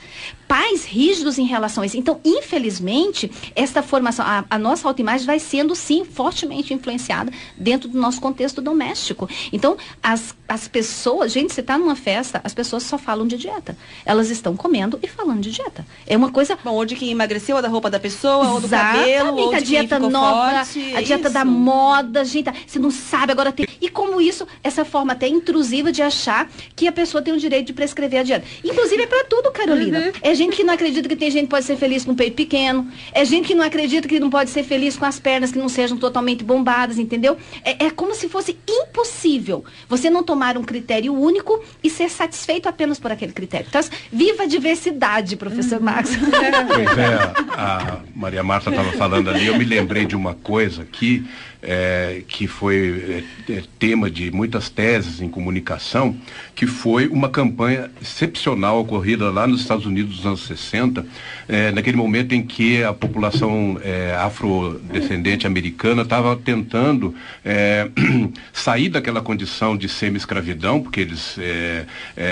pais 0.50 0.84
rígidos 0.84 1.38
em 1.38 1.44
relação 1.44 1.84
a 1.84 1.86
isso. 1.86 1.96
Então, 1.96 2.20
infelizmente, 2.24 3.30
esta 3.54 3.84
formação, 3.84 4.26
a, 4.26 4.44
a 4.50 4.58
nossa 4.58 4.88
autoimagem 4.88 5.24
vai 5.24 5.38
sendo, 5.38 5.76
sim, 5.76 6.04
fortemente 6.04 6.74
influenciada 6.74 7.32
dentro 7.56 7.88
do 7.88 7.96
nosso 7.96 8.20
contexto 8.20 8.60
doméstico. 8.60 9.28
Então, 9.52 9.76
as, 10.02 10.34
as 10.48 10.66
pessoas, 10.66 11.30
gente, 11.30 11.54
você 11.54 11.60
está 11.60 11.78
numa 11.78 11.94
festa, 11.94 12.40
as 12.42 12.52
pessoas 12.52 12.82
só 12.82 12.98
falam 12.98 13.28
de 13.28 13.36
dieta. 13.36 13.78
Elas 14.04 14.28
estão 14.28 14.56
comendo 14.56 14.98
e 15.00 15.06
falando 15.06 15.40
de 15.40 15.52
dieta. 15.52 15.86
É 16.04 16.16
uma 16.16 16.32
coisa. 16.32 16.58
Bom, 16.64 16.72
ou 16.72 16.84
de 16.84 16.96
quem 16.96 17.12
emagreceu, 17.12 17.54
ou 17.54 17.62
da 17.62 17.68
roupa 17.68 17.88
da 17.88 18.00
pessoa, 18.00 18.48
ou 18.48 18.60
do 18.60 18.68
cabelo, 18.68 19.36
ou 19.36 19.54
a 19.54 19.60
dieta 19.60 20.00
nova, 20.00 20.64
forte, 20.64 20.96
a 20.96 21.00
dieta 21.00 21.28
isso. 21.28 21.32
da 21.32 21.44
moda, 21.44 22.24
gente, 22.24 22.50
você 22.66 22.80
não 22.80 22.90
sabe, 22.90 23.30
agora 23.30 23.52
tem. 23.52 23.68
E 23.80 23.88
como 23.88 24.20
isso, 24.20 24.48
essa 24.64 24.84
forma 24.84 25.12
até 25.12 25.28
intrusiva 25.28 25.92
de 25.92 26.02
achar 26.02 26.50
que 26.74 26.88
a 26.88 26.92
pessoa 26.92 27.22
tem 27.22 27.32
o 27.32 27.38
direito 27.38 27.68
de 27.68 27.72
prescrever 27.72 28.18
a 28.18 28.22
dieta. 28.24 28.44
Inclusive 28.64 29.00
é 29.00 29.06
para 29.06 29.22
tudo, 29.26 29.52
Carolina. 29.52 30.00
Uhum. 30.00 30.12
É 30.20 30.39
gente 30.40 30.56
que 30.56 30.64
não 30.64 30.72
acredita 30.72 31.06
que 31.06 31.16
tem 31.16 31.30
gente 31.30 31.44
que 31.44 31.50
pode 31.50 31.66
ser 31.66 31.76
feliz 31.76 32.04
com 32.04 32.12
um 32.12 32.14
peito 32.14 32.34
pequeno. 32.34 32.88
É 33.12 33.24
gente 33.24 33.48
que 33.48 33.54
não 33.54 33.64
acredita 33.64 34.08
que 34.08 34.18
não 34.18 34.30
pode 34.30 34.48
ser 34.48 34.62
feliz 34.62 34.96
com 34.96 35.04
as 35.04 35.20
pernas 35.20 35.52
que 35.52 35.58
não 35.58 35.68
sejam 35.68 35.98
totalmente 35.98 36.42
bombadas, 36.42 36.98
entendeu? 36.98 37.36
É, 37.62 37.86
é 37.86 37.90
como 37.90 38.14
se 38.14 38.28
fosse 38.28 38.58
impossível 38.68 39.64
você 39.88 40.08
não 40.08 40.22
tomar 40.22 40.56
um 40.56 40.62
critério 40.62 41.14
único 41.14 41.62
e 41.84 41.90
ser 41.90 42.08
satisfeito 42.08 42.68
apenas 42.68 42.98
por 42.98 43.12
aquele 43.12 43.32
critério. 43.32 43.66
Então, 43.68 43.80
viva 44.10 44.44
a 44.44 44.46
diversidade, 44.46 45.36
professor 45.36 45.78
uhum. 45.78 45.84
Max. 45.84 46.10
Pois 46.16 46.98
é, 46.98 47.14
a 47.56 47.98
Maria 48.14 48.42
Marta 48.42 48.70
estava 48.70 48.92
falando 48.92 49.28
ali, 49.28 49.46
eu 49.46 49.58
me 49.58 49.64
lembrei 49.64 50.06
de 50.06 50.16
uma 50.16 50.34
coisa 50.34 50.84
que 50.84 51.24
é, 51.62 52.22
que 52.26 52.46
foi 52.46 53.24
é, 53.48 53.52
é, 53.52 53.62
tema 53.78 54.10
de 54.10 54.30
muitas 54.30 54.68
teses 54.68 55.20
em 55.20 55.28
comunicação, 55.28 56.16
que 56.54 56.66
foi 56.66 57.06
uma 57.08 57.28
campanha 57.28 57.90
excepcional 58.00 58.80
ocorrida 58.80 59.30
lá 59.30 59.46
nos 59.46 59.60
Estados 59.60 59.86
Unidos 59.86 60.16
nos 60.16 60.26
anos 60.26 60.46
60, 60.46 61.06
é, 61.50 61.72
naquele 61.72 61.96
momento 61.96 62.32
em 62.32 62.42
que 62.42 62.80
a 62.84 62.92
população 62.92 63.76
é, 63.82 64.14
afrodescendente 64.14 65.48
americana 65.48 66.02
estava 66.02 66.36
tentando 66.36 67.12
é, 67.44 67.90
sair 68.52 68.88
daquela 68.88 69.20
condição 69.20 69.76
de 69.76 69.88
semi-escravidão, 69.88 70.80
porque 70.80 71.00
eles 71.00 71.36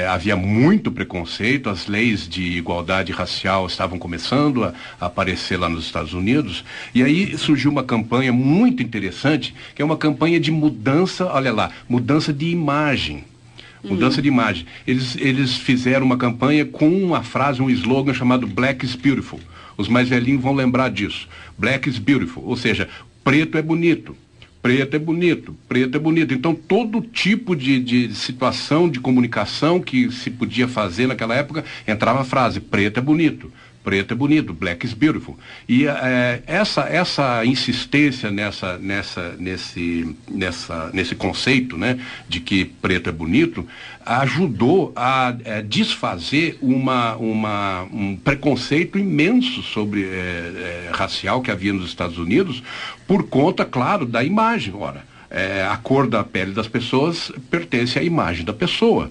havia 0.08 0.36
muito 0.36 0.90
preconceito, 0.92 1.68
as 1.68 1.86
leis 1.86 2.28
de 2.28 2.42
igualdade 2.42 3.10
racial 3.10 3.66
estavam 3.66 3.98
começando 3.98 4.64
a, 4.64 4.72
aparecer 5.00 5.58
lá 5.58 5.68
nos 5.68 5.84
Estados 5.84 6.12
Unidos, 6.12 6.64
e 6.94 7.02
aí 7.02 7.36
surgiu 7.36 7.70
uma 7.70 7.82
campanha 7.82 8.32
muito 8.32 8.82
interessante, 8.82 9.54
que 9.74 9.82
é 9.82 9.84
uma 9.84 9.96
campanha 9.96 10.38
de 10.38 10.50
mudança, 10.50 11.26
olha 11.26 11.52
lá, 11.52 11.70
mudança 11.88 12.32
de 12.32 12.46
imagem. 12.46 13.24
Mudança 13.82 14.16
uhum. 14.16 14.22
de 14.22 14.28
imagem. 14.28 14.66
Eles, 14.86 15.16
eles 15.16 15.56
fizeram 15.56 16.04
uma 16.04 16.16
campanha 16.16 16.64
com 16.64 16.88
uma 16.88 17.22
frase, 17.22 17.62
um 17.62 17.70
slogan 17.70 18.14
chamado 18.14 18.46
Black 18.46 18.84
is 18.84 18.94
Beautiful. 18.94 19.40
Os 19.76 19.88
mais 19.88 20.08
velhinhos 20.08 20.42
vão 20.42 20.54
lembrar 20.54 20.90
disso. 20.90 21.28
Black 21.56 21.88
is 21.88 21.98
Beautiful. 21.98 22.44
Ou 22.44 22.56
seja, 22.56 22.88
preto 23.22 23.56
é 23.56 23.62
bonito. 23.62 24.16
Preto 24.60 24.96
é 24.96 24.98
bonito, 24.98 25.56
preto 25.68 25.96
é 25.96 26.00
bonito. 26.00 26.34
Então, 26.34 26.52
todo 26.52 27.00
tipo 27.00 27.54
de, 27.54 27.78
de 27.78 28.12
situação 28.12 28.90
de 28.90 28.98
comunicação 28.98 29.80
que 29.80 30.10
se 30.10 30.30
podia 30.30 30.66
fazer 30.66 31.06
naquela 31.06 31.36
época, 31.36 31.64
entrava 31.86 32.22
a 32.22 32.24
frase, 32.24 32.58
preto 32.58 32.98
é 32.98 33.00
bonito 33.00 33.52
preto 33.82 34.12
é 34.12 34.16
bonito, 34.16 34.52
black 34.52 34.84
is 34.84 34.92
beautiful. 34.92 35.38
E 35.68 35.86
é, 35.86 36.42
essa, 36.46 36.82
essa 36.82 37.44
insistência 37.44 38.30
nessa, 38.30 38.78
nessa, 38.78 39.34
nesse, 39.38 40.16
nessa, 40.30 40.90
nesse 40.92 41.14
conceito 41.14 41.76
né, 41.76 41.98
de 42.28 42.40
que 42.40 42.64
preto 42.64 43.08
é 43.08 43.12
bonito 43.12 43.66
ajudou 44.04 44.92
a 44.96 45.34
é, 45.44 45.62
desfazer 45.62 46.58
uma, 46.62 47.16
uma, 47.16 47.82
um 47.92 48.16
preconceito 48.16 48.98
imenso 48.98 49.62
sobre 49.62 50.04
é, 50.04 50.90
racial 50.92 51.42
que 51.42 51.50
havia 51.50 51.72
nos 51.72 51.86
Estados 51.86 52.18
Unidos 52.18 52.62
por 53.06 53.24
conta, 53.24 53.64
claro, 53.64 54.06
da 54.06 54.24
imagem. 54.24 54.74
Ora, 54.74 55.06
a 55.70 55.76
cor 55.76 56.08
da 56.08 56.24
pele 56.24 56.52
das 56.52 56.66
pessoas 56.66 57.30
pertence 57.50 57.98
à 57.98 58.02
imagem 58.02 58.46
da 58.46 58.52
pessoa 58.54 59.10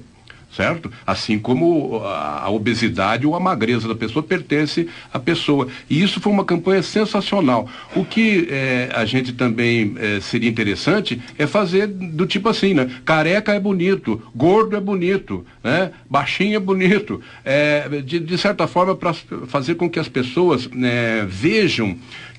certo? 0.56 0.92
Assim 1.06 1.38
como 1.38 2.02
a 2.04 2.50
obesidade 2.50 3.28
ou 3.28 3.36
a 3.36 3.40
magreza 3.40 3.88
da 3.88 3.96
pessoa 3.96 4.24
pertence 4.24 4.88
à 5.14 5.20
pessoa. 5.20 5.68
E 5.90 6.02
isso 6.02 6.20
foi 6.20 6.32
uma 6.32 6.46
campanha 6.46 6.82
sensacional. 6.82 7.70
O 7.96 8.04
que 8.04 8.48
é, 8.50 8.90
a 8.94 9.06
gente 9.06 9.34
também 9.34 9.96
é, 9.98 10.20
seria 10.20 10.50
interessante 10.50 11.22
é 11.38 11.46
fazer 11.46 11.88
do 11.88 12.26
tipo 12.26 12.50
assim, 12.50 12.74
né? 12.74 12.90
Careca 13.06 13.54
é 13.54 13.60
bonito, 13.60 14.22
gordo 14.36 14.76
é 14.76 14.80
bonito, 14.80 15.46
né? 15.64 15.92
Baixinho 16.10 16.56
é 16.56 16.60
bonito. 16.60 17.22
É, 17.46 18.02
de, 18.02 18.20
de 18.20 18.38
certa 18.38 18.68
forma, 18.68 18.96
para 18.96 19.14
fazer 19.48 19.76
com 19.76 19.90
que 19.90 20.00
as 20.00 20.08
pessoas 20.08 20.68
né, 20.68 21.26
vejam 21.28 21.98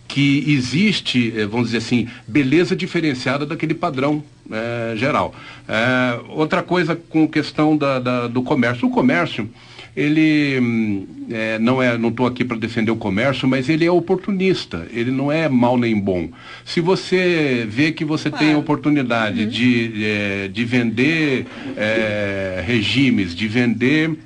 que 0.09 0.43
existe, 0.51 1.35
eh, 1.37 1.45
vamos 1.45 1.67
dizer 1.67 1.79
assim, 1.79 2.09
beleza 2.27 2.75
diferenciada 2.75 3.45
daquele 3.45 3.75
padrão 3.75 4.25
é, 4.51 4.97
geral. 4.97 5.35
É, 5.69 6.19
outra 6.31 6.63
coisa 6.63 6.97
com 6.97 7.29
questão 7.29 7.77
da, 7.77 7.99
da, 7.99 8.27
do 8.27 8.43
comércio. 8.43 8.89
O 8.89 8.91
comércio, 8.91 9.49
ele 9.95 11.07
é, 11.31 11.59
não 11.59 11.83
é, 11.83 11.99
não 11.99 12.09
estou 12.09 12.27
aqui 12.27 12.45
para 12.45 12.57
defender 12.57 12.91
o 12.91 12.97
comércio, 12.97 13.47
mas 13.47 13.69
ele 13.69 13.85
é 13.85 13.91
oportunista, 13.91 14.87
ele 14.93 15.11
não 15.11 15.31
é 15.31 15.49
mal 15.49 15.77
nem 15.77 15.99
bom. 15.99 16.31
Se 16.65 16.81
você 16.81 17.67
vê 17.69 17.93
que 17.93 18.05
você 18.05 18.31
claro. 18.31 18.45
tem 18.45 18.55
a 18.55 18.59
oportunidade 18.59 19.43
uhum. 19.43 19.49
de, 19.49 20.05
é, 20.05 20.49
de 20.49 20.65
vender 20.65 21.47
é, 21.77 22.63
regimes, 22.67 23.35
de 23.35 23.47
vender 23.47 24.19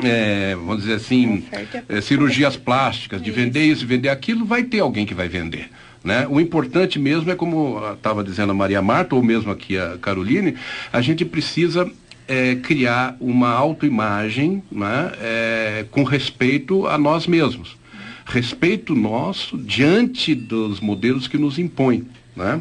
é, 0.00 0.54
vamos 0.54 0.82
dizer 0.82 0.94
assim, 0.94 1.44
é, 1.88 2.00
cirurgias 2.00 2.56
plásticas, 2.56 3.20
de 3.20 3.32
vender 3.32 3.64
isso, 3.64 3.84
vender 3.84 4.08
aquilo, 4.08 4.44
vai 4.44 4.62
ter 4.62 4.78
alguém 4.78 5.04
que 5.04 5.14
vai 5.14 5.28
vender. 5.28 5.68
Né? 6.02 6.26
O 6.28 6.40
importante 6.40 6.98
mesmo 6.98 7.30
é, 7.30 7.34
como 7.34 7.80
estava 7.92 8.22
dizendo 8.22 8.52
a 8.52 8.54
Maria 8.54 8.80
Marta, 8.80 9.14
ou 9.14 9.22
mesmo 9.22 9.50
aqui 9.50 9.76
a 9.76 9.98
Caroline, 9.98 10.54
a 10.92 11.00
gente 11.00 11.24
precisa 11.24 11.90
é, 12.26 12.54
criar 12.56 13.16
uma 13.20 13.50
autoimagem 13.50 14.62
né, 14.70 15.12
é, 15.20 15.86
com 15.90 16.04
respeito 16.04 16.86
a 16.86 16.98
nós 16.98 17.26
mesmos. 17.26 17.76
Respeito 18.26 18.94
nosso 18.94 19.56
diante 19.56 20.34
dos 20.34 20.80
modelos 20.80 21.26
que 21.26 21.38
nos 21.38 21.58
impõem. 21.58 22.06
Né? 22.36 22.60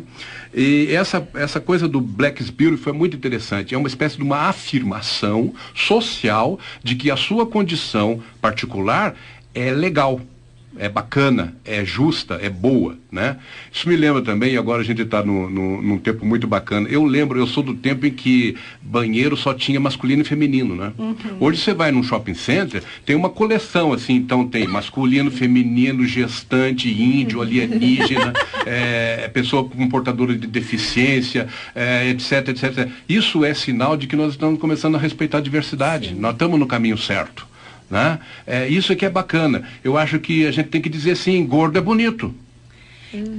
E 0.56 0.88
essa, 0.92 1.28
essa 1.36 1.60
coisa 1.60 1.88
do 1.88 2.02
Black 2.02 2.44
Spirit 2.44 2.78
foi 2.78 2.94
muito 2.94 3.16
interessante. 3.16 3.76
É 3.76 3.78
uma 3.78 3.88
espécie 3.88 4.18
de 4.18 4.24
uma 4.24 4.48
afirmação 4.48 5.54
social 5.76 6.58
de 6.84 6.96
que 6.96 7.12
a 7.12 7.18
sua 7.18 7.46
condição 7.46 8.24
particular 8.42 9.16
é 9.54 9.72
legal 9.72 10.22
é 10.80 10.90
bacana, 10.90 11.56
é 11.66 11.84
justa, 11.84 12.40
é 12.42 12.50
boa, 12.50 12.98
né? 13.12 13.38
Isso 13.72 13.88
me 13.88 13.96
lembra 13.96 14.22
também, 14.22 14.58
agora 14.58 14.82
a 14.82 14.86
gente 14.86 15.02
está 15.02 15.24
no, 15.24 15.50
no, 15.50 15.82
num 15.82 15.98
tempo 15.98 16.26
muito 16.26 16.48
bacana. 16.48 16.88
Eu 16.90 17.04
lembro, 17.04 17.40
eu 17.40 17.48
sou 17.48 17.64
do 17.64 17.74
tempo 17.74 18.06
em 18.06 18.12
que 18.12 18.56
banheiro 18.82 19.36
só 19.36 19.54
tinha 19.54 19.80
masculino 19.80 20.22
e 20.22 20.26
feminino, 20.26 20.76
né? 20.76 20.94
Uhum. 20.98 21.16
Hoje 21.40 21.62
você 21.62 21.74
vai 21.74 21.92
num 21.92 22.04
shopping 22.04 22.34
center, 22.34 22.84
tem 23.06 23.16
uma 23.16 23.30
coleção, 23.30 23.94
assim, 23.94 24.16
então 24.16 24.48
tem 24.48 24.68
masculino, 24.68 25.32
feminino, 25.32 26.06
gestante, 26.06 26.90
índio, 26.90 27.42
alienígena, 27.42 28.34
é, 28.66 29.30
pessoa 29.34 29.64
com 29.64 29.88
portadora 29.88 30.36
de 30.36 30.48
deficiência, 30.48 31.48
é, 31.74 32.10
etc, 32.10 32.50
etc. 32.50 32.90
Isso 33.08 33.44
é 33.46 33.54
sinal 33.54 33.96
de 33.96 34.08
que 34.08 34.16
nós 34.16 34.32
estamos 34.32 34.60
começando 34.60 34.96
a 34.96 35.00
respeitar 35.00 35.38
a 35.38 35.42
diversidade. 35.42 36.10
Sim. 36.10 36.16
Nós 36.20 36.34
estamos 36.34 36.60
no 36.60 36.68
caminho 36.68 36.98
certo. 36.98 37.47
Né? 37.90 38.20
É, 38.46 38.68
isso 38.68 38.92
aqui 38.92 39.06
é 39.06 39.10
bacana. 39.10 39.64
Eu 39.84 39.98
acho 39.98 40.20
que 40.20 40.46
a 40.46 40.52
gente 40.52 40.70
tem 40.70 40.82
que 40.82 40.90
dizer 40.90 41.12
assim, 41.12 41.46
gordo 41.46 41.78
é 41.78 41.82
bonito. 41.82 42.34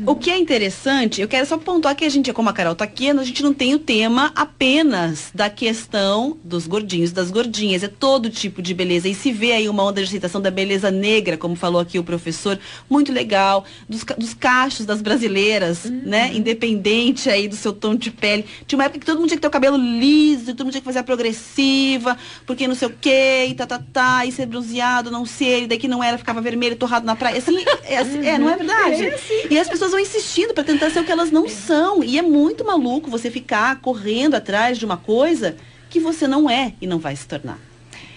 O 0.06 0.14
que 0.14 0.30
é 0.30 0.38
interessante, 0.38 1.20
eu 1.20 1.28
quero 1.28 1.46
só 1.46 1.58
pontuar 1.58 1.94
que 1.94 2.04
a 2.04 2.08
gente, 2.08 2.32
como 2.32 2.48
a 2.48 2.52
Carol 2.52 2.72
está 2.72 2.84
aqui, 2.84 3.10
a 3.10 3.22
gente 3.22 3.42
não 3.42 3.52
tem 3.52 3.74
o 3.74 3.78
tema 3.78 4.32
apenas 4.34 5.30
da 5.34 5.50
questão 5.50 6.36
dos 6.42 6.66
gordinhos, 6.66 7.12
das 7.12 7.30
gordinhas, 7.30 7.82
é 7.82 7.88
todo 7.88 8.30
tipo 8.30 8.62
de 8.62 8.72
beleza. 8.72 9.08
E 9.08 9.14
se 9.14 9.32
vê 9.32 9.52
aí 9.52 9.68
uma 9.68 9.82
onda 9.84 10.00
de 10.00 10.08
aceitação 10.08 10.40
da 10.40 10.50
beleza 10.50 10.90
negra, 10.90 11.36
como 11.36 11.54
falou 11.54 11.80
aqui 11.80 11.98
o 11.98 12.04
professor, 12.04 12.58
muito 12.88 13.12
legal, 13.12 13.64
dos, 13.88 14.04
dos 14.16 14.34
cachos 14.34 14.86
das 14.86 15.02
brasileiras, 15.02 15.84
uhum. 15.84 16.02
né? 16.04 16.30
Independente 16.34 17.28
aí 17.28 17.48
do 17.48 17.56
seu 17.56 17.72
tom 17.72 17.94
de 17.94 18.10
pele. 18.10 18.44
Tinha 18.66 18.78
uma 18.78 18.84
época 18.84 19.00
que 19.00 19.06
todo 19.06 19.18
mundo 19.18 19.28
tinha 19.28 19.36
que 19.36 19.42
ter 19.42 19.48
o 19.48 19.50
cabelo 19.50 19.76
liso, 19.76 20.46
todo 20.54 20.64
mundo 20.64 20.72
tinha 20.72 20.80
que 20.80 20.86
fazer 20.86 21.00
a 21.00 21.04
progressiva, 21.04 22.16
porque 22.46 22.66
não 22.66 22.74
sei 22.74 22.88
o 22.88 22.94
quê, 23.00 23.46
e 23.48 23.54
tá, 23.54 23.66
tá, 23.66 23.82
tá, 23.92 24.26
e 24.26 24.32
ser 24.32 24.46
bronzeado, 24.46 25.10
não 25.10 25.26
ser, 25.26 25.64
e 25.64 25.66
daqui 25.66 25.88
não 25.88 26.02
era, 26.02 26.18
ficava 26.18 26.40
vermelho, 26.40 26.76
torrado 26.76 27.04
na 27.04 27.16
praia. 27.16 27.38
Assim, 27.38 27.56
é, 27.84 27.98
assim, 27.98 28.26
é, 28.26 28.38
não 28.38 28.48
é 28.48 28.56
verdade? 28.56 29.06
É, 29.06 29.14
assim. 29.14 29.34
E 29.50 29.58
as 29.58 29.67
pessoas 29.68 29.90
vão 29.90 30.00
insistindo 30.00 30.54
para 30.54 30.64
tentar 30.64 30.90
ser 30.90 31.00
o 31.00 31.04
que 31.04 31.12
elas 31.12 31.30
não 31.30 31.48
são. 31.48 32.02
E 32.02 32.18
é 32.18 32.22
muito 32.22 32.64
maluco 32.64 33.10
você 33.10 33.30
ficar 33.30 33.80
correndo 33.80 34.34
atrás 34.34 34.78
de 34.78 34.84
uma 34.84 34.96
coisa 34.96 35.56
que 35.88 36.00
você 36.00 36.26
não 36.26 36.48
é 36.48 36.74
e 36.80 36.86
não 36.86 36.98
vai 36.98 37.16
se 37.16 37.26
tornar. 37.26 37.58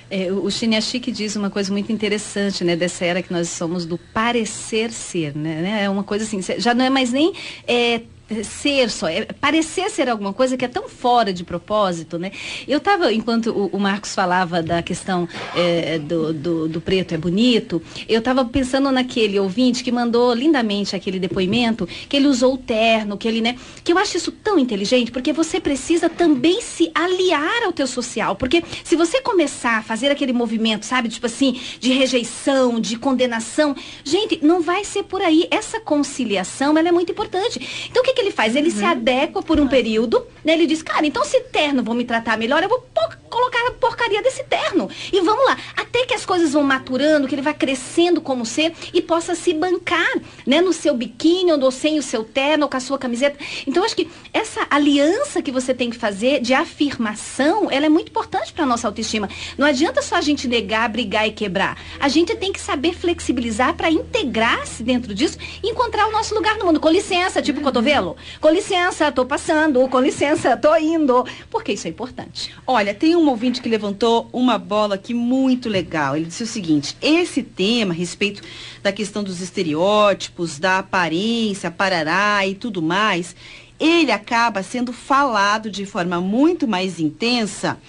É, 0.09 0.29
o 0.29 0.51
Chinyashik 0.51 1.09
diz 1.09 1.37
uma 1.37 1.49
coisa 1.49 1.71
muito 1.71 1.89
interessante, 1.89 2.65
né, 2.65 2.75
dessa 2.75 3.05
era 3.05 3.23
que 3.23 3.31
nós 3.31 3.47
somos 3.47 3.85
do 3.85 3.97
parecer 3.97 4.91
ser, 4.91 5.33
né? 5.33 5.83
É 5.83 5.89
uma 5.89 6.03
coisa 6.03 6.25
assim, 6.25 6.41
já 6.41 6.73
não 6.73 6.83
é 6.83 6.89
mais 6.89 7.13
nem 7.13 7.33
é, 7.65 8.01
ser 8.43 8.89
só, 8.89 9.07
é 9.07 9.25
parecer 9.25 9.89
ser 9.89 10.09
alguma 10.09 10.33
coisa 10.33 10.57
que 10.57 10.65
é 10.65 10.67
tão 10.67 10.87
fora 10.87 11.33
de 11.33 11.43
propósito, 11.43 12.17
né? 12.17 12.31
Eu 12.67 12.77
estava, 12.77 13.11
enquanto 13.13 13.47
o, 13.51 13.67
o, 13.67 13.79
Marcos 13.79 14.13
falava 14.13 14.61
da 14.61 14.81
questão 14.81 15.27
é, 15.55 15.99
do, 15.99 16.33
do, 16.33 16.67
do, 16.67 16.81
preto 16.81 17.13
é 17.13 17.17
bonito, 17.17 17.81
eu 18.07 18.19
estava 18.19 18.43
pensando 18.45 18.91
naquele 18.91 19.39
ouvinte 19.39 19.83
que 19.83 19.91
mandou 19.91 20.33
lindamente 20.33 20.95
aquele 20.95 21.19
depoimento, 21.19 21.87
que 22.07 22.15
ele 22.15 22.27
usou 22.27 22.53
o 22.53 22.57
terno, 22.57 23.17
que 23.17 23.27
ele, 23.27 23.41
né? 23.41 23.57
Que 23.83 23.91
eu 23.93 23.97
acho 23.97 24.17
isso 24.17 24.31
tão 24.31 24.57
inteligente, 24.57 25.11
porque 25.11 25.33
você 25.33 25.59
precisa 25.59 26.09
também 26.09 26.61
se 26.61 26.91
aliar 26.93 27.63
ao 27.63 27.71
teu 27.71 27.87
social, 27.87 28.35
porque 28.35 28.63
se 28.83 28.95
você 28.95 29.21
começar 29.21 29.79
a 29.79 29.83
fazer 29.83 30.11
aquele 30.11 30.33
movimento, 30.33 30.85
sabe, 30.85 31.09
tipo 31.09 31.25
assim, 31.25 31.59
de 31.79 31.91
rejeição, 31.91 32.79
de 32.79 32.97
condenação, 32.97 33.75
gente, 34.03 34.39
não 34.41 34.61
vai 34.61 34.83
ser 34.83 35.03
por 35.03 35.21
aí. 35.21 35.47
Essa 35.51 35.79
conciliação, 35.79 36.77
ela 36.77 36.89
é 36.89 36.91
muito 36.91 37.11
importante. 37.11 37.87
Então, 37.89 38.01
o 38.01 38.05
que, 38.05 38.13
que 38.13 38.20
que 38.21 38.27
ele 38.27 38.31
faz? 38.31 38.55
Ele 38.55 38.69
uhum. 38.69 38.75
se 38.75 38.85
adequa 38.85 39.41
por 39.41 39.59
um 39.59 39.67
período, 39.67 40.25
né? 40.43 40.53
Ele 40.53 40.67
diz, 40.67 40.83
cara, 40.83 41.05
então 41.05 41.25
se 41.25 41.39
terno 41.41 41.83
vão 41.83 41.95
me 41.95 42.05
tratar 42.05 42.37
melhor, 42.37 42.61
eu 42.61 42.69
vou 42.69 42.85
colocar 43.29 43.67
a 43.67 43.71
porcaria 43.71 44.21
desse 44.21 44.43
terno. 44.43 44.89
E 45.11 45.19
vamos 45.21 45.43
lá, 45.45 45.57
até 45.75 46.05
que 46.05 46.13
as 46.13 46.25
coisas 46.25 46.53
vão 46.53 46.63
maturando, 46.63 47.27
que 47.27 47.33
ele 47.33 47.41
vai 47.41 47.53
crescendo 47.53 48.21
como 48.21 48.45
ser 48.45 48.73
e 48.93 49.01
possa 49.01 49.33
se 49.33 49.53
bancar, 49.53 50.13
né? 50.45 50.61
No 50.61 50.71
seu 50.71 50.93
biquíni, 50.93 51.51
ou 51.51 51.71
sem 51.71 51.97
o 51.97 52.03
seu 52.03 52.23
terno, 52.23 52.65
ou 52.65 52.69
com 52.69 52.77
a 52.77 52.79
sua 52.79 52.97
camiseta. 52.97 53.37
Então, 53.65 53.83
acho 53.83 53.95
que 53.95 54.09
essa 54.33 54.67
aliança 54.69 55.41
que 55.41 55.51
você 55.51 55.73
tem 55.73 55.89
que 55.89 55.97
fazer 55.97 56.41
de 56.41 56.53
afirmação, 56.53 57.69
ela 57.71 57.85
é 57.85 57.89
muito 57.89 58.09
importante 58.09 58.53
para 58.53 58.65
nossa 58.65 58.87
autoestima. 58.87 59.29
Não 59.57 59.65
adianta 59.65 60.01
só 60.01 60.15
a 60.15 60.21
gente 60.21 60.47
negar, 60.47 60.87
brigar 60.89 61.27
e 61.27 61.31
quebrar. 61.31 61.77
A 61.99 62.07
gente 62.07 62.35
tem 62.35 62.51
que 62.51 62.59
saber 62.59 62.93
flexibilizar 62.93 63.73
para 63.75 63.89
integrar-se 63.89 64.83
dentro 64.83 65.13
disso 65.13 65.37
e 65.63 65.69
encontrar 65.69 66.07
o 66.07 66.11
nosso 66.11 66.35
lugar 66.35 66.57
no 66.57 66.65
mundo. 66.65 66.79
Com 66.79 66.89
licença, 66.89 67.41
tipo 67.41 67.59
uhum. 67.59 67.65
cotovelo 67.65 68.10
com 68.39 68.49
licença, 68.49 69.07
estou 69.07 69.25
passando, 69.25 69.87
com 69.87 69.99
licença, 69.99 70.53
estou 70.53 70.77
indo, 70.77 71.25
porque 71.49 71.73
isso 71.73 71.87
é 71.87 71.89
importante. 71.89 72.53
Olha, 72.65 72.93
tem 72.93 73.15
um 73.15 73.29
ouvinte 73.29 73.61
que 73.61 73.69
levantou 73.69 74.29
uma 74.31 74.57
bola 74.57 74.95
aqui 74.95 75.13
muito 75.13 75.69
legal. 75.69 76.15
Ele 76.15 76.25
disse 76.25 76.43
o 76.43 76.47
seguinte: 76.47 76.95
esse 77.01 77.43
tema 77.43 77.93
a 77.93 77.95
respeito 77.95 78.41
da 78.81 78.91
questão 78.91 79.23
dos 79.23 79.41
estereótipos, 79.41 80.59
da 80.59 80.79
aparência, 80.79 81.71
parará 81.71 82.45
e 82.45 82.55
tudo 82.55 82.81
mais, 82.81 83.35
ele 83.81 84.11
acaba 84.11 84.61
sendo 84.61 84.93
falado 84.93 85.69
de 85.71 85.87
forma 85.87 86.21
muito 86.21 86.67
mais 86.67 86.99
intensa 86.99 87.79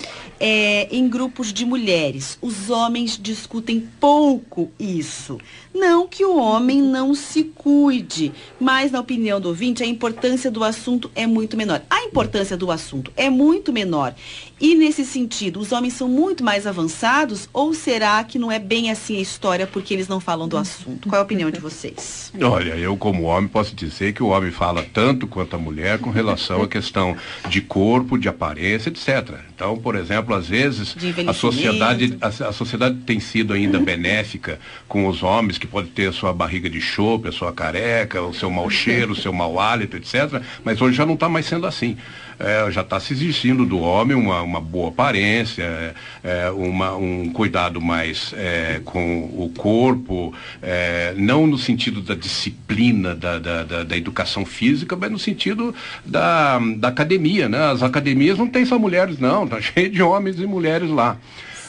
é, 0.44 0.88
em 0.90 1.08
grupos 1.08 1.52
de 1.52 1.64
mulheres. 1.64 2.36
Os 2.42 2.68
homens 2.68 3.16
discutem 3.16 3.88
pouco 4.00 4.72
isso. 4.76 5.38
Não 5.72 6.08
que 6.08 6.24
o 6.24 6.36
homem 6.36 6.82
não 6.82 7.14
se 7.14 7.44
cuide, 7.44 8.32
mas 8.60 8.90
na 8.90 8.98
opinião 8.98 9.40
do 9.40 9.48
ouvinte, 9.48 9.84
a 9.84 9.86
importância 9.86 10.50
do 10.50 10.64
assunto 10.64 11.08
é 11.14 11.28
muito 11.28 11.56
menor. 11.56 11.80
A 11.88 12.02
importância 12.02 12.56
do 12.56 12.72
assunto 12.72 13.12
é 13.16 13.30
muito 13.30 13.72
menor. 13.72 14.14
E 14.60 14.74
nesse 14.74 15.04
sentido, 15.04 15.60
os 15.60 15.72
homens 15.72 15.94
são 15.94 16.08
muito 16.08 16.44
mais 16.44 16.66
avançados 16.66 17.48
ou 17.52 17.72
será 17.72 18.22
que 18.22 18.38
não 18.38 18.50
é 18.50 18.58
bem 18.58 18.90
assim 18.90 19.18
a 19.18 19.20
história 19.20 19.66
porque 19.66 19.94
eles 19.94 20.08
não 20.08 20.20
falam 20.20 20.46
do 20.46 20.56
assunto? 20.56 21.08
Qual 21.08 21.18
é 21.18 21.20
a 21.20 21.24
opinião 21.24 21.50
de 21.50 21.58
vocês? 21.58 22.32
Olha, 22.40 22.76
eu 22.76 22.96
como 22.96 23.24
homem 23.24 23.48
posso 23.48 23.74
dizer 23.74 24.12
que 24.12 24.22
o 24.22 24.28
homem 24.28 24.50
fala 24.50 24.84
tanto 24.92 25.26
quanto 25.26 25.56
a 25.56 25.58
mulher 25.58 25.98
com 25.98 26.10
relação 26.10 26.62
à 26.62 26.68
questão 26.68 27.16
de 27.48 27.60
corpo, 27.60 28.18
de 28.18 28.28
aparência, 28.28 28.88
etc. 28.88 29.36
Então, 29.54 29.76
por 29.76 29.96
exemplo, 29.96 30.31
exemplo, 30.32 30.34
às 30.34 30.48
vezes 30.48 30.96
a 31.26 31.32
sociedade, 31.32 32.16
a, 32.20 32.26
a, 32.26 32.52
sociedade 32.52 32.96
tem 33.06 33.20
sido 33.20 33.52
ainda 33.52 33.78
benéfica 33.78 34.58
com 34.88 35.06
os 35.06 35.22
homens 35.22 35.58
que 35.58 35.66
pode 35.66 35.88
ter 35.88 36.08
a 36.08 36.12
sua 36.12 36.32
barriga 36.32 36.68
de 36.68 36.80
chope, 36.80 37.28
a 37.28 37.32
sua 37.32 37.52
careca, 37.52 38.22
o 38.22 38.34
seu 38.34 38.50
mau 38.50 38.68
cheiro, 38.70 39.12
o 39.12 39.16
seu 39.16 39.32
mau 39.32 39.58
hálito, 39.58 39.96
etc. 39.96 40.42
Mas 40.64 40.80
hoje 40.80 40.96
já 40.96 41.06
não 41.06 41.14
está 41.14 41.28
mais 41.28 41.46
sendo 41.46 41.66
assim 41.66 41.96
é, 42.42 42.68
já 42.72 42.80
está 42.80 42.98
se 42.98 43.12
exigindo 43.12 43.64
do 43.64 43.78
homem 43.78 44.16
uma, 44.16 44.42
uma 44.42 44.60
boa 44.60 44.88
aparência, 44.88 45.94
é, 46.24 46.50
uma, 46.50 46.96
um 46.96 47.30
cuidado 47.32 47.80
mais 47.80 48.34
é, 48.36 48.80
com 48.84 49.24
o 49.24 49.52
corpo, 49.56 50.34
é, 50.60 51.14
não 51.16 51.46
no 51.46 51.56
sentido 51.56 52.02
da 52.02 52.14
disciplina 52.14 53.14
da, 53.14 53.38
da, 53.38 53.62
da, 53.62 53.84
da, 53.84 53.96
educação 53.96 54.44
física, 54.44 54.96
mas 54.96 55.10
no 55.10 55.18
sentido 55.18 55.72
da, 56.04 56.58
da 56.76 56.88
academia. 56.88 57.48
Né? 57.48 57.58
As 57.58 57.82
academias 57.82 58.36
não 58.36 58.48
tem 58.48 58.64
só 58.64 58.76
mulheres, 58.76 59.20
não, 59.20 59.44
está 59.44 59.60
cheio 59.62 59.90
de 59.90 60.02
homens 60.02 60.38
e 60.40 60.46
mulheres 60.46 60.90
lá. 60.90 61.16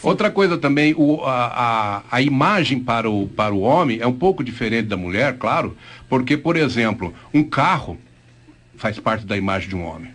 Outra 0.01 0.29
coisa 0.29 0.57
também, 0.57 0.93
o, 0.97 1.21
a, 1.23 1.45
a, 1.45 2.17
a, 2.17 2.21
imagem 2.21 2.79
para 2.79 3.09
o, 3.09 3.27
para 3.27 3.53
o 3.53 3.61
homem 3.61 3.99
é 4.01 4.07
um 4.07 4.11
pouco 4.11 4.43
diferente 4.43 4.87
da 4.87 4.97
mulher, 4.97 5.37
claro, 5.37 5.77
porque, 6.09 6.35
por 6.35 6.57
exemplo, 6.57 7.13
um 7.33 7.41
carro 7.41 7.97
faz 8.75 8.99
parte 8.99 9.25
da 9.25 9.37
imagem 9.37 9.69
de 9.69 9.75
um 9.77 9.85
homem 9.85 10.11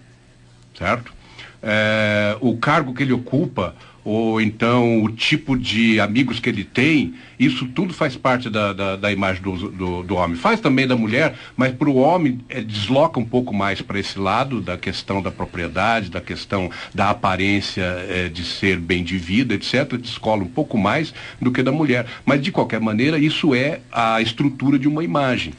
certo? 0.78 1.12
É, 1.60 2.36
o 2.40 2.56
cargo 2.56 2.94
que 2.94 3.02
ele 3.02 3.12
ocupa, 3.12 3.74
ou 4.04 4.40
então 4.40 5.02
o 5.02 5.10
tipo 5.10 5.58
de 5.58 6.00
amigos 6.00 6.38
que 6.40 6.48
ele 6.48 6.64
tem, 6.64 7.14
isso 7.38 7.66
tudo 7.66 7.92
faz 7.92 8.16
parte 8.16 8.48
da, 8.48 8.72
da, 8.72 8.96
da 8.96 9.12
imagem 9.12 9.42
do, 9.42 9.70
do, 9.70 10.02
do, 10.02 10.14
homem. 10.14 10.36
Faz 10.36 10.60
também 10.60 10.86
da 10.86 10.96
mulher, 10.96 11.34
mas 11.56 11.72
para 11.72 11.90
o 11.90 11.96
homem 11.96 12.40
é, 12.48 12.60
desloca 12.60 13.18
um 13.20 13.24
pouco 13.24 13.52
mais 13.52 13.82
para 13.82 13.98
esse 13.98 14.18
lado 14.18 14.60
da 14.60 14.78
questão 14.78 15.20
da 15.20 15.30
propriedade, 15.30 16.10
da 16.10 16.20
questão 16.20 16.70
da 16.94 17.10
aparência 17.10 17.82
é, 17.82 18.28
de 18.28 18.44
ser 18.44 18.78
bem 18.78 19.02
de 19.02 19.18
vida, 19.18 19.54
etc. 19.54 19.96
Descola 20.00 20.42
um 20.42 20.48
pouco 20.48 20.78
mais 20.78 21.12
do 21.38 21.50
que 21.50 21.62
da 21.62 21.72
mulher. 21.72 22.06
Mas 22.24 22.40
de 22.40 22.52
qualquer 22.52 22.80
maneira, 22.80 23.18
isso 23.18 23.54
é 23.54 23.80
a 23.92 24.22
estrutura 24.22 24.78
de 24.78 24.88
uma 24.88 25.04
imagem 25.04 25.52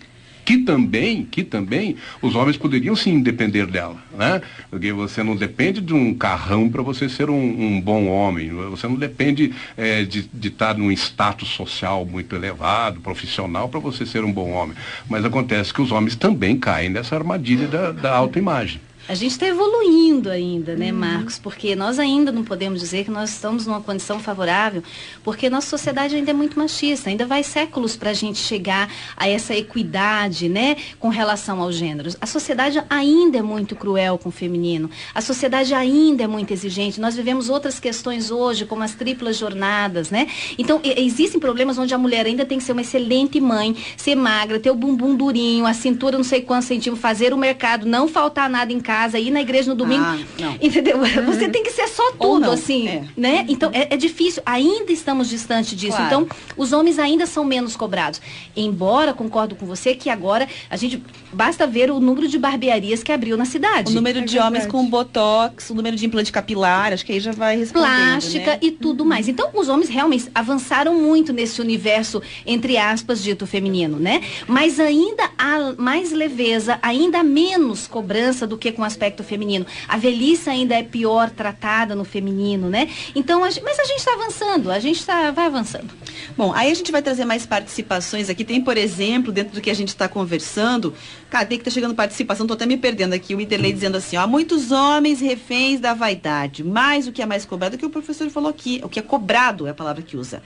que 0.49 0.57
também, 0.57 1.26
que 1.26 1.43
também 1.43 1.95
os 2.23 2.34
homens 2.34 2.57
poderiam 2.57 2.95
sim 2.95 3.21
depender 3.21 3.67
dela, 3.67 3.97
né? 4.17 4.41
Porque 4.71 4.91
você 4.91 5.21
não 5.21 5.35
depende 5.35 5.80
de 5.80 5.93
um 5.93 6.11
carrão 6.11 6.67
para 6.67 6.81
você 6.81 7.07
ser 7.07 7.30
um, 7.30 7.35
um, 7.35 7.80
bom 7.80 8.07
homem, 8.07 8.49
você 8.71 8.88
não 8.88 8.95
depende 8.95 9.53
é, 9.77 10.03
de, 10.03 10.27
de 10.34 10.47
estar 10.47 10.76
num 10.76 10.91
status 10.91 11.49
social 11.49 12.03
muito 12.03 12.35
elevado, 12.35 12.99
profissional, 12.99 13.69
para 13.69 13.80
você 13.80 14.07
ser 14.07 14.23
um 14.23 14.31
bom 14.31 14.49
homem. 14.49 14.76
Mas 15.07 15.23
acontece 15.23 15.71
que 15.71 15.84
os 15.84 15.91
homens 15.91 16.15
também 16.15 16.57
caem 16.57 16.89
nessa 16.89 17.15
armadilha 17.15 17.67
da, 17.67 17.91
da 17.91 18.15
autoimagem. 18.15 18.81
A 19.10 19.15
gente 19.15 19.31
está 19.31 19.48
evoluindo 19.48 20.30
ainda, 20.30 20.76
né, 20.76 20.91
uhum. 20.91 20.99
Marcos? 20.99 21.40
Porque 21.40 21.76
nós 21.76 21.98
ainda 21.98 22.31
não 22.31 22.44
podemos 22.44 22.80
dizer 22.80 23.06
que 23.06 23.10
nós 23.10 23.31
estamos 23.31 23.65
numa 23.65 23.81
condição 23.81 24.19
favorável, 24.19 24.84
porque 25.23 25.49
nossa 25.49 25.65
sociedade 25.65 26.15
ainda 26.15 26.30
é 26.30 26.34
muito 26.34 26.60
machista, 26.60 27.10
ainda 27.10 27.26
vai 27.26 27.41
séculos 27.41 27.95
para 27.95 28.11
a 28.11 28.14
gente 28.14 28.38
chegar 28.38 28.88
a 29.18 29.27
essa 29.27 29.56
equidade, 29.56 30.48
né, 30.48 30.77
com 30.99 31.10
relação 31.10 31.60
aos 31.60 31.73
gêneros. 31.73 32.15
A 32.22 32.27
sociedade 32.27 32.84
ainda 32.88 33.40
é 33.40 33.41
muito 33.41 33.76
cruel 33.76 34.15
com 34.19 34.30
o 34.30 34.31
feminino, 34.31 34.91
a 35.15 35.22
sociedade 35.22 35.73
ainda 35.73 36.26
é 36.26 36.27
muito 36.27 36.53
exigente. 36.53 37.02
Nós 37.02 37.15
vivemos 37.15 37.49
outras 37.49 37.80
questões 37.80 38.30
hoje, 38.30 38.64
como 38.64 38.84
as 38.84 38.94
triplas 38.94 39.36
jornadas, 39.38 40.11
né? 40.11 40.27
Então, 40.56 40.80
existem 40.84 41.40
problemas 41.40 41.80
onde 41.80 41.95
a 41.95 41.98
mulher 41.98 42.27
ainda 42.27 42.45
tem 42.45 42.60
que 42.60 42.64
ser 42.64 42.73
uma 42.73 42.81
excelente 42.81 43.41
mãe, 43.41 43.76
ser 43.98 44.14
magra, 44.14 44.60
ter 44.60 44.69
o 44.69 44.76
bumbum 44.76 45.15
durinho, 45.15 45.65
a 45.65 45.73
cintura 45.73 46.15
não 46.15 46.23
sei 46.23 46.44
quantos 46.44 46.68
centímetros, 46.68 47.02
fazer 47.02 47.34
o 47.34 47.38
mercado, 47.38 47.88
não 47.88 48.07
faltar 48.07 48.48
nada 48.48 48.72
em 48.72 48.80
casa 48.80 48.98
casa, 48.99 49.17
ir 49.17 49.31
na 49.31 49.41
igreja 49.41 49.69
no 49.69 49.76
domingo. 49.76 50.03
Ah, 50.03 50.17
entendeu? 50.61 50.97
Uhum. 50.97 51.26
Você 51.31 51.47
tem 51.47 51.63
que 51.63 51.71
ser 51.71 51.88
só 51.88 52.11
tudo, 52.11 52.51
assim, 52.51 52.88
é. 52.88 53.03
né? 53.15 53.45
Então 53.47 53.69
é, 53.73 53.93
é, 53.93 53.97
difícil. 53.97 54.43
Ainda 54.45 54.91
estamos 54.91 55.30
distante 55.30 55.76
disso. 55.76 55.95
Claro. 55.95 56.05
Então, 56.05 56.27
os 56.57 56.73
homens 56.73 56.99
ainda 56.99 57.26
são 57.26 57.45
menos 57.45 57.76
cobrados. 57.76 58.21
Embora, 58.55 59.13
concordo 59.13 59.55
com 59.55 59.65
você, 59.65 59.95
que 59.95 60.09
agora 60.09 60.47
a 60.69 60.76
gente 60.76 61.01
basta 61.31 61.65
ver 61.65 61.89
o 61.89 61.99
número 61.99 62.27
de 62.27 62.38
barbearias 62.38 63.01
que 63.01 63.11
abriu 63.11 63.38
na 63.38 63.45
cidade. 63.45 63.91
O 63.91 63.95
número 63.95 64.19
é 64.19 64.21
de 64.21 64.34
verdade. 64.34 64.47
homens 64.47 64.65
com 64.67 64.85
botox, 64.85 65.69
o 65.69 65.76
número 65.76 65.95
de 65.95 66.05
implante 66.05 66.31
capilar, 66.31 66.91
acho 66.91 67.05
que 67.05 67.13
aí 67.13 67.19
já 67.19 67.31
vai 67.31 67.57
respondendo, 67.57 67.89
Plástica 67.89 68.51
né? 68.51 68.59
e 68.61 68.71
tudo 68.71 69.05
mais. 69.05 69.27
Então, 69.27 69.49
os 69.53 69.69
homens 69.69 69.89
realmente 69.89 70.30
avançaram 70.35 70.95
muito 70.95 71.31
nesse 71.31 71.61
universo, 71.61 72.21
entre 72.45 72.77
aspas, 72.77 73.23
dito 73.23 73.47
feminino, 73.47 73.97
né? 73.97 74.21
Mas 74.47 74.80
ainda 74.80 75.30
há 75.38 75.73
mais 75.77 76.11
leveza, 76.11 76.80
ainda 76.81 77.23
menos 77.23 77.88
cobrança 77.88 78.45
do 78.45 78.57
que 78.57 78.71
com 78.71 78.84
aspecto 78.89 79.23
feminino. 79.23 79.65
A 79.87 79.97
velhice 79.97 80.49
ainda 80.49 80.75
é 80.75 80.83
pior 80.83 81.29
tratada 81.29 81.95
no 81.95 82.03
feminino, 82.03 82.69
né? 82.69 82.89
Então, 83.15 83.43
a, 83.43 83.47
mas 83.47 83.79
a 83.79 83.85
gente 83.85 83.99
está 83.99 84.13
avançando, 84.13 84.71
a 84.71 84.79
gente 84.79 85.05
tá, 85.05 85.31
vai 85.31 85.45
avançando. 85.45 85.89
Bom, 86.37 86.53
aí 86.53 86.71
a 86.71 86.73
gente 86.73 86.91
vai 86.91 87.01
trazer 87.01 87.25
mais 87.25 87.45
participações 87.45 88.29
aqui. 88.29 88.43
Tem, 88.43 88.61
por 88.61 88.77
exemplo, 88.77 89.31
dentro 89.31 89.53
do 89.53 89.61
que 89.61 89.69
a 89.69 89.73
gente 89.73 89.89
está 89.89 90.07
conversando, 90.07 90.93
cara, 91.29 91.45
tem 91.45 91.57
que 91.57 91.61
estar 91.61 91.71
tá 91.71 91.73
chegando 91.73 91.95
participação, 91.95 92.45
estou 92.45 92.55
até 92.55 92.65
me 92.65 92.77
perdendo 92.77 93.13
aqui, 93.13 93.35
o 93.35 93.41
Iderley 93.41 93.73
dizendo 93.73 93.97
assim, 93.97 94.17
ó, 94.17 94.21
há 94.21 94.27
muitos 94.27 94.71
homens 94.71 95.19
reféns 95.19 95.79
da 95.79 95.93
vaidade, 95.93 96.63
mais 96.63 97.07
o 97.07 97.11
que 97.11 97.21
é 97.21 97.25
mais 97.25 97.45
cobrado, 97.45 97.77
que 97.77 97.85
o 97.85 97.89
professor 97.89 98.29
falou 98.29 98.49
aqui, 98.49 98.79
o 98.83 98.89
que 98.89 98.99
é 98.99 99.01
cobrado 99.01 99.67
é 99.67 99.71
a 99.71 99.73
palavra 99.73 100.01
que 100.01 100.17
usa. 100.17 100.41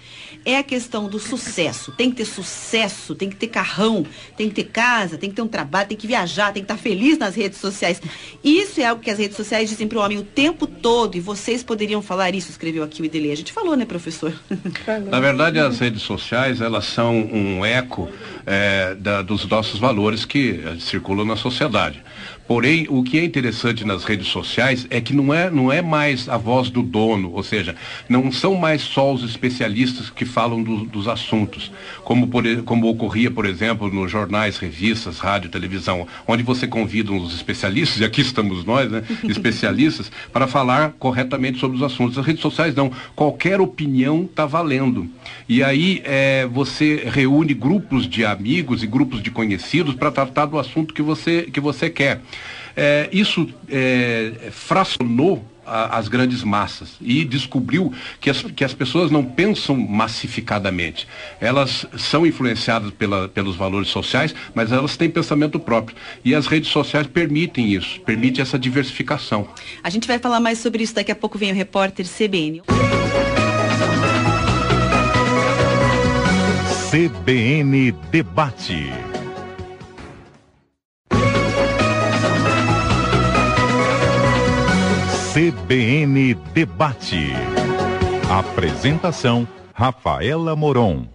É 0.46 0.58
a 0.58 0.64
questão 0.64 1.08
do 1.08 1.20
sucesso. 1.20 1.92
Tem 1.92 2.10
que 2.10 2.18
ter 2.18 2.26
sucesso, 2.26 3.16
tem 3.16 3.30
que 3.30 3.36
ter 3.36 3.48
carrão, 3.48 4.06
tem 4.36 4.50
que 4.50 4.56
ter 4.56 4.66
casa, 4.66 5.18
tem 5.18 5.30
que 5.30 5.36
ter 5.36 5.42
um 5.42 5.48
trabalho, 5.48 5.90
tem 5.90 5.98
que 5.98 6.08
viajar, 6.08 6.54
tem 6.54 6.64
que 6.64 6.66
estar 6.66 6.76
tá 6.76 6.82
feliz 6.82 7.18
nas 7.18 7.36
redes 7.36 7.60
sociais. 7.60 8.02
Isso 8.44 8.82
é 8.82 8.86
algo 8.86 9.02
que 9.02 9.10
as 9.10 9.18
redes 9.18 9.38
sociais 9.38 9.70
dizem 9.70 9.88
para 9.88 9.98
o 9.98 10.02
homem 10.02 10.18
o 10.18 10.24
tempo 10.24 10.68
todo, 10.68 11.16
e 11.16 11.20
vocês 11.20 11.64
poderiam 11.64 12.02
falar 12.02 12.34
isso, 12.36 12.50
escreveu 12.50 12.84
aqui 12.84 13.02
o 13.02 13.06
Idelê. 13.06 13.32
A 13.32 13.38
gente 13.38 13.52
falou, 13.52 13.76
né, 13.76 13.86
professor? 13.86 14.34
Na 15.10 15.20
verdade, 15.20 15.60
as 15.64 15.80
redes 15.80 16.02
sociais, 16.02 16.62
elas 16.62 16.86
são 16.86 17.16
um 17.16 17.66
eco 17.66 18.10
é, 18.46 18.96
da, 18.96 19.22
dos 19.22 19.46
nossos 19.48 19.80
valores 19.80 20.26
que 20.26 20.62
eh, 20.64 20.76
circulam 20.80 21.26
na 21.26 21.36
sociedade. 21.36 22.04
Porém, 22.48 22.86
o 22.90 23.04
que 23.04 23.18
é 23.18 23.24
interessante 23.24 23.86
nas 23.86 24.04
redes 24.04 24.28
sociais 24.28 24.86
é 24.90 25.00
que 25.00 25.14
não 25.14 25.34
é, 25.34 25.50
não 25.50 25.72
é 25.72 25.82
mais 25.82 26.28
a 26.28 26.38
voz 26.38 26.70
do 26.70 26.84
dono, 26.84 27.32
ou 27.34 27.42
seja, 27.42 27.76
não 28.10 28.32
são 28.32 28.56
mais 28.56 28.82
só 28.82 29.14
os 29.14 29.24
especialistas 29.24 30.10
que 30.10 30.26
falam 30.26 30.62
do, 30.62 30.86
dos 30.86 31.08
assuntos, 31.08 31.72
como, 32.04 32.28
por, 32.28 32.44
como 32.64 32.90
ocorria, 32.90 33.32
por 33.32 33.46
exemplo, 33.46 33.90
nos 33.90 34.12
jornais, 34.12 34.58
revistas, 34.58 35.20
rádio, 35.20 35.50
televisão, 35.50 36.06
onde 36.28 36.44
você 36.44 36.68
convida 36.68 37.14
os 37.14 37.34
especialistas, 37.34 38.02
e 38.02 38.06
aqui 38.06 38.22
estamos 38.22 38.66
nós, 38.66 38.92
né, 38.92 39.04
especialistas, 39.24 40.12
para 40.32 40.46
falar 40.46 40.94
corretamente 41.00 41.60
sobre 41.60 41.78
os 41.78 41.84
assuntos. 41.84 42.18
As 42.18 42.26
redes 42.26 42.42
sociais 42.42 42.76
não, 42.76 42.92
qualquer 43.16 43.62
opinião 43.62 44.24
está 44.24 44.46
valendo. 44.46 45.10
E 45.48 45.64
aí 45.64 46.02
é, 46.04 46.46
você 46.46 47.04
reúne 47.06 47.54
grupos 47.54 48.08
de 48.08 48.26
amigos 48.26 48.84
e 48.84 48.88
grupos 48.88 49.24
de 49.24 49.32
conhecidos 49.32 49.96
para 49.96 50.12
tratar 50.12 50.46
do 50.46 50.60
assunto 50.60 50.94
que 50.94 51.02
você, 51.02 51.44
que 51.44 51.62
você 51.62 51.90
quer. 51.90 52.22
É, 52.76 53.08
isso 53.12 53.48
é, 53.70 54.50
fracionou 54.52 55.46
a, 55.66 55.98
as 55.98 56.08
grandes 56.08 56.44
massas 56.44 56.96
e 57.02 57.24
descobriu 57.24 57.94
que 58.20 58.30
as, 58.30 58.42
que 58.42 58.64
as 58.64 58.74
pessoas 58.74 59.12
não 59.12 59.24
pensam 59.24 59.76
massificadamente. 59.76 61.08
Elas 61.40 61.86
são 61.98 62.26
influenciadas 62.26 62.92
pela, 62.92 63.28
pelos 63.30 63.56
valores 63.56 63.90
sociais, 63.90 64.34
mas 64.54 64.72
elas 64.72 64.98
têm 64.98 65.10
pensamento 65.10 65.60
próprio. 65.60 65.96
E 66.24 66.34
as 66.36 66.48
redes 66.48 66.70
sociais 66.70 67.08
permitem 67.08 67.74
isso, 67.74 68.00
permitem 68.02 68.42
essa 68.42 68.58
diversificação. 68.58 69.48
A 69.84 69.90
gente 69.90 70.08
vai 70.08 70.20
falar 70.20 70.40
mais 70.40 70.60
sobre 70.60 70.84
isso 70.84 70.96
daqui 70.96 71.12
a 71.12 71.16
pouco. 71.16 71.38
Vem 71.38 71.52
o 71.52 71.56
repórter 71.56 72.06
CBN. 72.06 72.62
CBN 76.90 77.92
Debate. 78.12 79.13
CBN 85.34 86.36
Debate. 86.54 87.32
Apresentação: 88.30 89.48
Rafaela 89.74 90.56
Moron. 90.56 91.08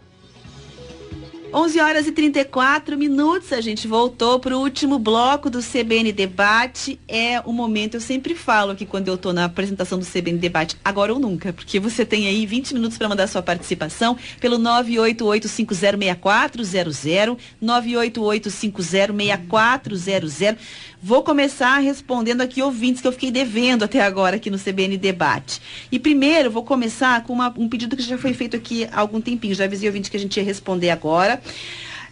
11 1.55 1.81
horas 1.81 2.07
e 2.07 2.13
34 2.13 2.99
minutos, 2.99 3.55
a 3.55 3.63
gente 3.63 3.89
voltou 3.89 4.39
para 4.39 4.55
o 4.57 4.61
último 4.61 4.99
bloco 4.99 5.49
do 5.49 5.63
CBN 5.63 6.13
Debate. 6.13 7.01
É 7.09 7.41
o 7.41 7.53
momento, 7.53 7.95
eu 7.95 8.01
sempre 8.01 8.35
falo 8.35 8.77
que 8.77 8.85
quando 8.85 9.09
eu 9.09 9.15
estou 9.15 9.33
na 9.33 9.47
apresentação 9.47 9.99
do 9.99 10.05
CBN 10.05 10.37
Debate, 10.39 10.77
agora 10.85 11.15
ou 11.15 11.19
nunca, 11.19 11.51
porque 11.53 11.81
você 11.81 12.05
tem 12.05 12.27
aí 12.27 12.45
20 12.45 12.75
minutos 12.75 12.99
para 12.99 13.09
mandar 13.09 13.27
sua 13.29 13.41
participação 13.41 14.19
pelo 14.41 14.59
988506400, 14.59 17.39
988506400. 17.63 20.59
Vou 21.01 21.23
começar 21.23 21.79
respondendo 21.79 22.41
aqui 22.41 22.61
ouvintes 22.61 23.01
que 23.01 23.07
eu 23.07 23.13
fiquei 23.13 23.31
devendo 23.31 23.85
até 23.85 24.01
agora 24.01 24.35
aqui 24.35 24.51
no 24.51 24.59
CBN 24.59 24.97
Debate. 24.97 25.63
E 25.93 25.99
primeiro, 25.99 26.51
vou 26.51 26.65
começar 26.65 27.23
com 27.23 27.33
uma, 27.33 27.55
um 27.57 27.69
pedido 27.69 27.97
que 27.97 28.03
já 28.03 28.19
foi 28.19 28.35
feito 28.35 28.57
aqui 28.57 28.89
há 28.91 28.99
algum 28.99 29.21
tempinho. 29.21 29.55
Já 29.55 29.65
avisei 29.65 29.89
ouvinte 29.89 30.11
que 30.11 30.17
a 30.17 30.21
gente 30.21 30.37
ia 30.37 30.43
responder 30.43 30.91
agora. 30.91 31.41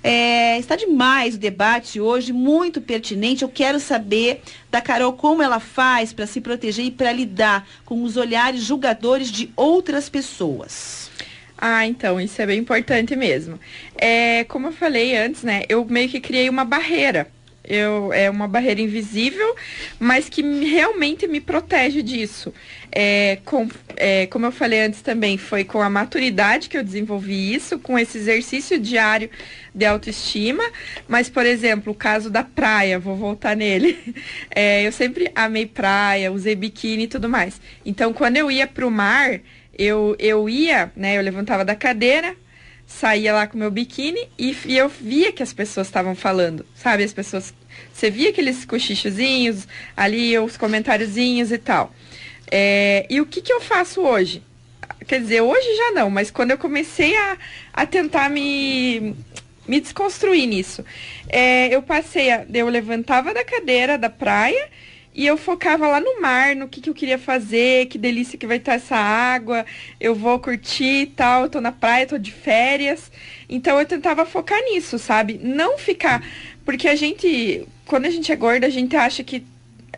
É, 0.04 0.56
está 0.60 0.76
demais 0.76 1.34
o 1.34 1.38
debate 1.38 2.00
hoje, 2.00 2.32
muito 2.32 2.80
pertinente. 2.80 3.42
Eu 3.42 3.48
quero 3.48 3.80
saber 3.80 4.40
da 4.70 4.80
Carol 4.80 5.14
como 5.14 5.42
ela 5.42 5.58
faz 5.58 6.12
para 6.12 6.24
se 6.24 6.40
proteger 6.40 6.84
e 6.84 6.90
para 6.92 7.10
lidar 7.10 7.66
com 7.84 8.04
os 8.04 8.16
olhares 8.16 8.62
julgadores 8.62 9.32
de 9.32 9.50
outras 9.56 10.08
pessoas. 10.08 11.10
Ah, 11.58 11.84
então, 11.84 12.20
isso 12.20 12.40
é 12.40 12.46
bem 12.46 12.60
importante 12.60 13.16
mesmo. 13.16 13.58
É, 13.96 14.44
como 14.44 14.68
eu 14.68 14.72
falei 14.72 15.16
antes, 15.16 15.42
né, 15.42 15.64
eu 15.68 15.84
meio 15.84 16.08
que 16.08 16.20
criei 16.20 16.48
uma 16.48 16.64
barreira. 16.64 17.34
Eu, 17.66 18.12
é 18.12 18.30
uma 18.30 18.46
barreira 18.46 18.80
invisível, 18.80 19.54
mas 19.98 20.28
que 20.28 20.42
realmente 20.42 21.26
me 21.26 21.40
protege 21.40 22.02
disso. 22.02 22.54
É, 22.92 23.38
com, 23.44 23.68
é, 23.96 24.26
como 24.26 24.46
eu 24.46 24.52
falei 24.52 24.80
antes 24.80 25.02
também, 25.02 25.36
foi 25.36 25.64
com 25.64 25.82
a 25.82 25.90
maturidade 25.90 26.68
que 26.68 26.78
eu 26.78 26.84
desenvolvi 26.84 27.52
isso, 27.52 27.78
com 27.78 27.98
esse 27.98 28.18
exercício 28.18 28.78
diário 28.78 29.28
de 29.74 29.84
autoestima. 29.84 30.62
Mas, 31.08 31.28
por 31.28 31.44
exemplo, 31.44 31.92
o 31.92 31.96
caso 31.96 32.30
da 32.30 32.44
praia, 32.44 32.98
vou 32.98 33.16
voltar 33.16 33.56
nele. 33.56 33.98
É, 34.58 34.86
eu 34.86 34.92
sempre 34.92 35.30
amei 35.34 35.66
praia, 35.66 36.32
usei 36.32 36.54
biquíni 36.54 37.04
e 37.04 37.08
tudo 37.08 37.28
mais. 37.28 37.60
Então, 37.84 38.12
quando 38.12 38.36
eu 38.36 38.50
ia 38.50 38.66
para 38.66 38.86
o 38.86 38.90
mar, 38.90 39.40
eu, 39.78 40.16
eu 40.18 40.48
ia, 40.48 40.90
né? 40.96 41.18
Eu 41.18 41.22
levantava 41.22 41.64
da 41.64 41.74
cadeira, 41.74 42.34
saía 42.86 43.32
lá 43.32 43.46
com 43.46 43.58
meu 43.58 43.70
biquíni 43.70 44.28
e, 44.38 44.56
e 44.64 44.76
eu 44.76 44.88
via 44.88 45.32
que 45.32 45.42
as 45.42 45.52
pessoas 45.52 45.88
estavam 45.88 46.14
falando, 46.14 46.64
sabe? 46.74 47.02
As 47.02 47.12
pessoas. 47.12 47.52
Você 47.92 48.10
via 48.10 48.30
aqueles 48.30 48.64
cochichozinhos 48.64 49.66
ali, 49.96 50.38
os 50.38 50.56
comentáriozinhos 50.56 51.50
e 51.50 51.58
tal. 51.58 51.92
É, 52.50 53.06
e 53.10 53.20
o 53.20 53.26
que, 53.26 53.42
que 53.42 53.52
eu 53.52 53.60
faço 53.60 54.00
hoje? 54.00 54.42
Quer 55.06 55.20
dizer, 55.20 55.40
hoje 55.40 55.76
já 55.76 55.92
não, 55.92 56.08
mas 56.08 56.30
quando 56.30 56.52
eu 56.52 56.58
comecei 56.58 57.16
a, 57.16 57.36
a 57.72 57.86
tentar 57.86 58.30
me, 58.30 59.14
me 59.66 59.80
desconstruir 59.80 60.46
nisso, 60.46 60.84
é, 61.28 61.74
eu 61.74 61.82
passei 61.82 62.30
a. 62.30 62.46
Eu 62.52 62.68
levantava 62.68 63.34
da 63.34 63.44
cadeira 63.44 63.98
da 63.98 64.08
praia 64.08 64.68
e 65.16 65.26
eu 65.26 65.38
focava 65.38 65.88
lá 65.88 65.98
no 65.98 66.20
mar, 66.20 66.54
no 66.54 66.68
que, 66.68 66.78
que 66.78 66.90
eu 66.90 66.94
queria 66.94 67.16
fazer, 67.16 67.86
que 67.86 67.96
delícia 67.96 68.38
que 68.38 68.46
vai 68.46 68.58
estar 68.58 68.74
essa 68.74 68.96
água, 68.96 69.64
eu 69.98 70.14
vou 70.14 70.38
curtir 70.38 71.04
e 71.04 71.06
tal, 71.06 71.44
eu 71.44 71.48
tô 71.48 71.58
na 71.58 71.72
praia, 71.72 72.06
tô 72.06 72.18
de 72.18 72.30
férias. 72.30 73.10
Então 73.48 73.80
eu 73.80 73.86
tentava 73.86 74.26
focar 74.26 74.60
nisso, 74.64 74.98
sabe? 74.98 75.40
Não 75.42 75.78
ficar. 75.78 76.22
Porque 76.66 76.86
a 76.86 76.94
gente, 76.94 77.66
quando 77.86 78.04
a 78.04 78.10
gente 78.10 78.30
é 78.30 78.36
gorda, 78.36 78.66
a 78.66 78.70
gente 78.70 78.94
acha 78.94 79.24
que 79.24 79.42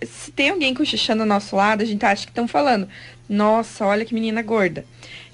se 0.07 0.31
tem 0.31 0.51
alguém 0.51 0.73
cochichando 0.73 1.23
ao 1.23 1.29
nosso 1.29 1.57
lado, 1.57 1.83
a 1.83 1.87
gente 1.87 2.07
acha 2.07 2.25
que 2.25 2.31
estão 2.31 2.47
falando, 2.47 2.89
nossa, 3.29 3.85
olha 3.85 4.05
que 4.05 4.15
menina 4.15 4.41
gorda. 4.41 4.85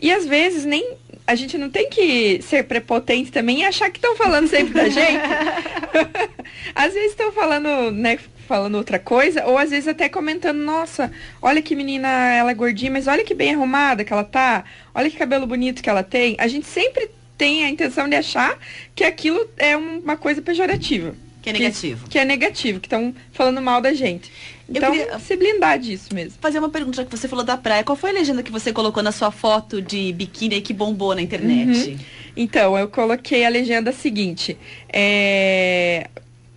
E 0.00 0.10
às 0.10 0.24
vezes 0.24 0.64
nem. 0.64 0.96
A 1.26 1.34
gente 1.34 1.56
não 1.58 1.70
tem 1.70 1.90
que 1.90 2.40
ser 2.42 2.64
prepotente 2.64 3.30
também 3.30 3.60
e 3.60 3.64
achar 3.64 3.90
que 3.90 3.98
estão 3.98 4.16
falando 4.16 4.48
sempre 4.48 4.72
da 4.72 4.88
gente. 4.88 5.22
às 6.74 6.92
vezes 6.92 7.10
estão 7.10 7.32
falando, 7.32 7.90
né, 7.90 8.18
falando 8.44 8.76
outra 8.76 8.98
coisa, 8.98 9.44
ou 9.46 9.58
às 9.58 9.70
vezes 9.70 9.88
até 9.88 10.08
comentando, 10.08 10.58
nossa, 10.58 11.10
olha 11.42 11.60
que 11.60 11.74
menina, 11.74 12.08
ela 12.08 12.50
é 12.50 12.54
gordinha, 12.54 12.90
mas 12.90 13.06
olha 13.06 13.24
que 13.24 13.34
bem 13.34 13.54
arrumada 13.54 14.04
que 14.04 14.12
ela 14.12 14.24
tá, 14.24 14.64
olha 14.94 15.10
que 15.10 15.16
cabelo 15.16 15.46
bonito 15.46 15.82
que 15.82 15.90
ela 15.90 16.02
tem. 16.02 16.36
A 16.38 16.46
gente 16.46 16.66
sempre 16.66 17.10
tem 17.36 17.64
a 17.64 17.68
intenção 17.68 18.08
de 18.08 18.16
achar 18.16 18.58
que 18.94 19.04
aquilo 19.04 19.48
é 19.56 19.76
uma 19.76 20.16
coisa 20.16 20.40
pejorativa. 20.40 21.14
Que 21.42 21.50
é 21.50 21.52
negativo. 21.52 22.04
Que, 22.04 22.10
que 22.10 22.18
é 22.18 22.24
negativo, 22.24 22.80
que 22.80 22.86
estão 22.86 23.14
falando 23.32 23.60
mal 23.60 23.78
da 23.82 23.92
gente. 23.92 24.32
Então, 24.66 24.90
queria... 24.92 25.18
se 25.18 25.36
blindar 25.36 25.78
disso 25.78 26.14
mesmo. 26.14 26.38
Fazer 26.40 26.58
uma 26.58 26.70
pergunta, 26.70 26.96
já 26.96 27.04
que 27.04 27.14
você 27.14 27.28
falou 27.28 27.44
da 27.44 27.54
praia. 27.54 27.84
Qual 27.84 27.96
foi 27.96 28.10
a 28.10 28.12
legenda 28.14 28.42
que 28.42 28.50
você 28.50 28.72
colocou 28.72 29.02
na 29.02 29.12
sua 29.12 29.30
foto 29.30 29.82
de 29.82 30.10
biquíni 30.14 30.62
que 30.62 30.72
bombou 30.72 31.14
na 31.14 31.20
internet? 31.20 31.90
Uhum. 31.90 31.98
Então, 32.34 32.78
eu 32.78 32.88
coloquei 32.88 33.44
a 33.44 33.50
legenda 33.50 33.92
seguinte. 33.92 34.56
É... 34.90 36.08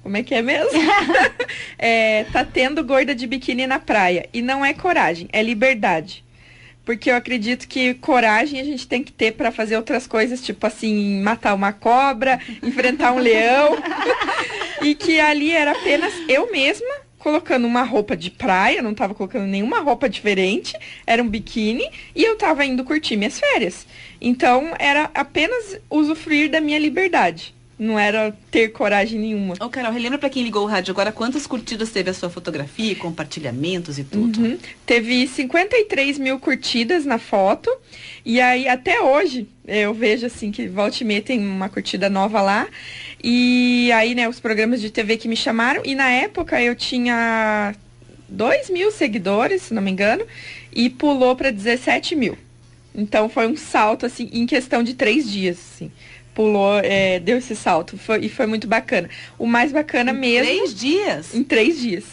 Como 0.07 0.15
é 0.15 0.23
que 0.23 0.33
é 0.33 0.41
mesmo? 0.41 0.71
é, 1.77 2.23
tá 2.31 2.45
tendo 2.45 2.81
gorda 2.81 3.13
de 3.13 3.27
biquíni 3.27 3.67
na 3.67 3.77
praia. 3.77 4.29
E 4.31 4.41
não 4.41 4.63
é 4.63 4.73
coragem, 4.73 5.27
é 5.33 5.43
liberdade. 5.43 6.23
Porque 6.85 7.11
eu 7.11 7.15
acredito 7.17 7.67
que 7.67 7.93
coragem 7.95 8.61
a 8.61 8.63
gente 8.63 8.87
tem 8.87 9.03
que 9.03 9.11
ter 9.11 9.33
para 9.33 9.51
fazer 9.51 9.75
outras 9.75 10.07
coisas, 10.07 10.41
tipo 10.41 10.65
assim, 10.65 11.21
matar 11.21 11.53
uma 11.53 11.73
cobra, 11.73 12.39
enfrentar 12.63 13.11
um 13.11 13.19
leão. 13.19 13.77
e 14.81 14.95
que 14.95 15.19
ali 15.19 15.51
era 15.51 15.71
apenas 15.71 16.13
eu 16.29 16.49
mesma 16.53 17.01
colocando 17.19 17.67
uma 17.67 17.83
roupa 17.83 18.15
de 18.15 18.31
praia, 18.31 18.81
não 18.81 18.91
estava 18.91 19.13
colocando 19.13 19.45
nenhuma 19.45 19.81
roupa 19.81 20.07
diferente, 20.07 20.73
era 21.05 21.21
um 21.21 21.27
biquíni 21.27 21.91
e 22.15 22.23
eu 22.23 22.35
estava 22.35 22.63
indo 22.63 22.85
curtir 22.85 23.17
minhas 23.17 23.37
férias. 23.37 23.85
Então 24.21 24.73
era 24.79 25.11
apenas 25.13 25.77
usufruir 25.89 26.49
da 26.49 26.61
minha 26.61 26.79
liberdade. 26.79 27.56
Não 27.79 27.97
era 27.97 28.35
ter 28.49 28.69
coragem 28.69 29.19
nenhuma. 29.19 29.53
Ô, 29.59 29.69
Carol, 29.69 29.91
relembra 29.91 30.17
para 30.17 30.31
quem 30.31 30.43
ligou 30.43 30.63
o 30.63 30.67
rádio 30.67 30.91
agora 30.91 31.11
quantas 31.11 31.45
curtidas 31.45 31.91
teve 31.91 32.09
a 32.09 32.13
sua 32.13 32.27
fotografia, 32.27 32.95
compartilhamentos 32.95 33.99
e 33.99 34.03
tudo? 34.03 34.41
Uhum. 34.41 34.57
Teve 34.83 35.27
53 35.27 36.17
mil 36.17 36.39
curtidas 36.39 37.05
na 37.05 37.19
foto. 37.19 37.69
E 38.25 38.41
aí, 38.41 38.67
até 38.67 38.99
hoje, 38.99 39.47
eu 39.67 39.93
vejo 39.93 40.25
assim 40.25 40.51
que 40.51 40.67
volta 40.67 40.97
e 41.01 41.05
meia 41.05 41.21
tem 41.21 41.39
uma 41.39 41.69
curtida 41.69 42.09
nova 42.09 42.41
lá. 42.41 42.67
E 43.23 43.91
aí, 43.91 44.15
né, 44.15 44.27
os 44.27 44.39
programas 44.39 44.81
de 44.81 44.89
TV 44.89 45.15
que 45.15 45.27
me 45.27 45.35
chamaram. 45.35 45.83
E 45.85 45.93
na 45.93 46.09
época 46.09 46.59
eu 46.59 46.75
tinha 46.75 47.75
2 48.27 48.71
mil 48.71 48.89
seguidores, 48.89 49.63
se 49.63 49.73
não 49.75 49.83
me 49.83 49.91
engano, 49.91 50.25
e 50.73 50.89
pulou 50.89 51.35
para 51.35 51.51
17 51.51 52.15
mil. 52.15 52.35
Então 52.95 53.29
foi 53.29 53.45
um 53.45 53.55
salto, 53.55 54.07
assim, 54.07 54.27
em 54.33 54.47
questão 54.47 54.81
de 54.81 54.95
três 54.95 55.29
dias, 55.29 55.59
assim 55.59 55.91
pulou, 56.37 56.79
é, 56.83 57.19
deu 57.19 57.39
esse 57.39 57.55
salto. 57.55 57.97
Foi, 57.97 58.19
e 58.19 58.29
foi 58.29 58.45
muito 58.45 58.67
bacana. 58.67 59.09
O 59.39 59.47
mais 59.47 59.71
bacana 59.71 60.11
em 60.11 60.19
mesmo. 60.19 60.45
Três 60.45 60.75
dias? 60.75 61.33
Em 61.33 61.43
três 61.43 61.79
dias. 61.79 62.05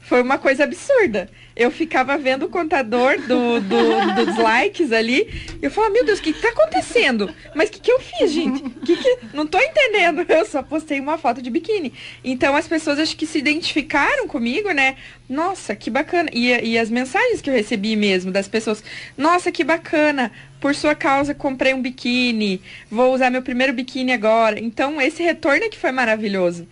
Foi 0.00 0.22
uma 0.22 0.38
coisa 0.38 0.62
absurda. 0.62 1.28
Eu 1.56 1.68
ficava 1.68 2.16
vendo 2.16 2.44
o 2.44 2.48
contador 2.48 3.20
do, 3.22 3.60
do, 3.60 4.24
dos 4.24 4.38
likes 4.38 4.92
ali. 4.92 5.28
E 5.60 5.64
eu 5.64 5.70
falava, 5.70 5.94
meu 5.94 6.04
Deus, 6.04 6.20
o 6.20 6.22
que, 6.22 6.30
está 6.30 6.50
acontecendo? 6.50 7.28
Mas 7.56 7.68
o 7.68 7.72
que, 7.72 7.80
que 7.80 7.90
eu 7.90 7.98
fiz, 7.98 8.30
gente? 8.30 8.62
Que 8.84 8.96
que... 8.96 9.18
Não 9.34 9.42
estou 9.42 9.60
entendendo. 9.60 10.24
Eu 10.30 10.46
só 10.46 10.62
postei 10.62 11.00
uma 11.00 11.18
foto 11.18 11.42
de 11.42 11.50
biquíni. 11.50 11.92
Então 12.22 12.54
as 12.54 12.68
pessoas 12.68 13.00
acho 13.00 13.16
que 13.16 13.26
se 13.26 13.38
identificaram 13.38 14.28
comigo, 14.28 14.70
né? 14.70 14.94
Nossa, 15.28 15.74
que 15.74 15.90
bacana. 15.90 16.30
E, 16.32 16.50
e 16.52 16.78
as 16.78 16.88
mensagens 16.88 17.40
que 17.40 17.50
eu 17.50 17.54
recebi 17.54 17.96
mesmo 17.96 18.30
das 18.30 18.46
pessoas. 18.46 18.84
Nossa, 19.16 19.50
que 19.50 19.64
bacana 19.64 20.30
por 20.66 20.74
sua 20.74 20.96
causa 20.96 21.32
comprei 21.32 21.72
um 21.72 21.80
biquíni, 21.80 22.60
vou 22.90 23.14
usar 23.14 23.30
meu 23.30 23.40
primeiro 23.40 23.72
biquíni 23.72 24.10
agora. 24.10 24.58
Então, 24.58 25.00
esse 25.00 25.22
retorno 25.22 25.62
é 25.62 25.68
que 25.68 25.78
foi 25.78 25.92
maravilhoso. 25.92 26.66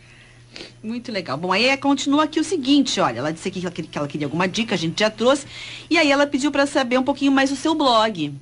Muito 0.83 1.13
legal. 1.13 1.37
Bom, 1.37 1.53
aí 1.53 1.77
continua 1.77 2.25
aqui 2.25 2.41
o 2.41 2.45
seguinte, 2.45 2.99
olha, 2.99 3.21
ela 3.21 3.33
disse 3.33 3.47
aqui 3.47 3.61
que 3.61 3.67
ela, 3.67 3.73
que 3.73 3.99
ela 3.99 4.09
queria 4.09 4.27
alguma 4.27 4.49
dica, 4.49 4.75
a 4.75 4.79
gente 4.79 4.99
já 4.99 5.11
trouxe, 5.11 5.47
e 5.89 5.97
aí 5.97 6.11
ela 6.11 6.27
pediu 6.27 6.51
para 6.51 6.67
saber 6.67 6.99
um 6.99 7.05
pouquinho 7.05 7.31
mais 7.31 7.51
do 7.51 7.57
seu 7.57 7.73
blog. 7.73 8.35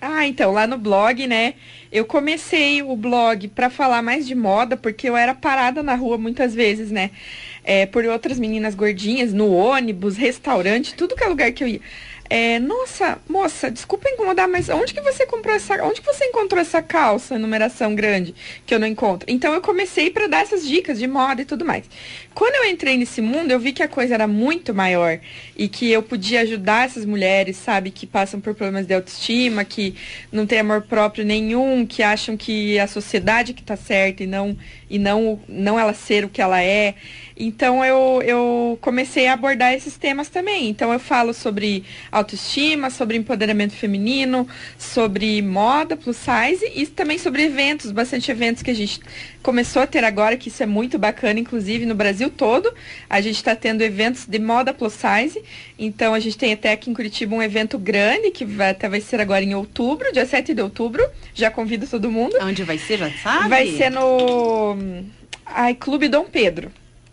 Ah, 0.00 0.26
então, 0.26 0.50
lá 0.50 0.66
no 0.66 0.76
blog, 0.76 1.28
né, 1.28 1.54
eu 1.92 2.04
comecei 2.04 2.82
o 2.82 2.96
blog 2.96 3.46
para 3.46 3.70
falar 3.70 4.02
mais 4.02 4.26
de 4.26 4.34
moda, 4.34 4.76
porque 4.76 5.08
eu 5.08 5.16
era 5.16 5.32
parada 5.32 5.80
na 5.80 5.94
rua 5.94 6.18
muitas 6.18 6.52
vezes, 6.52 6.90
né, 6.90 7.12
é, 7.62 7.86
por 7.86 8.04
outras 8.04 8.36
meninas 8.36 8.74
gordinhas, 8.74 9.32
no 9.32 9.52
ônibus, 9.52 10.16
restaurante, 10.16 10.92
tudo 10.94 11.14
que 11.14 11.22
é 11.22 11.28
lugar 11.28 11.52
que 11.52 11.62
eu 11.62 11.68
ia 11.68 11.80
é, 12.34 12.58
nossa, 12.58 13.18
moça, 13.28 13.70
desculpa 13.70 14.08
incomodar, 14.08 14.48
mas 14.48 14.70
onde 14.70 14.94
que 14.94 15.02
você 15.02 15.26
comprou 15.26 15.54
essa, 15.54 15.84
onde 15.84 16.00
que 16.00 16.06
você 16.06 16.24
encontrou 16.24 16.58
essa 16.58 16.80
calça 16.80 17.38
numeração 17.38 17.94
grande 17.94 18.34
que 18.64 18.74
eu 18.74 18.80
não 18.80 18.86
encontro? 18.86 19.30
Então 19.30 19.52
eu 19.52 19.60
comecei 19.60 20.08
para 20.08 20.26
dar 20.26 20.40
essas 20.40 20.66
dicas 20.66 20.98
de 20.98 21.06
moda 21.06 21.42
e 21.42 21.44
tudo 21.44 21.62
mais. 21.62 21.84
Quando 22.34 22.54
eu 22.54 22.70
entrei 22.70 22.96
nesse 22.96 23.20
mundo, 23.20 23.50
eu 23.50 23.60
vi 23.60 23.74
que 23.74 23.82
a 23.82 23.88
coisa 23.88 24.14
era 24.14 24.26
muito 24.26 24.72
maior 24.72 25.20
e 25.54 25.68
que 25.68 25.92
eu 25.92 26.02
podia 26.02 26.40
ajudar 26.40 26.86
essas 26.86 27.04
mulheres, 27.04 27.58
sabe, 27.58 27.90
que 27.90 28.06
passam 28.06 28.40
por 28.40 28.54
problemas 28.54 28.86
de 28.86 28.94
autoestima, 28.94 29.62
que 29.62 29.94
não 30.32 30.46
têm 30.46 30.60
amor 30.60 30.80
próprio 30.80 31.26
nenhum, 31.26 31.84
que 31.84 32.02
acham 32.02 32.34
que 32.34 32.78
a 32.78 32.86
sociedade 32.86 33.52
que 33.52 33.60
está 33.60 33.76
certa 33.76 34.22
e 34.22 34.26
não 34.26 34.56
e 34.88 34.98
não 34.98 35.38
não 35.46 35.78
ela 35.78 35.92
ser 35.92 36.24
o 36.24 36.30
que 36.30 36.40
ela 36.40 36.62
é. 36.62 36.94
Então 37.44 37.84
eu, 37.84 38.22
eu 38.22 38.78
comecei 38.80 39.26
a 39.26 39.32
abordar 39.32 39.74
esses 39.74 39.96
temas 39.96 40.28
também. 40.28 40.68
Então 40.68 40.92
eu 40.92 41.00
falo 41.00 41.34
sobre 41.34 41.82
autoestima, 42.12 42.88
sobre 42.88 43.16
empoderamento 43.16 43.72
feminino, 43.72 44.46
sobre 44.78 45.42
moda 45.42 45.96
plus 45.96 46.18
size 46.18 46.64
e 46.72 46.86
também 46.86 47.18
sobre 47.18 47.42
eventos, 47.42 47.90
bastante 47.90 48.30
eventos 48.30 48.62
que 48.62 48.70
a 48.70 48.74
gente 48.74 49.00
começou 49.42 49.82
a 49.82 49.88
ter 49.88 50.04
agora, 50.04 50.36
que 50.36 50.46
isso 50.46 50.62
é 50.62 50.66
muito 50.66 51.00
bacana, 51.00 51.40
inclusive 51.40 51.84
no 51.84 51.96
Brasil 51.96 52.30
todo. 52.30 52.72
A 53.10 53.20
gente 53.20 53.34
está 53.34 53.56
tendo 53.56 53.82
eventos 53.82 54.24
de 54.24 54.38
moda 54.38 54.72
plus 54.72 54.92
size. 54.92 55.42
Então 55.76 56.14
a 56.14 56.20
gente 56.20 56.38
tem 56.38 56.52
até 56.52 56.70
aqui 56.70 56.90
em 56.90 56.94
Curitiba 56.94 57.34
um 57.34 57.42
evento 57.42 57.76
grande, 57.76 58.30
que 58.30 58.44
vai, 58.44 58.70
até 58.70 58.88
vai 58.88 59.00
ser 59.00 59.20
agora 59.20 59.42
em 59.42 59.52
outubro, 59.52 60.12
dia 60.12 60.24
7 60.24 60.54
de 60.54 60.62
outubro. 60.62 61.04
Já 61.34 61.50
convido 61.50 61.88
todo 61.88 62.08
mundo. 62.08 62.36
Onde 62.40 62.62
vai 62.62 62.78
ser, 62.78 62.98
já 62.98 63.10
sabe? 63.10 63.48
Vai 63.48 63.66
ser 63.72 63.90
no. 63.90 64.76
Ai, 65.44 65.74
Clube 65.74 66.06
Dom 66.06 66.26
Pedro. 66.30 66.70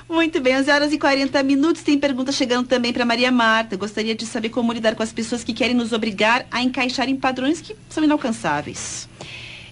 Muito 0.09 0.41
bem, 0.41 0.57
11 0.57 0.71
horas 0.71 0.93
e 0.93 0.99
40 0.99 1.43
minutos. 1.43 1.83
Tem 1.83 1.99
pergunta 1.99 2.31
chegando 2.31 2.69
também 2.69 2.93
para 2.93 3.05
Maria 3.05 3.33
Marta. 3.33 3.77
Gostaria 3.77 4.15
de 4.15 4.25
saber 4.25 4.51
como 4.51 4.73
lidar 4.73 4.95
com 4.95 5.03
as 5.03 5.13
pessoas 5.13 5.43
que 5.43 5.53
querem 5.53 5.75
nos 5.75 5.93
obrigar 5.93 6.47
a 6.51 6.63
encaixar 6.63 7.09
em 7.09 7.17
padrões 7.17 7.61
que 7.61 7.75
são 7.89 8.05
inalcançáveis. 8.05 9.09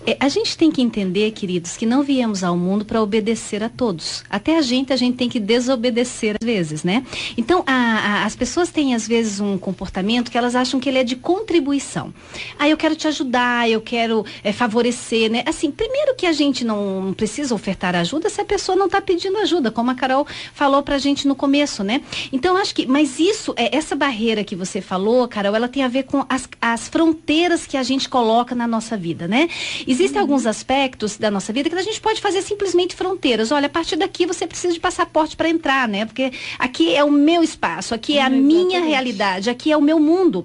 É, 0.06 0.16
a 0.20 0.28
gente 0.28 0.56
tem 0.56 0.70
que 0.70 0.82
entender, 0.82 1.30
queridos, 1.30 1.76
que 1.76 1.86
não 1.86 2.02
viemos 2.02 2.44
ao 2.44 2.56
mundo 2.56 2.84
para 2.84 3.02
obedecer 3.02 3.62
a 3.62 3.70
todos. 3.70 4.22
Até 4.28 4.58
a 4.58 4.62
gente, 4.62 4.92
a 4.92 4.96
gente 4.96 5.16
tem 5.16 5.28
que 5.28 5.40
desobedecer 5.40 6.36
às 6.40 6.44
vezes, 6.44 6.84
né? 6.84 7.06
Então, 7.38 7.64
a, 7.66 7.72
a, 7.72 8.24
as 8.24 8.36
pessoas 8.36 8.70
têm 8.70 8.94
às 8.94 9.08
vezes 9.08 9.40
um 9.40 9.56
comportamento 9.56 10.30
que 10.30 10.36
elas 10.36 10.54
acham 10.54 10.78
que 10.78 10.88
ele 10.88 10.98
é 10.98 11.04
de 11.04 11.16
contribuição. 11.16 12.12
Ah, 12.58 12.68
eu 12.68 12.76
quero 12.76 12.94
te 12.94 13.08
ajudar, 13.08 13.68
eu 13.70 13.80
quero 13.80 14.26
é, 14.42 14.52
favorecer, 14.52 15.30
né? 15.30 15.42
Assim, 15.46 15.70
primeiro 15.70 16.14
que 16.14 16.26
a 16.26 16.32
gente 16.32 16.64
não 16.64 17.14
precisa 17.16 17.54
ofertar 17.54 17.96
ajuda 17.96 18.28
se 18.28 18.40
a 18.40 18.44
pessoa 18.44 18.76
não 18.76 18.86
está 18.86 19.00
pedindo 19.00 19.38
ajuda, 19.38 19.70
como 19.70 19.90
a 19.90 19.94
Carol 19.94 20.26
falou 20.52 20.82
para 20.82 20.96
a 20.96 20.98
gente 20.98 21.26
no 21.26 21.34
começo, 21.34 21.82
né? 21.82 22.02
Então, 22.30 22.56
acho 22.58 22.74
que, 22.74 22.86
mas 22.86 23.18
isso, 23.18 23.54
é, 23.56 23.74
essa 23.74 23.96
barreira 23.96 24.44
que 24.44 24.54
você 24.54 24.82
falou, 24.82 25.26
Carol, 25.28 25.56
ela 25.56 25.68
tem 25.68 25.82
a 25.82 25.88
ver 25.88 26.02
com 26.02 26.26
as, 26.28 26.46
as 26.60 26.88
fronteiras 26.88 27.66
que 27.66 27.76
a 27.78 27.82
gente 27.82 28.06
coloca 28.06 28.54
na 28.54 28.66
nossa 28.66 28.96
vida, 28.98 29.26
né? 29.26 29.48
E 29.86 29.93
Existem 29.94 30.20
uhum. 30.20 30.24
alguns 30.24 30.46
aspectos 30.46 31.16
da 31.16 31.30
nossa 31.30 31.52
vida 31.52 31.70
que 31.70 31.76
a 31.76 31.82
gente 31.82 32.00
pode 32.00 32.20
fazer 32.20 32.42
simplesmente 32.42 32.96
fronteiras. 32.96 33.52
Olha, 33.52 33.66
a 33.66 33.70
partir 33.70 33.96
daqui 33.96 34.26
você 34.26 34.46
precisa 34.46 34.74
de 34.74 34.80
passaporte 34.80 35.36
para 35.36 35.48
entrar, 35.48 35.86
né? 35.86 36.04
Porque 36.04 36.32
aqui 36.58 36.94
é 36.94 37.04
o 37.04 37.10
meu 37.10 37.42
espaço, 37.42 37.94
aqui 37.94 38.18
é 38.18 38.22
a 38.22 38.30
minha 38.30 38.80
realidade, 38.80 39.48
aqui 39.48 39.70
é 39.70 39.76
o 39.76 39.80
meu 39.80 40.00
mundo. 40.00 40.44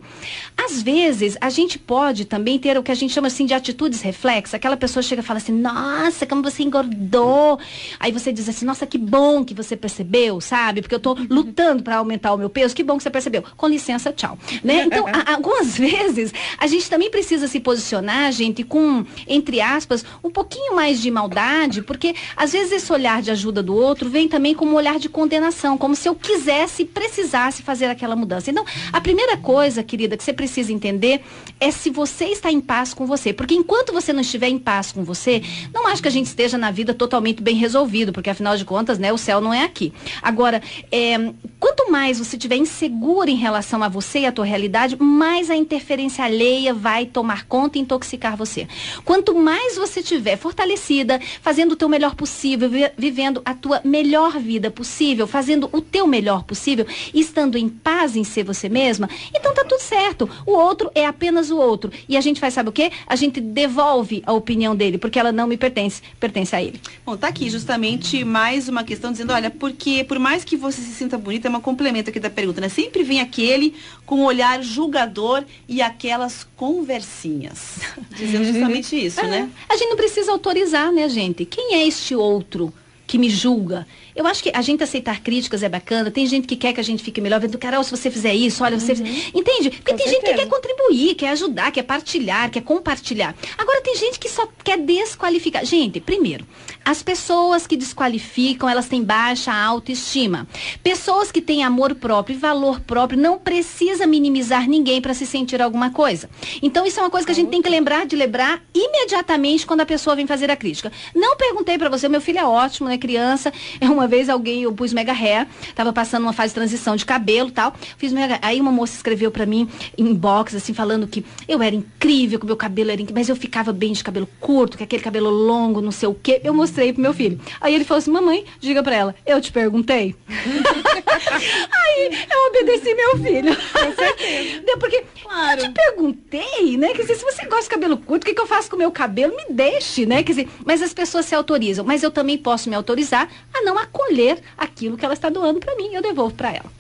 Às 0.58 0.82
vezes, 0.82 1.38
a 1.42 1.50
gente 1.50 1.80
pode 1.80 2.26
também 2.26 2.60
ter 2.60 2.78
o 2.78 2.84
que 2.84 2.92
a 2.92 2.96
gente 2.96 3.14
chama 3.14 3.28
assim 3.28 3.46
de 3.46 3.54
atitudes 3.54 4.02
reflexas. 4.02 4.54
Aquela 4.54 4.78
pessoa 4.78 5.02
chega 5.02 5.22
e 5.22 5.26
fala 5.26 5.38
assim: 5.38 5.54
"Nossa, 5.54 6.26
como 6.26 6.44
você 6.44 6.64
engordou". 6.64 7.60
Aí 8.00 8.12
você 8.12 8.32
diz 8.32 8.48
assim: 8.48 8.66
"Nossa, 8.66 8.86
que 8.86 8.98
bom 8.98 9.44
que 9.44 9.54
você 9.54 9.76
percebeu, 9.76 10.40
sabe? 10.40 10.82
Porque 10.82 10.94
eu 10.94 10.98
estou 10.98 11.18
lutando 11.30 11.82
para 11.82 11.98
aumentar 11.98 12.34
o 12.34 12.38
meu 12.38 12.50
peso. 12.50 12.76
Que 12.76 12.84
bom 12.84 12.98
que 12.98 13.04
você 13.04 13.10
percebeu. 13.10 13.44
Com 13.58 13.68
licença, 13.68 14.12
tchau". 14.12 14.38
Né? 14.64 14.84
Então, 14.86 15.06
a, 15.12 15.34
algumas 15.34 15.76
vezes 15.78 16.34
a 16.58 16.68
gente 16.68 16.90
também 16.90 17.10
precisa 17.10 17.48
se 17.48 17.60
posicionar, 17.60 18.32
gente, 18.32 18.64
com 18.64 19.06
entre 19.40 19.60
aspas, 19.62 20.06
um 20.24 20.30
pouquinho 20.30 20.76
mais 20.76 21.02
de 21.02 21.10
maldade, 21.10 21.82
porque 21.82 22.14
às 22.36 22.52
vezes 22.52 22.72
esse 22.72 22.94
olhar 22.94 23.22
de 23.22 23.32
ajuda 23.32 23.64
do 23.64 23.76
outro 23.76 24.10
vem 24.10 24.28
também 24.28 24.54
como 24.54 24.72
um 24.72 24.76
olhar 24.76 25.00
de 25.00 25.10
condenação, 25.10 25.78
como 25.78 25.96
se 25.96 26.08
eu 26.08 26.16
quisesse, 26.16 26.86
precisasse 26.86 27.64
fazer 27.64 27.86
aquela 27.86 28.16
mudança. 28.16 28.52
Então, 28.52 28.66
a 28.94 29.02
primeira 29.02 29.38
coisa, 29.38 29.82
querida, 29.82 30.16
que 30.16 30.24
você 30.24 30.34
precisa 30.34 30.72
entender 30.72 31.22
é 31.60 31.72
se 31.72 31.90
você 31.90 32.26
está 32.26 32.52
em 32.52 32.62
paz 32.62 32.94
com 32.94 33.06
você. 33.06 33.34
Porque 33.34 33.56
enquanto 33.56 33.92
você 33.92 34.14
não 34.14 34.22
estiver 34.22 34.50
em 34.50 34.60
paz 34.60 34.92
com 34.92 35.04
você, 35.04 35.42
não 35.74 35.88
acho 35.88 36.02
que 36.02 36.08
a 36.08 36.12
gente 36.12 36.28
esteja 36.28 36.58
na 36.58 36.72
vida 36.72 36.94
totalmente 36.94 37.42
bem 37.42 37.56
resolvido, 37.56 38.12
porque 38.14 38.30
afinal 38.30 38.56
de 38.56 38.66
contas, 38.66 39.00
né, 39.00 39.12
o 39.12 39.18
céu 39.18 39.42
não 39.42 39.54
é 39.54 39.64
aqui. 39.64 39.92
Agora, 40.22 40.62
é, 40.92 41.32
quanto 41.60 41.92
mais 41.92 42.20
você 42.20 42.36
estiver 42.36 42.58
inseguro 42.58 43.30
em 43.30 43.36
relação 43.36 43.82
a 43.84 43.90
você 43.90 44.20
e 44.20 44.26
a 44.26 44.32
tua 44.32 44.46
realidade, 44.46 44.96
mais 45.02 45.50
a 45.50 45.56
interferência 45.56 46.24
alheia 46.26 46.74
vai 46.74 47.06
tomar 47.06 47.46
conta 47.46 47.78
e 47.78 47.82
intoxicar 47.82 48.36
você. 48.36 48.68
Quanto 49.06 49.29
quanto 49.30 49.36
mais 49.36 49.76
você 49.76 50.02
tiver 50.02 50.38
fortalecida, 50.38 51.20
fazendo 51.42 51.74
o 51.74 51.76
teu 51.76 51.88
melhor 51.88 52.16
possível, 52.16 52.70
vivendo 52.98 53.42
a 53.46 53.54
tua 53.54 53.82
melhor 53.84 54.40
vida 54.40 54.72
possível, 54.72 55.28
fazendo 55.28 55.70
o 55.72 55.82
teu 55.82 56.08
melhor 56.08 56.44
possível, 56.44 56.86
estando 57.14 57.58
em 57.58 57.70
paz 57.70 58.16
em 58.16 58.24
ser 58.24 58.44
você 58.44 58.68
mesma, 58.68 59.10
então 59.36 59.54
tá 59.54 59.64
tudo 59.64 59.80
certo. 59.82 60.30
O 60.46 60.52
outro 60.52 60.90
é 60.96 61.06
apenas 61.06 61.52
o 61.52 61.58
outro. 61.58 61.92
E 62.08 62.18
a 62.18 62.22
gente 62.22 62.40
faz, 62.40 62.56
sabe 62.56 62.70
o 62.70 62.72
quê? 62.72 62.92
A 63.06 63.16
gente 63.16 63.40
devolve 63.40 64.24
a 64.26 64.34
opinião 64.34 64.76
dele, 64.76 64.98
porque 64.98 65.20
ela 65.20 65.32
não 65.32 65.48
me 65.48 65.58
pertence, 65.58 66.02
pertence 66.20 66.56
a 66.56 66.62
ele. 66.62 66.80
Bom, 67.06 67.16
tá 67.16 67.28
aqui 67.28 67.50
justamente 67.50 68.24
mais 68.24 68.68
uma 68.68 68.84
questão 68.84 69.12
dizendo, 69.12 69.34
olha, 69.34 69.52
porque 69.52 70.04
por 70.04 70.18
mais 70.18 70.44
que 70.44 70.58
você 70.58 70.82
se 70.82 70.94
sinta 70.94 71.18
bonita, 71.18 71.48
é 71.48 71.50
uma 71.50 71.62
complemento 71.62 72.10
aqui 72.10 72.20
da 72.20 72.30
pergunta, 72.30 72.62
né? 72.62 72.70
Sempre 72.70 73.04
vem 73.04 73.22
aquele 73.22 73.76
com 74.06 74.24
olhar 74.24 74.64
julgador 74.64 75.44
e 75.68 75.82
aquelas 75.82 76.48
conversinhas. 76.56 77.80
Dizendo 78.16 78.46
justamente 78.46 79.06
isso. 79.06 79.19
Né? 79.28 79.50
A 79.68 79.76
gente 79.78 79.90
não 79.90 79.98
precisa 79.98 80.32
autorizar, 80.32 80.92
né, 80.92 81.08
gente? 81.10 81.46
Quem 81.46 81.76
é 81.76 81.88
este 81.88 82.16
outro 82.16 82.74
que 83.06 83.18
me 83.18 83.30
julga? 83.30 83.88
Eu 84.20 84.28
acho 84.28 84.44
que 84.44 84.52
a 84.54 84.62
gente 84.62 84.84
aceitar 84.84 85.22
críticas 85.22 85.64
é 85.64 85.70
bacana. 85.70 86.12
Tem 86.12 86.26
gente 86.26 86.46
que 86.46 86.58
quer 86.58 86.74
que 86.74 86.80
a 86.82 86.84
gente 86.84 87.02
fique 87.02 87.22
melhor, 87.22 87.40
vendo, 87.40 87.58
Carol, 87.58 87.82
se 87.86 87.92
você 87.92 88.12
fizer 88.12 88.34
isso, 88.34 88.62
olha, 88.66 88.78
você. 88.78 88.92
Uhum. 88.92 89.08
Entende? 89.34 89.70
Porque 89.70 89.92
Com 89.92 89.98
tem 89.98 90.08
certeza. 90.10 90.10
gente 90.10 90.26
que 90.26 90.34
quer 90.34 90.46
contribuir, 90.50 91.16
quer 91.16 91.30
ajudar, 91.30 91.72
quer 91.72 91.84
partilhar, 91.84 92.52
quer 92.52 92.62
compartilhar. 92.62 93.34
Agora, 93.58 93.80
tem 93.80 93.96
gente 93.96 94.20
que 94.20 94.28
só 94.28 94.46
quer 94.62 94.78
desqualificar. 94.78 95.64
Gente, 95.64 96.02
primeiro, 96.02 96.46
as 96.84 97.02
pessoas 97.02 97.66
que 97.66 97.78
desqualificam, 97.78 98.68
elas 98.68 98.90
têm 98.90 99.02
baixa 99.02 99.54
autoestima. 99.54 100.46
Pessoas 100.84 101.32
que 101.32 101.40
têm 101.40 101.64
amor 101.64 101.96
próprio 101.96 102.36
e 102.36 102.38
valor 102.38 102.82
próprio 102.82 103.18
não 103.18 103.40
precisa 103.40 104.06
minimizar 104.06 104.68
ninguém 104.68 105.00
para 105.00 105.14
se 105.14 105.26
sentir 105.26 105.62
alguma 105.62 105.92
coisa. 105.92 106.30
Então, 106.62 106.86
isso 106.86 107.00
é 107.00 107.04
uma 107.04 107.10
coisa 107.10 107.26
que 107.26 107.32
a 107.32 107.36
gente 107.36 107.52
tem 107.52 107.62
que 107.62 107.70
lembrar 107.70 108.06
de 108.06 108.18
lembrar 108.18 108.62
imediatamente 108.76 109.66
quando 109.66 109.80
a 109.80 109.86
pessoa 109.86 110.14
vem 110.14 110.28
fazer 110.28 110.52
a 110.52 110.58
crítica. 110.58 110.92
Não 111.16 111.38
perguntei 111.38 111.78
para 111.78 111.88
você, 111.88 112.10
meu 112.10 112.20
filho 112.20 112.40
é 112.40 112.46
ótimo, 112.46 112.90
né, 112.90 112.98
criança? 112.98 113.54
É 113.80 113.90
uma 113.90 114.09
vez 114.10 114.30
alguém, 114.30 114.64
eu 114.64 114.74
pus 114.74 114.92
mega 114.92 115.14
hair, 115.14 115.48
tava 115.74 115.94
passando 115.94 116.24
uma 116.24 116.34
fase 116.34 116.50
de 116.50 116.56
transição 116.56 116.96
de 116.96 117.06
cabelo 117.06 117.52
tal. 117.52 117.74
Fiz 117.98 118.12
mega. 118.12 118.40
Aí 118.42 118.60
uma 118.60 118.72
moça 118.72 118.96
escreveu 118.96 119.32
para 119.32 119.46
mim, 119.46 119.70
inbox, 119.98 120.56
assim, 120.56 120.74
falando 120.74 121.08
que 121.08 121.24
eu 121.48 121.62
era 121.62 121.76
incrível, 121.76 122.40
que 122.40 122.46
o 122.46 122.48
meu 122.48 122.58
cabelo 122.58 122.92
era 122.92 123.02
incrível, 123.02 123.20
mas 123.20 123.30
eu 123.30 123.36
ficava 123.36 123.72
bem 123.72 123.94
de 123.94 124.04
cabelo 124.04 124.28
curto, 124.40 124.78
que 124.78 124.84
aquele 124.84 125.02
cabelo 125.02 125.30
longo, 125.30 125.82
não 125.82 125.92
sei 125.92 126.10
o 126.10 126.14
quê. 126.14 126.42
Eu 126.44 126.54
mostrei 126.54 126.92
pro 126.92 127.02
meu 127.02 127.14
filho. 127.14 127.40
Aí 127.62 127.74
ele 127.74 127.84
falou 127.84 128.00
assim: 128.00 128.12
mamãe, 128.12 128.46
diga 128.60 128.84
pra 128.84 128.96
ela, 128.96 129.16
eu 129.26 129.40
te 129.40 129.52
perguntei. 129.52 130.16
aí 130.28 132.28
eu 132.30 132.48
obedeci 132.48 132.94
meu 132.94 133.18
filho. 133.18 133.56
Com 133.56 133.96
certeza. 133.96 134.64
Porque 134.80 135.04
claro. 135.22 135.62
eu 135.62 135.68
te 135.68 135.74
perguntei, 135.74 136.78
né? 136.78 136.94
Quer 136.94 137.02
dizer, 137.02 137.16
se 137.16 137.24
você 137.24 137.46
gosta 137.46 137.64
de 137.64 137.70
cabelo 137.70 137.98
curto, 137.98 138.24
o 138.24 138.26
que, 138.26 138.34
que 138.34 138.42
eu 138.42 138.48
faço 138.48 138.70
com 138.70 138.76
o 138.76 138.80
meu 138.80 138.92
cabelo? 138.92 139.36
Me 139.36 139.54
deixe, 139.54 140.06
né? 140.06 140.24
Quer 140.24 140.32
dizer, 140.32 140.50
mas 140.66 140.82
as 140.82 140.94
pessoas 140.94 141.26
se 141.26 141.36
autorizam. 141.36 141.86
Mas 141.86 142.04
eu 142.04 142.12
também 142.12 142.38
posso 142.38 142.70
me 142.70 142.76
autorizar 142.76 143.30
a 143.54 143.62
não 143.62 143.78
acolher 143.78 143.99
acolher 144.00 144.40
aquilo 144.58 144.98
que 144.98 145.04
ela 145.04 145.14
está 145.14 145.30
doando 145.30 145.60
para 145.60 145.76
mim, 145.76 145.94
eu 145.94 146.02
devolvo 146.02 146.34
para 146.34 146.52
ela. 146.52 146.80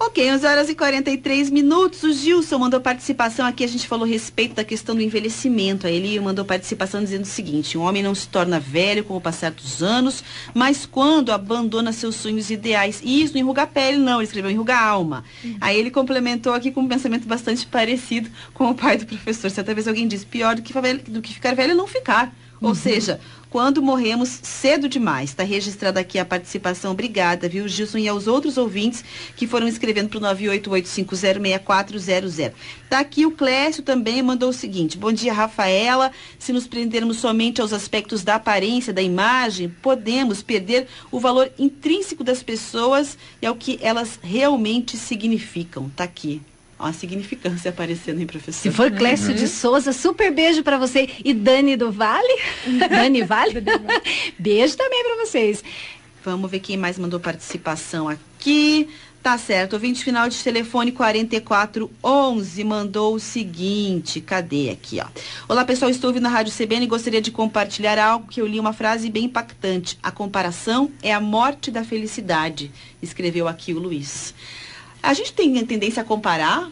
Ok, 0.00 0.32
11 0.32 0.44
horas 0.44 0.68
e 0.68 0.74
43 0.74 1.48
minutos. 1.48 2.02
O 2.02 2.12
Gilson 2.12 2.58
mandou 2.58 2.80
participação 2.80 3.46
aqui. 3.46 3.62
A 3.62 3.68
gente 3.68 3.86
falou 3.86 4.04
a 4.04 4.08
respeito 4.08 4.52
da 4.52 4.64
questão 4.64 4.96
do 4.96 5.00
envelhecimento. 5.00 5.86
Aí 5.86 5.94
ele 5.94 6.18
mandou 6.18 6.44
participação 6.44 7.04
dizendo 7.04 7.22
o 7.22 7.28
seguinte: 7.28 7.78
um 7.78 7.82
homem 7.82 8.02
não 8.02 8.12
se 8.12 8.26
torna 8.26 8.58
velho 8.58 9.04
com 9.04 9.16
o 9.16 9.20
passar 9.20 9.52
dos 9.52 9.80
anos, 9.80 10.24
mas 10.52 10.84
quando 10.84 11.30
abandona 11.30 11.92
seus 11.92 12.16
sonhos 12.16 12.50
ideais. 12.50 13.00
E 13.04 13.22
isso 13.22 13.34
não 13.34 13.42
enruga 13.42 13.62
a 13.62 13.66
pele, 13.66 13.96
não. 13.98 14.16
Ele 14.16 14.24
escreveu 14.24 14.50
enruga 14.50 14.74
a 14.74 14.84
alma. 14.84 15.22
Uhum. 15.44 15.56
Aí 15.60 15.78
ele 15.78 15.90
complementou 15.90 16.52
aqui 16.52 16.72
com 16.72 16.80
um 16.80 16.88
pensamento 16.88 17.28
bastante 17.28 17.64
parecido 17.64 18.28
com 18.54 18.70
o 18.70 18.74
pai 18.74 18.98
do 18.98 19.06
professor. 19.06 19.52
Certa 19.52 19.72
vez 19.72 19.86
alguém 19.86 20.08
disse: 20.08 20.26
pior 20.26 20.56
do 20.56 20.62
que, 20.62 20.72
do 21.08 21.22
que 21.22 21.32
ficar 21.32 21.54
velho 21.54 21.72
é 21.72 21.74
não 21.76 21.86
ficar. 21.86 22.34
Ou 22.60 22.70
uhum. 22.70 22.74
seja, 22.74 23.20
quando 23.52 23.80
morremos 23.82 24.40
cedo 24.42 24.88
demais. 24.88 25.28
Está 25.28 25.44
registrada 25.44 26.00
aqui 26.00 26.18
a 26.18 26.24
participação. 26.24 26.92
Obrigada, 26.92 27.50
viu, 27.50 27.68
Gilson, 27.68 27.98
e 27.98 28.08
aos 28.08 28.26
outros 28.26 28.56
ouvintes 28.56 29.04
que 29.36 29.46
foram 29.46 29.68
escrevendo 29.68 30.08
para 30.08 30.18
o 30.18 30.22
988506400. 30.34 32.52
Está 32.82 33.00
aqui 33.00 33.26
o 33.26 33.32
Clécio 33.32 33.82
também, 33.82 34.22
mandou 34.22 34.48
o 34.48 34.54
seguinte. 34.54 34.96
Bom 34.96 35.12
dia, 35.12 35.34
Rafaela. 35.34 36.10
Se 36.38 36.50
nos 36.50 36.66
prendermos 36.66 37.18
somente 37.18 37.60
aos 37.60 37.74
aspectos 37.74 38.24
da 38.24 38.36
aparência, 38.36 38.90
da 38.90 39.02
imagem, 39.02 39.68
podemos 39.82 40.42
perder 40.42 40.88
o 41.10 41.20
valor 41.20 41.52
intrínseco 41.58 42.24
das 42.24 42.42
pessoas 42.42 43.18
e 43.42 43.46
ao 43.46 43.54
que 43.54 43.78
elas 43.82 44.18
realmente 44.22 44.96
significam. 44.96 45.88
Está 45.88 46.04
aqui. 46.04 46.40
Uma 46.82 46.92
significância 46.92 47.70
aparecendo, 47.70 48.20
hein, 48.20 48.26
professor? 48.26 48.60
Se 48.60 48.70
for 48.72 48.90
Clécio 48.90 49.28
uhum. 49.28 49.36
de 49.36 49.46
Souza, 49.46 49.92
super 49.92 50.32
beijo 50.32 50.64
para 50.64 50.76
você. 50.76 51.08
E 51.24 51.32
Dani 51.32 51.76
do 51.76 51.92
Vale? 51.92 52.42
Dani 52.90 53.22
Vale? 53.22 53.54
beijo 54.36 54.76
também 54.76 55.04
para 55.04 55.24
vocês. 55.24 55.62
Vamos 56.24 56.50
ver 56.50 56.58
quem 56.58 56.76
mais 56.76 56.98
mandou 56.98 57.20
participação 57.20 58.08
aqui. 58.08 58.88
Tá 59.22 59.38
certo, 59.38 59.74
ouvinte 59.74 60.02
final 60.02 60.28
de 60.28 60.42
telefone 60.42 60.90
4411 60.90 62.64
mandou 62.64 63.14
o 63.14 63.20
seguinte, 63.20 64.20
cadê 64.20 64.70
aqui, 64.70 64.98
ó. 65.00 65.06
Olá 65.48 65.64
pessoal, 65.64 65.88
estou 65.88 66.10
ouvindo 66.10 66.26
a 66.26 66.28
Rádio 66.28 66.52
CBN 66.52 66.86
e 66.86 66.88
gostaria 66.88 67.20
de 67.20 67.30
compartilhar 67.30 68.00
algo 68.00 68.26
que 68.26 68.40
eu 68.40 68.46
li 68.48 68.58
uma 68.58 68.72
frase 68.72 69.08
bem 69.08 69.26
impactante. 69.26 69.96
A 70.02 70.10
comparação 70.10 70.90
é 71.00 71.14
a 71.14 71.20
morte 71.20 71.70
da 71.70 71.84
felicidade, 71.84 72.72
escreveu 73.00 73.46
aqui 73.46 73.72
o 73.72 73.78
Luiz. 73.78 74.34
A 75.02 75.12
gente 75.14 75.32
tem 75.32 75.58
a 75.58 75.66
tendência 75.66 76.02
a 76.02 76.04
comparar 76.04 76.70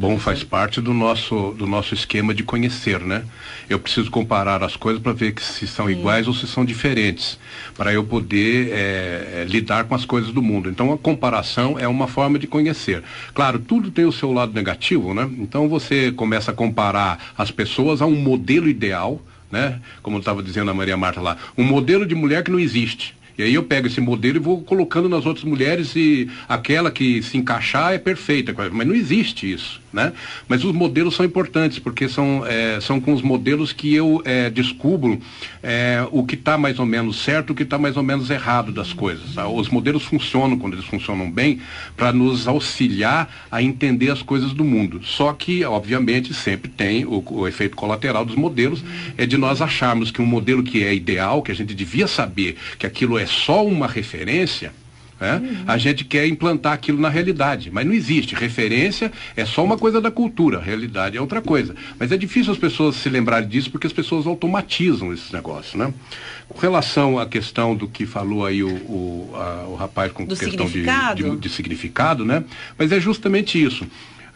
Bom, 0.00 0.16
faz 0.16 0.44
parte 0.44 0.80
do 0.80 0.94
nosso, 0.94 1.56
do 1.58 1.66
nosso 1.66 1.92
esquema 1.92 2.32
de 2.32 2.44
conhecer, 2.44 3.00
né? 3.00 3.24
Eu 3.68 3.80
preciso 3.80 4.08
comparar 4.12 4.62
as 4.62 4.76
coisas 4.76 5.02
para 5.02 5.12
ver 5.12 5.34
se 5.40 5.66
são 5.66 5.90
iguais 5.90 6.28
ou 6.28 6.34
se 6.34 6.46
são 6.46 6.64
diferentes, 6.64 7.36
para 7.76 7.92
eu 7.92 8.04
poder 8.04 8.70
é, 8.70 9.44
lidar 9.48 9.86
com 9.86 9.96
as 9.96 10.04
coisas 10.04 10.30
do 10.30 10.40
mundo. 10.40 10.70
Então, 10.70 10.92
a 10.92 10.96
comparação 10.96 11.76
é 11.76 11.88
uma 11.88 12.06
forma 12.06 12.38
de 12.38 12.46
conhecer. 12.46 13.02
Claro, 13.34 13.58
tudo 13.58 13.90
tem 13.90 14.04
o 14.04 14.12
seu 14.12 14.32
lado 14.32 14.52
negativo, 14.52 15.12
né? 15.12 15.28
Então, 15.36 15.68
você 15.68 16.12
começa 16.12 16.52
a 16.52 16.54
comparar 16.54 17.32
as 17.36 17.50
pessoas 17.50 18.00
a 18.00 18.06
um 18.06 18.14
modelo 18.14 18.68
ideal, 18.68 19.20
né? 19.50 19.80
Como 20.00 20.20
estava 20.20 20.44
dizendo 20.44 20.70
a 20.70 20.74
Maria 20.74 20.96
Marta 20.96 21.20
lá, 21.20 21.36
um 21.56 21.64
modelo 21.64 22.06
de 22.06 22.14
mulher 22.14 22.44
que 22.44 22.52
não 22.52 22.60
existe. 22.60 23.17
E 23.38 23.42
aí 23.44 23.54
eu 23.54 23.62
pego 23.62 23.86
esse 23.86 24.00
modelo 24.00 24.36
e 24.36 24.40
vou 24.40 24.60
colocando 24.62 25.08
nas 25.08 25.24
outras 25.24 25.44
mulheres 25.44 25.94
e 25.94 26.28
aquela 26.48 26.90
que 26.90 27.22
se 27.22 27.38
encaixar 27.38 27.94
é 27.94 27.98
perfeita. 27.98 28.52
Mas 28.72 28.86
não 28.86 28.94
existe 28.94 29.50
isso 29.50 29.80
né? 29.92 30.12
Mas 30.46 30.64
os 30.64 30.72
modelos 30.72 31.14
são 31.14 31.24
importantes, 31.24 31.78
porque 31.78 32.08
são, 32.08 32.44
é, 32.46 32.80
são 32.80 33.00
com 33.00 33.12
os 33.12 33.22
modelos 33.22 33.72
que 33.72 33.94
eu 33.94 34.22
é, 34.24 34.50
descubro 34.50 35.20
é, 35.62 36.06
o 36.10 36.24
que 36.24 36.34
está 36.34 36.58
mais 36.58 36.78
ou 36.78 36.86
menos 36.86 37.16
certo, 37.22 37.50
o 37.50 37.54
que 37.54 37.62
está 37.62 37.78
mais 37.78 37.96
ou 37.96 38.02
menos 38.02 38.30
errado 38.30 38.72
das 38.72 38.92
coisas. 38.92 39.34
Tá? 39.34 39.48
Os 39.48 39.68
modelos 39.68 40.04
funcionam, 40.04 40.58
quando 40.58 40.74
eles 40.74 40.84
funcionam 40.84 41.30
bem, 41.30 41.60
para 41.96 42.12
nos 42.12 42.46
auxiliar 42.46 43.46
a 43.50 43.62
entender 43.62 44.10
as 44.10 44.22
coisas 44.22 44.52
do 44.52 44.64
mundo. 44.64 45.00
Só 45.04 45.32
que, 45.32 45.64
obviamente, 45.64 46.34
sempre 46.34 46.70
tem 46.70 47.04
o, 47.04 47.22
o 47.26 47.48
efeito 47.48 47.76
colateral 47.76 48.24
dos 48.24 48.36
modelos, 48.36 48.82
é 49.16 49.26
de 49.26 49.36
nós 49.36 49.62
acharmos 49.62 50.10
que 50.10 50.20
um 50.20 50.26
modelo 50.26 50.62
que 50.62 50.84
é 50.84 50.94
ideal, 50.94 51.42
que 51.42 51.52
a 51.52 51.54
gente 51.54 51.74
devia 51.74 52.06
saber 52.06 52.56
que 52.78 52.86
aquilo 52.86 53.18
é 53.18 53.26
só 53.26 53.64
uma 53.64 53.86
referência, 53.86 54.72
Uhum. 55.20 55.64
A 55.66 55.76
gente 55.78 56.04
quer 56.04 56.26
implantar 56.26 56.72
aquilo 56.72 57.00
na 57.00 57.08
realidade, 57.08 57.70
mas 57.70 57.86
não 57.86 57.92
existe. 57.92 58.34
Referência 58.34 59.10
é 59.36 59.44
só 59.44 59.64
uma 59.64 59.76
coisa 59.76 60.00
da 60.00 60.10
cultura, 60.10 60.60
realidade 60.60 61.16
é 61.16 61.20
outra 61.20 61.40
coisa. 61.40 61.74
Mas 61.98 62.12
é 62.12 62.16
difícil 62.16 62.52
as 62.52 62.58
pessoas 62.58 62.96
se 62.96 63.08
lembrarem 63.08 63.48
disso 63.48 63.70
porque 63.70 63.86
as 63.86 63.92
pessoas 63.92 64.26
automatizam 64.26 65.12
esses 65.12 65.32
negócios. 65.32 65.74
Né? 65.74 65.92
Com 66.48 66.58
relação 66.58 67.18
à 67.18 67.26
questão 67.26 67.74
do 67.74 67.88
que 67.88 68.06
falou 68.06 68.46
aí 68.46 68.62
o, 68.62 68.68
o, 68.68 69.30
a, 69.34 69.66
o 69.68 69.74
rapaz 69.74 70.12
com 70.12 70.24
do 70.24 70.36
questão 70.36 70.66
de, 70.66 70.84
de, 71.14 71.36
de 71.36 71.48
significado, 71.48 72.24
né? 72.24 72.44
mas 72.76 72.92
é 72.92 73.00
justamente 73.00 73.62
isso 73.62 73.86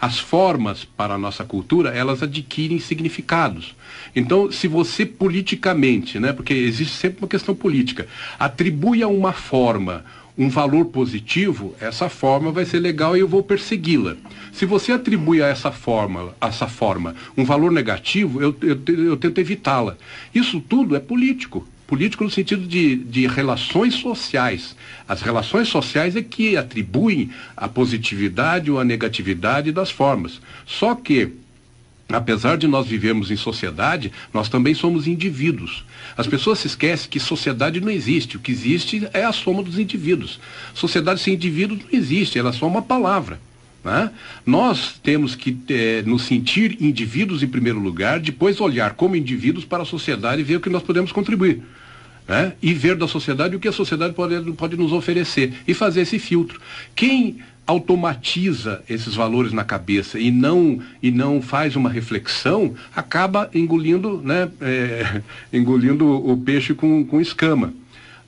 as 0.02 0.18
formas 0.18 0.84
para 0.84 1.14
a 1.14 1.18
nossa 1.18 1.44
cultura, 1.44 1.90
elas 1.90 2.24
adquirem 2.24 2.80
significados. 2.80 3.72
Então, 4.16 4.50
se 4.50 4.66
você 4.66 5.06
politicamente, 5.06 6.18
né, 6.18 6.32
porque 6.32 6.52
existe 6.52 6.96
sempre 6.96 7.20
uma 7.20 7.28
questão 7.28 7.54
política, 7.54 8.08
atribui 8.36 9.00
a 9.04 9.06
uma 9.06 9.32
forma 9.32 10.04
um 10.36 10.48
valor 10.48 10.86
positivo, 10.86 11.74
essa 11.80 12.08
forma 12.08 12.50
vai 12.50 12.64
ser 12.64 12.78
legal 12.80 13.16
e 13.16 13.20
eu 13.20 13.28
vou 13.28 13.42
persegui-la. 13.42 14.16
Se 14.52 14.64
você 14.64 14.92
atribui 14.92 15.42
a 15.42 15.46
essa 15.46 15.70
forma, 15.70 16.34
a 16.40 16.48
essa 16.48 16.66
forma 16.66 17.14
um 17.36 17.44
valor 17.44 17.70
negativo, 17.70 18.40
eu, 18.40 18.56
eu, 18.62 18.80
eu 19.04 19.16
tento 19.16 19.38
evitá-la. 19.38 19.96
Isso 20.34 20.60
tudo 20.60 20.96
é 20.96 21.00
político. 21.00 21.66
Político 21.86 22.24
no 22.24 22.30
sentido 22.30 22.66
de, 22.66 22.96
de 22.96 23.26
relações 23.26 23.94
sociais. 23.94 24.74
As 25.06 25.20
relações 25.20 25.68
sociais 25.68 26.16
é 26.16 26.22
que 26.22 26.56
atribuem 26.56 27.30
a 27.54 27.68
positividade 27.68 28.70
ou 28.70 28.80
a 28.80 28.84
negatividade 28.84 29.70
das 29.72 29.90
formas. 29.90 30.40
Só 30.64 30.94
que 30.94 31.32
apesar 32.14 32.56
de 32.56 32.66
nós 32.66 32.86
vivermos 32.86 33.30
em 33.30 33.36
sociedade, 33.36 34.12
nós 34.32 34.48
também 34.48 34.74
somos 34.74 35.06
indivíduos. 35.06 35.84
As 36.16 36.26
pessoas 36.26 36.58
se 36.58 36.66
esquecem 36.66 37.10
que 37.10 37.20
sociedade 37.20 37.80
não 37.80 37.90
existe. 37.90 38.36
O 38.36 38.40
que 38.40 38.52
existe 38.52 39.08
é 39.12 39.24
a 39.24 39.32
soma 39.32 39.62
dos 39.62 39.78
indivíduos. 39.78 40.40
Sociedade 40.74 41.20
sem 41.20 41.34
indivíduos 41.34 41.80
não 41.80 41.98
existe, 41.98 42.38
ela 42.38 42.50
é 42.50 42.52
só 42.52 42.66
uma 42.66 42.82
palavra. 42.82 43.40
Né? 43.84 44.10
Nós 44.46 45.00
temos 45.02 45.34
que 45.34 45.56
é, 45.68 46.02
nos 46.02 46.22
sentir 46.22 46.76
indivíduos 46.80 47.42
em 47.42 47.48
primeiro 47.48 47.80
lugar, 47.80 48.20
depois 48.20 48.60
olhar 48.60 48.94
como 48.94 49.16
indivíduos 49.16 49.64
para 49.64 49.82
a 49.82 49.86
sociedade 49.86 50.40
e 50.40 50.44
ver 50.44 50.56
o 50.56 50.60
que 50.60 50.70
nós 50.70 50.82
podemos 50.82 51.10
contribuir. 51.10 51.62
Né? 52.28 52.52
E 52.62 52.72
ver 52.72 52.94
da 52.96 53.08
sociedade 53.08 53.56
o 53.56 53.60
que 53.60 53.66
a 53.66 53.72
sociedade 53.72 54.14
pode, 54.14 54.52
pode 54.52 54.76
nos 54.76 54.92
oferecer 54.92 55.52
e 55.66 55.74
fazer 55.74 56.02
esse 56.02 56.18
filtro. 56.18 56.60
Quem 56.94 57.40
automatiza 57.66 58.82
esses 58.88 59.14
valores 59.14 59.52
na 59.52 59.64
cabeça 59.64 60.18
e 60.18 60.30
não 60.30 60.80
e 61.02 61.10
não 61.10 61.40
faz 61.40 61.76
uma 61.76 61.88
reflexão 61.88 62.74
acaba 62.94 63.48
engolindo 63.54 64.20
né 64.22 64.50
é, 64.60 65.22
engolindo 65.52 66.06
o 66.08 66.36
peixe 66.36 66.74
com, 66.74 67.04
com 67.04 67.20
escama 67.20 67.72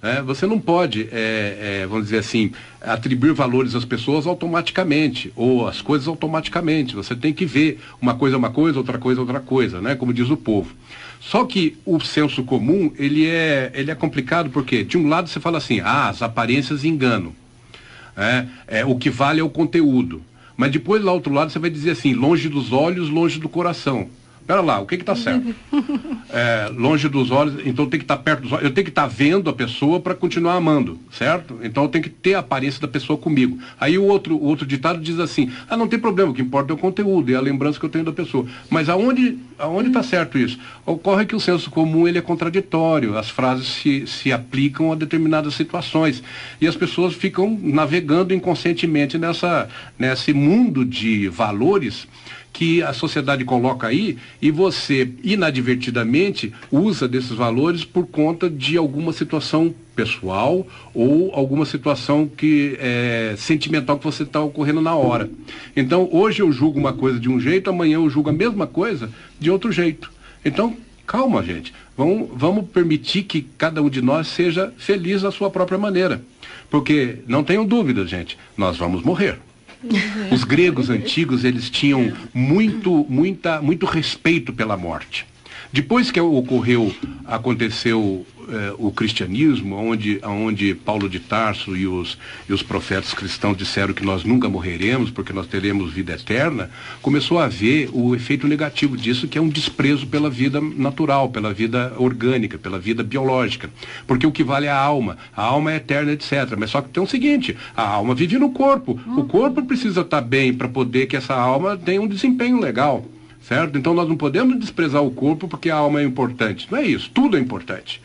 é, 0.05 0.21
você 0.21 0.47
não 0.47 0.61
pode 0.61 1.09
é, 1.11 1.81
é, 1.81 1.87
vamos 1.87 2.05
dizer 2.05 2.19
assim 2.19 2.53
atribuir 2.79 3.33
valores 3.33 3.75
às 3.75 3.87
pessoas 3.87 4.27
automaticamente 4.27 5.33
ou 5.35 5.67
as 5.67 5.81
coisas 5.81 6.07
automaticamente. 6.07 6.95
Você 6.95 7.17
tem 7.17 7.33
que 7.33 7.47
ver 7.47 7.81
uma 8.03 8.15
coisa 8.15 8.37
uma 8.37 8.51
coisa 8.51 8.77
outra 8.77 8.99
coisa 8.99 9.23
outra 9.23 9.41
coisa 9.41 9.81
né 9.81 9.95
como 9.95 10.13
diz 10.13 10.29
o 10.29 10.37
povo. 10.37 10.75
Só 11.21 11.47
que 11.47 11.79
o 11.87 11.99
senso 12.01 12.45
comum 12.45 12.93
ele 12.99 13.27
é 13.27 13.73
ele 13.75 13.91
é 13.91 13.95
complicado 13.95 14.51
porque 14.51 14.85
de 14.85 14.99
um 14.99 15.09
lado 15.09 15.27
você 15.27 15.41
fala 15.41 15.57
assim 15.57 15.81
ah 15.81 16.11
as 16.11 16.21
aparências 16.21 16.85
enganam 16.85 17.33
é, 18.17 18.47
é, 18.67 18.85
o 18.85 18.97
que 18.97 19.11
vale 19.11 19.41
é 19.41 19.45
o 19.45 19.51
conteúdo. 19.51 20.23
Mas 20.57 20.71
depois, 20.71 21.03
lá 21.03 21.11
do 21.11 21.17
outro 21.17 21.33
lado, 21.33 21.51
você 21.51 21.59
vai 21.59 21.71
dizer 21.71 21.91
assim, 21.91 22.15
longe 22.15 22.49
dos 22.49 22.73
olhos, 22.73 23.09
longe 23.09 23.41
do 23.41 23.49
coração. 23.49 24.09
Pera 24.47 24.61
lá, 24.61 24.79
o 24.79 24.87
que 24.87 24.95
está 24.97 25.15
certo? 25.15 25.55
É, 26.37 26.69
longe 26.75 27.09
dos 27.09 27.31
olhos, 27.31 27.65
então 27.65 27.87
tem 27.87 28.01
que 28.01 28.05
estar 28.05 28.17
tá 28.17 28.23
perto 28.23 28.43
dos 28.43 28.51
olhos. 28.53 28.65
Eu 28.65 28.73
tenho 28.73 28.85
que 28.85 28.91
estar 28.91 29.03
tá 29.03 29.09
vendo 29.09 29.49
a 29.49 29.53
pessoa 29.53 30.01
para 30.01 30.17
continuar 30.17 30.55
amando, 30.55 30.99
certo? 31.13 31.61
Então 31.63 31.85
eu 31.85 31.89
tenho 31.89 32.03
que 32.03 32.11
ter 32.11 32.35
a 32.35 32.41
aparência 32.41 32.81
da 32.81 32.89
pessoa 32.89 33.17
comigo. 33.17 33.57
Aí 33.79 33.97
o 33.97 34.03
outro, 34.03 34.35
o 34.35 34.45
outro 34.45 34.67
ditado 34.67 35.01
diz 35.01 35.21
assim: 35.21 35.53
ah, 35.69 35.77
não 35.77 35.87
tem 35.87 35.97
problema, 35.97 36.33
o 36.33 36.35
que 36.35 36.43
importa 36.43 36.73
é 36.73 36.75
o 36.75 36.79
conteúdo, 36.79 37.31
é 37.31 37.37
a 37.37 37.41
lembrança 37.41 37.79
que 37.79 37.87
eu 37.87 37.91
tenho 37.91 38.05
da 38.05 38.13
pessoa. 38.13 38.47
Mas 38.69 38.89
aonde 38.89 39.39
aonde 39.59 39.89
está 39.89 40.03
certo 40.03 40.39
isso? 40.39 40.59
Ocorre 40.85 41.27
que 41.27 41.37
o 41.37 41.41
senso 41.41 41.71
comum 41.71 42.09
ele 42.09 42.19
é 42.19 42.23
contraditório, 42.23 43.17
as 43.17 43.31
frases 43.31 43.67
se, 43.67 44.07
se 44.07 44.33
aplicam 44.33 44.93
a 44.93 44.95
determinadas 44.95 45.55
situações 45.55 46.23
e 46.61 46.67
as 46.67 46.77
pessoas 46.77 47.15
ficam 47.15 47.59
navegando 47.63 48.35
inconscientemente 48.35 49.19
nessa, 49.19 49.69
nesse 49.99 50.33
mundo 50.33 50.85
de 50.85 51.29
valores 51.29 52.07
que 52.55 52.81
a 52.85 52.93
sociedade 52.93 53.45
coloca 53.45 53.89
aí 53.89 54.17
e 54.41 54.51
você 54.51 55.11
inadvertidamente 55.25 56.53
usa 56.71 57.09
desses 57.09 57.33
valores 57.33 57.85
por 57.85 58.07
conta 58.07 58.49
de 58.49 58.77
alguma 58.77 59.13
situação 59.13 59.75
pessoal 59.97 60.65
ou 60.95 61.35
alguma 61.35 61.67
situação 61.67 62.29
que 62.29 62.77
é 62.79 63.35
sentimental 63.37 63.99
que 63.99 64.05
você 64.05 64.23
está 64.23 64.41
ocorrendo 64.41 64.81
na 64.81 64.95
hora. 64.95 65.29
Então 65.77 66.09
hoje 66.13 66.43
eu 66.43 66.53
julgo 66.53 66.79
uma 66.79 66.93
coisa 66.93 67.19
de 67.19 67.29
um 67.29 67.41
jeito, 67.41 67.69
amanhã 67.69 67.97
eu 67.97 68.09
julgo 68.09 68.31
a 68.31 68.33
mesma 68.33 68.69
coisa 68.69 69.11
de 69.39 69.51
outro 69.51 69.73
jeito. 69.73 70.13
Então 70.45 70.77
calma 71.05 71.43
gente, 71.43 71.75
vamos, 71.97 72.31
vamos 72.33 72.69
permitir 72.69 73.25
que 73.25 73.43
cada 73.59 73.83
um 73.83 73.91
de 73.91 74.01
nós 74.01 74.29
seja 74.29 74.73
feliz 74.79 75.23
da 75.23 75.33
sua 75.33 75.51
própria 75.51 75.77
maneira, 75.77 76.23
porque 76.71 77.19
não 77.27 77.43
tenham 77.43 77.67
dúvida 77.67 78.07
gente, 78.07 78.39
nós 78.57 78.77
vamos 78.77 79.03
morrer. 79.03 79.41
Os 80.31 80.45
gregos 80.45 80.91
antigos, 80.91 81.45
eles 81.45 81.71
tinham 81.71 82.13
muito, 82.33 83.07
muita, 83.09 83.61
muito 83.61 83.87
respeito 83.87 84.53
pela 84.53 84.77
morte. 84.77 85.27
Depois 85.75 86.09
que 86.13 86.21
ocorreu, 86.21 86.95
aconteceu 87.25 88.25
eh, 88.49 88.73
o 88.79 88.93
cristianismo, 88.93 89.75
onde, 89.75 90.21
onde 90.23 90.73
Paulo 90.73 91.09
de 91.09 91.19
Tarso 91.19 91.77
e 91.77 91.85
os, 91.85 92.17
e 92.49 92.53
os 92.53 92.63
profetas 92.63 93.13
cristãos 93.13 93.57
disseram 93.57 93.93
que 93.93 94.05
nós 94.05 94.23
nunca 94.23 94.49
morreremos 94.49 95.11
porque 95.11 95.33
nós 95.33 95.49
teremos 95.49 95.93
vida 95.93 96.13
eterna, 96.13 96.71
começou 97.03 97.41
a 97.41 97.47
haver 97.47 97.91
o 97.93 98.15
efeito 98.15 98.47
negativo 98.47 98.97
disso, 98.97 99.27
que 99.27 99.37
é 99.37 99.41
um 99.41 99.49
desprezo 99.49 100.07
pela 100.07 100.31
vida 100.31 100.61
natural, 100.61 101.31
pela 101.31 101.53
vida 101.53 101.93
orgânica, 101.99 102.57
pela 102.57 102.79
vida 102.79 103.03
biológica. 103.03 103.69
Porque 104.07 104.29
o 104.29 104.31
que 104.31 104.45
vale 104.45 104.67
é 104.67 104.71
a 104.71 104.79
alma. 104.79 105.19
A 105.37 105.43
alma 105.43 105.73
é 105.73 105.77
eterna, 105.79 106.13
etc. 106.13 106.55
Mas 106.57 106.71
só 106.71 106.83
que 106.83 106.91
tem 106.91 107.03
o 107.03 107.07
seguinte, 107.09 107.57
a 107.77 107.83
alma 107.83 108.15
vive 108.15 108.39
no 108.39 108.53
corpo. 108.53 108.97
O 109.17 109.25
corpo 109.25 109.61
precisa 109.65 110.03
estar 110.03 110.21
bem 110.21 110.55
para 110.55 110.69
poder 110.69 111.07
que 111.07 111.17
essa 111.17 111.35
alma 111.35 111.77
tenha 111.77 112.01
um 112.01 112.07
desempenho 112.07 112.61
legal 112.61 113.05
certo? 113.47 113.79
Então 113.79 113.95
nós 113.95 114.09
não 114.09 114.17
podemos 114.17 114.59
desprezar 114.59 115.03
o 115.03 115.11
corpo 115.11 115.47
porque 115.47 115.71
a 115.71 115.77
alma 115.77 116.01
é 116.01 116.05
importante. 116.05 116.67
Não 116.71 116.79
é 116.79 116.87
isso, 116.87 117.11
tudo 117.13 117.37
é 117.37 117.41
importante. 117.41 118.01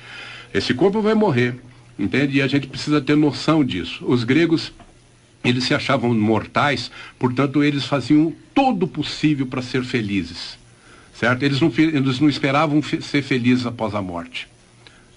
Esse 0.53 0.73
corpo 0.73 1.01
vai 1.01 1.13
morrer, 1.13 1.55
entende? 1.97 2.37
E 2.37 2.41
a 2.41 2.47
gente 2.47 2.67
precisa 2.67 2.99
ter 2.99 3.15
noção 3.15 3.63
disso. 3.63 4.03
Os 4.05 4.23
gregos 4.23 4.71
eles 5.43 5.63
se 5.63 5.73
achavam 5.73 6.13
mortais, 6.13 6.91
portanto 7.17 7.63
eles 7.63 7.85
faziam 7.85 8.33
todo 8.53 8.83
o 8.83 8.87
possível 8.87 9.45
para 9.45 9.61
ser 9.61 9.83
felizes. 9.83 10.57
Certo? 11.13 11.43
Eles 11.43 11.59
não, 11.59 11.71
eles 11.77 12.19
não 12.19 12.29
esperavam 12.29 12.81
ser 12.81 13.21
felizes 13.21 13.65
após 13.65 13.93
a 13.93 14.01
morte. 14.01 14.47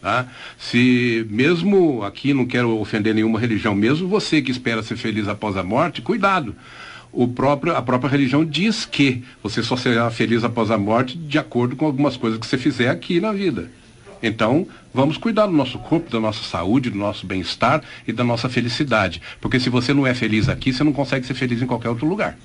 Tá? 0.00 0.26
Se 0.58 1.24
mesmo 1.30 2.02
aqui 2.02 2.34
não 2.34 2.44
quero 2.44 2.76
ofender 2.78 3.14
nenhuma 3.14 3.38
religião, 3.38 3.72
mesmo 3.72 4.08
você 4.08 4.42
que 4.42 4.50
espera 4.50 4.82
ser 4.82 4.96
feliz 4.96 5.28
após 5.28 5.56
a 5.56 5.62
morte, 5.62 6.02
cuidado. 6.02 6.56
O 7.12 7.28
próprio, 7.28 7.76
a 7.76 7.82
própria 7.82 8.10
religião 8.10 8.42
diz 8.42 8.86
que 8.86 9.22
você 9.42 9.62
só 9.62 9.76
será 9.76 10.10
feliz 10.10 10.42
após 10.44 10.70
a 10.70 10.78
morte 10.78 11.18
de 11.18 11.38
acordo 11.38 11.76
com 11.76 11.84
algumas 11.84 12.16
coisas 12.16 12.38
que 12.40 12.46
você 12.46 12.56
fizer 12.56 12.88
aqui 12.88 13.20
na 13.20 13.32
vida. 13.32 13.70
Então, 14.22 14.66
vamos 14.94 15.18
cuidar 15.18 15.46
do 15.46 15.52
nosso 15.52 15.78
corpo, 15.78 16.10
da 16.10 16.20
nossa 16.20 16.42
saúde, 16.44 16.88
do 16.88 16.96
nosso 16.96 17.26
bem-estar 17.26 17.82
e 18.06 18.12
da 18.12 18.24
nossa 18.24 18.48
felicidade. 18.48 19.20
Porque 19.40 19.60
se 19.60 19.68
você 19.68 19.92
não 19.92 20.06
é 20.06 20.14
feliz 20.14 20.48
aqui, 20.48 20.72
você 20.72 20.82
não 20.82 20.92
consegue 20.92 21.26
ser 21.26 21.34
feliz 21.34 21.60
em 21.60 21.66
qualquer 21.66 21.90
outro 21.90 22.06
lugar. 22.06 22.38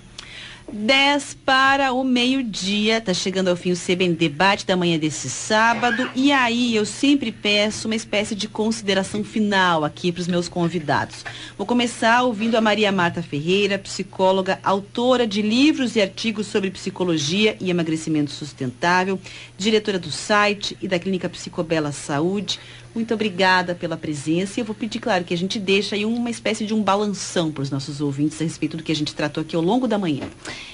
10 0.71 1.37
para 1.45 1.93
o 1.93 2.03
meio-dia. 2.03 2.99
Tá 2.99 3.13
chegando 3.13 3.47
ao 3.47 3.55
fim 3.55 3.71
o 3.71 3.77
CBN 3.77 4.13
Debate 4.15 4.65
da 4.65 4.75
manhã 4.75 4.99
desse 4.99 5.29
sábado. 5.29 6.09
E 6.13 6.31
aí 6.31 6.75
eu 6.75 6.85
sempre 6.85 7.31
peço 7.31 7.87
uma 7.87 7.95
espécie 7.95 8.35
de 8.35 8.49
consideração 8.49 9.23
final 9.23 9.85
aqui 9.85 10.11
para 10.11 10.21
os 10.21 10.27
meus 10.27 10.49
convidados. 10.49 11.23
Vou 11.57 11.65
começar 11.65 12.23
ouvindo 12.23 12.55
a 12.55 12.61
Maria 12.61 12.91
Marta 12.91 13.23
Ferreira, 13.23 13.79
psicóloga, 13.79 14.59
autora 14.61 15.25
de 15.25 15.41
livros 15.41 15.95
e 15.95 16.01
artigos 16.01 16.47
sobre 16.47 16.69
psicologia 16.69 17.55
e 17.61 17.69
emagrecimento 17.69 18.31
sustentável, 18.31 19.19
diretora 19.57 19.97
do 19.97 20.11
site 20.11 20.77
e 20.81 20.87
da 20.87 20.99
Clínica 20.99 21.29
Psicobela 21.29 21.93
Saúde. 21.93 22.59
Muito 22.97 23.13
obrigada 23.13 23.75
pela 23.75 23.95
presença 23.95 24.59
e 24.59 24.61
eu 24.61 24.65
vou 24.65 24.73
pedir, 24.73 24.97
claro, 24.97 25.23
que 25.23 25.31
a 25.31 25.37
gente 25.37 25.59
deixe 25.59 25.93
aí 25.93 26.03
uma 26.03 26.31
espécie 26.31 26.65
de 26.65 26.73
um 26.73 26.81
balanção 26.81 27.51
para 27.51 27.61
os 27.61 27.69
nossos 27.69 28.01
ouvintes 28.01 28.41
a 28.41 28.43
respeito 28.43 28.75
do 28.75 28.81
que 28.81 28.91
a 28.91 28.95
gente 28.95 29.13
tratou 29.13 29.43
aqui 29.43 29.55
ao 29.55 29.61
longo 29.61 29.87
da 29.87 29.99
manhã. 29.99 30.23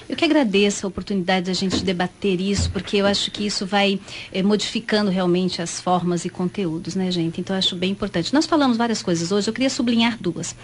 Eu 0.08 0.16
que 0.16 0.24
agradeço 0.24 0.86
a 0.86 0.88
oportunidade 0.88 1.44
de 1.44 1.50
a 1.50 1.54
gente 1.54 1.84
debater 1.84 2.40
isso, 2.40 2.70
porque 2.70 2.96
eu 2.96 3.04
acho 3.04 3.30
que 3.30 3.44
isso 3.44 3.66
vai 3.66 4.00
é, 4.32 4.42
modificando 4.42 5.10
realmente 5.10 5.60
as 5.60 5.78
formas 5.78 6.24
e 6.24 6.30
conteúdos, 6.30 6.94
né, 6.94 7.10
gente? 7.10 7.42
Então, 7.42 7.54
eu 7.54 7.58
acho 7.58 7.76
bem 7.76 7.90
importante. 7.90 8.32
Nós 8.32 8.46
falamos 8.46 8.78
várias 8.78 9.02
coisas 9.02 9.30
hoje, 9.30 9.48
eu 9.48 9.52
queria 9.52 9.68
sublinhar 9.68 10.16
duas. 10.18 10.56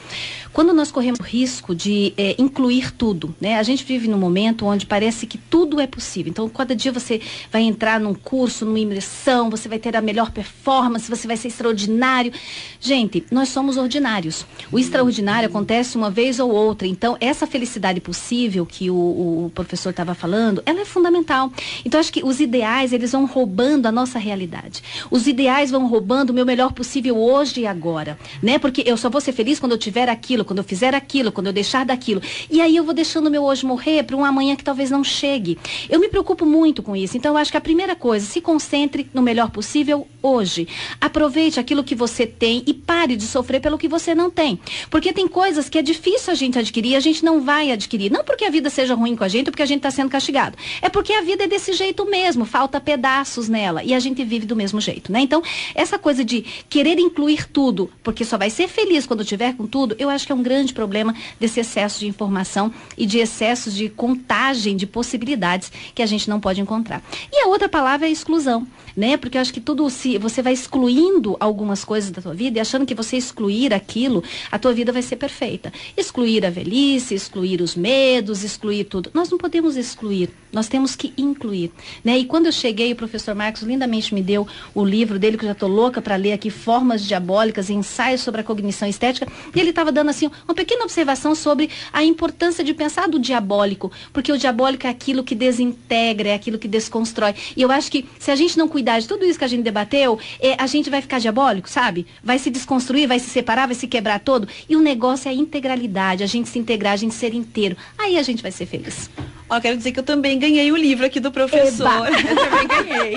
Quando 0.55 0.73
nós 0.73 0.91
corremos 0.91 1.21
o 1.21 1.23
risco 1.23 1.75
de 1.75 2.15
é, 2.17 2.37
incluir 2.39 2.91
tudo, 2.93 3.35
né? 3.39 3.59
A 3.59 3.63
gente 3.63 3.85
vive 3.85 4.09
num 4.09 4.19
momento 4.19 4.65
onde 4.65 4.87
parece 4.87 5.27
que 5.27 5.37
tudo 5.37 5.79
é 5.79 5.87
possível. 5.87 6.31
Então, 6.31 6.49
cada 6.49 6.75
dia 6.75 6.91
você 6.91 7.21
vai 7.53 7.63
entrar 7.63 8.01
num 8.01 8.15
curso, 8.15 8.65
numa 8.65 8.81
imersão, 8.81 9.51
você 9.51 9.69
vai 9.69 9.79
ter 9.79 9.95
a 9.95 10.01
melhor 10.01 10.31
performance, 10.31 11.11
você 11.11 11.27
vai 11.27 11.37
ser 11.37 11.50
extraordinário. 11.51 12.33
Gente, 12.81 13.25
nós 13.31 13.51
somos 13.51 13.77
ordinários. 13.77 14.47
O 14.73 14.79
extraordinário 14.79 15.49
acontece 15.49 15.97
uma 15.97 16.11
vez 16.11 16.41
ou 16.41 16.51
outra. 16.51 16.89
Então, 16.89 17.17
essa 17.21 17.47
felicidade 17.47 18.01
possível 18.01 18.65
que 18.65 18.91
o, 18.91 18.95
o 18.95 19.53
professor 19.55 19.91
estava 19.91 20.15
falando, 20.15 20.63
ela 20.65 20.81
é 20.81 20.85
fundamental. 20.85 21.53
Então, 21.85 22.01
acho 22.01 22.13
que 22.13 22.25
os 22.25 22.41
ideais, 22.41 22.93
eles 22.93 23.13
vão 23.13 23.27
roubando 23.27 23.87
a 23.87 23.93
nossa 23.93 24.19
realidade. 24.19 24.83
Os 25.11 25.27
ideais 25.27 25.71
vão 25.71 25.87
roubando 25.87 26.31
o 26.31 26.33
meu 26.33 26.47
melhor 26.47 26.73
possível 26.73 27.19
hoje 27.19 27.61
e 27.61 27.67
agora, 27.67 28.19
né? 28.43 28.59
Porque 28.59 28.83
eu 28.87 28.97
só 28.97 29.11
vou 29.11 29.21
ser 29.21 29.33
feliz 29.33 29.59
quando 29.61 29.73
eu 29.73 29.79
tiver 29.79 30.09
aquilo, 30.09 30.45
quando 30.45 30.59
eu 30.59 30.65
fizer 30.65 30.95
aquilo, 30.95 31.33
quando 31.33 31.49
eu 31.49 31.53
deixar 31.53 31.85
daquilo. 31.85 32.23
E 32.51 32.61
aí 32.61 32.77
eu 32.77 32.85
vou 32.85 32.95
deixando 32.95 33.27
o 33.27 33.31
meu 33.31 33.45
hoje 33.45 33.67
morrer 33.67 34.05
para 34.05 34.17
um 34.17 34.25
amanhã 34.25 34.57
que 34.57 34.65
talvez 34.65 34.91
não 34.91 35.05
chegue. 35.05 35.59
Eu 35.89 36.01
me 36.01 36.09
preocupo 36.09 36.47
muito 36.47 36.83
com 36.83 36.97
isso. 36.97 37.17
Então, 37.17 37.33
eu 37.33 37.37
acho 37.37 37.51
que 37.51 37.57
a 37.57 37.61
primeira 37.61 37.95
coisa, 37.95 38.25
se 38.25 38.41
concentre 38.41 39.09
no 39.13 39.21
melhor 39.21 39.51
possível 39.51 40.07
hoje. 40.23 40.69
Aproveite 41.01 41.40
Aproveite 41.41 41.59
aquilo 41.59 41.83
que 41.83 41.95
você 41.95 42.27
tem 42.27 42.63
e 42.67 42.75
pare 42.75 43.17
de 43.17 43.25
sofrer 43.25 43.63
pelo 43.63 43.79
que 43.79 43.89
você 43.89 44.15
não 44.15 44.31
tem. 44.31 44.61
Porque 44.91 45.11
tem 45.11 45.27
coisas 45.27 45.71
que 45.71 45.79
é 45.79 45.83
difícil 45.83 46.31
a 46.31 46.37
gente 46.37 46.59
adquirir, 46.59 46.97
a 46.97 47.01
gente 47.01 47.25
não 47.25 47.41
vai 47.41 47.73
adquirir. 47.73 48.13
Não 48.13 48.23
porque 48.23 48.45
a 48.45 48.51
vida 48.51 48.69
seja 48.69 48.95
ruim 48.95 49.17
com 49.17 49.25
a 49.25 49.29
gente 49.29 49.47
ou 49.47 49.53
porque 49.53 49.63
a 49.63 49.67
gente 49.67 49.79
está 49.79 49.91
sendo 49.91 50.11
castigado. 50.11 50.55
É 50.83 50.91
porque 50.91 51.15
a 51.15 51.23
vida 51.23 51.45
é 51.45 51.47
desse 51.47 51.73
jeito 51.73 52.05
mesmo, 52.05 52.45
falta 52.45 52.79
pedaços 52.79 53.49
nela 53.49 53.83
e 53.83 53.95
a 53.95 53.99
gente 53.99 54.23
vive 54.23 54.45
do 54.45 54.55
mesmo 54.55 54.83
jeito, 54.83 55.11
né? 55.11 55.21
Então, 55.21 55.43
essa 55.75 55.99
coisa 55.99 56.23
de 56.23 56.43
querer 56.69 56.99
incluir 56.99 57.49
tudo, 57.49 57.91
porque 58.03 58.23
só 58.23 58.37
vai 58.37 58.51
ser 58.51 58.69
feliz 58.69 59.07
quando 59.07 59.25
tiver 59.25 59.57
com 59.57 59.67
tudo, 59.67 59.97
eu 59.99 60.11
acho 60.11 60.27
que 60.27 60.33
é 60.33 60.35
um 60.35 60.43
grande 60.43 60.75
problema 60.75 61.15
desse 61.41 61.59
excesso 61.59 62.01
de 62.01 62.07
informação 62.07 62.71
e 62.99 63.07
de 63.07 63.19
excesso 63.19 63.71
de 63.71 63.89
contagem 63.89 64.77
de 64.77 64.87
possibilidades 64.87 65.73
que 65.95 66.03
a 66.03 66.07
gente 66.07 66.29
não 66.29 66.39
pode 66.39 66.61
encontrar. 66.61 67.03
E 67.33 67.45
a 67.45 67.49
outra 67.49 67.69
palavra 67.69 68.07
é 68.07 68.11
exclusão, 68.11 68.67
né? 68.95 69.17
Porque 69.17 69.39
eu 69.39 69.41
acho 69.41 69.55
que 69.55 69.61
tudo 69.61 69.89
se 69.89 70.19
você 70.19 70.43
vai 70.43 70.53
excluindo 70.53 71.30
algumas 71.39 71.85
coisas 71.85 72.11
da 72.11 72.23
tua 72.23 72.35
vida 72.35 72.59
e 72.59 72.61
achando 72.61 72.87
que 72.87 72.95
você 72.95 73.17
excluir 73.17 73.73
aquilo, 73.73 74.25
a 74.51 74.59
tua 74.59 74.73
vida 74.73 74.93
vai 74.93 75.03
ser 75.03 75.17
perfeita. 75.17 75.73
Excluir 75.97 76.45
a 76.45 76.51
velhice, 76.51 77.15
excluir 77.15 77.61
os 77.61 77.75
medos, 77.75 78.43
excluir 78.43 78.85
tudo. 78.85 79.11
Nós 79.15 79.31
não 79.31 79.39
podemos 79.39 79.77
excluir, 79.77 80.31
nós 80.53 80.69
temos 80.69 80.95
que 80.95 81.13
incluir. 81.17 81.71
Né? 82.05 82.19
E 82.19 82.25
quando 82.25 82.47
eu 82.47 82.53
cheguei, 82.53 82.93
o 82.93 82.97
professor 82.97 83.35
Marcos 83.35 83.63
lindamente 83.63 84.15
me 84.15 84.23
deu 84.23 84.47
o 84.75 84.85
livro 84.85 85.19
dele, 85.19 85.37
que 85.37 85.45
eu 85.45 85.49
já 85.49 85.53
estou 85.53 85.69
louca 85.69 86.03
para 86.03 86.17
ler 86.17 86.33
aqui, 86.33 86.51
Formas 86.51 87.05
Diabólicas, 87.05 87.71
Ensaios 87.71 88.21
sobre 88.21 88.41
a 88.41 88.45
Cognição 88.45 88.89
Estética, 88.89 89.27
e 89.55 89.61
ele 89.61 89.71
estava 89.71 89.93
dando 89.93 90.11
assim 90.11 90.31
uma 90.47 90.55
pequena 90.55 90.85
observação 90.85 91.35
sobre 91.35 91.71
a 91.93 92.05
importância 92.05 92.65
de 92.65 92.75
pensar 92.75 93.09
do 93.09 93.19
diabólico, 93.19 93.91
porque 94.13 94.33
o 94.33 94.39
diabólico 94.39 94.87
é 94.87 94.91
aquilo 94.91 95.23
que 95.23 95.35
desintegra, 95.35 96.31
é 96.31 96.35
aquilo 96.35 96.59
que 96.59 96.69
desconstrói. 96.69 97.35
E 97.57 97.63
eu 97.63 97.71
acho 97.71 97.91
que 97.91 98.07
se 98.19 98.31
a 98.31 98.37
gente 98.37 98.59
não 98.59 98.69
cuidar 98.69 99.01
de 99.01 99.09
tudo 99.09 99.25
isso 99.25 99.39
que 99.39 99.45
a 99.45 99.49
gente 99.49 99.63
debateu, 99.63 100.19
é, 100.41 100.55
a 100.59 100.67
gente 100.67 100.91
vai 100.91 101.01
ficar 101.01 101.19
diabólico, 101.19 101.69
sabe? 101.69 102.07
Vai 102.23 102.39
se 102.39 102.51
desconstruir, 102.51 103.07
vai 103.07 103.19
se 103.19 103.31
separar, 103.31 103.67
vai 103.67 103.75
se 103.75 103.87
quebrar 103.87 104.21
todo. 104.21 104.49
E 104.69 104.77
o 104.77 104.81
negócio 104.81 105.29
é 105.29 105.33
a 105.33 105.35
integralidade, 105.35 106.23
a 106.23 106.27
gente 106.27 106.49
se 106.49 106.59
integrar, 106.59 106.93
a 106.93 106.97
gente 106.97 107.15
ser 107.15 107.35
inteiro. 107.35 107.77
Aí 107.99 108.19
a 108.19 108.23
gente 108.23 108.43
vai 108.43 108.53
ser 108.53 108.67
feliz. 108.67 109.11
Ó, 109.51 109.61
quero 109.61 109.77
dizer 109.77 109.91
que 109.93 109.99
eu 109.99 110.05
também 110.05 110.39
ganhei 110.39 110.71
o 110.71 110.77
livro 110.77 111.05
aqui 111.05 111.19
do 111.19 111.33
professor. 111.33 111.87
Eba. 111.87 112.09
Eu 112.09 112.37
também 112.37 112.69
ganhei. 112.69 113.15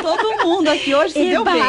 Todo 0.00 0.46
mundo 0.46 0.68
aqui 0.68 0.94
hoje 0.94 1.14
se 1.14 1.18
Eba. 1.18 1.30
deu 1.30 1.44
bem. 1.44 1.60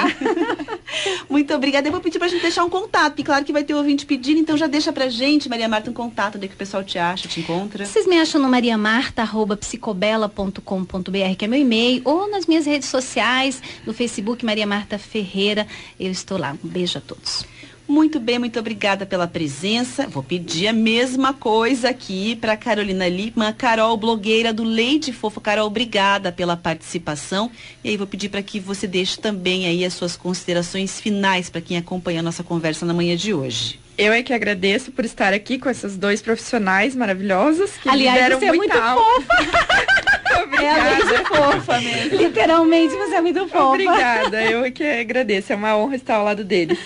Muito 1.29 1.51
obrigada. 1.53 1.87
Eu 1.87 1.91
vou 1.91 1.99
pedir 1.99 2.19
pra 2.19 2.27
gente 2.27 2.43
deixar 2.43 2.63
um 2.63 2.69
contato, 2.69 3.19
e 3.19 3.23
claro 3.23 3.43
que 3.43 3.51
vai 3.51 3.63
ter 3.63 3.73
ouvinte 3.73 4.05
pedindo, 4.05 4.39
então 4.39 4.55
já 4.55 4.67
deixa 4.67 4.93
pra 4.93 5.09
gente, 5.09 5.49
Maria 5.49 5.67
Marta, 5.67 5.89
um 5.89 5.93
contato, 5.93 6.35
onde 6.35 6.45
é 6.45 6.47
que 6.47 6.53
o 6.53 6.57
pessoal 6.57 6.83
te 6.83 6.99
acha, 6.99 7.27
te 7.27 7.39
encontra. 7.39 7.83
Vocês 7.85 8.05
me 8.05 8.19
acham 8.19 8.39
no 8.39 8.47
mariamarta.psicobela.com.br, 8.47 11.35
que 11.37 11.45
é 11.45 11.47
meu 11.47 11.59
e-mail, 11.59 12.03
ou 12.05 12.29
nas 12.29 12.45
minhas 12.45 12.67
redes 12.67 12.89
sociais, 12.89 13.59
no 13.85 13.93
Facebook 13.93 14.45
Maria 14.45 14.67
Marta 14.67 14.99
Ferreira. 14.99 15.65
Eu 15.99 16.11
estou 16.11 16.37
lá. 16.37 16.55
Um 16.63 16.67
beijo 16.67 16.99
a 16.99 17.01
todos. 17.01 17.43
Muito 17.85 18.17
bem, 18.17 18.39
muito 18.39 18.57
obrigada 18.57 19.05
pela 19.05 19.27
presença. 19.27 20.07
Vou 20.07 20.23
pedir 20.23 20.67
a 20.67 20.73
mesma 20.73 21.33
coisa 21.33 21.89
aqui 21.89 22.35
para 22.37 22.55
Carolina 22.55 23.07
Lima, 23.09 23.51
Carol, 23.51 23.97
blogueira 23.97 24.53
do 24.53 24.63
Leite 24.63 25.11
Fofo. 25.11 25.41
Carol, 25.41 25.67
obrigada 25.67 26.31
pela 26.31 26.55
participação. 26.55 27.51
E 27.83 27.89
aí 27.89 27.97
vou 27.97 28.07
pedir 28.07 28.29
para 28.29 28.41
que 28.41 28.59
você 28.59 28.87
deixe 28.87 29.19
também 29.19 29.65
aí 29.67 29.83
as 29.83 29.93
suas 29.93 30.15
considerações 30.15 31.01
finais 31.01 31.49
para 31.49 31.61
quem 31.61 31.75
acompanha 31.75 32.21
a 32.21 32.23
nossa 32.23 32.41
conversa 32.41 32.85
na 32.85 32.93
manhã 32.93 33.17
de 33.17 33.33
hoje. 33.33 33.82
Eu 33.97 34.11
é 34.11 34.23
que 34.23 34.33
agradeço 34.33 34.91
por 34.91 35.05
estar 35.05 35.33
aqui 35.33 35.59
com 35.59 35.69
esses 35.69 35.95
dois 35.97 36.21
profissionais 36.21 36.95
maravilhosos 36.95 37.77
que 37.77 37.87
Aliás, 37.89 38.15
me 38.15 38.21
deram 38.21 38.39
você 38.39 38.45
é 38.45 38.51
muito 38.53 38.73
fofa. 38.73 40.43
Obrigada. 40.43 41.15
É 41.15 41.25
fofa 41.25 41.81
mesmo. 41.81 42.17
Literalmente, 42.17 42.95
você 42.95 43.15
é 43.15 43.21
muito 43.21 43.47
fofa. 43.47 43.63
Obrigada, 43.65 44.43
eu 44.43 44.71
que 44.71 44.83
agradeço. 44.83 45.53
É 45.53 45.55
uma 45.55 45.77
honra 45.77 45.95
estar 45.95 46.15
ao 46.15 46.25
lado 46.25 46.43
deles. 46.43 46.79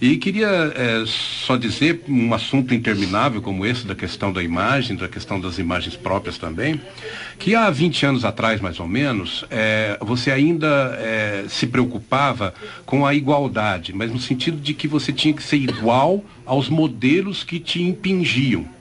E 0.00 0.16
queria 0.16 0.46
é, 0.46 1.04
só 1.06 1.56
dizer, 1.56 2.04
um 2.08 2.32
assunto 2.32 2.72
interminável 2.72 3.42
como 3.42 3.66
esse, 3.66 3.84
da 3.84 3.96
questão 3.96 4.32
da 4.32 4.40
imagem, 4.40 4.96
da 4.96 5.08
questão 5.08 5.40
das 5.40 5.58
imagens 5.58 5.96
próprias 5.96 6.38
também, 6.38 6.80
que 7.36 7.56
há 7.56 7.68
20 7.68 8.06
anos 8.06 8.24
atrás, 8.24 8.60
mais 8.60 8.78
ou 8.78 8.86
menos, 8.86 9.44
é, 9.50 9.98
você 10.00 10.30
ainda 10.30 10.96
é, 11.00 11.46
se 11.48 11.66
preocupava 11.66 12.54
com 12.86 13.04
a 13.04 13.12
igualdade, 13.12 13.92
mas 13.92 14.12
no 14.12 14.20
sentido 14.20 14.58
de 14.58 14.72
que 14.72 14.86
você 14.86 15.12
tinha 15.12 15.34
que 15.34 15.42
ser 15.42 15.56
igual 15.56 16.24
aos 16.46 16.68
modelos 16.68 17.42
que 17.42 17.58
te 17.58 17.82
impingiam. 17.82 18.77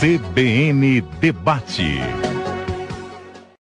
CBN 0.00 1.00
Debate. 1.20 2.27